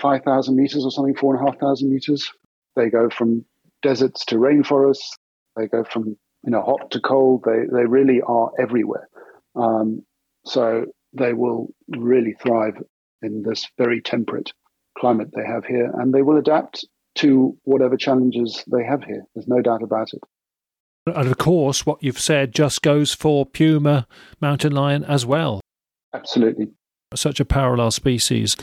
5,000 0.00 0.54
meters 0.54 0.84
or 0.84 0.90
something, 0.90 1.16
4,500 1.16 1.88
meters. 1.88 2.30
They 2.76 2.90
go 2.90 3.10
from 3.10 3.44
deserts 3.82 4.24
to 4.26 4.36
rainforests. 4.36 5.16
They 5.56 5.66
go 5.66 5.84
from 5.84 6.16
you 6.44 6.50
know 6.50 6.62
hot 6.62 6.90
to 6.92 7.00
cold. 7.00 7.44
They 7.44 7.64
they 7.70 7.84
really 7.84 8.20
are 8.22 8.50
everywhere. 8.58 9.08
Um, 9.56 10.04
so 10.44 10.86
they 11.12 11.32
will 11.32 11.74
really 11.88 12.34
thrive 12.40 12.82
in 13.22 13.42
this 13.42 13.68
very 13.76 14.00
temperate 14.00 14.52
climate 14.96 15.30
they 15.34 15.44
have 15.44 15.64
here, 15.64 15.90
and 15.94 16.14
they 16.14 16.22
will 16.22 16.38
adapt 16.38 16.86
to 17.20 17.56
whatever 17.64 17.96
challenges 17.96 18.64
they 18.70 18.84
have 18.84 19.04
here. 19.04 19.24
There's 19.34 19.48
no 19.48 19.60
doubt 19.60 19.82
about 19.82 20.12
it. 20.12 20.20
And 21.06 21.28
of 21.28 21.38
course, 21.38 21.86
what 21.86 22.02
you've 22.02 22.20
said 22.20 22.52
just 22.52 22.82
goes 22.82 23.14
for 23.14 23.46
puma, 23.46 24.06
mountain 24.40 24.72
lion 24.72 25.04
as 25.04 25.24
well. 25.24 25.60
Absolutely. 26.12 26.68
Such 27.14 27.40
a 27.40 27.44
parallel 27.44 27.90
species. 27.90 28.56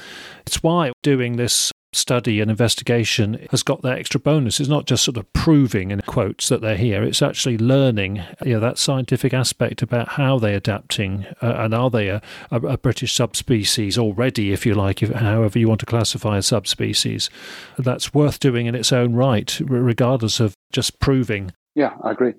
It's 0.45 0.63
why 0.63 0.91
doing 1.03 1.37
this 1.37 1.71
study 1.93 2.41
and 2.41 2.51
investigation 2.51 3.47
has 3.51 3.63
got 3.63 3.81
that 3.81 3.97
extra 3.97 4.19
bonus. 4.19 4.59
It's 4.59 4.69
not 4.69 4.85
just 4.85 5.03
sort 5.03 5.17
of 5.17 5.31
proving 5.33 5.91
in 5.91 6.01
quotes 6.01 6.49
that 6.49 6.61
they're 6.61 6.77
here. 6.77 7.03
It's 7.03 7.21
actually 7.21 7.57
learning 7.57 8.23
you 8.45 8.53
know, 8.53 8.59
that 8.59 8.77
scientific 8.77 9.33
aspect 9.33 9.81
about 9.81 10.09
how 10.09 10.37
they're 10.37 10.57
adapting 10.57 11.25
uh, 11.41 11.55
and 11.57 11.73
are 11.73 11.89
they 11.89 12.09
a, 12.09 12.21
a, 12.51 12.59
a, 12.61 12.77
British 12.77 13.13
subspecies 13.13 13.97
already, 13.97 14.51
if 14.51 14.65
you 14.65 14.75
like, 14.75 15.01
if, 15.01 15.11
however 15.11 15.57
you 15.57 15.67
want 15.67 15.79
to 15.79 15.85
classify 15.85 16.37
a 16.37 16.41
subspecies. 16.41 17.29
That's 17.77 18.13
worth 18.13 18.39
doing 18.39 18.65
in 18.65 18.75
its 18.75 18.91
own 18.91 19.13
right, 19.15 19.59
regardless 19.61 20.39
of 20.39 20.53
just 20.71 20.99
proving 20.99 21.51
yeah, 21.77 21.93
I 22.03 22.11
agree. 22.11 22.33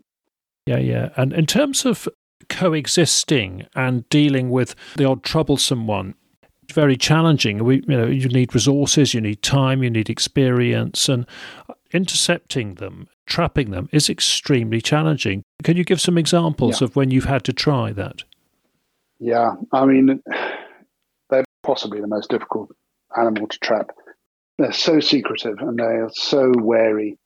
Yeah, 0.66 0.78
yeah. 0.78 1.11
And 1.16 1.32
in 1.32 1.46
terms 1.46 1.86
of 1.86 2.09
coexisting 2.49 3.68
and 3.76 4.09
dealing 4.09 4.51
with 4.51 4.74
the 4.96 5.05
odd 5.05 5.22
troublesome 5.22 5.86
one, 5.86 6.14
very 6.72 6.96
challenging. 6.96 7.64
We, 7.64 7.82
you 7.86 7.96
know, 7.96 8.06
you 8.06 8.28
need 8.28 8.54
resources, 8.54 9.14
you 9.14 9.20
need 9.20 9.42
time, 9.42 9.82
you 9.82 9.90
need 9.90 10.10
experience, 10.10 11.08
and 11.08 11.26
intercepting 11.92 12.74
them, 12.74 13.08
trapping 13.26 13.70
them 13.70 13.88
is 13.92 14.08
extremely 14.08 14.80
challenging. 14.80 15.42
Can 15.64 15.76
you 15.76 15.84
give 15.84 16.00
some 16.00 16.18
examples 16.18 16.80
yeah. 16.80 16.86
of 16.86 16.96
when 16.96 17.10
you've 17.10 17.24
had 17.24 17.44
to 17.44 17.52
try 17.52 17.92
that? 17.92 18.24
Yeah, 19.18 19.52
I 19.72 19.86
mean, 19.86 20.22
they're 21.30 21.44
possibly 21.62 22.00
the 22.00 22.06
most 22.06 22.30
difficult 22.30 22.70
animal 23.16 23.48
to 23.48 23.58
trap. 23.58 23.90
They're 24.58 24.72
so 24.72 25.00
secretive 25.00 25.58
and 25.60 25.78
they 25.78 25.84
are 25.84 26.10
so 26.12 26.52
wary 26.56 27.18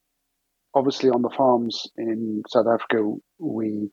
obviously 0.74 1.10
on 1.10 1.22
the 1.22 1.30
farms 1.30 1.86
in 1.96 2.42
South 2.48 2.66
Africa, 2.66 3.14
we 3.38 3.90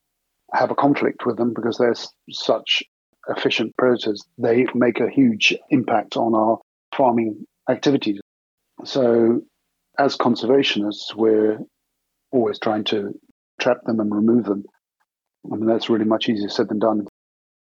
have 0.53 0.71
a 0.71 0.75
conflict 0.75 1.25
with 1.25 1.37
them 1.37 1.53
because 1.53 1.77
they're 1.77 1.95
such 2.31 2.83
efficient 3.29 3.75
predators. 3.77 4.25
They 4.37 4.65
make 4.73 4.99
a 4.99 5.09
huge 5.09 5.53
impact 5.69 6.17
on 6.17 6.35
our 6.35 6.59
farming 6.95 7.45
activities. 7.69 8.19
So, 8.83 9.41
as 9.97 10.17
conservationists, 10.17 11.13
we're 11.15 11.59
always 12.31 12.59
trying 12.59 12.85
to 12.85 13.13
trap 13.59 13.83
them 13.85 13.99
and 13.99 14.13
remove 14.13 14.45
them. 14.45 14.63
I 15.51 15.55
mean, 15.55 15.65
that's 15.65 15.89
really 15.89 16.05
much 16.05 16.29
easier 16.29 16.49
said 16.49 16.69
than 16.69 16.79
done. 16.79 17.07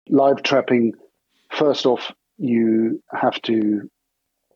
Live 0.09 0.43
trapping, 0.43 0.93
first 1.51 1.87
off, 1.87 2.13
you 2.39 3.03
have 3.13 3.41
to 3.43 3.89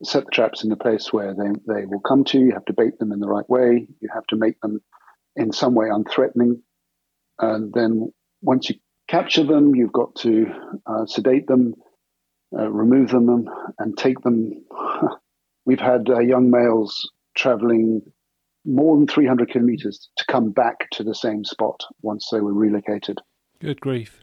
set 0.03 0.25
the 0.25 0.31
traps 0.31 0.63
in 0.63 0.71
the 0.71 0.77
place 0.77 1.13
where 1.13 1.35
they, 1.35 1.75
they 1.75 1.87
will 1.87 2.01
come 2.01 2.25
to. 2.25 2.39
You 2.39 2.53
have 2.53 2.65
to 2.67 2.73
bait 2.73 2.99
them 2.99 3.13
in 3.13 3.21
the 3.21 3.29
right 3.29 3.49
way. 3.49 3.87
You 4.01 4.09
have 4.13 4.27
to 4.29 4.37
make 4.37 4.61
them 4.61 4.81
in 5.37 5.53
some 5.53 5.75
way 5.75 5.87
unthreatening. 5.87 6.61
And 7.39 7.73
then 7.73 8.13
once 8.43 8.69
you 8.69 8.77
capture 9.09 9.45
them, 9.45 9.75
you've 9.75 9.93
got 9.93 10.15
to 10.17 10.47
uh, 10.87 11.07
sedate 11.07 11.47
them, 11.47 11.75
uh, 12.57 12.71
remove 12.71 13.11
them, 13.11 13.49
and 13.79 13.97
take 13.97 14.21
them. 14.23 14.65
We've 15.67 15.81
had 15.81 16.09
uh, 16.09 16.21
young 16.21 16.51
males 16.51 17.11
traveling 17.35 18.03
more 18.65 18.97
than 18.97 19.07
300 19.07 19.51
kilometers 19.51 20.09
to 20.17 20.25
come 20.27 20.51
back 20.51 20.91
to 20.93 21.05
the 21.05 21.15
same 21.15 21.45
spot 21.45 21.85
once 22.03 22.29
they 22.31 22.41
were 22.41 22.53
relocated. 22.53 23.19
Good 23.61 23.81
grief. 23.81 24.23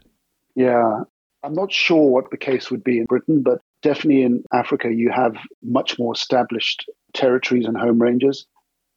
Yeah. 0.54 1.00
I'm 1.42 1.54
not 1.54 1.72
sure 1.72 2.10
what 2.10 2.30
the 2.30 2.36
case 2.36 2.70
would 2.70 2.84
be 2.84 2.98
in 2.98 3.04
Britain, 3.04 3.42
but 3.42 3.60
definitely 3.82 4.22
in 4.22 4.44
Africa, 4.52 4.90
you 4.92 5.10
have 5.10 5.36
much 5.62 5.98
more 5.98 6.14
established 6.14 6.86
territories 7.12 7.66
and 7.66 7.76
home 7.76 8.00
ranges. 8.00 8.46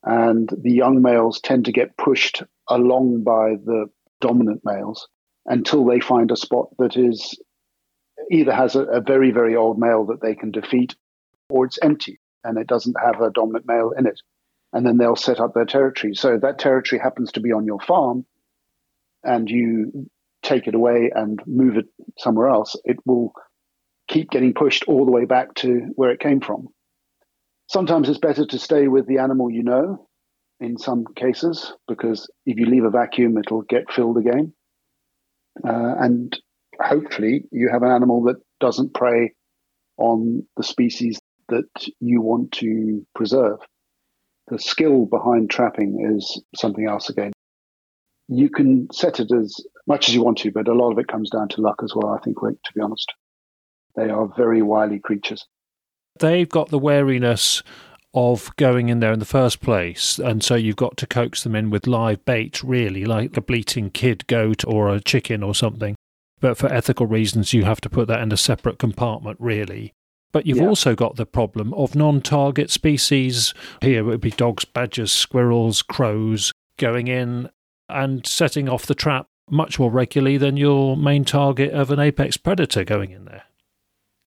And 0.04 0.50
the 0.62 0.72
young 0.72 1.02
males 1.02 1.42
tend 1.42 1.66
to 1.66 1.72
get 1.74 1.98
pushed 1.98 2.44
along 2.70 3.24
by 3.24 3.56
the 3.66 3.88
dominant 4.22 4.62
males 4.64 5.08
until 5.48 5.86
they 5.86 6.00
find 6.00 6.32
a 6.32 6.36
spot 6.36 6.68
that 6.78 6.98
is 6.98 7.40
either 8.32 8.54
has 8.54 8.76
a, 8.76 8.82
a 8.84 9.02
very, 9.02 9.32
very 9.32 9.56
old 9.56 9.80
male 9.80 10.06
that 10.06 10.22
they 10.22 10.36
can 10.36 10.52
defeat 10.52 10.96
or 11.50 11.66
it's 11.66 11.80
empty 11.82 12.20
and 12.44 12.58
it 12.58 12.68
doesn't 12.68 12.96
have 13.02 13.22
a 13.22 13.32
dominant 13.32 13.66
male 13.66 13.92
in 13.98 14.06
it. 14.06 14.20
And 14.74 14.86
then 14.86 14.98
they'll 14.98 15.16
set 15.16 15.40
up 15.40 15.54
their 15.54 15.66
territory. 15.66 16.14
So 16.14 16.38
that 16.38 16.60
territory 16.60 17.00
happens 17.02 17.32
to 17.34 17.40
be 17.40 17.54
on 17.54 17.66
your 17.66 17.80
farm 17.80 18.26
and 19.24 19.50
you 19.50 20.10
take 20.44 20.68
it 20.68 20.76
away 20.76 21.12
and 21.14 21.40
move 21.46 21.78
it 21.78 21.88
somewhere 22.18 22.48
else, 22.48 22.76
it 22.86 22.98
will 23.06 23.34
keep 24.08 24.30
getting 24.30 24.54
pushed 24.54 24.86
all 24.88 25.06
the 25.06 25.12
way 25.12 25.26
back 25.26 25.54
to 25.56 25.92
where 25.96 26.12
it 26.12 26.20
came 26.20 26.40
from. 26.40 26.68
Sometimes 27.68 28.08
it's 28.08 28.20
better 28.20 28.46
to 28.46 28.60
stay 28.60 28.88
with 28.88 29.08
the 29.08 29.18
animal 29.18 29.52
you 29.52 29.64
know 29.64 30.08
in 30.60 30.78
some 30.78 31.06
cases, 31.16 31.74
because 31.88 32.30
if 32.46 32.58
you 32.58 32.66
leave 32.66 32.86
a 32.86 32.90
vacuum, 32.90 33.38
it'll 33.38 33.62
get 33.64 33.92
filled 33.92 34.18
again. 34.18 34.54
Uh, 35.64 35.96
and 36.00 36.38
hopefully, 36.82 37.46
you 37.52 37.70
have 37.70 37.84
an 37.84 37.92
animal 37.92 38.24
that 38.24 38.38
doesn't 38.60 38.94
prey 38.94 39.34
on 39.98 40.46
the 40.56 40.64
species 40.64 41.20
that 41.50 41.88
you 42.00 42.22
want 42.22 42.52
to 42.54 43.06
preserve. 43.16 43.60
The 44.50 44.60
skill 44.60 45.06
behind 45.06 45.50
trapping 45.50 46.16
is 46.16 46.42
something 46.56 46.86
else 46.86 47.10
again. 47.10 47.34
You 48.30 48.50
can 48.50 48.88
set 48.92 49.20
it 49.20 49.32
as 49.32 49.56
much 49.88 50.10
as 50.10 50.16
you 50.16 50.24
want 50.24 50.40
to, 50.40 50.52
but 50.52 50.68
a 50.68 50.74
lot 50.74 50.92
of 50.92 51.00
it 51.00 51.08
comes 51.08 51.30
down 51.30 51.48
to 51.50 51.62
luck 51.62 51.82
as 51.84 51.94
well, 51.96 52.14
I 52.14 52.20
think, 52.24 52.38
to 52.40 52.74
be 52.76 52.82
honest. 52.82 53.12
They 53.96 54.10
are 54.10 54.28
very 54.38 54.62
wily 54.62 55.00
creatures. 55.00 55.46
They've 56.20 56.50
got 56.50 56.70
the 56.70 56.80
wariness 56.80 57.64
of 58.14 58.56
going 58.56 58.90
in 58.90 59.00
there 59.00 59.14
in 59.14 59.20
the 59.20 59.26
first 59.26 59.62
place. 59.62 60.18
And 60.20 60.44
so 60.44 60.56
you've 60.56 60.76
got 60.76 60.98
to 60.98 61.08
coax 61.08 61.44
them 61.44 61.56
in 61.56 61.70
with 61.70 61.88
live 61.88 62.24
bait, 62.26 62.64
really, 62.64 63.06
like 63.06 63.38
a 63.38 63.42
bleating 63.42 63.90
kid 63.90 64.26
goat 64.28 64.64
or 64.66 64.90
a 64.90 65.00
chicken 65.00 65.44
or 65.44 65.54
something. 65.54 65.96
But 66.40 66.58
for 66.58 66.72
ethical 66.72 67.08
reasons, 67.08 67.54
you 67.54 67.64
have 67.66 67.82
to 67.82 67.90
put 67.90 68.08
that 68.08 68.22
in 68.22 68.32
a 68.32 68.38
separate 68.38 68.80
compartment, 68.80 69.38
really. 69.40 69.94
But 70.32 70.46
you've 70.46 70.58
yeah. 70.58 70.68
also 70.68 70.96
got 70.96 71.16
the 71.16 71.26
problem 71.26 71.74
of 71.74 71.96
non 71.96 72.22
target 72.22 72.70
species. 72.70 73.54
Here 73.82 74.00
it 74.00 74.04
would 74.04 74.22
be 74.22 74.32
dogs, 74.32 74.66
badgers, 74.66 75.12
squirrels, 75.12 75.82
crows 75.82 76.52
going 76.78 77.08
in 77.08 77.50
and 77.90 78.26
setting 78.26 78.70
off 78.70 78.86
the 78.86 78.96
trap 78.96 79.28
much 79.50 79.80
more 79.80 79.90
regularly 79.90 80.38
than 80.38 80.58
your 80.58 80.98
main 80.98 81.24
target 81.24 81.72
of 81.74 81.90
an 81.90 82.00
apex 82.00 82.38
predator 82.38 82.84
going 82.84 83.12
in 83.12 83.26
there. 83.26 83.44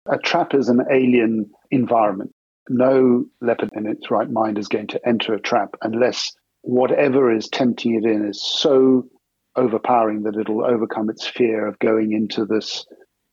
A 0.10 0.18
trap 0.18 0.54
is 0.54 0.70
an 0.70 0.82
alien 0.92 1.50
environment. 1.72 2.32
No 2.70 3.26
leopard 3.42 3.70
in 3.74 3.88
its 3.88 4.12
right 4.12 4.30
mind 4.30 4.58
is 4.58 4.68
going 4.68 4.88
to 4.88 5.08
enter 5.08 5.34
a 5.34 5.40
trap 5.40 5.76
unless 5.82 6.34
whatever 6.62 7.34
is 7.34 7.48
tempting 7.48 7.96
it 7.96 8.06
in 8.06 8.26
is 8.26 8.42
so 8.42 9.08
overpowering 9.56 10.24
that 10.24 10.36
it'll 10.36 10.66
overcome 10.66 11.10
its 11.10 11.26
fear 11.26 11.66
of 11.66 11.80
going 11.80 12.12
into 12.12 12.46
this 12.46 12.86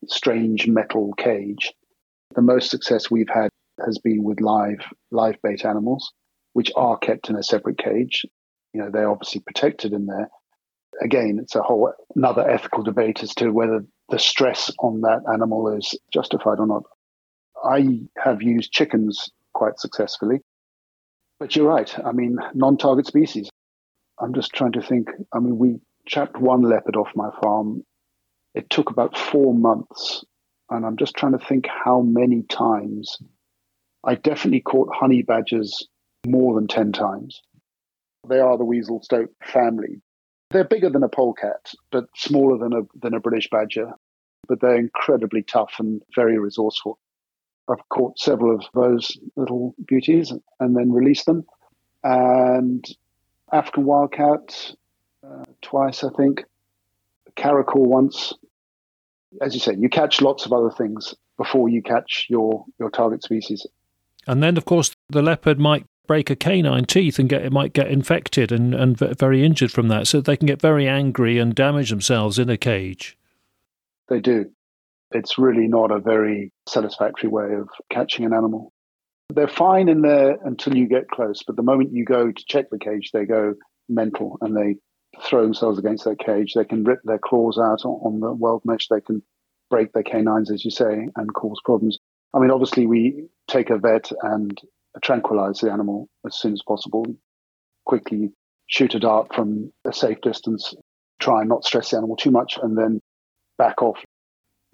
strange 0.07 0.67
metal 0.67 1.13
cage. 1.17 1.73
The 2.35 2.41
most 2.41 2.71
success 2.71 3.11
we've 3.11 3.29
had 3.29 3.49
has 3.85 3.97
been 3.97 4.23
with 4.23 4.41
live 4.41 4.79
live 5.11 5.35
bait 5.43 5.65
animals, 5.65 6.13
which 6.53 6.71
are 6.75 6.97
kept 6.97 7.29
in 7.29 7.35
a 7.35 7.43
separate 7.43 7.77
cage. 7.77 8.25
You 8.73 8.81
know, 8.81 8.89
they're 8.91 9.09
obviously 9.09 9.41
protected 9.41 9.93
in 9.93 10.05
there. 10.05 10.29
Again, 11.01 11.39
it's 11.41 11.55
a 11.55 11.61
whole 11.61 11.93
another 12.15 12.49
ethical 12.49 12.83
debate 12.83 13.21
as 13.21 13.35
to 13.35 13.49
whether 13.49 13.85
the 14.09 14.19
stress 14.19 14.71
on 14.79 15.01
that 15.01 15.21
animal 15.31 15.75
is 15.75 15.97
justified 16.13 16.59
or 16.59 16.67
not. 16.67 16.83
I 17.65 18.01
have 18.17 18.41
used 18.41 18.71
chickens 18.71 19.29
quite 19.53 19.79
successfully. 19.79 20.41
But 21.39 21.55
you're 21.55 21.67
right. 21.67 21.93
I 22.05 22.11
mean, 22.11 22.37
non 22.53 22.77
target 22.77 23.07
species. 23.07 23.49
I'm 24.19 24.33
just 24.33 24.53
trying 24.53 24.73
to 24.73 24.81
think. 24.81 25.09
I 25.33 25.39
mean, 25.39 25.57
we 25.57 25.79
trapped 26.07 26.39
one 26.39 26.61
leopard 26.61 26.95
off 26.95 27.09
my 27.15 27.29
farm. 27.41 27.83
It 28.53 28.69
took 28.69 28.89
about 28.89 29.17
four 29.17 29.53
months. 29.53 30.23
And 30.69 30.85
I'm 30.85 30.97
just 30.97 31.15
trying 31.15 31.37
to 31.37 31.45
think 31.45 31.67
how 31.67 32.01
many 32.01 32.43
times 32.43 33.17
I 34.03 34.15
definitely 34.15 34.61
caught 34.61 34.95
honey 34.95 35.21
badgers 35.21 35.87
more 36.25 36.55
than 36.55 36.67
10 36.67 36.91
times. 36.91 37.41
They 38.27 38.39
are 38.39 38.57
the 38.57 38.65
weasel 38.65 39.01
stoat 39.03 39.29
family. 39.43 40.01
They're 40.49 40.63
bigger 40.63 40.89
than 40.89 41.03
a 41.03 41.09
polecat, 41.09 41.71
but 41.91 42.05
smaller 42.15 42.57
than 42.57 42.73
a, 42.73 42.81
than 42.99 43.13
a 43.13 43.19
British 43.19 43.49
badger. 43.51 43.91
But 44.47 44.61
they're 44.61 44.75
incredibly 44.75 45.43
tough 45.43 45.73
and 45.79 46.01
very 46.15 46.39
resourceful. 46.39 46.97
I've 47.69 47.87
caught 47.89 48.19
several 48.19 48.55
of 48.55 48.63
those 48.73 49.17
little 49.35 49.75
beauties 49.87 50.31
and 50.59 50.75
then 50.75 50.91
released 50.91 51.25
them. 51.25 51.45
And 52.03 52.85
African 53.51 53.85
wildcat 53.85 54.75
uh, 55.25 55.43
twice, 55.61 56.03
I 56.03 56.09
think. 56.15 56.45
Caracal 57.35 57.83
once. 57.85 58.33
As 59.41 59.53
you 59.53 59.59
say, 59.59 59.75
you 59.77 59.89
catch 59.89 60.21
lots 60.21 60.45
of 60.45 60.53
other 60.53 60.69
things 60.69 61.15
before 61.37 61.67
you 61.67 61.81
catch 61.81 62.27
your, 62.29 62.65
your 62.79 62.89
target 62.89 63.23
species. 63.23 63.65
And 64.27 64.41
then, 64.41 64.57
of 64.57 64.65
course, 64.65 64.95
the 65.09 65.21
leopard 65.21 65.59
might 65.59 65.85
break 66.07 66.29
a 66.29 66.35
canine 66.35 66.85
teeth 66.85 67.19
and 67.19 67.27
get 67.27 67.43
it 67.43 67.51
might 67.51 67.73
get 67.73 67.87
infected 67.87 68.51
and, 68.51 68.73
and 68.73 68.97
very 68.97 69.43
injured 69.43 69.71
from 69.71 69.87
that. 69.89 70.07
So 70.07 70.21
they 70.21 70.37
can 70.37 70.45
get 70.45 70.61
very 70.61 70.87
angry 70.87 71.39
and 71.39 71.53
damage 71.53 71.89
themselves 71.89 72.39
in 72.39 72.49
a 72.49 72.57
cage. 72.57 73.17
They 74.07 74.19
do 74.19 74.51
it's 75.15 75.37
really 75.37 75.67
not 75.67 75.91
a 75.91 75.99
very 75.99 76.51
satisfactory 76.67 77.29
way 77.29 77.53
of 77.53 77.69
catching 77.89 78.25
an 78.25 78.33
animal. 78.33 78.71
They're 79.33 79.47
fine 79.47 79.89
in 79.89 80.01
there 80.01 80.37
until 80.43 80.75
you 80.75 80.87
get 80.87 81.09
close, 81.09 81.41
but 81.43 81.55
the 81.55 81.63
moment 81.63 81.93
you 81.93 82.05
go 82.05 82.31
to 82.31 82.45
check 82.47 82.69
the 82.69 82.77
cage, 82.77 83.11
they 83.11 83.25
go 83.25 83.55
mental 83.89 84.37
and 84.41 84.55
they 84.55 84.75
throw 85.21 85.43
themselves 85.43 85.79
against 85.79 86.05
that 86.05 86.19
cage. 86.19 86.53
They 86.53 86.65
can 86.65 86.83
rip 86.83 86.99
their 87.03 87.17
claws 87.17 87.57
out 87.57 87.85
on 87.85 88.19
the 88.19 88.33
weld 88.33 88.63
mesh. 88.65 88.87
They 88.87 89.01
can 89.01 89.23
break 89.69 89.93
their 89.93 90.03
canines, 90.03 90.51
as 90.51 90.63
you 90.63 90.71
say, 90.71 91.07
and 91.15 91.33
cause 91.33 91.59
problems. 91.63 91.97
I 92.33 92.39
mean, 92.39 92.51
obviously, 92.51 92.85
we 92.85 93.25
take 93.47 93.69
a 93.69 93.77
vet 93.77 94.11
and 94.21 94.59
tranquilize 95.01 95.59
the 95.59 95.71
animal 95.71 96.07
as 96.25 96.35
soon 96.35 96.53
as 96.53 96.61
possible. 96.61 97.05
Quickly 97.85 98.31
shoot 98.67 98.95
a 98.95 98.99
dart 98.99 99.33
from 99.33 99.71
a 99.85 99.93
safe 99.93 100.19
distance, 100.21 100.73
try 101.19 101.39
and 101.39 101.49
not 101.49 101.63
stress 101.63 101.91
the 101.91 101.97
animal 101.97 102.15
too 102.15 102.31
much, 102.31 102.59
and 102.61 102.77
then 102.77 102.99
back 103.57 103.81
off 103.81 104.03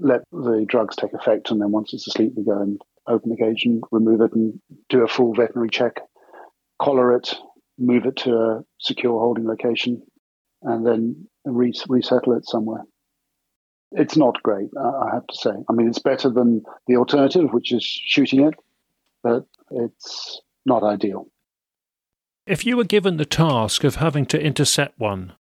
let 0.02 0.22
the 0.32 0.65
drugs 0.68 0.95
take 0.95 1.14
effect, 1.14 1.52
and 1.52 1.61
then 1.61 1.72
once 1.72 1.94
it's 1.94 2.07
asleep, 2.07 2.34
we 2.36 2.44
go 2.44 2.60
and 2.60 2.82
open 3.07 3.30
the 3.30 3.38
cage 3.38 3.64
and 3.65 3.84
remove 3.91 4.22
it 4.22 4.34
and 4.34 4.60
do 4.90 5.03
a 5.03 5.07
full 5.07 5.34
veterinary 5.34 5.69
check, 5.69 6.02
collar 6.82 7.15
it, 7.15 7.34
move 7.78 8.06
it 8.06 8.18
to 8.18 8.36
a 8.36 8.64
secure 8.80 9.19
holding 9.19 9.48
location, 9.48 10.02
and 10.64 10.86
then 10.86 11.28
re- 11.45 11.73
resettle 11.88 12.34
it 12.34 12.48
somewhere. 12.48 12.84
It's 13.91 14.15
not 14.15 14.41
great, 14.41 14.69
I 14.78 15.10
have 15.14 15.28
to 15.28 15.36
say. 15.36 15.52
I 15.69 15.73
mean, 15.73 15.88
it's 15.88 15.99
better 15.99 16.30
than 16.30 16.64
the 16.88 16.95
alternative, 16.95 17.52
which 17.52 17.73
is 17.73 17.84
shooting 17.84 18.48
it, 18.48 18.53
but 19.22 19.45
it's 19.69 20.41
not 20.65 20.84
ideal. 20.84 21.28
If 22.48 22.65
you 22.65 22.78
were 22.78 22.86
given 22.86 23.18
the 23.18 23.26
task 23.26 23.84
of 23.84 23.95
having 23.95 24.26
to 24.28 24.41
intercept 24.41 24.99
one 24.99 25.34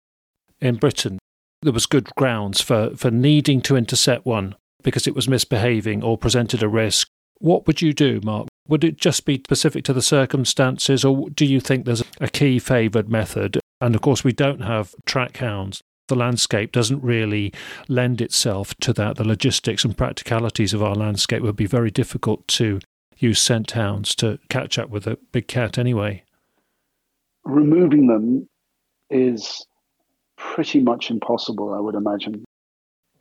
in 0.60 0.76
Britain, 0.76 1.18
there 1.62 1.72
was 1.72 1.86
good 1.86 2.08
grounds 2.16 2.60
for, 2.60 2.96
for 2.96 3.10
needing 3.10 3.60
to 3.62 3.76
intercept 3.76 4.24
one 4.24 4.54
because 4.82 5.06
it 5.06 5.14
was 5.14 5.28
misbehaving 5.28 6.02
or 6.02 6.16
presented 6.16 6.62
a 6.62 6.68
risk. 6.68 7.08
What 7.38 7.66
would 7.66 7.82
you 7.82 7.92
do, 7.92 8.20
Mark? 8.22 8.48
Would 8.68 8.84
it 8.84 8.96
just 8.96 9.24
be 9.24 9.38
specific 9.38 9.84
to 9.84 9.92
the 9.92 10.02
circumstances, 10.02 11.04
or 11.04 11.28
do 11.30 11.44
you 11.44 11.60
think 11.60 11.84
there's 11.84 12.04
a 12.20 12.28
key 12.28 12.58
favoured 12.58 13.08
method? 13.08 13.58
And 13.80 13.94
of 13.94 14.00
course, 14.00 14.22
we 14.22 14.32
don't 14.32 14.60
have 14.60 14.94
track 15.06 15.38
hounds. 15.38 15.80
The 16.08 16.14
landscape 16.16 16.72
doesn't 16.72 17.02
really 17.02 17.52
lend 17.88 18.20
itself 18.20 18.74
to 18.80 18.92
that. 18.94 19.16
The 19.16 19.26
logistics 19.26 19.84
and 19.84 19.96
practicalities 19.96 20.74
of 20.74 20.82
our 20.82 20.94
landscape 20.94 21.42
would 21.42 21.56
be 21.56 21.66
very 21.66 21.90
difficult 21.90 22.46
to 22.48 22.80
use 23.16 23.40
scent 23.40 23.72
hounds 23.72 24.14
to 24.16 24.38
catch 24.48 24.78
up 24.78 24.90
with 24.90 25.06
a 25.06 25.18
big 25.32 25.46
cat 25.46 25.78
anyway. 25.78 26.24
Removing 27.44 28.06
them 28.06 28.48
is 29.08 29.66
pretty 30.40 30.80
much 30.80 31.10
impossible, 31.10 31.74
I 31.74 31.80
would 31.80 31.94
imagine. 31.94 32.44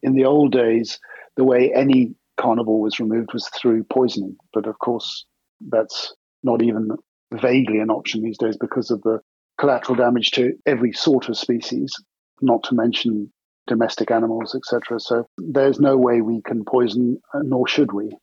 In 0.01 0.13
the 0.13 0.25
old 0.25 0.51
days, 0.51 0.99
the 1.35 1.43
way 1.43 1.71
any 1.73 2.15
carnivore 2.39 2.81
was 2.81 2.99
removed 2.99 3.33
was 3.33 3.49
through 3.49 3.83
poisoning. 3.83 4.37
But 4.53 4.65
of 4.65 4.79
course, 4.79 5.25
that's 5.69 6.13
not 6.43 6.61
even 6.61 6.89
vaguely 7.33 7.79
an 7.79 7.91
option 7.91 8.23
these 8.23 8.37
days 8.37 8.57
because 8.57 8.91
of 8.91 9.01
the 9.01 9.19
collateral 9.59 9.95
damage 9.95 10.31
to 10.31 10.53
every 10.65 10.93
sort 10.93 11.29
of 11.29 11.37
species, 11.37 11.93
not 12.41 12.63
to 12.63 12.75
mention 12.75 13.31
domestic 13.67 14.09
animals, 14.09 14.55
etc. 14.55 14.99
So 14.99 15.27
there's 15.37 15.79
no 15.79 15.97
way 15.97 16.21
we 16.21 16.41
can 16.41 16.63
poison, 16.65 17.19
uh, 17.33 17.39
nor 17.43 17.67
should 17.67 17.91
we, 17.91 18.15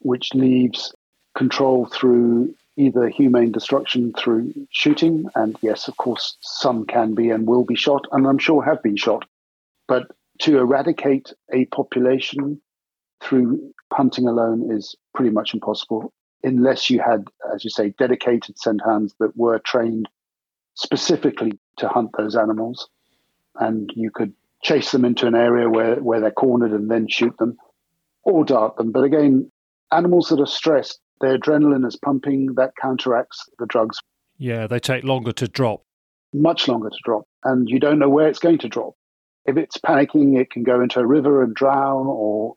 which 0.00 0.30
leaves 0.34 0.94
control 1.36 1.86
through 1.86 2.54
either 2.76 3.08
humane 3.08 3.52
destruction 3.52 4.12
through 4.12 4.52
shooting, 4.70 5.26
and 5.34 5.56
yes, 5.62 5.88
of 5.88 5.96
course, 5.96 6.36
some 6.40 6.84
can 6.84 7.14
be 7.14 7.30
and 7.30 7.46
will 7.46 7.64
be 7.64 7.74
shot, 7.74 8.04
and 8.12 8.26
I'm 8.26 8.38
sure 8.38 8.62
have 8.62 8.82
been 8.82 8.96
shot. 8.96 9.26
But 9.88 10.04
to 10.40 10.58
eradicate 10.58 11.32
a 11.52 11.64
population 11.66 12.60
through 13.22 13.72
hunting 13.92 14.26
alone 14.28 14.70
is 14.70 14.94
pretty 15.14 15.30
much 15.30 15.54
impossible 15.54 16.12
unless 16.42 16.90
you 16.90 17.00
had, 17.00 17.24
as 17.52 17.64
you 17.64 17.70
say, 17.70 17.94
dedicated 17.98 18.58
scent 18.58 18.82
that 18.84 19.32
were 19.34 19.58
trained 19.58 20.08
specifically 20.74 21.58
to 21.78 21.88
hunt 21.88 22.10
those 22.16 22.36
animals, 22.36 22.88
and 23.58 23.90
you 23.94 24.10
could 24.10 24.32
chase 24.62 24.92
them 24.92 25.04
into 25.04 25.26
an 25.26 25.34
area 25.34 25.68
where, 25.68 25.96
where 25.96 26.20
they're 26.20 26.30
cornered 26.30 26.72
and 26.72 26.90
then 26.90 27.08
shoot 27.08 27.36
them 27.38 27.56
or 28.22 28.44
dart 28.44 28.76
them. 28.76 28.92
But 28.92 29.04
again, 29.04 29.50
animals 29.92 30.28
that 30.28 30.40
are 30.40 30.46
stressed 30.46 31.00
their 31.20 31.38
adrenaline 31.38 31.86
is 31.86 31.96
pumping, 31.96 32.54
that 32.54 32.72
counteracts 32.80 33.44
the 33.58 33.66
drugs. 33.66 33.98
Yeah, 34.38 34.66
they 34.66 34.78
take 34.78 35.04
longer 35.04 35.32
to 35.32 35.48
drop. 35.48 35.82
Much 36.34 36.68
longer 36.68 36.90
to 36.90 36.98
drop. 37.04 37.24
And 37.44 37.68
you 37.68 37.80
don't 37.80 37.98
know 37.98 38.08
where 38.08 38.28
it's 38.28 38.38
going 38.38 38.58
to 38.58 38.68
drop. 38.68 38.94
If 39.46 39.56
it's 39.56 39.78
panicking, 39.78 40.38
it 40.38 40.50
can 40.50 40.64
go 40.64 40.80
into 40.80 41.00
a 41.00 41.06
river 41.06 41.42
and 41.42 41.54
drown, 41.54 42.06
or 42.06 42.54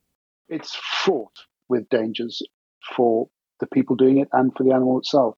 it's 0.49 0.75
fraught 0.75 1.45
with 1.69 1.87
dangers 1.89 2.41
for 2.95 3.29
the 3.59 3.67
people 3.67 3.95
doing 3.95 4.17
it 4.17 4.27
and 4.33 4.51
for 4.55 4.63
the 4.63 4.71
animal 4.71 4.99
itself 4.99 5.35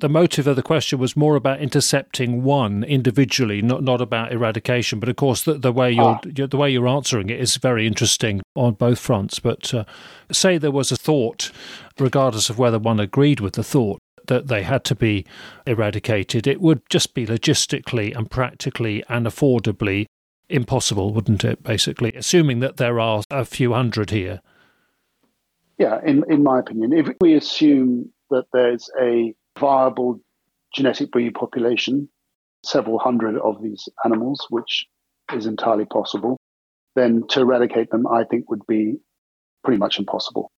the 0.00 0.08
motive 0.08 0.46
of 0.46 0.56
the 0.56 0.62
question 0.62 0.98
was 0.98 1.16
more 1.16 1.36
about 1.36 1.60
intercepting 1.60 2.42
one 2.42 2.82
individually, 2.84 3.62
not 3.62 3.82
not 3.82 4.00
about 4.00 4.32
eradication. 4.32 4.98
But 4.98 5.08
of 5.08 5.16
course, 5.16 5.44
the, 5.44 5.54
the 5.54 5.72
way 5.72 5.92
you're 5.92 6.20
ah. 6.24 6.46
the 6.46 6.56
way 6.56 6.70
you're 6.70 6.88
answering 6.88 7.30
it 7.30 7.40
is 7.40 7.56
very 7.56 7.86
interesting 7.86 8.40
on 8.54 8.74
both 8.74 8.98
fronts. 8.98 9.38
But 9.38 9.72
uh, 9.72 9.84
say 10.32 10.58
there 10.58 10.70
was 10.70 10.90
a 10.90 10.96
thought, 10.96 11.50
regardless 11.98 12.50
of 12.50 12.58
whether 12.58 12.78
one 12.78 13.00
agreed 13.00 13.40
with 13.40 13.54
the 13.54 13.64
thought 13.64 13.98
that 14.26 14.48
they 14.48 14.62
had 14.62 14.84
to 14.84 14.94
be 14.94 15.26
eradicated, 15.66 16.46
it 16.46 16.60
would 16.60 16.82
just 16.88 17.14
be 17.14 17.26
logistically 17.26 18.16
and 18.16 18.30
practically 18.30 19.02
and 19.08 19.26
affordably 19.26 20.06
impossible, 20.48 21.12
wouldn't 21.12 21.44
it? 21.44 21.62
Basically, 21.62 22.12
assuming 22.14 22.60
that 22.60 22.76
there 22.76 22.98
are 22.98 23.22
a 23.30 23.44
few 23.44 23.72
hundred 23.72 24.10
here. 24.10 24.40
Yeah, 25.78 26.00
in 26.04 26.24
in 26.28 26.42
my 26.42 26.58
opinion, 26.58 26.92
if 26.92 27.08
we 27.20 27.34
assume 27.34 28.12
that 28.30 28.46
there's 28.52 28.88
a 29.00 29.34
viable 29.60 30.20
genetic 30.74 31.10
breed 31.12 31.34
population, 31.34 32.08
several 32.64 32.98
hundred 32.98 33.38
of 33.38 33.62
these 33.62 33.88
animals, 34.04 34.46
which 34.50 34.86
is 35.32 35.46
entirely 35.46 35.84
possible, 35.84 36.36
then 36.96 37.24
to 37.28 37.40
eradicate 37.40 37.90
them, 37.90 38.06
I 38.06 38.24
think, 38.24 38.50
would 38.50 38.66
be 38.66 38.96
pretty 39.64 39.78
much 39.78 39.98
impossible. 39.98 40.50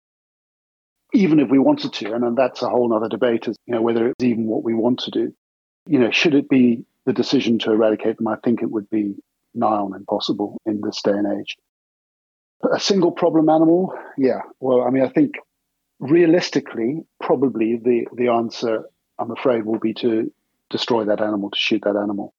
Even 1.12 1.40
if 1.40 1.50
we 1.50 1.58
wanted 1.58 1.92
to, 1.92 2.14
and 2.14 2.36
that's 2.36 2.62
a 2.62 2.68
whole 2.68 2.94
other 2.94 3.08
debate, 3.08 3.48
as 3.48 3.56
you 3.66 3.74
know, 3.74 3.82
whether 3.82 4.08
it's 4.08 4.24
even 4.24 4.46
what 4.46 4.64
we 4.64 4.74
want 4.74 5.00
to 5.00 5.10
do. 5.10 5.34
You 5.86 5.98
know, 5.98 6.10
should 6.10 6.34
it 6.34 6.48
be 6.48 6.84
the 7.04 7.12
decision 7.12 7.58
to 7.60 7.72
eradicate 7.72 8.16
them? 8.16 8.28
I 8.28 8.36
think 8.42 8.62
it 8.62 8.70
would 8.70 8.88
be 8.88 9.16
nigh 9.54 9.66
on 9.66 9.94
impossible 9.94 10.58
in 10.64 10.80
this 10.80 11.02
day 11.02 11.10
and 11.10 11.40
age. 11.40 11.56
A 12.72 12.80
single 12.80 13.12
problem 13.12 13.48
animal, 13.48 13.92
yeah. 14.16 14.42
Well, 14.60 14.82
I 14.82 14.90
mean, 14.90 15.02
I 15.02 15.08
think 15.08 15.34
realistically, 15.98 17.02
probably 17.20 17.76
the 17.76 18.06
the 18.14 18.28
answer, 18.28 18.84
I'm 19.18 19.30
afraid, 19.30 19.64
will 19.64 19.78
be 19.78 19.94
to 19.94 20.32
destroy 20.70 21.04
that 21.04 21.20
animal, 21.20 21.50
to 21.50 21.58
shoot 21.58 21.82
that 21.84 21.96
animal, 21.96 22.34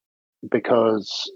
because 0.49 1.31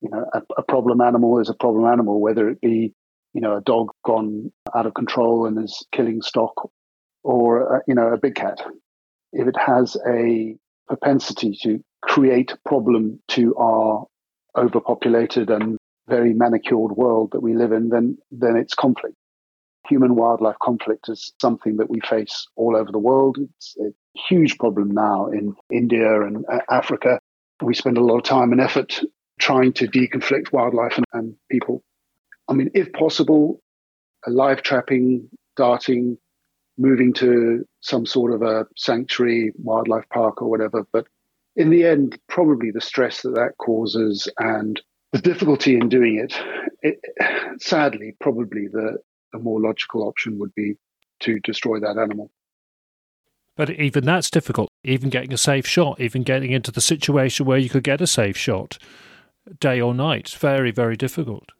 you 0.00 0.10
know 0.10 0.24
a, 0.32 0.42
a 0.58 0.62
problem 0.62 1.00
animal 1.00 1.38
is 1.40 1.48
a 1.48 1.54
problem 1.54 1.86
animal, 1.86 2.20
whether 2.20 2.48
it 2.48 2.60
be 2.60 2.92
you 3.32 3.40
know 3.40 3.56
a 3.56 3.60
dog 3.60 3.90
gone 4.04 4.52
out 4.74 4.86
of 4.86 4.94
control 4.94 5.46
and 5.46 5.62
is 5.62 5.86
killing 5.92 6.22
stock, 6.22 6.70
or 7.22 7.76
uh, 7.76 7.80
you 7.86 7.94
know 7.94 8.12
a 8.12 8.18
big 8.18 8.34
cat. 8.34 8.60
If 9.32 9.48
it 9.48 9.56
has 9.56 9.96
a 10.06 10.56
propensity 10.88 11.58
to 11.62 11.82
create 12.02 12.52
problem 12.66 13.20
to 13.28 13.54
our 13.56 14.04
overpopulated 14.56 15.48
and 15.50 15.78
very 16.08 16.34
manicured 16.34 16.92
world 16.92 17.30
that 17.32 17.42
we 17.42 17.54
live 17.54 17.72
in, 17.72 17.88
then 17.88 18.18
then 18.30 18.56
it's 18.56 18.74
conflict. 18.74 19.16
Human 19.88 20.14
wildlife 20.14 20.56
conflict 20.62 21.08
is 21.08 21.32
something 21.40 21.76
that 21.78 21.90
we 21.90 22.00
face 22.00 22.46
all 22.56 22.76
over 22.76 22.92
the 22.92 22.98
world. 22.98 23.38
It's 23.38 23.76
a 23.80 23.90
huge 24.14 24.58
problem 24.58 24.90
now 24.90 25.28
in 25.28 25.54
India 25.70 26.22
and 26.22 26.44
uh, 26.50 26.60
Africa. 26.70 27.18
We 27.62 27.74
spend 27.74 27.96
a 27.96 28.02
lot 28.02 28.18
of 28.18 28.24
time 28.24 28.52
and 28.52 28.60
effort 28.60 29.00
trying 29.40 29.72
to 29.74 29.86
deconflict 29.86 30.52
wildlife 30.52 30.96
and, 30.96 31.06
and 31.12 31.34
people. 31.50 31.82
I 32.48 32.54
mean, 32.54 32.70
if 32.74 32.92
possible, 32.92 33.60
live 34.26 34.62
trapping, 34.62 35.28
darting, 35.56 36.18
moving 36.78 37.12
to 37.14 37.64
some 37.80 38.06
sort 38.06 38.32
of 38.32 38.42
a 38.42 38.66
sanctuary, 38.76 39.52
wildlife 39.56 40.08
park, 40.12 40.42
or 40.42 40.50
whatever. 40.50 40.86
But 40.92 41.06
in 41.56 41.70
the 41.70 41.84
end, 41.84 42.18
probably 42.28 42.70
the 42.70 42.80
stress 42.80 43.22
that 43.22 43.34
that 43.34 43.52
causes 43.58 44.28
and 44.38 44.80
the 45.12 45.20
difficulty 45.20 45.76
in 45.76 45.88
doing 45.88 46.16
it, 46.16 46.34
it 46.82 47.60
sadly, 47.60 48.16
probably 48.20 48.66
the, 48.68 48.98
the 49.32 49.38
more 49.38 49.60
logical 49.60 50.08
option 50.08 50.38
would 50.38 50.54
be 50.54 50.74
to 51.20 51.38
destroy 51.40 51.78
that 51.80 51.98
animal. 51.98 52.30
But 53.56 53.70
even 53.70 54.04
that's 54.04 54.30
difficult. 54.30 54.70
Even 54.84 55.10
getting 55.10 55.32
a 55.32 55.38
safe 55.38 55.66
shot, 55.66 56.00
even 56.00 56.22
getting 56.22 56.52
into 56.52 56.70
the 56.70 56.80
situation 56.80 57.46
where 57.46 57.58
you 57.58 57.68
could 57.68 57.84
get 57.84 58.00
a 58.00 58.06
safe 58.06 58.36
shot, 58.36 58.78
day 59.60 59.80
or 59.80 59.94
night, 59.94 60.30
very, 60.30 60.70
very 60.70 60.96
difficult. 60.96 61.50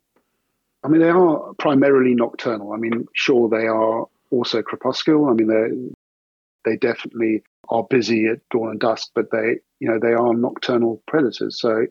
I 0.84 0.88
mean, 0.88 1.00
they 1.00 1.10
are 1.10 1.54
primarily 1.58 2.14
nocturnal. 2.14 2.72
I 2.72 2.76
mean, 2.76 3.06
sure, 3.12 3.48
they 3.48 3.66
are 3.66 4.06
also 4.30 4.62
crepuscular. 4.62 5.30
I 5.30 5.34
mean, 5.34 5.48
they 5.48 6.70
they 6.70 6.76
definitely 6.76 7.42
are 7.68 7.84
busy 7.84 8.26
at 8.26 8.40
dawn 8.50 8.70
and 8.70 8.80
dusk, 8.80 9.10
but 9.14 9.30
they, 9.30 9.58
you 9.80 9.88
know, 9.88 9.98
they 9.98 10.12
are 10.12 10.34
nocturnal 10.34 11.02
predators. 11.06 11.60
So, 11.60 11.86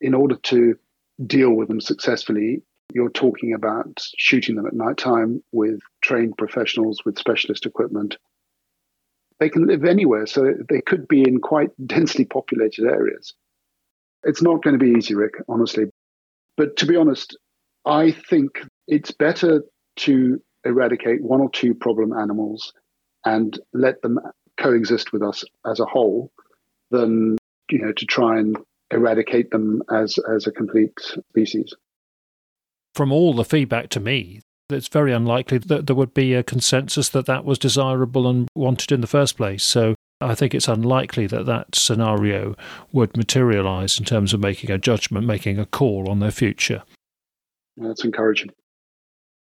in 0.00 0.14
order 0.14 0.36
to 0.36 0.76
deal 1.26 1.50
with 1.50 1.68
them 1.68 1.80
successfully, 1.80 2.62
you're 2.92 3.10
talking 3.10 3.52
about 3.52 4.04
shooting 4.16 4.56
them 4.56 4.66
at 4.66 4.72
night 4.72 4.96
time 4.96 5.42
with 5.52 5.80
trained 6.00 6.36
professionals 6.36 7.04
with 7.04 7.18
specialist 7.18 7.66
equipment. 7.66 8.16
They 9.44 9.50
can 9.50 9.66
live 9.66 9.84
anywhere, 9.84 10.24
so 10.24 10.54
they 10.70 10.80
could 10.80 11.06
be 11.06 11.20
in 11.20 11.38
quite 11.38 11.68
densely 11.86 12.24
populated 12.24 12.86
areas. 12.86 13.34
It's 14.22 14.40
not 14.40 14.62
going 14.62 14.72
to 14.72 14.82
be 14.82 14.96
easy, 14.96 15.14
Rick, 15.14 15.34
honestly. 15.46 15.84
But 16.56 16.78
to 16.78 16.86
be 16.86 16.96
honest, 16.96 17.36
I 17.84 18.12
think 18.30 18.52
it's 18.88 19.10
better 19.10 19.62
to 19.96 20.40
eradicate 20.64 21.22
one 21.22 21.42
or 21.42 21.50
two 21.50 21.74
problem 21.74 22.14
animals 22.14 22.72
and 23.26 23.60
let 23.74 24.00
them 24.00 24.18
coexist 24.58 25.12
with 25.12 25.22
us 25.22 25.44
as 25.70 25.78
a 25.78 25.84
whole 25.84 26.32
than 26.90 27.36
you 27.70 27.80
know 27.80 27.92
to 27.92 28.06
try 28.06 28.38
and 28.38 28.56
eradicate 28.90 29.50
them 29.50 29.82
as 29.92 30.18
as 30.34 30.46
a 30.46 30.52
complete 30.52 30.98
species. 31.28 31.70
From 32.94 33.12
all 33.12 33.34
the 33.34 33.44
feedback 33.44 33.90
to 33.90 34.00
me, 34.00 34.40
it's 34.70 34.88
very 34.88 35.12
unlikely 35.12 35.58
that 35.58 35.86
there 35.86 35.96
would 35.96 36.14
be 36.14 36.34
a 36.34 36.42
consensus 36.42 37.08
that 37.10 37.26
that 37.26 37.44
was 37.44 37.58
desirable 37.58 38.26
and 38.26 38.48
wanted 38.54 38.92
in 38.92 39.00
the 39.00 39.06
first 39.06 39.36
place. 39.36 39.62
So 39.62 39.94
I 40.20 40.34
think 40.34 40.54
it's 40.54 40.68
unlikely 40.68 41.26
that 41.28 41.46
that 41.46 41.74
scenario 41.74 42.54
would 42.92 43.16
materialize 43.16 43.98
in 43.98 44.04
terms 44.04 44.32
of 44.32 44.40
making 44.40 44.70
a 44.70 44.78
judgment, 44.78 45.26
making 45.26 45.58
a 45.58 45.66
call 45.66 46.08
on 46.08 46.20
their 46.20 46.30
future. 46.30 46.82
That's 47.76 48.04
encouraging. 48.04 48.50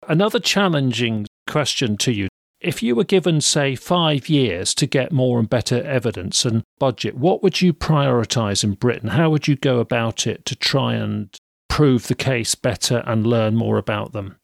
Another 0.07 0.39
challenging 0.39 1.27
question 1.47 1.97
to 1.99 2.12
you 2.12 2.28
if 2.61 2.82
you 2.82 2.97
were 2.97 3.05
given, 3.05 3.40
say, 3.40 3.77
five 3.77 4.28
years 4.28 4.74
to 4.74 4.86
get 4.86 5.12
more 5.12 5.39
and 5.39 5.49
better 5.49 5.82
evidence 5.85 6.45
and 6.45 6.65
budget, 6.78 7.16
what 7.16 7.43
would 7.43 7.61
you 7.61 7.73
prioritise 7.73 8.65
in 8.65 8.73
Britain? 8.73 9.11
How 9.11 9.31
would 9.31 9.47
you 9.47 9.55
go 9.55 9.78
about 9.78 10.27
it 10.27 10.45
to 10.47 10.57
try 10.57 10.95
and 10.95 11.35
prove 11.69 12.09
the 12.09 12.16
case 12.16 12.57
better 12.57 13.05
and 13.07 13.27
learn 13.27 13.55
more 13.55 13.78
about 13.78 14.12
them? 14.12 14.38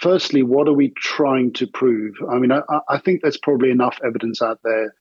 Firstly, 0.00 0.42
what 0.42 0.66
are 0.68 0.72
we 0.72 0.92
trying 0.96 1.52
to 1.54 1.68
prove? 1.68 2.14
I 2.28 2.38
mean, 2.38 2.50
I, 2.50 2.62
I 2.88 2.98
think 2.98 3.22
there's 3.22 3.38
probably 3.38 3.70
enough 3.70 3.98
evidence 4.04 4.42
out 4.42 4.58
there 4.64 4.92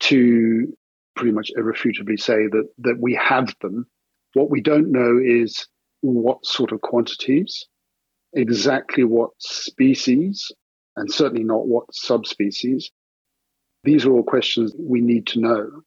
to 0.00 0.72
pretty 1.14 1.32
much 1.32 1.50
irrefutably 1.54 2.16
say 2.16 2.46
that, 2.50 2.68
that 2.78 2.96
we 2.98 3.14
have 3.14 3.54
them. 3.60 3.86
What 4.32 4.50
we 4.50 4.62
don't 4.62 4.90
know 4.90 5.20
is 5.22 5.68
what 6.00 6.46
sort 6.46 6.72
of 6.72 6.80
quantities, 6.80 7.66
exactly 8.32 9.04
what 9.04 9.30
species, 9.38 10.50
and 10.96 11.12
certainly 11.12 11.44
not 11.44 11.66
what 11.66 11.84
subspecies. 11.92 12.90
These 13.84 14.06
are 14.06 14.12
all 14.12 14.24
questions 14.24 14.72
we 14.78 15.02
need 15.02 15.26
to 15.28 15.40
know. 15.40 15.82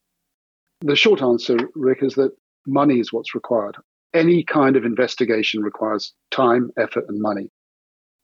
The 0.81 0.95
short 0.95 1.23
answer, 1.23 1.57
Rick, 1.73 2.03
is 2.03 2.13
that 2.13 2.31
money 2.67 2.99
is 2.99 3.11
what's 3.11 3.33
required. 3.33 3.75
Any 4.13 4.43
kind 4.43 4.75
of 4.75 4.85
investigation 4.85 5.63
requires 5.63 6.13
time, 6.29 6.69
effort, 6.77 7.05
and 7.07 7.19
money. 7.19 7.49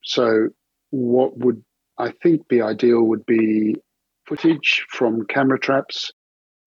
So, 0.03 0.49
what 0.89 1.37
would 1.37 1.63
I 1.97 2.11
think 2.11 2.47
be 2.47 2.61
ideal 2.61 3.03
would 3.03 3.25
be 3.25 3.75
footage 4.25 4.85
from 4.89 5.25
camera 5.25 5.59
traps, 5.59 6.11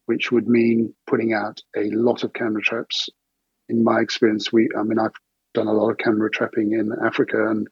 which 0.06 0.30
would 0.30 0.48
mean 0.48 0.94
putting 1.06 1.32
out 1.32 1.60
a 1.76 1.90
lot 1.90 2.24
of 2.24 2.32
camera 2.32 2.62
traps. 2.62 3.08
In 3.68 3.82
my 3.82 4.00
experience, 4.00 4.52
we, 4.52 4.68
I 4.78 4.82
mean, 4.82 4.98
I've 4.98 5.14
done 5.54 5.66
a 5.66 5.72
lot 5.72 5.90
of 5.90 5.98
camera 5.98 6.30
trapping 6.30 6.72
in 6.72 6.92
Africa, 7.04 7.48
and 7.48 7.66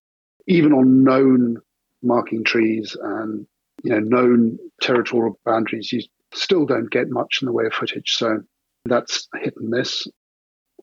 even 0.46 0.72
on 0.72 1.04
known 1.04 1.58
marking 2.02 2.42
trees 2.42 2.96
and 3.00 3.46
you 3.84 3.90
know 3.90 4.00
known 4.00 4.58
territorial 4.80 5.38
boundaries, 5.44 5.92
you 5.92 6.02
still 6.32 6.64
don't 6.64 6.90
get 6.90 7.10
much 7.10 7.38
in 7.42 7.46
the 7.46 7.52
way 7.52 7.66
of 7.66 7.74
footage. 7.74 8.14
So 8.16 8.40
that's 8.86 9.28
hit 9.40 9.54
and 9.56 9.68
miss. 9.68 10.06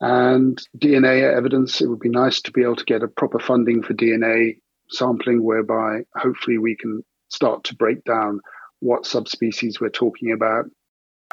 And 0.01 0.61
DNA 0.77 1.35
evidence, 1.35 1.81
it 1.81 1.87
would 1.87 1.99
be 1.99 2.09
nice 2.09 2.41
to 2.41 2.51
be 2.51 2.61
able 2.61 2.77
to 2.77 2.85
get 2.85 3.03
a 3.03 3.07
proper 3.07 3.39
funding 3.39 3.83
for 3.83 3.93
DNA 3.93 4.59
sampling, 4.91 5.43
whereby 5.43 6.01
hopefully 6.15 6.57
we 6.57 6.75
can 6.75 7.03
start 7.29 7.63
to 7.65 7.75
break 7.75 8.03
down 8.03 8.39
what 8.79 9.05
subspecies 9.05 9.79
we're 9.79 9.89
talking 9.89 10.31
about, 10.31 10.65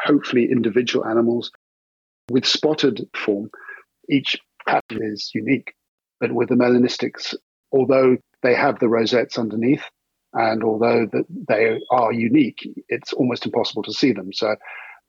hopefully 0.03 0.49
individual 0.51 1.07
animals. 1.07 1.51
With 2.31 2.45
spotted 2.45 3.09
form, 3.15 3.51
each 4.11 4.37
pattern 4.67 5.01
is 5.03 5.31
unique. 5.35 5.75
But 6.21 6.33
with 6.33 6.49
the 6.49 6.55
melanistics, 6.55 7.35
although 7.73 8.17
they 8.43 8.55
have 8.55 8.79
the 8.79 8.89
rosettes 8.89 9.39
underneath. 9.39 9.85
And 10.33 10.63
although 10.63 11.07
that 11.13 11.25
they 11.49 11.81
are 11.91 12.13
unique, 12.13 12.69
it's 12.89 13.13
almost 13.13 13.47
impossible 13.47 13.83
to 13.85 13.93
see 13.93 14.13
them. 14.13 14.33
So, 14.33 14.57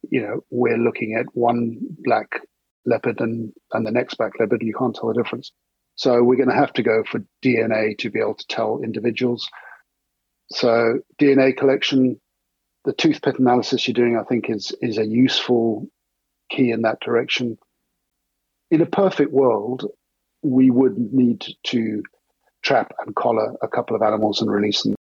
you 0.10 0.22
know, 0.22 0.42
we're 0.50 0.78
looking 0.78 1.16
at 1.20 1.26
one 1.34 1.80
black 2.04 2.40
leopard 2.86 3.20
and, 3.20 3.52
and 3.74 3.86
the 3.86 3.92
next 3.92 4.16
black 4.16 4.34
leopard, 4.40 4.62
you 4.62 4.74
can't 4.74 4.96
tell 4.96 5.10
the 5.10 5.22
difference. 5.22 5.52
So 5.98 6.24
we're 6.24 6.38
going 6.38 6.50
to 6.50 6.56
have 6.56 6.74
to 6.74 6.84
go 6.84 7.04
for 7.04 7.24
DNA 7.44 7.98
to 8.00 8.12
be 8.12 8.20
able 8.20 8.36
to 8.36 8.48
tell 8.48 8.82
individuals. 8.84 9.50
So 10.52 11.00
DNA 11.20 11.58
collection, 11.58 12.22
the 12.86 12.94
tooth 12.94 13.22
pit 13.22 13.40
analysis 13.40 13.88
you're 13.88 13.94
doing, 13.94 14.18
I 14.18 14.24
think, 14.24 14.50
is 14.50 14.72
is 14.82 14.98
a 14.98 15.06
useful 15.06 15.90
key 16.50 16.72
in 16.72 16.84
that 16.84 17.02
direction. 17.02 17.58
In 18.70 18.82
a 18.82 18.86
perfect 18.86 19.32
world, 19.32 19.86
we 20.44 20.70
would 20.70 20.98
need 20.98 21.44
to 21.66 22.04
trap 22.62 22.94
and 23.06 23.16
collar 23.16 23.56
a 23.62 23.68
couple 23.68 23.96
of 23.96 24.02
animals 24.02 24.42
and 24.42 24.52
release 24.52 24.84
them. 24.84 24.96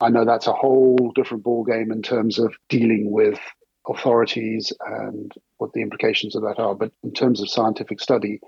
I 0.00 0.08
know 0.08 0.24
that's 0.24 0.46
a 0.46 0.52
whole 0.52 1.12
different 1.14 1.44
ballgame 1.44 1.92
in 1.92 2.02
terms 2.02 2.38
of 2.38 2.54
dealing 2.68 3.10
with 3.10 3.38
authorities 3.86 4.72
and 4.80 5.32
what 5.58 5.72
the 5.74 5.82
implications 5.82 6.34
of 6.34 6.42
that 6.42 6.58
are. 6.58 6.74
But 6.74 6.92
in 7.04 7.12
terms 7.12 7.40
of 7.40 7.50
scientific 7.50 8.00
study, 8.00 8.40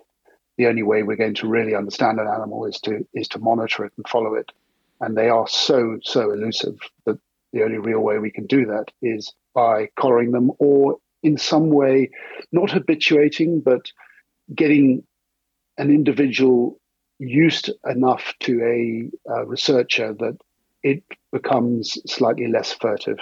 the 0.57 0.67
only 0.67 0.83
way 0.83 1.03
we're 1.03 1.17
going 1.17 1.35
to 1.35 1.49
really 1.49 1.75
understand 1.75 2.21
an 2.21 2.29
animal 2.29 2.67
is 2.67 2.79
to 2.81 3.07
is 3.15 3.29
to 3.29 3.39
monitor 3.39 3.85
it 3.85 3.93
and 3.97 4.09
follow 4.09 4.35
it. 4.35 4.51
And 5.01 5.17
they 5.17 5.29
are 5.29 5.49
so 5.49 5.99
so 6.03 6.31
elusive 6.31 6.79
that 7.07 7.19
the 7.53 7.63
only 7.63 7.79
real 7.79 8.01
way 8.01 8.19
we 8.19 8.31
can 8.31 8.47
do 8.47 8.67
that 8.67 8.91
is 9.03 9.33
by 9.55 9.89
collaring 9.97 10.33
them 10.33 10.51
or 10.59 10.99
in 11.23 11.39
some 11.39 11.71
way, 11.71 12.11
not 12.53 12.71
habituating, 12.71 13.61
but 13.61 13.91
getting 14.55 15.03
an 15.79 15.91
individual 15.91 16.79
used 17.19 17.71
enough 17.89 18.35
to 18.41 18.61
a, 18.63 19.33
a 19.33 19.47
researcher 19.47 20.13
that 20.13 20.37
it 20.83 21.03
becomes 21.33 21.99
slightly 22.07 22.47
less 22.49 22.73
furtive. 22.73 23.19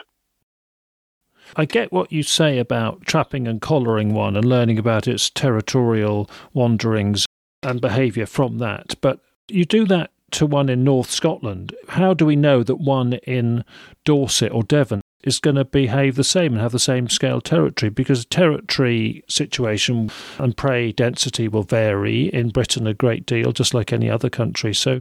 I 1.56 1.64
get 1.64 1.92
what 1.92 2.12
you 2.12 2.22
say 2.22 2.58
about 2.58 3.04
trapping 3.04 3.46
and 3.46 3.60
collaring 3.60 4.14
one 4.14 4.36
and 4.36 4.44
learning 4.44 4.78
about 4.78 5.06
its 5.06 5.28
territorial 5.30 6.30
wanderings 6.52 7.26
and 7.62 7.80
behaviour 7.80 8.26
from 8.26 8.58
that, 8.58 8.94
but 9.00 9.20
you 9.48 9.64
do 9.64 9.86
that 9.86 10.10
to 10.32 10.46
one 10.46 10.68
in 10.68 10.82
North 10.82 11.10
Scotland. 11.10 11.74
How 11.88 12.14
do 12.14 12.24
we 12.24 12.36
know 12.36 12.62
that 12.62 12.76
one 12.76 13.14
in 13.24 13.64
Dorset 14.04 14.52
or 14.52 14.62
Devon 14.62 15.02
is 15.24 15.38
going 15.38 15.56
to 15.56 15.64
behave 15.64 16.16
the 16.16 16.24
same 16.24 16.54
and 16.54 16.60
have 16.60 16.72
the 16.72 16.78
same 16.78 17.08
scale 17.08 17.40
territory 17.40 17.90
because 17.90 18.24
territory 18.24 19.22
situation 19.28 20.10
and 20.38 20.56
prey 20.56 20.90
density 20.90 21.48
will 21.48 21.62
vary 21.62 22.24
in 22.28 22.48
Britain 22.48 22.86
a 22.86 22.94
great 22.94 23.24
deal, 23.26 23.52
just 23.52 23.74
like 23.74 23.92
any 23.92 24.10
other 24.10 24.28
country. 24.28 24.74
So 24.74 25.00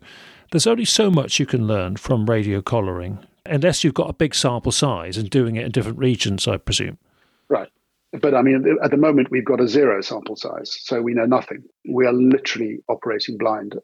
there's 0.52 0.68
only 0.68 0.86
so 0.86 1.10
much 1.10 1.40
you 1.40 1.46
can 1.46 1.66
learn 1.66 1.96
from 1.96 2.30
radio 2.30 2.62
collaring, 2.62 3.20
unless 3.46 3.84
you've 3.84 3.94
got 3.94 4.10
a 4.10 4.14
big 4.14 4.36
sample 4.36 4.72
size 4.72 5.18
and 5.18 5.30
doing 5.30 5.56
it 5.56 5.66
in 5.66 5.72
different 5.72 5.98
regions, 5.98 6.48
I 6.48 6.58
presume. 6.58 6.98
Right. 7.50 7.70
But 8.14 8.36
I 8.36 8.42
mean, 8.42 8.78
at 8.84 8.92
the 8.92 8.98
moment, 8.98 9.32
we've 9.32 9.46
got 9.46 9.62
a 9.62 9.68
zero 9.68 10.02
sample 10.02 10.36
size, 10.36 10.78
so 10.82 11.02
we 11.02 11.14
know 11.14 11.26
nothing. 11.26 11.64
We 11.88 12.06
are 12.06 12.14
literally 12.14 12.80
operating 12.90 13.38
blind. 13.38 13.76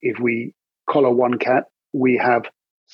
If 0.00 0.18
we 0.18 0.54
collar 0.88 1.10
one 1.10 1.38
cat, 1.38 1.64
we 1.92 2.16
have 2.16 2.44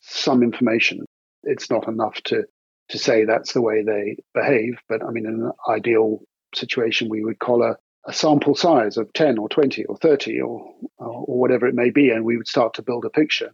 some 0.03 0.43
information. 0.43 1.05
It's 1.45 1.71
not 1.71 1.87
enough 1.87 2.21
to 2.25 2.45
to 2.89 2.99
say 2.99 3.25
that's 3.25 3.53
the 3.53 3.63
way 3.63 3.83
they 3.83 4.17
behave. 4.35 4.79
But 4.89 5.05
I 5.05 5.11
mean, 5.11 5.27
in 5.27 5.35
an 5.43 5.53
ideal 5.69 6.23
situation, 6.55 7.09
we 7.09 7.25
would 7.25 7.39
collar 7.39 7.79
a 8.07 8.13
sample 8.13 8.55
size 8.55 8.97
of 8.97 9.13
10 9.13 9.39
or 9.39 9.49
20 9.49 9.85
or 9.85 9.97
30 9.97 10.41
or, 10.41 10.73
or 10.99 11.39
whatever 11.39 11.67
it 11.67 11.75
may 11.75 11.91
be, 11.91 12.11
and 12.11 12.25
we 12.25 12.37
would 12.37 12.47
start 12.47 12.75
to 12.75 12.83
build 12.83 13.05
a 13.05 13.11
picture. 13.11 13.53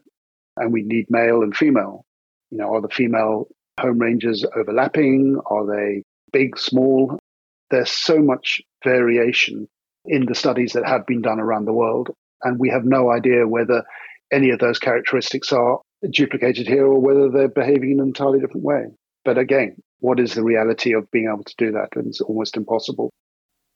And 0.56 0.72
we 0.72 0.82
need 0.82 1.10
male 1.10 1.42
and 1.42 1.56
female. 1.56 2.04
You 2.52 2.58
know, 2.58 2.74
are 2.74 2.82
the 2.82 2.88
female 2.88 3.48
home 3.80 3.98
ranges 3.98 4.46
overlapping? 4.54 5.40
Are 5.46 5.66
they 5.66 6.02
big, 6.32 6.58
small? 6.58 7.18
There's 7.70 7.90
so 7.90 8.18
much 8.18 8.60
variation 8.84 9.68
in 10.04 10.26
the 10.26 10.34
studies 10.34 10.74
that 10.74 10.86
have 10.86 11.06
been 11.06 11.22
done 11.22 11.40
around 11.40 11.64
the 11.64 11.72
world. 11.72 12.10
And 12.42 12.60
we 12.60 12.68
have 12.68 12.84
no 12.84 13.10
idea 13.10 13.48
whether 13.48 13.84
any 14.30 14.50
of 14.50 14.58
those 14.58 14.78
characteristics 14.78 15.50
are 15.50 15.80
duplicated 16.10 16.66
here 16.66 16.84
or 16.84 17.00
whether 17.00 17.30
they're 17.30 17.48
behaving 17.48 17.92
in 17.92 18.00
an 18.00 18.08
entirely 18.08 18.40
different 18.40 18.64
way. 18.64 18.84
But 19.24 19.38
again, 19.38 19.76
what 20.00 20.20
is 20.20 20.34
the 20.34 20.44
reality 20.44 20.94
of 20.94 21.10
being 21.10 21.30
able 21.32 21.44
to 21.44 21.54
do 21.56 21.72
that? 21.72 21.88
And 21.94 22.08
it's 22.08 22.20
almost 22.20 22.58
impossible. 22.58 23.10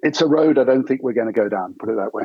It's 0.01 0.21
a 0.21 0.27
road 0.27 0.59
I 0.59 0.65
don't 0.65 0.85
think 0.85 1.03
we're 1.03 1.15
going 1.15 1.33
to 1.33 1.41
go 1.41 1.49
down, 1.49 1.77
put 1.79 1.89
it 1.89 1.97
that 1.97 2.13
way. 2.13 2.25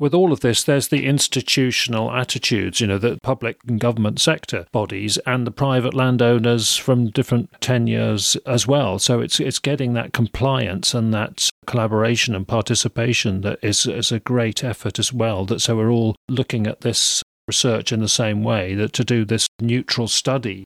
With 0.00 0.14
all 0.14 0.32
of 0.32 0.40
this, 0.40 0.64
there's 0.64 0.88
the 0.88 1.04
institutional 1.04 2.10
attitudes, 2.10 2.80
you 2.80 2.86
know, 2.86 2.96
the 2.96 3.18
public 3.22 3.58
and 3.68 3.78
government 3.78 4.18
sector 4.18 4.64
bodies 4.72 5.18
and 5.26 5.46
the 5.46 5.50
private 5.50 5.92
landowners 5.92 6.74
from 6.78 7.10
different 7.10 7.50
tenures 7.60 8.34
as 8.46 8.66
well. 8.66 8.98
So 8.98 9.20
it's 9.20 9.38
it's 9.38 9.58
getting 9.58 9.92
that 9.92 10.14
compliance 10.14 10.94
and 10.94 11.12
that 11.12 11.50
collaboration 11.66 12.34
and 12.34 12.48
participation 12.48 13.42
that 13.42 13.58
is, 13.62 13.84
is 13.84 14.10
a 14.10 14.20
great 14.20 14.64
effort 14.64 14.98
as 14.98 15.12
well. 15.12 15.44
That 15.44 15.60
so 15.60 15.76
we're 15.76 15.90
all 15.90 16.16
looking 16.30 16.66
at 16.66 16.80
this 16.80 17.22
research 17.46 17.92
in 17.92 18.00
the 18.00 18.08
same 18.08 18.42
way 18.42 18.74
that 18.76 18.94
to 18.94 19.04
do 19.04 19.26
this 19.26 19.48
neutral 19.60 20.08
study 20.08 20.64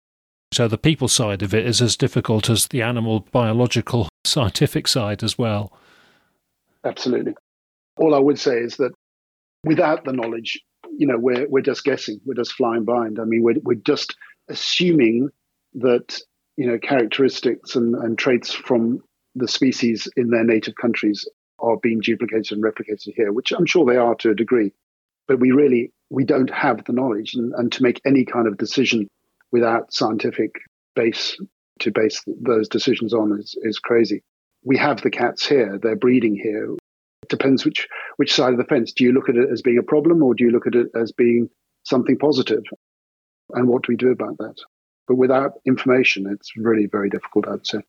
so 0.52 0.68
the 0.68 0.78
people 0.78 1.08
side 1.08 1.42
of 1.42 1.52
it 1.52 1.66
is 1.66 1.82
as 1.82 1.96
difficult 1.96 2.48
as 2.48 2.68
the 2.68 2.82
animal 2.82 3.26
biological 3.32 4.08
scientific 4.24 4.86
side 4.86 5.24
as 5.24 5.36
well. 5.36 5.72
Absolutely. 6.84 7.34
All 7.96 8.14
I 8.14 8.20
would 8.20 8.38
say 8.38 8.58
is 8.58 8.76
that 8.76 8.92
without 9.64 10.04
the 10.04 10.12
knowledge, 10.12 10.60
you 10.96 11.06
know, 11.06 11.18
we're 11.18 11.48
we're 11.48 11.62
just 11.62 11.84
guessing, 11.84 12.20
we're 12.24 12.34
just 12.34 12.52
flying 12.52 12.84
blind. 12.84 13.18
I 13.18 13.24
mean, 13.24 13.42
we're 13.42 13.58
we're 13.62 13.74
just 13.74 14.16
assuming 14.48 15.30
that 15.74 16.18
you 16.56 16.66
know 16.66 16.78
characteristics 16.78 17.74
and, 17.76 17.94
and 17.94 18.18
traits 18.18 18.52
from 18.52 19.02
the 19.34 19.48
species 19.48 20.08
in 20.16 20.30
their 20.30 20.44
native 20.44 20.74
countries 20.76 21.28
are 21.58 21.76
being 21.82 22.00
duplicated 22.00 22.52
and 22.52 22.62
replicated 22.62 23.12
here, 23.16 23.32
which 23.32 23.52
I'm 23.52 23.66
sure 23.66 23.84
they 23.84 23.96
are 23.96 24.14
to 24.16 24.30
a 24.30 24.34
degree. 24.34 24.72
But 25.26 25.40
we 25.40 25.50
really 25.50 25.92
we 26.10 26.24
don't 26.24 26.50
have 26.50 26.84
the 26.84 26.92
knowledge, 26.92 27.34
and, 27.34 27.52
and 27.54 27.72
to 27.72 27.82
make 27.82 28.00
any 28.04 28.24
kind 28.24 28.46
of 28.46 28.58
decision 28.58 29.08
without 29.50 29.92
scientific 29.92 30.52
base 30.94 31.36
to 31.80 31.90
base 31.90 32.22
those 32.26 32.68
decisions 32.68 33.12
on 33.12 33.38
is, 33.40 33.56
is 33.62 33.78
crazy. 33.78 34.22
We 34.64 34.76
have 34.78 35.02
the 35.02 35.10
cats 35.10 35.46
here, 35.46 35.78
they're 35.82 35.96
breeding 35.96 36.36
here. 36.36 36.76
Depends 37.34 37.64
which, 37.64 37.88
which 38.16 38.32
side 38.32 38.52
of 38.52 38.58
the 38.58 38.64
fence. 38.64 38.92
Do 38.92 39.02
you 39.02 39.10
look 39.10 39.28
at 39.28 39.34
it 39.34 39.48
as 39.50 39.60
being 39.60 39.78
a 39.78 39.82
problem 39.82 40.22
or 40.22 40.34
do 40.34 40.44
you 40.44 40.52
look 40.52 40.68
at 40.68 40.76
it 40.76 40.86
as 40.94 41.10
being 41.10 41.50
something 41.82 42.16
positive? 42.16 42.62
And 43.54 43.66
what 43.66 43.82
do 43.82 43.86
we 43.88 43.96
do 43.96 44.12
about 44.12 44.38
that? 44.38 44.54
But 45.08 45.16
without 45.16 45.54
information, 45.66 46.28
it's 46.30 46.56
really 46.56 46.86
very 46.86 47.10
difficult, 47.10 47.48
I'd 47.48 47.66
say. 47.66 47.80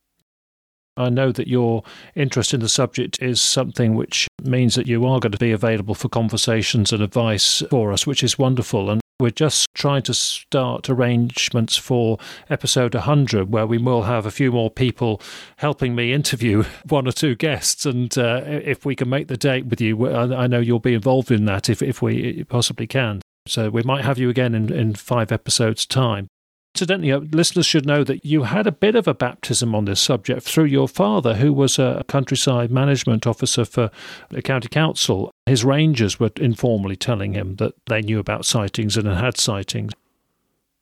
I 0.98 1.10
know 1.10 1.32
that 1.32 1.48
your 1.48 1.84
interest 2.16 2.56
in 2.56 2.60
the 2.60 2.70
subject 2.70 3.22
is 3.22 3.40
something 3.40 3.94
which 3.94 4.28
means 4.44 4.74
that 4.74 4.88
you 4.88 5.06
are 5.06 5.20
going 5.20 5.34
to 5.34 5.38
be 5.38 5.52
available 5.52 5.94
for 5.94 6.10
conversations 6.10 6.92
and 6.92 7.04
advice 7.04 7.62
for 7.70 7.92
us, 7.92 8.08
which 8.08 8.24
is 8.24 8.40
wonderful. 8.40 8.90
And 8.90 9.00
we're 9.20 9.30
just 9.30 9.68
trying 9.74 10.02
to 10.04 10.14
start 10.14 10.90
arrangements 10.90 11.78
for 11.78 12.18
episode 12.50 12.94
100, 12.94 13.52
where 13.52 13.66
we 13.66 13.78
will 13.78 14.04
have 14.04 14.26
a 14.26 14.32
few 14.32 14.52
more 14.52 14.70
people 14.70 15.22
helping 15.58 15.96
me 15.96 16.12
interview 16.12 16.64
one 16.90 17.08
or 17.08 17.12
two 17.12 17.36
guests. 17.36 17.86
And 17.86 18.16
uh, 18.18 18.42
if 18.46 18.86
we 18.86 18.96
can 18.96 19.10
make 19.10 19.28
the 19.28 19.38
date 19.38 19.68
with 19.68 19.80
you, 19.80 20.10
I 20.10 20.48
know 20.48 20.60
you'll 20.60 20.80
be 20.80 20.94
involved 20.94 21.32
in 21.32 21.46
that 21.46 21.70
if, 21.70 21.82
if 21.82 22.02
we 22.02 22.44
possibly 22.46 22.88
can. 22.88 23.22
So 23.48 23.70
we 23.70 23.84
might 23.84 24.04
have 24.04 24.18
you 24.18 24.30
again 24.30 24.56
in, 24.56 24.74
in 24.74 24.96
five 24.96 25.32
episodes' 25.32 25.86
time. 25.86 26.28
Incidentally, 26.76 27.14
uh, 27.14 27.20
listeners 27.32 27.66
should 27.66 27.86
know 27.86 28.04
that 28.04 28.26
you 28.26 28.44
had 28.44 28.68
a 28.68 28.72
bit 28.74 28.96
of 28.96 29.08
a 29.08 29.14
baptism 29.14 29.74
on 29.74 29.86
this 29.86 30.02
subject 30.02 30.44
through 30.44 30.66
your 30.66 30.90
father, 30.90 31.36
who 31.36 31.54
was 31.54 31.80
a 31.80 32.04
countryside 32.10 32.70
management 32.70 33.26
officer 33.26 33.64
for 33.64 33.90
the 34.30 34.42
county 34.42 34.68
council. 34.68 35.32
His 35.46 35.64
rangers 35.64 36.20
were 36.20 36.32
informally 36.36 36.98
telling 36.98 37.32
him 37.32 37.56
that 37.56 37.76
they 37.88 38.02
knew 38.02 38.20
about 38.20 38.44
sightings 38.44 38.98
and 38.98 39.08
had 39.08 39.38
sightings. 39.38 39.94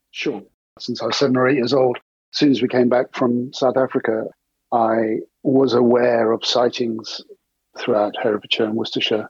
Sure. 0.09 0.41
Since 0.79 0.99
I 1.03 1.05
was 1.05 1.15
seven 1.15 1.37
or 1.37 1.47
eight 1.47 1.57
years 1.57 1.75
old, 1.75 1.97
as 2.33 2.39
soon 2.39 2.49
as 2.49 2.63
we 2.63 2.67
came 2.67 2.89
back 2.89 3.13
from 3.13 3.53
South 3.53 3.77
Africa, 3.77 4.25
I 4.71 5.19
was 5.43 5.75
aware 5.75 6.31
of 6.31 6.43
sightings 6.43 7.21
throughout 7.77 8.15
Herefordshire 8.19 8.65
and 8.65 8.75
Worcestershire. 8.75 9.29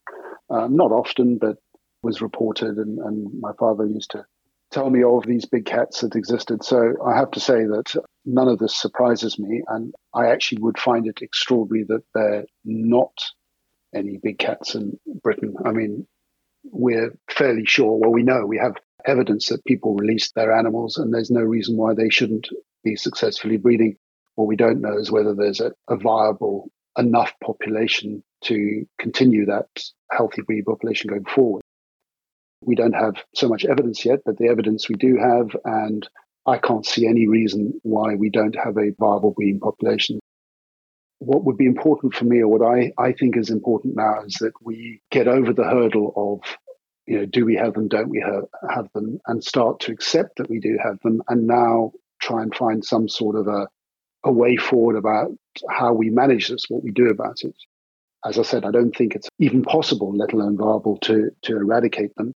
Um, 0.50 0.78
not 0.78 0.94
often, 0.94 1.40
but 1.40 1.58
was 2.04 2.22
reported, 2.22 2.78
and, 2.78 3.00
and 3.00 3.38
my 3.42 3.52
father 3.60 3.86
used 3.86 4.12
to 4.12 4.26
tell 4.74 4.90
me 4.90 5.04
all 5.04 5.20
of 5.20 5.26
these 5.26 5.46
big 5.46 5.66
cats 5.66 6.02
that 6.02 6.16
existed. 6.16 6.64
So 6.64 6.96
I 7.06 7.16
have 7.16 7.32
to 7.32 7.40
say 7.40 7.64
that 7.66 7.96
none 8.26 8.48
of 8.48 8.58
this 8.58 8.76
surprises 8.76 9.38
me. 9.38 9.62
And 9.68 9.94
I 10.14 10.28
actually 10.28 10.62
would 10.62 10.80
find 10.80 11.08
it 11.08 11.22
extraordinary 11.22 11.86
that 11.90 12.04
there 12.14 12.40
are 12.40 12.46
not 12.66 13.14
any 13.94 14.18
big 14.22 14.40
cats 14.40 14.74
in 14.76 15.00
Britain. 15.22 15.56
I 15.64 15.72
mean, 15.72 16.08
we're 16.64 17.16
fairly 17.30 17.66
sure, 17.66 18.00
well, 18.00 18.12
we 18.12 18.24
know 18.24 18.46
we 18.46 18.58
have 18.58 18.76
evidence 19.06 19.50
that 19.50 19.64
people 19.66 19.96
release 19.96 20.32
their 20.32 20.52
animals 20.52 20.98
and 20.98 21.14
there's 21.14 21.30
no 21.30 21.42
reason 21.42 21.78
why 21.78 21.94
they 21.94 22.10
shouldn't 22.10 22.48
be 22.84 22.96
successfully 22.96 23.58
breeding. 23.58 23.98
What 24.36 24.48
we 24.48 24.56
don't 24.56 24.82
know 24.82 24.98
is 24.98 25.12
whether 25.12 25.36
there's 25.36 25.60
a, 25.60 25.74
a 25.88 25.98
viable 25.98 26.72
enough 26.98 27.34
population 27.44 28.24
to 28.46 28.86
continue 29.00 29.46
that 29.46 29.68
healthy 30.10 30.42
breed 30.42 30.66
population 30.66 31.10
going 31.10 31.26
forward. 31.26 31.63
We 32.66 32.76
don't 32.76 32.96
have 32.96 33.16
so 33.36 33.48
much 33.48 33.66
evidence 33.66 34.06
yet, 34.06 34.20
but 34.26 34.38
the 34.38 34.48
evidence 34.48 34.88
we 34.90 34.96
do 34.96 35.18
have, 35.18 35.56
and 35.66 36.08
I 36.46 36.58
can't 36.58 36.86
see 36.86 37.08
any 37.08 37.28
reason 37.28 37.80
why 37.84 38.16
we 38.16 38.30
don't 38.30 38.56
have 38.56 38.78
a 38.78 38.92
viable 38.98 39.32
breeding 39.32 39.60
population. 39.60 40.20
What 41.20 41.46
would 41.46 41.58
be 41.58 41.66
important 41.66 42.14
for 42.14 42.26
me, 42.26 42.42
or 42.42 42.48
what 42.48 42.62
I, 42.62 42.92
I 42.98 43.14
think 43.14 43.38
is 43.38 43.50
important 43.50 43.96
now, 43.96 44.24
is 44.26 44.36
that 44.42 44.54
we 44.62 45.02
get 45.10 45.28
over 45.28 45.54
the 45.54 45.64
hurdle 45.64 46.14
of, 46.16 46.58
you 47.06 47.18
know, 47.18 47.26
do 47.26 47.46
we 47.46 47.56
have 47.56 47.74
them, 47.74 47.88
don't 47.88 48.10
we 48.10 48.24
have 48.70 48.88
them, 48.94 49.20
and 49.28 49.44
start 49.44 49.80
to 49.82 49.92
accept 49.92 50.38
that 50.38 50.50
we 50.50 50.60
do 50.60 50.78
have 50.84 51.00
them, 51.04 51.22
and 51.30 51.48
now 51.48 51.92
try 52.22 52.42
and 52.42 52.54
find 52.56 52.84
some 52.84 53.08
sort 53.08 53.36
of 53.36 53.48
a, 53.48 53.68
a 54.24 54.32
way 54.32 54.58
forward 54.58 54.98
about 54.98 55.32
how 55.70 55.94
we 55.94 56.10
manage 56.10 56.50
this, 56.50 56.66
what 56.70 56.84
we 56.84 56.92
do 56.92 57.10
about 57.10 57.42
it. 57.42 57.56
As 58.26 58.40
I 58.40 58.44
said, 58.44 58.64
I 58.64 58.72
don't 58.72 58.96
think 58.96 59.16
it's 59.16 59.28
even 59.40 59.64
possible, 59.64 60.16
let 60.16 60.32
alone 60.34 60.58
viable, 60.58 60.98
to, 61.00 61.30
to 61.44 61.56
eradicate 61.58 62.16
them. 62.16 62.34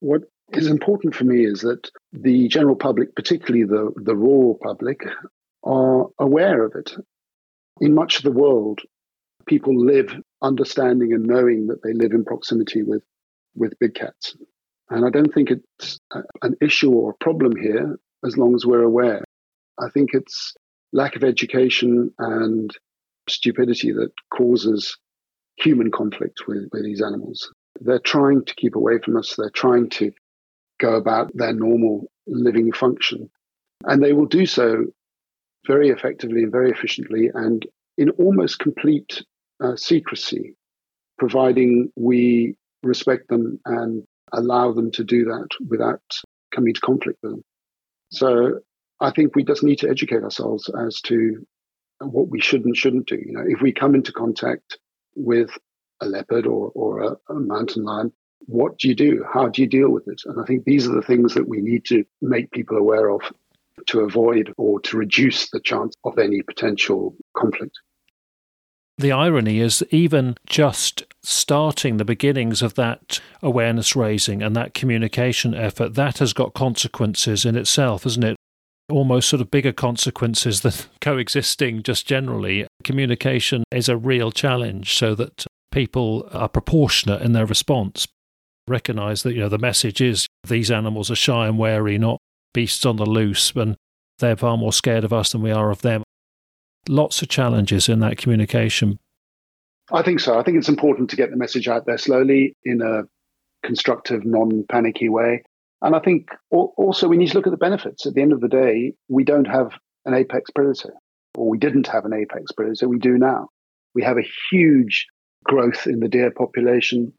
What 0.00 0.22
is 0.52 0.66
important 0.66 1.14
for 1.14 1.24
me 1.24 1.44
is 1.44 1.60
that 1.60 1.90
the 2.12 2.48
general 2.48 2.76
public, 2.76 3.14
particularly 3.14 3.64
the, 3.64 3.92
the 3.96 4.16
rural 4.16 4.58
public, 4.62 5.06
are 5.62 6.06
aware 6.18 6.64
of 6.64 6.74
it. 6.74 6.94
In 7.80 7.94
much 7.94 8.18
of 8.18 8.24
the 8.24 8.32
world, 8.32 8.80
people 9.46 9.74
live 9.78 10.14
understanding 10.42 11.12
and 11.12 11.24
knowing 11.24 11.68
that 11.68 11.82
they 11.82 11.92
live 11.92 12.12
in 12.12 12.24
proximity 12.24 12.82
with, 12.82 13.02
with 13.54 13.78
big 13.78 13.94
cats. 13.94 14.36
And 14.88 15.04
I 15.04 15.10
don't 15.10 15.32
think 15.32 15.50
it's 15.50 15.98
an 16.42 16.56
issue 16.60 16.90
or 16.90 17.10
a 17.10 17.24
problem 17.24 17.54
here 17.56 17.96
as 18.24 18.36
long 18.36 18.54
as 18.54 18.66
we're 18.66 18.82
aware. 18.82 19.24
I 19.78 19.88
think 19.90 20.10
it's 20.12 20.54
lack 20.92 21.16
of 21.16 21.24
education 21.24 22.12
and 22.18 22.70
stupidity 23.28 23.92
that 23.92 24.10
causes 24.34 24.96
human 25.56 25.90
conflict 25.90 26.40
with, 26.48 26.68
with 26.72 26.84
these 26.84 27.02
animals. 27.02 27.52
They're 27.80 27.98
trying 27.98 28.44
to 28.44 28.54
keep 28.54 28.76
away 28.76 28.98
from 29.04 29.16
us. 29.16 29.34
They're 29.36 29.50
trying 29.50 29.88
to 29.90 30.12
go 30.78 30.94
about 30.94 31.30
their 31.34 31.52
normal 31.52 32.10
living 32.26 32.72
function. 32.72 33.30
And 33.84 34.02
they 34.02 34.12
will 34.12 34.26
do 34.26 34.46
so 34.46 34.84
very 35.66 35.88
effectively 35.88 36.42
and 36.42 36.52
very 36.52 36.70
efficiently 36.70 37.30
and 37.32 37.66
in 37.96 38.10
almost 38.10 38.58
complete 38.58 39.22
uh, 39.62 39.76
secrecy, 39.76 40.54
providing 41.18 41.92
we 41.96 42.54
respect 42.82 43.28
them 43.28 43.60
and 43.64 44.04
allow 44.32 44.72
them 44.72 44.90
to 44.92 45.04
do 45.04 45.24
that 45.24 45.48
without 45.68 46.00
coming 46.54 46.68
into 46.68 46.80
conflict 46.80 47.18
with 47.22 47.32
them. 47.32 47.44
So 48.10 48.60
I 49.00 49.10
think 49.10 49.34
we 49.34 49.44
just 49.44 49.62
need 49.62 49.78
to 49.80 49.90
educate 49.90 50.22
ourselves 50.22 50.70
as 50.86 51.00
to 51.02 51.46
what 52.00 52.28
we 52.28 52.40
should 52.40 52.64
and 52.64 52.76
shouldn't 52.76 53.06
do. 53.06 53.16
You 53.16 53.32
know, 53.32 53.44
if 53.46 53.60
we 53.60 53.72
come 53.72 53.94
into 53.94 54.12
contact 54.12 54.78
with 55.14 55.50
a 56.00 56.06
leopard 56.06 56.46
or, 56.46 56.70
or 56.74 57.00
a, 57.00 57.16
a 57.28 57.34
mountain 57.34 57.84
lion, 57.84 58.12
what 58.46 58.78
do 58.78 58.88
you 58.88 58.94
do? 58.94 59.24
How 59.32 59.48
do 59.48 59.62
you 59.62 59.68
deal 59.68 59.90
with 59.90 60.08
it? 60.08 60.22
And 60.24 60.40
I 60.40 60.44
think 60.44 60.64
these 60.64 60.88
are 60.88 60.94
the 60.94 61.02
things 61.02 61.34
that 61.34 61.48
we 61.48 61.60
need 61.60 61.84
to 61.86 62.04
make 62.20 62.50
people 62.50 62.76
aware 62.76 63.10
of 63.10 63.20
to 63.86 64.00
avoid 64.00 64.52
or 64.56 64.80
to 64.80 64.96
reduce 64.96 65.50
the 65.50 65.60
chance 65.60 65.94
of 66.04 66.18
any 66.18 66.42
potential 66.42 67.14
conflict. 67.36 67.78
The 68.98 69.12
irony 69.12 69.60
is, 69.60 69.82
even 69.90 70.36
just 70.46 71.04
starting 71.22 71.96
the 71.96 72.04
beginnings 72.04 72.60
of 72.60 72.74
that 72.74 73.20
awareness 73.40 73.96
raising 73.96 74.42
and 74.42 74.54
that 74.56 74.74
communication 74.74 75.54
effort, 75.54 75.94
that 75.94 76.18
has 76.18 76.34
got 76.34 76.52
consequences 76.52 77.46
in 77.46 77.56
itself, 77.56 78.04
hasn't 78.04 78.26
it? 78.26 78.36
Almost 78.90 79.30
sort 79.30 79.40
of 79.40 79.50
bigger 79.50 79.72
consequences 79.72 80.60
than 80.62 80.74
coexisting 81.00 81.82
just 81.82 82.06
generally. 82.06 82.66
Communication 82.84 83.64
is 83.70 83.88
a 83.88 83.96
real 83.96 84.30
challenge 84.30 84.94
so 84.94 85.14
that 85.14 85.46
people 85.70 86.28
are 86.32 86.48
proportionate 86.48 87.22
in 87.22 87.32
their 87.32 87.46
response. 87.46 88.06
Recognize 88.66 89.22
that, 89.22 89.34
you 89.34 89.40
know, 89.40 89.48
the 89.48 89.58
message 89.58 90.00
is 90.00 90.26
these 90.46 90.70
animals 90.70 91.10
are 91.10 91.16
shy 91.16 91.46
and 91.46 91.58
wary, 91.58 91.98
not 91.98 92.18
beasts 92.52 92.84
on 92.86 92.96
the 92.96 93.06
loose, 93.06 93.52
and 93.52 93.76
they're 94.18 94.36
far 94.36 94.56
more 94.56 94.72
scared 94.72 95.04
of 95.04 95.12
us 95.12 95.32
than 95.32 95.42
we 95.42 95.50
are 95.50 95.70
of 95.70 95.82
them. 95.82 96.02
Lots 96.88 97.22
of 97.22 97.28
challenges 97.28 97.88
in 97.88 98.00
that 98.00 98.18
communication. 98.18 98.98
I 99.92 100.02
think 100.02 100.20
so. 100.20 100.38
I 100.38 100.42
think 100.42 100.56
it's 100.56 100.68
important 100.68 101.10
to 101.10 101.16
get 101.16 101.30
the 101.30 101.36
message 101.36 101.68
out 101.68 101.86
there 101.86 101.98
slowly 101.98 102.56
in 102.64 102.80
a 102.80 103.02
constructive, 103.66 104.24
non 104.24 104.64
panicky 104.68 105.08
way. 105.08 105.42
And 105.82 105.96
I 105.96 105.98
think 105.98 106.28
also 106.50 107.08
we 107.08 107.16
need 107.16 107.30
to 107.30 107.34
look 107.34 107.46
at 107.46 107.52
the 107.52 107.56
benefits. 107.56 108.06
At 108.06 108.14
the 108.14 108.22
end 108.22 108.32
of 108.32 108.40
the 108.40 108.48
day, 108.48 108.92
we 109.08 109.24
don't 109.24 109.46
have 109.46 109.72
an 110.04 110.14
apex 110.14 110.50
predator, 110.50 110.92
or 111.34 111.48
we 111.48 111.58
didn't 111.58 111.86
have 111.86 112.04
an 112.04 112.12
apex 112.12 112.52
predator. 112.52 112.88
We 112.88 112.98
do 112.98 113.18
now. 113.18 113.48
We 113.94 114.02
have 114.02 114.18
a 114.18 114.28
huge 114.50 115.06
growth 115.44 115.86
in 115.86 116.00
the 116.00 116.08
deer 116.08 116.30
population. 116.30 117.12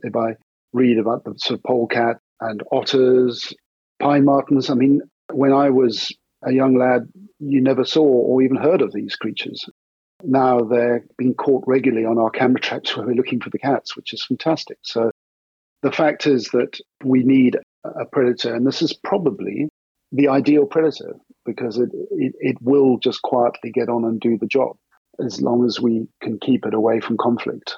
If 0.00 0.16
I 0.16 0.36
read 0.72 0.98
about 0.98 1.24
the 1.24 1.34
sort 1.38 1.58
of 1.58 1.64
polecat 1.64 2.18
and 2.40 2.62
otters, 2.70 3.54
pine 4.00 4.24
martens, 4.24 4.70
I 4.70 4.74
mean, 4.74 5.00
when 5.32 5.52
I 5.52 5.70
was 5.70 6.12
a 6.42 6.52
young 6.52 6.76
lad, 6.76 7.08
you 7.38 7.60
never 7.60 7.84
saw 7.84 8.02
or 8.02 8.42
even 8.42 8.56
heard 8.56 8.82
of 8.82 8.92
these 8.92 9.16
creatures. 9.16 9.64
Now 10.22 10.60
they're 10.60 11.04
being 11.18 11.34
caught 11.34 11.64
regularly 11.66 12.06
on 12.06 12.18
our 12.18 12.30
camera 12.30 12.60
traps 12.60 12.96
where 12.96 13.06
we're 13.06 13.14
looking 13.14 13.40
for 13.40 13.50
the 13.50 13.58
cats, 13.58 13.96
which 13.96 14.12
is 14.12 14.24
fantastic. 14.24 14.78
So 14.82 15.10
the 15.82 15.92
fact 15.92 16.26
is 16.26 16.48
that 16.52 16.78
we 17.02 17.22
need 17.22 17.58
a 17.84 18.04
predator, 18.06 18.54
and 18.54 18.66
this 18.66 18.80
is 18.80 18.92
probably 18.92 19.68
the 20.12 20.28
ideal 20.28 20.64
predator 20.64 21.14
because 21.44 21.76
it, 21.78 21.90
it, 22.12 22.34
it 22.38 22.56
will 22.62 22.98
just 22.98 23.20
quietly 23.22 23.70
get 23.70 23.88
on 23.88 24.04
and 24.04 24.20
do 24.20 24.38
the 24.38 24.46
job 24.46 24.76
as 25.24 25.40
long 25.40 25.64
as 25.64 25.80
we 25.80 26.06
can 26.20 26.38
keep 26.38 26.66
it 26.66 26.74
away 26.74 27.00
from 27.00 27.16
conflict. 27.16 27.74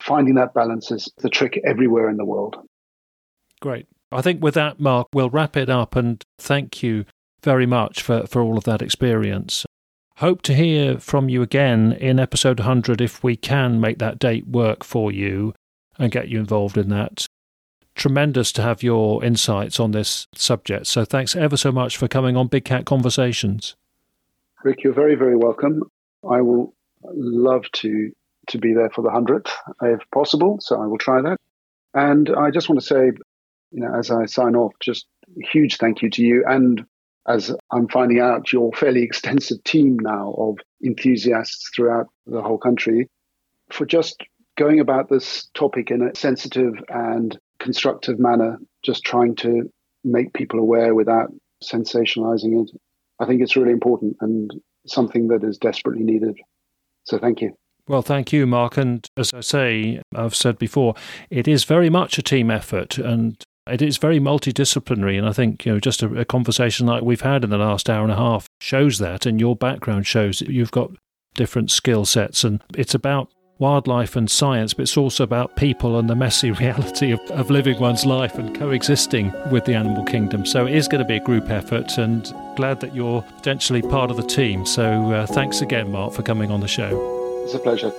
Finding 0.00 0.34
that 0.34 0.54
balance 0.54 0.90
is 0.90 1.12
the 1.18 1.28
trick 1.28 1.60
everywhere 1.64 2.08
in 2.08 2.16
the 2.16 2.24
world. 2.24 2.56
Great. 3.60 3.86
I 4.10 4.22
think 4.22 4.42
with 4.42 4.54
that, 4.54 4.80
Mark, 4.80 5.08
we'll 5.12 5.30
wrap 5.30 5.56
it 5.56 5.68
up 5.68 5.94
and 5.94 6.22
thank 6.38 6.82
you 6.82 7.04
very 7.42 7.66
much 7.66 8.02
for, 8.02 8.26
for 8.26 8.42
all 8.42 8.58
of 8.58 8.64
that 8.64 8.82
experience. 8.82 9.64
Hope 10.16 10.42
to 10.42 10.54
hear 10.54 10.98
from 10.98 11.28
you 11.28 11.42
again 11.42 11.92
in 11.92 12.18
episode 12.18 12.60
100 12.60 13.00
if 13.00 13.22
we 13.22 13.36
can 13.36 13.80
make 13.80 13.98
that 13.98 14.18
date 14.18 14.46
work 14.46 14.84
for 14.84 15.12
you 15.12 15.54
and 15.98 16.12
get 16.12 16.28
you 16.28 16.38
involved 16.38 16.76
in 16.76 16.88
that. 16.90 17.26
Tremendous 17.94 18.52
to 18.52 18.62
have 18.62 18.82
your 18.82 19.24
insights 19.24 19.80
on 19.80 19.92
this 19.92 20.26
subject. 20.34 20.86
So 20.86 21.04
thanks 21.04 21.36
ever 21.36 21.56
so 21.56 21.72
much 21.72 21.96
for 21.96 22.08
coming 22.08 22.36
on 22.36 22.48
Big 22.48 22.64
Cat 22.64 22.84
Conversations. 22.84 23.76
Rick, 24.62 24.82
you're 24.84 24.92
very, 24.92 25.14
very 25.14 25.36
welcome. 25.36 25.82
I 26.28 26.40
will 26.40 26.74
love 27.02 27.64
to 27.72 28.10
to 28.48 28.58
be 28.58 28.74
there 28.74 28.90
for 28.90 29.02
the 29.02 29.10
hundredth 29.10 29.52
if 29.82 30.00
possible. 30.12 30.58
So 30.60 30.80
I 30.80 30.86
will 30.86 30.98
try 30.98 31.20
that. 31.22 31.36
And 31.94 32.30
I 32.30 32.50
just 32.50 32.68
want 32.68 32.80
to 32.80 32.86
say, 32.86 33.12
you 33.70 33.80
know, 33.80 33.94
as 33.94 34.10
I 34.10 34.26
sign 34.26 34.56
off, 34.56 34.72
just 34.80 35.06
huge 35.52 35.76
thank 35.76 36.02
you 36.02 36.10
to 36.10 36.22
you 36.22 36.44
and 36.46 36.84
as 37.28 37.54
I'm 37.70 37.88
finding 37.88 38.18
out 38.18 38.52
your 38.52 38.72
fairly 38.72 39.02
extensive 39.02 39.62
team 39.64 39.98
now 40.00 40.34
of 40.36 40.58
enthusiasts 40.84 41.70
throughout 41.74 42.06
the 42.26 42.42
whole 42.42 42.58
country 42.58 43.08
for 43.70 43.86
just 43.86 44.20
going 44.56 44.80
about 44.80 45.08
this 45.08 45.48
topic 45.54 45.90
in 45.90 46.02
a 46.02 46.14
sensitive 46.14 46.74
and 46.88 47.38
constructive 47.58 48.18
manner, 48.18 48.58
just 48.82 49.04
trying 49.04 49.36
to 49.36 49.70
make 50.02 50.32
people 50.32 50.58
aware 50.58 50.94
without 50.94 51.28
sensationalizing 51.62 52.62
it. 52.62 52.70
I 53.20 53.26
think 53.26 53.42
it's 53.42 53.56
really 53.56 53.72
important 53.72 54.16
and 54.20 54.50
something 54.86 55.28
that 55.28 55.44
is 55.44 55.58
desperately 55.58 56.04
needed. 56.04 56.38
So 57.04 57.18
thank 57.18 57.40
you. 57.40 57.54
Well, 57.88 58.02
thank 58.02 58.32
you, 58.32 58.46
Mark. 58.46 58.76
And 58.76 59.06
as 59.16 59.32
I 59.34 59.40
say, 59.40 60.00
I've 60.14 60.36
said 60.36 60.58
before, 60.58 60.94
it 61.28 61.48
is 61.48 61.64
very 61.64 61.90
much 61.90 62.18
a 62.18 62.22
team 62.22 62.50
effort 62.50 62.98
and 62.98 63.42
it 63.66 63.82
is 63.82 63.98
very 63.98 64.20
multidisciplinary. 64.20 65.18
And 65.18 65.28
I 65.28 65.32
think, 65.32 65.66
you 65.66 65.72
know, 65.72 65.80
just 65.80 66.02
a, 66.02 66.20
a 66.20 66.24
conversation 66.24 66.86
like 66.86 67.02
we've 67.02 67.20
had 67.20 67.44
in 67.44 67.50
the 67.50 67.58
last 67.58 67.90
hour 67.90 68.02
and 68.02 68.12
a 68.12 68.16
half 68.16 68.46
shows 68.60 68.98
that. 68.98 69.26
And 69.26 69.40
your 69.40 69.56
background 69.56 70.06
shows 70.06 70.38
that 70.38 70.50
you've 70.50 70.70
got 70.70 70.90
different 71.34 71.70
skill 71.70 72.04
sets. 72.04 72.44
And 72.44 72.62
it's 72.76 72.94
about 72.94 73.30
wildlife 73.60 74.16
and 74.16 74.28
science, 74.28 74.74
but 74.74 74.82
it's 74.82 74.96
also 74.96 75.22
about 75.22 75.54
people 75.54 75.98
and 75.98 76.10
the 76.10 76.16
messy 76.16 76.50
reality 76.64 77.12
of, 77.12 77.20
of 77.30 77.50
living 77.50 77.78
one's 77.78 78.04
life 78.04 78.34
and 78.34 78.58
coexisting 78.58 79.32
with 79.52 79.64
the 79.66 79.74
animal 79.74 80.04
kingdom. 80.04 80.44
So 80.44 80.66
it 80.66 80.74
is 80.74 80.88
going 80.88 81.02
to 81.02 81.08
be 81.08 81.16
a 81.16 81.24
group 81.24 81.48
effort, 81.50 81.98
and 81.98 82.24
glad 82.56 82.80
that 82.80 82.94
you're 82.94 83.22
potentially 83.22 83.82
part 83.82 84.10
of 84.10 84.16
the 84.16 84.24
team. 84.24 84.66
So 84.66 85.12
uh, 85.12 85.26
thanks 85.26 85.60
again, 85.60 85.92
Mark, 85.92 86.14
for 86.14 86.22
coming 86.22 86.50
on 86.50 86.60
the 86.60 86.68
show. 86.68 86.90
It's 87.44 87.54
a 87.54 87.58
pleasure. 87.58 87.92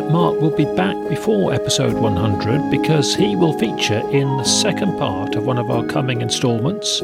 Fact, 0.00 0.10
Mark 0.10 0.40
will 0.40 0.56
be 0.56 0.64
back 0.74 0.96
before 1.10 1.52
episode 1.52 1.92
100 1.92 2.70
because 2.70 3.14
he 3.14 3.36
will 3.36 3.58
feature 3.58 4.02
in 4.08 4.38
the 4.38 4.44
second 4.44 4.96
part 4.96 5.34
of 5.34 5.44
one 5.44 5.58
of 5.58 5.70
our 5.70 5.84
coming 5.84 6.22
instalments. 6.22 7.02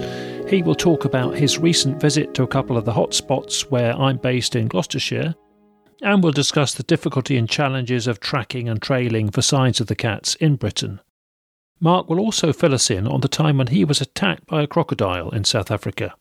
He 0.49 0.63
will 0.63 0.75
talk 0.75 1.05
about 1.05 1.37
his 1.37 1.59
recent 1.59 2.01
visit 2.01 2.33
to 2.33 2.45
a 2.45 2.49
couple 2.49 2.79
of 2.79 2.87
the 2.87 2.95
hotspots 2.95 3.71
where 3.71 3.95
I'm 3.95 4.17
based 4.17 4.57
in 4.57 4.69
Gloucestershire, 4.69 5.35
and 6.01 6.23
we'll 6.23 6.33
discuss 6.33 6.73
the 6.73 6.83
difficulty 6.83 7.37
and 7.37 7.47
challenges 7.47 8.07
of 8.07 8.21
tracking 8.21 8.71
and 8.71 8.81
trailing 8.81 9.31
for 9.31 9.43
signs 9.43 9.81
of 9.83 9.89
the 9.89 9.95
cats 9.95 10.35
in 10.37 10.57
Britain. 10.57 11.03
Mark 11.81 12.09
will 12.09 12.21
also 12.21 12.55
fill 12.55 12.73
us 12.73 12.91
in 12.91 13.07
on 13.07 13.21
the 13.21 13.29
time 13.29 13.59
when 13.59 13.67
he 13.67 13.85
was 13.85 14.01
attacked 14.01 14.47
by 14.47 14.63
a 14.63 14.67
crocodile 14.67 15.29
in 15.29 15.45
South 15.45 15.71
Africa 15.71 16.15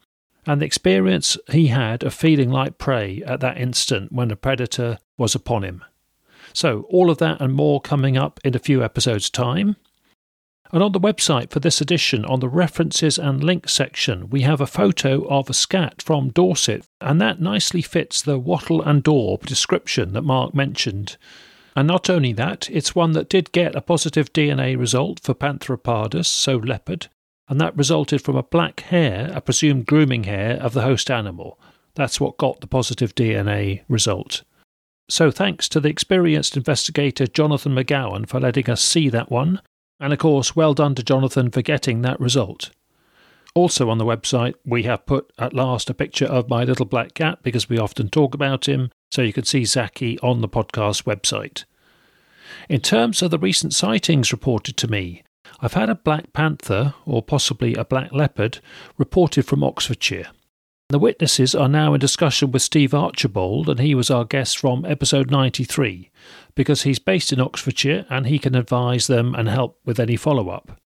and 0.46 0.60
the 0.60 0.66
experience 0.66 1.38
he 1.50 1.68
had 1.68 2.04
of 2.04 2.14
feeling 2.14 2.50
like 2.50 2.78
prey 2.78 3.24
at 3.26 3.40
that 3.40 3.58
instant 3.58 4.12
when 4.12 4.32
a 4.32 4.36
predator 4.36 4.98
was 5.18 5.34
upon 5.34 5.64
him. 5.64 5.82
So, 6.58 6.88
all 6.90 7.12
of 7.12 7.20
that 7.20 7.40
and 7.40 7.54
more 7.54 7.80
coming 7.80 8.18
up 8.18 8.40
in 8.44 8.56
a 8.56 8.60
few 8.60 8.84
episodes' 8.84 9.30
time. 9.30 9.76
And 10.72 10.82
on 10.82 10.92
the 10.92 11.00
website 11.00 11.52
for 11.52 11.60
this 11.60 11.82
edition, 11.82 12.26
on 12.26 12.40
the 12.40 12.50
references 12.50 13.20
and 13.20 13.44
links 13.44 13.74
section, 13.74 14.32
we 14.32 14.42
have 14.42 14.60
a 14.60 14.66
photo 14.66 15.24
of 15.28 15.52
a 15.52 15.54
scat 15.54 16.02
from 16.02 16.32
Dorset, 16.32 16.88
and 17.00 17.22
that 17.22 17.40
nicely 17.40 17.84
fits 17.84 18.24
the 18.24 18.40
wattle 18.40 18.82
and 18.82 19.04
daub 19.04 19.46
description 19.46 20.14
that 20.14 20.24
Mark 20.24 20.56
mentioned. 20.56 21.18
And 21.76 21.88
not 21.88 22.10
only 22.10 22.34
that, 22.34 22.72
it's 22.72 22.96
one 22.96 23.12
that 23.12 23.30
did 23.30 23.52
get 23.52 23.76
a 23.76 23.80
positive 23.80 24.34
DNA 24.34 24.76
result 24.76 25.20
for 25.20 25.36
Panthera 25.36 25.78
pardus, 25.78 26.26
so 26.26 26.58
leopard, 26.58 27.06
and 27.48 27.62
that 27.62 27.78
resulted 27.78 28.24
from 28.24 28.36
a 28.36 28.42
black 28.42 28.80
hair, 28.80 29.30
a 29.32 29.42
presumed 29.42 29.86
grooming 29.86 30.24
hair 30.24 30.60
of 30.60 30.74
the 30.74 30.82
host 30.82 31.12
animal. 31.12 31.60
That's 31.94 32.20
what 32.20 32.40
got 32.40 32.62
the 32.62 32.68
positive 32.68 33.14
DNA 33.14 33.84
result. 33.88 34.42
So 35.10 35.32
thanks 35.32 35.70
to 35.70 35.80
the 35.80 35.90
experienced 35.90 36.58
investigator 36.58 37.28
Jonathan 37.28 37.74
McGowan 37.74 38.28
for 38.28 38.40
letting 38.40 38.70
us 38.70 38.82
see 38.82 39.08
that 39.10 39.32
one, 39.32 39.62
and 40.00 40.12
of 40.12 40.20
course, 40.20 40.56
well 40.56 40.74
done 40.74 40.96
to 40.96 41.04
Jonathan 41.04 41.50
for 41.50 41.62
getting 41.62 42.02
that 42.02 42.20
result. 42.20 42.72
Also 43.56 43.90
on 43.90 43.98
the 43.98 44.06
website, 44.06 44.54
we 44.66 44.84
have 44.84 45.06
put 45.06 45.32
at 45.40 45.54
last 45.54 45.90
a 45.90 45.94
picture 45.94 46.26
of 46.26 46.50
my 46.50 46.64
little 46.64 46.86
black 46.86 47.14
cat 47.14 47.40
because 47.42 47.70
we 47.70 47.80
often 47.80 48.10
talk 48.10 48.36
about 48.36 48.68
him, 48.68 48.92
so 49.12 49.22
you 49.22 49.34
can 49.34 49.46
see 49.46 49.66
Zaki 49.66 50.20
on 50.20 50.42
the 50.42 50.50
podcast 50.50 51.06
website. 51.06 51.64
In 52.70 52.82
terms 52.82 53.22
of 53.22 53.32
the 53.32 53.40
recent 53.40 53.74
sightings 53.74 54.32
reported 54.32 54.78
to 54.78 54.88
me, 54.88 55.24
I've 55.60 55.74
had 55.74 55.90
a 55.90 55.96
black 55.96 56.34
panther, 56.34 56.94
or 57.06 57.24
possibly 57.24 57.74
a 57.76 57.86
black 57.86 58.12
leopard, 58.12 58.60
reported 58.98 59.46
from 59.46 59.64
Oxfordshire. 59.64 60.28
The 60.90 61.00
witnesses 61.00 61.54
are 61.54 61.68
now 61.68 61.94
in 61.94 62.00
discussion 62.00 62.52
with 62.52 62.62
Steve 62.62 62.94
Archibald, 62.94 63.68
and 63.68 63.78
he 63.78 63.94
was 63.94 64.10
our 64.10 64.24
guest 64.24 64.58
from 64.58 64.86
episode 64.86 65.30
93, 65.30 66.10
because 66.56 66.84
he's 66.84 66.98
based 66.98 67.34
in 67.34 67.42
Oxfordshire 67.42 68.06
and 68.10 68.26
he 68.26 68.40
can 68.40 68.56
advise 68.56 69.08
them 69.08 69.36
and 69.36 69.50
help 69.50 69.82
with 69.84 70.00
any 70.00 70.16
follow 70.16 70.48
up. 70.48 70.80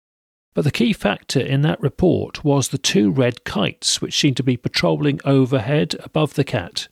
But 0.55 0.63
the 0.63 0.71
key 0.71 0.91
factor 0.91 1.39
in 1.39 1.61
that 1.61 1.79
report 1.79 2.43
was 2.43 2.69
the 2.69 2.79
two 2.79 3.11
red 3.11 3.43
kites 3.43 4.01
which 4.01 4.19
seemed 4.19 4.37
to 4.37 4.43
be 4.43 4.57
patrolling 4.57 5.19
overhead 5.23 5.95
above 5.99 6.33
the 6.33 6.43
cat. 6.43 6.87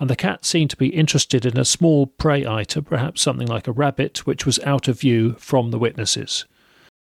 And 0.00 0.10
the 0.10 0.16
cat 0.16 0.44
seemed 0.44 0.70
to 0.70 0.76
be 0.76 0.88
interested 0.88 1.46
in 1.46 1.56
a 1.56 1.64
small 1.64 2.08
prey 2.08 2.44
item, 2.44 2.84
perhaps 2.84 3.22
something 3.22 3.46
like 3.46 3.68
a 3.68 3.72
rabbit, 3.72 4.26
which 4.26 4.44
was 4.44 4.58
out 4.64 4.88
of 4.88 4.98
view 4.98 5.34
from 5.34 5.70
the 5.70 5.78
witnesses. 5.78 6.44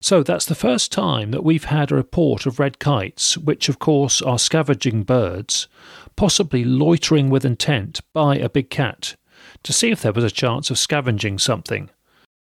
So 0.01 0.23
that's 0.23 0.45
the 0.45 0.55
first 0.55 0.93
time 0.93 1.31
that 1.31 1.43
we've 1.43 1.65
had 1.65 1.91
a 1.91 1.95
report 1.95 2.45
of 2.45 2.57
red 2.57 2.79
kites, 2.79 3.37
which 3.37 3.67
of 3.67 3.79
course 3.79 4.21
are 4.21 4.39
scavenging 4.39 5.03
birds, 5.03 5.67
possibly 6.15 6.63
loitering 6.63 7.29
with 7.29 7.43
intent 7.43 7.99
by 8.13 8.37
a 8.37 8.49
big 8.49 8.69
cat, 8.69 9.17
to 9.63 9.73
see 9.73 9.91
if 9.91 10.01
there 10.01 10.13
was 10.13 10.23
a 10.23 10.31
chance 10.31 10.69
of 10.69 10.79
scavenging 10.79 11.37
something. 11.37 11.89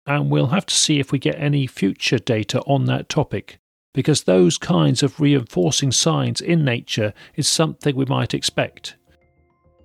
And 0.06 0.30
we'll 0.30 0.48
have 0.48 0.66
to 0.66 0.74
see 0.74 1.00
if 1.00 1.10
we 1.10 1.18
get 1.18 1.38
any 1.38 1.66
future 1.66 2.18
data 2.18 2.60
on 2.62 2.84
that 2.86 3.08
topic, 3.08 3.58
because 3.94 4.22
those 4.22 4.56
kinds 4.56 5.02
of 5.02 5.20
reinforcing 5.20 5.90
signs 5.90 6.40
in 6.40 6.64
nature 6.64 7.12
is 7.34 7.48
something 7.48 7.96
we 7.96 8.04
might 8.04 8.32
expect. 8.32 8.96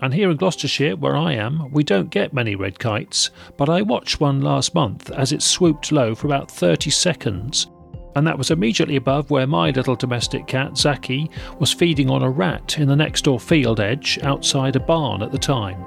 And 0.01 0.13
here 0.13 0.29
in 0.29 0.37
Gloucestershire, 0.37 0.97
where 0.97 1.15
I 1.15 1.33
am, 1.33 1.71
we 1.71 1.83
don't 1.83 2.09
get 2.09 2.33
many 2.33 2.55
red 2.55 2.79
kites, 2.79 3.29
but 3.57 3.69
I 3.69 3.81
watched 3.81 4.19
one 4.19 4.41
last 4.41 4.75
month 4.75 5.09
as 5.11 5.31
it 5.31 5.41
swooped 5.41 5.91
low 5.91 6.13
for 6.13 6.27
about 6.27 6.51
30 6.51 6.89
seconds, 6.89 7.67
and 8.15 8.27
that 8.27 8.37
was 8.37 8.51
immediately 8.51 8.97
above 8.97 9.29
where 9.29 9.47
my 9.47 9.71
little 9.71 9.95
domestic 9.95 10.47
cat, 10.47 10.77
Zaki, 10.77 11.29
was 11.59 11.73
feeding 11.73 12.09
on 12.09 12.23
a 12.23 12.29
rat 12.29 12.77
in 12.77 12.87
the 12.87 12.95
next 12.95 13.23
door 13.23 13.39
field 13.39 13.79
edge 13.79 14.19
outside 14.23 14.75
a 14.75 14.79
barn 14.79 15.21
at 15.21 15.31
the 15.31 15.37
time. 15.37 15.83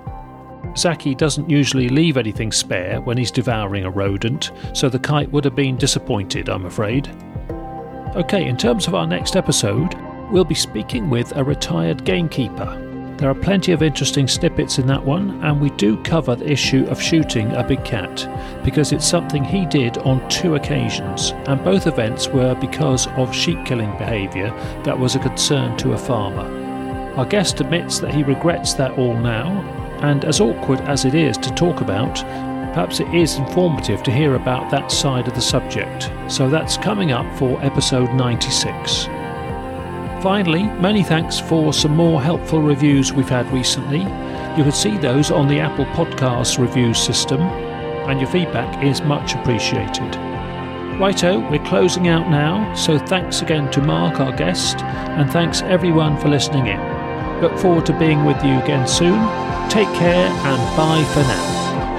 Zaki 0.77 1.15
doesn't 1.15 1.49
usually 1.49 1.89
leave 1.89 2.17
anything 2.17 2.51
spare 2.51 3.01
when 3.01 3.17
he's 3.17 3.31
devouring 3.31 3.85
a 3.85 3.91
rodent, 3.91 4.53
so 4.73 4.89
the 4.89 4.99
kite 4.99 5.31
would 5.33 5.45
have 5.45 5.55
been 5.55 5.77
disappointed, 5.77 6.49
I'm 6.49 6.67
afraid. 6.67 7.09
Okay, 8.17 8.47
in 8.47 8.57
terms 8.57 8.87
of 8.87 8.95
our 8.95 9.07
next 9.07 9.37
episode, 9.37 9.95
we'll 10.31 10.45
be 10.45 10.55
speaking 10.55 11.11
with 11.11 11.37
a 11.37 11.45
retired 11.45 12.05
gamekeeper 12.05 12.88
there 13.19 13.29
are 13.29 13.35
plenty 13.35 13.73
of 13.73 13.83
interesting 13.83 14.29
snippets 14.29 14.79
in 14.79 14.87
that 14.87 15.05
one, 15.05 15.43
and 15.43 15.61
we 15.61 15.71
do 15.71 16.01
cover 16.05 16.37
the 16.37 16.49
issue 16.49 16.87
of 16.87 17.03
shooting 17.03 17.51
a 17.53 17.65
big 17.65 17.85
cat 17.85 18.29
because 18.65 18.93
it's 18.93 19.09
something 19.09 19.43
he 19.43 19.67
did 19.67 19.99
on 19.99 20.27
two 20.29 20.55
occasions, 20.55 21.33
and 21.49 21.65
both 21.65 21.89
events 21.89 22.29
were 22.29 22.55
because 22.55 23.09
of 23.17 23.35
sheep 23.35 23.59
killing 23.67 23.91
behaviour 23.99 24.51
that 24.85 24.97
was 24.97 25.17
a 25.17 25.19
concern 25.19 25.77
to 25.79 25.95
a 25.95 25.99
farmer. 25.99 26.47
Our 27.17 27.27
guest 27.27 27.61
admits 27.61 27.99
that 27.99 28.15
he 28.15 28.23
regrets 28.23 28.75
that 28.75 28.97
all 28.97 29.17
now, 29.17 29.49
and 30.01 30.25
as 30.25 30.41
awkward 30.41 30.81
as 30.83 31.05
it 31.05 31.17
is 31.17 31.37
to 31.39 31.51
talk 31.57 31.81
about, 31.81 32.15
perhaps 32.73 33.01
it 33.01 33.13
is 33.13 33.35
informative 33.35 34.05
to 34.05 34.13
hear 34.13 34.37
about 34.37 34.71
that 34.71 34.93
side 34.93 35.27
of 35.27 35.35
the 35.35 35.41
subject. 35.41 36.09
So 36.31 36.49
that's 36.49 36.77
coming 36.77 37.11
up 37.11 37.37
for 37.37 37.61
episode 37.65 38.15
96. 38.15 39.18
Finally, 40.23 40.65
many 40.81 41.05
thanks 41.05 41.39
for 41.39 41.73
some 41.73 41.95
more 41.95 42.21
helpful 42.21 42.61
reviews 42.61 43.13
we've 43.13 43.29
had 43.29 43.51
recently. 43.53 44.01
You 44.01 44.65
can 44.65 44.73
see 44.73 44.99
those 44.99 45.31
on 45.31 45.47
the 45.47 45.61
Apple 45.61 45.85
Podcasts 45.87 46.59
review 46.59 46.93
system, 46.93 47.41
and 47.41 48.21
your 48.21 48.29
feedback 48.29 48.83
is 48.83 49.01
much 49.03 49.35
appreciated. 49.35 50.17
Righto, 50.99 51.49
we're 51.49 51.65
closing 51.65 52.09
out 52.09 52.29
now, 52.29 52.75
so 52.75 52.99
thanks 52.99 53.43
again 53.43 53.71
to 53.71 53.81
Mark, 53.81 54.19
our 54.19 54.33
guest, 54.33 54.79
and 54.79 55.31
thanks 55.31 55.63
everyone 55.63 56.19
for 56.19 56.29
listening 56.29 56.67
in. 56.67 57.41
Look 57.41 57.57
forward 57.57 57.87
to 57.87 57.97
being 57.97 58.25
with 58.25 58.45
you 58.45 58.59
again 58.59 58.89
soon. 58.89 59.21
Take 59.71 59.93
care 59.95 60.27
and 60.27 60.77
bye 60.77 61.05
for 61.15 61.21
now. 61.21 61.98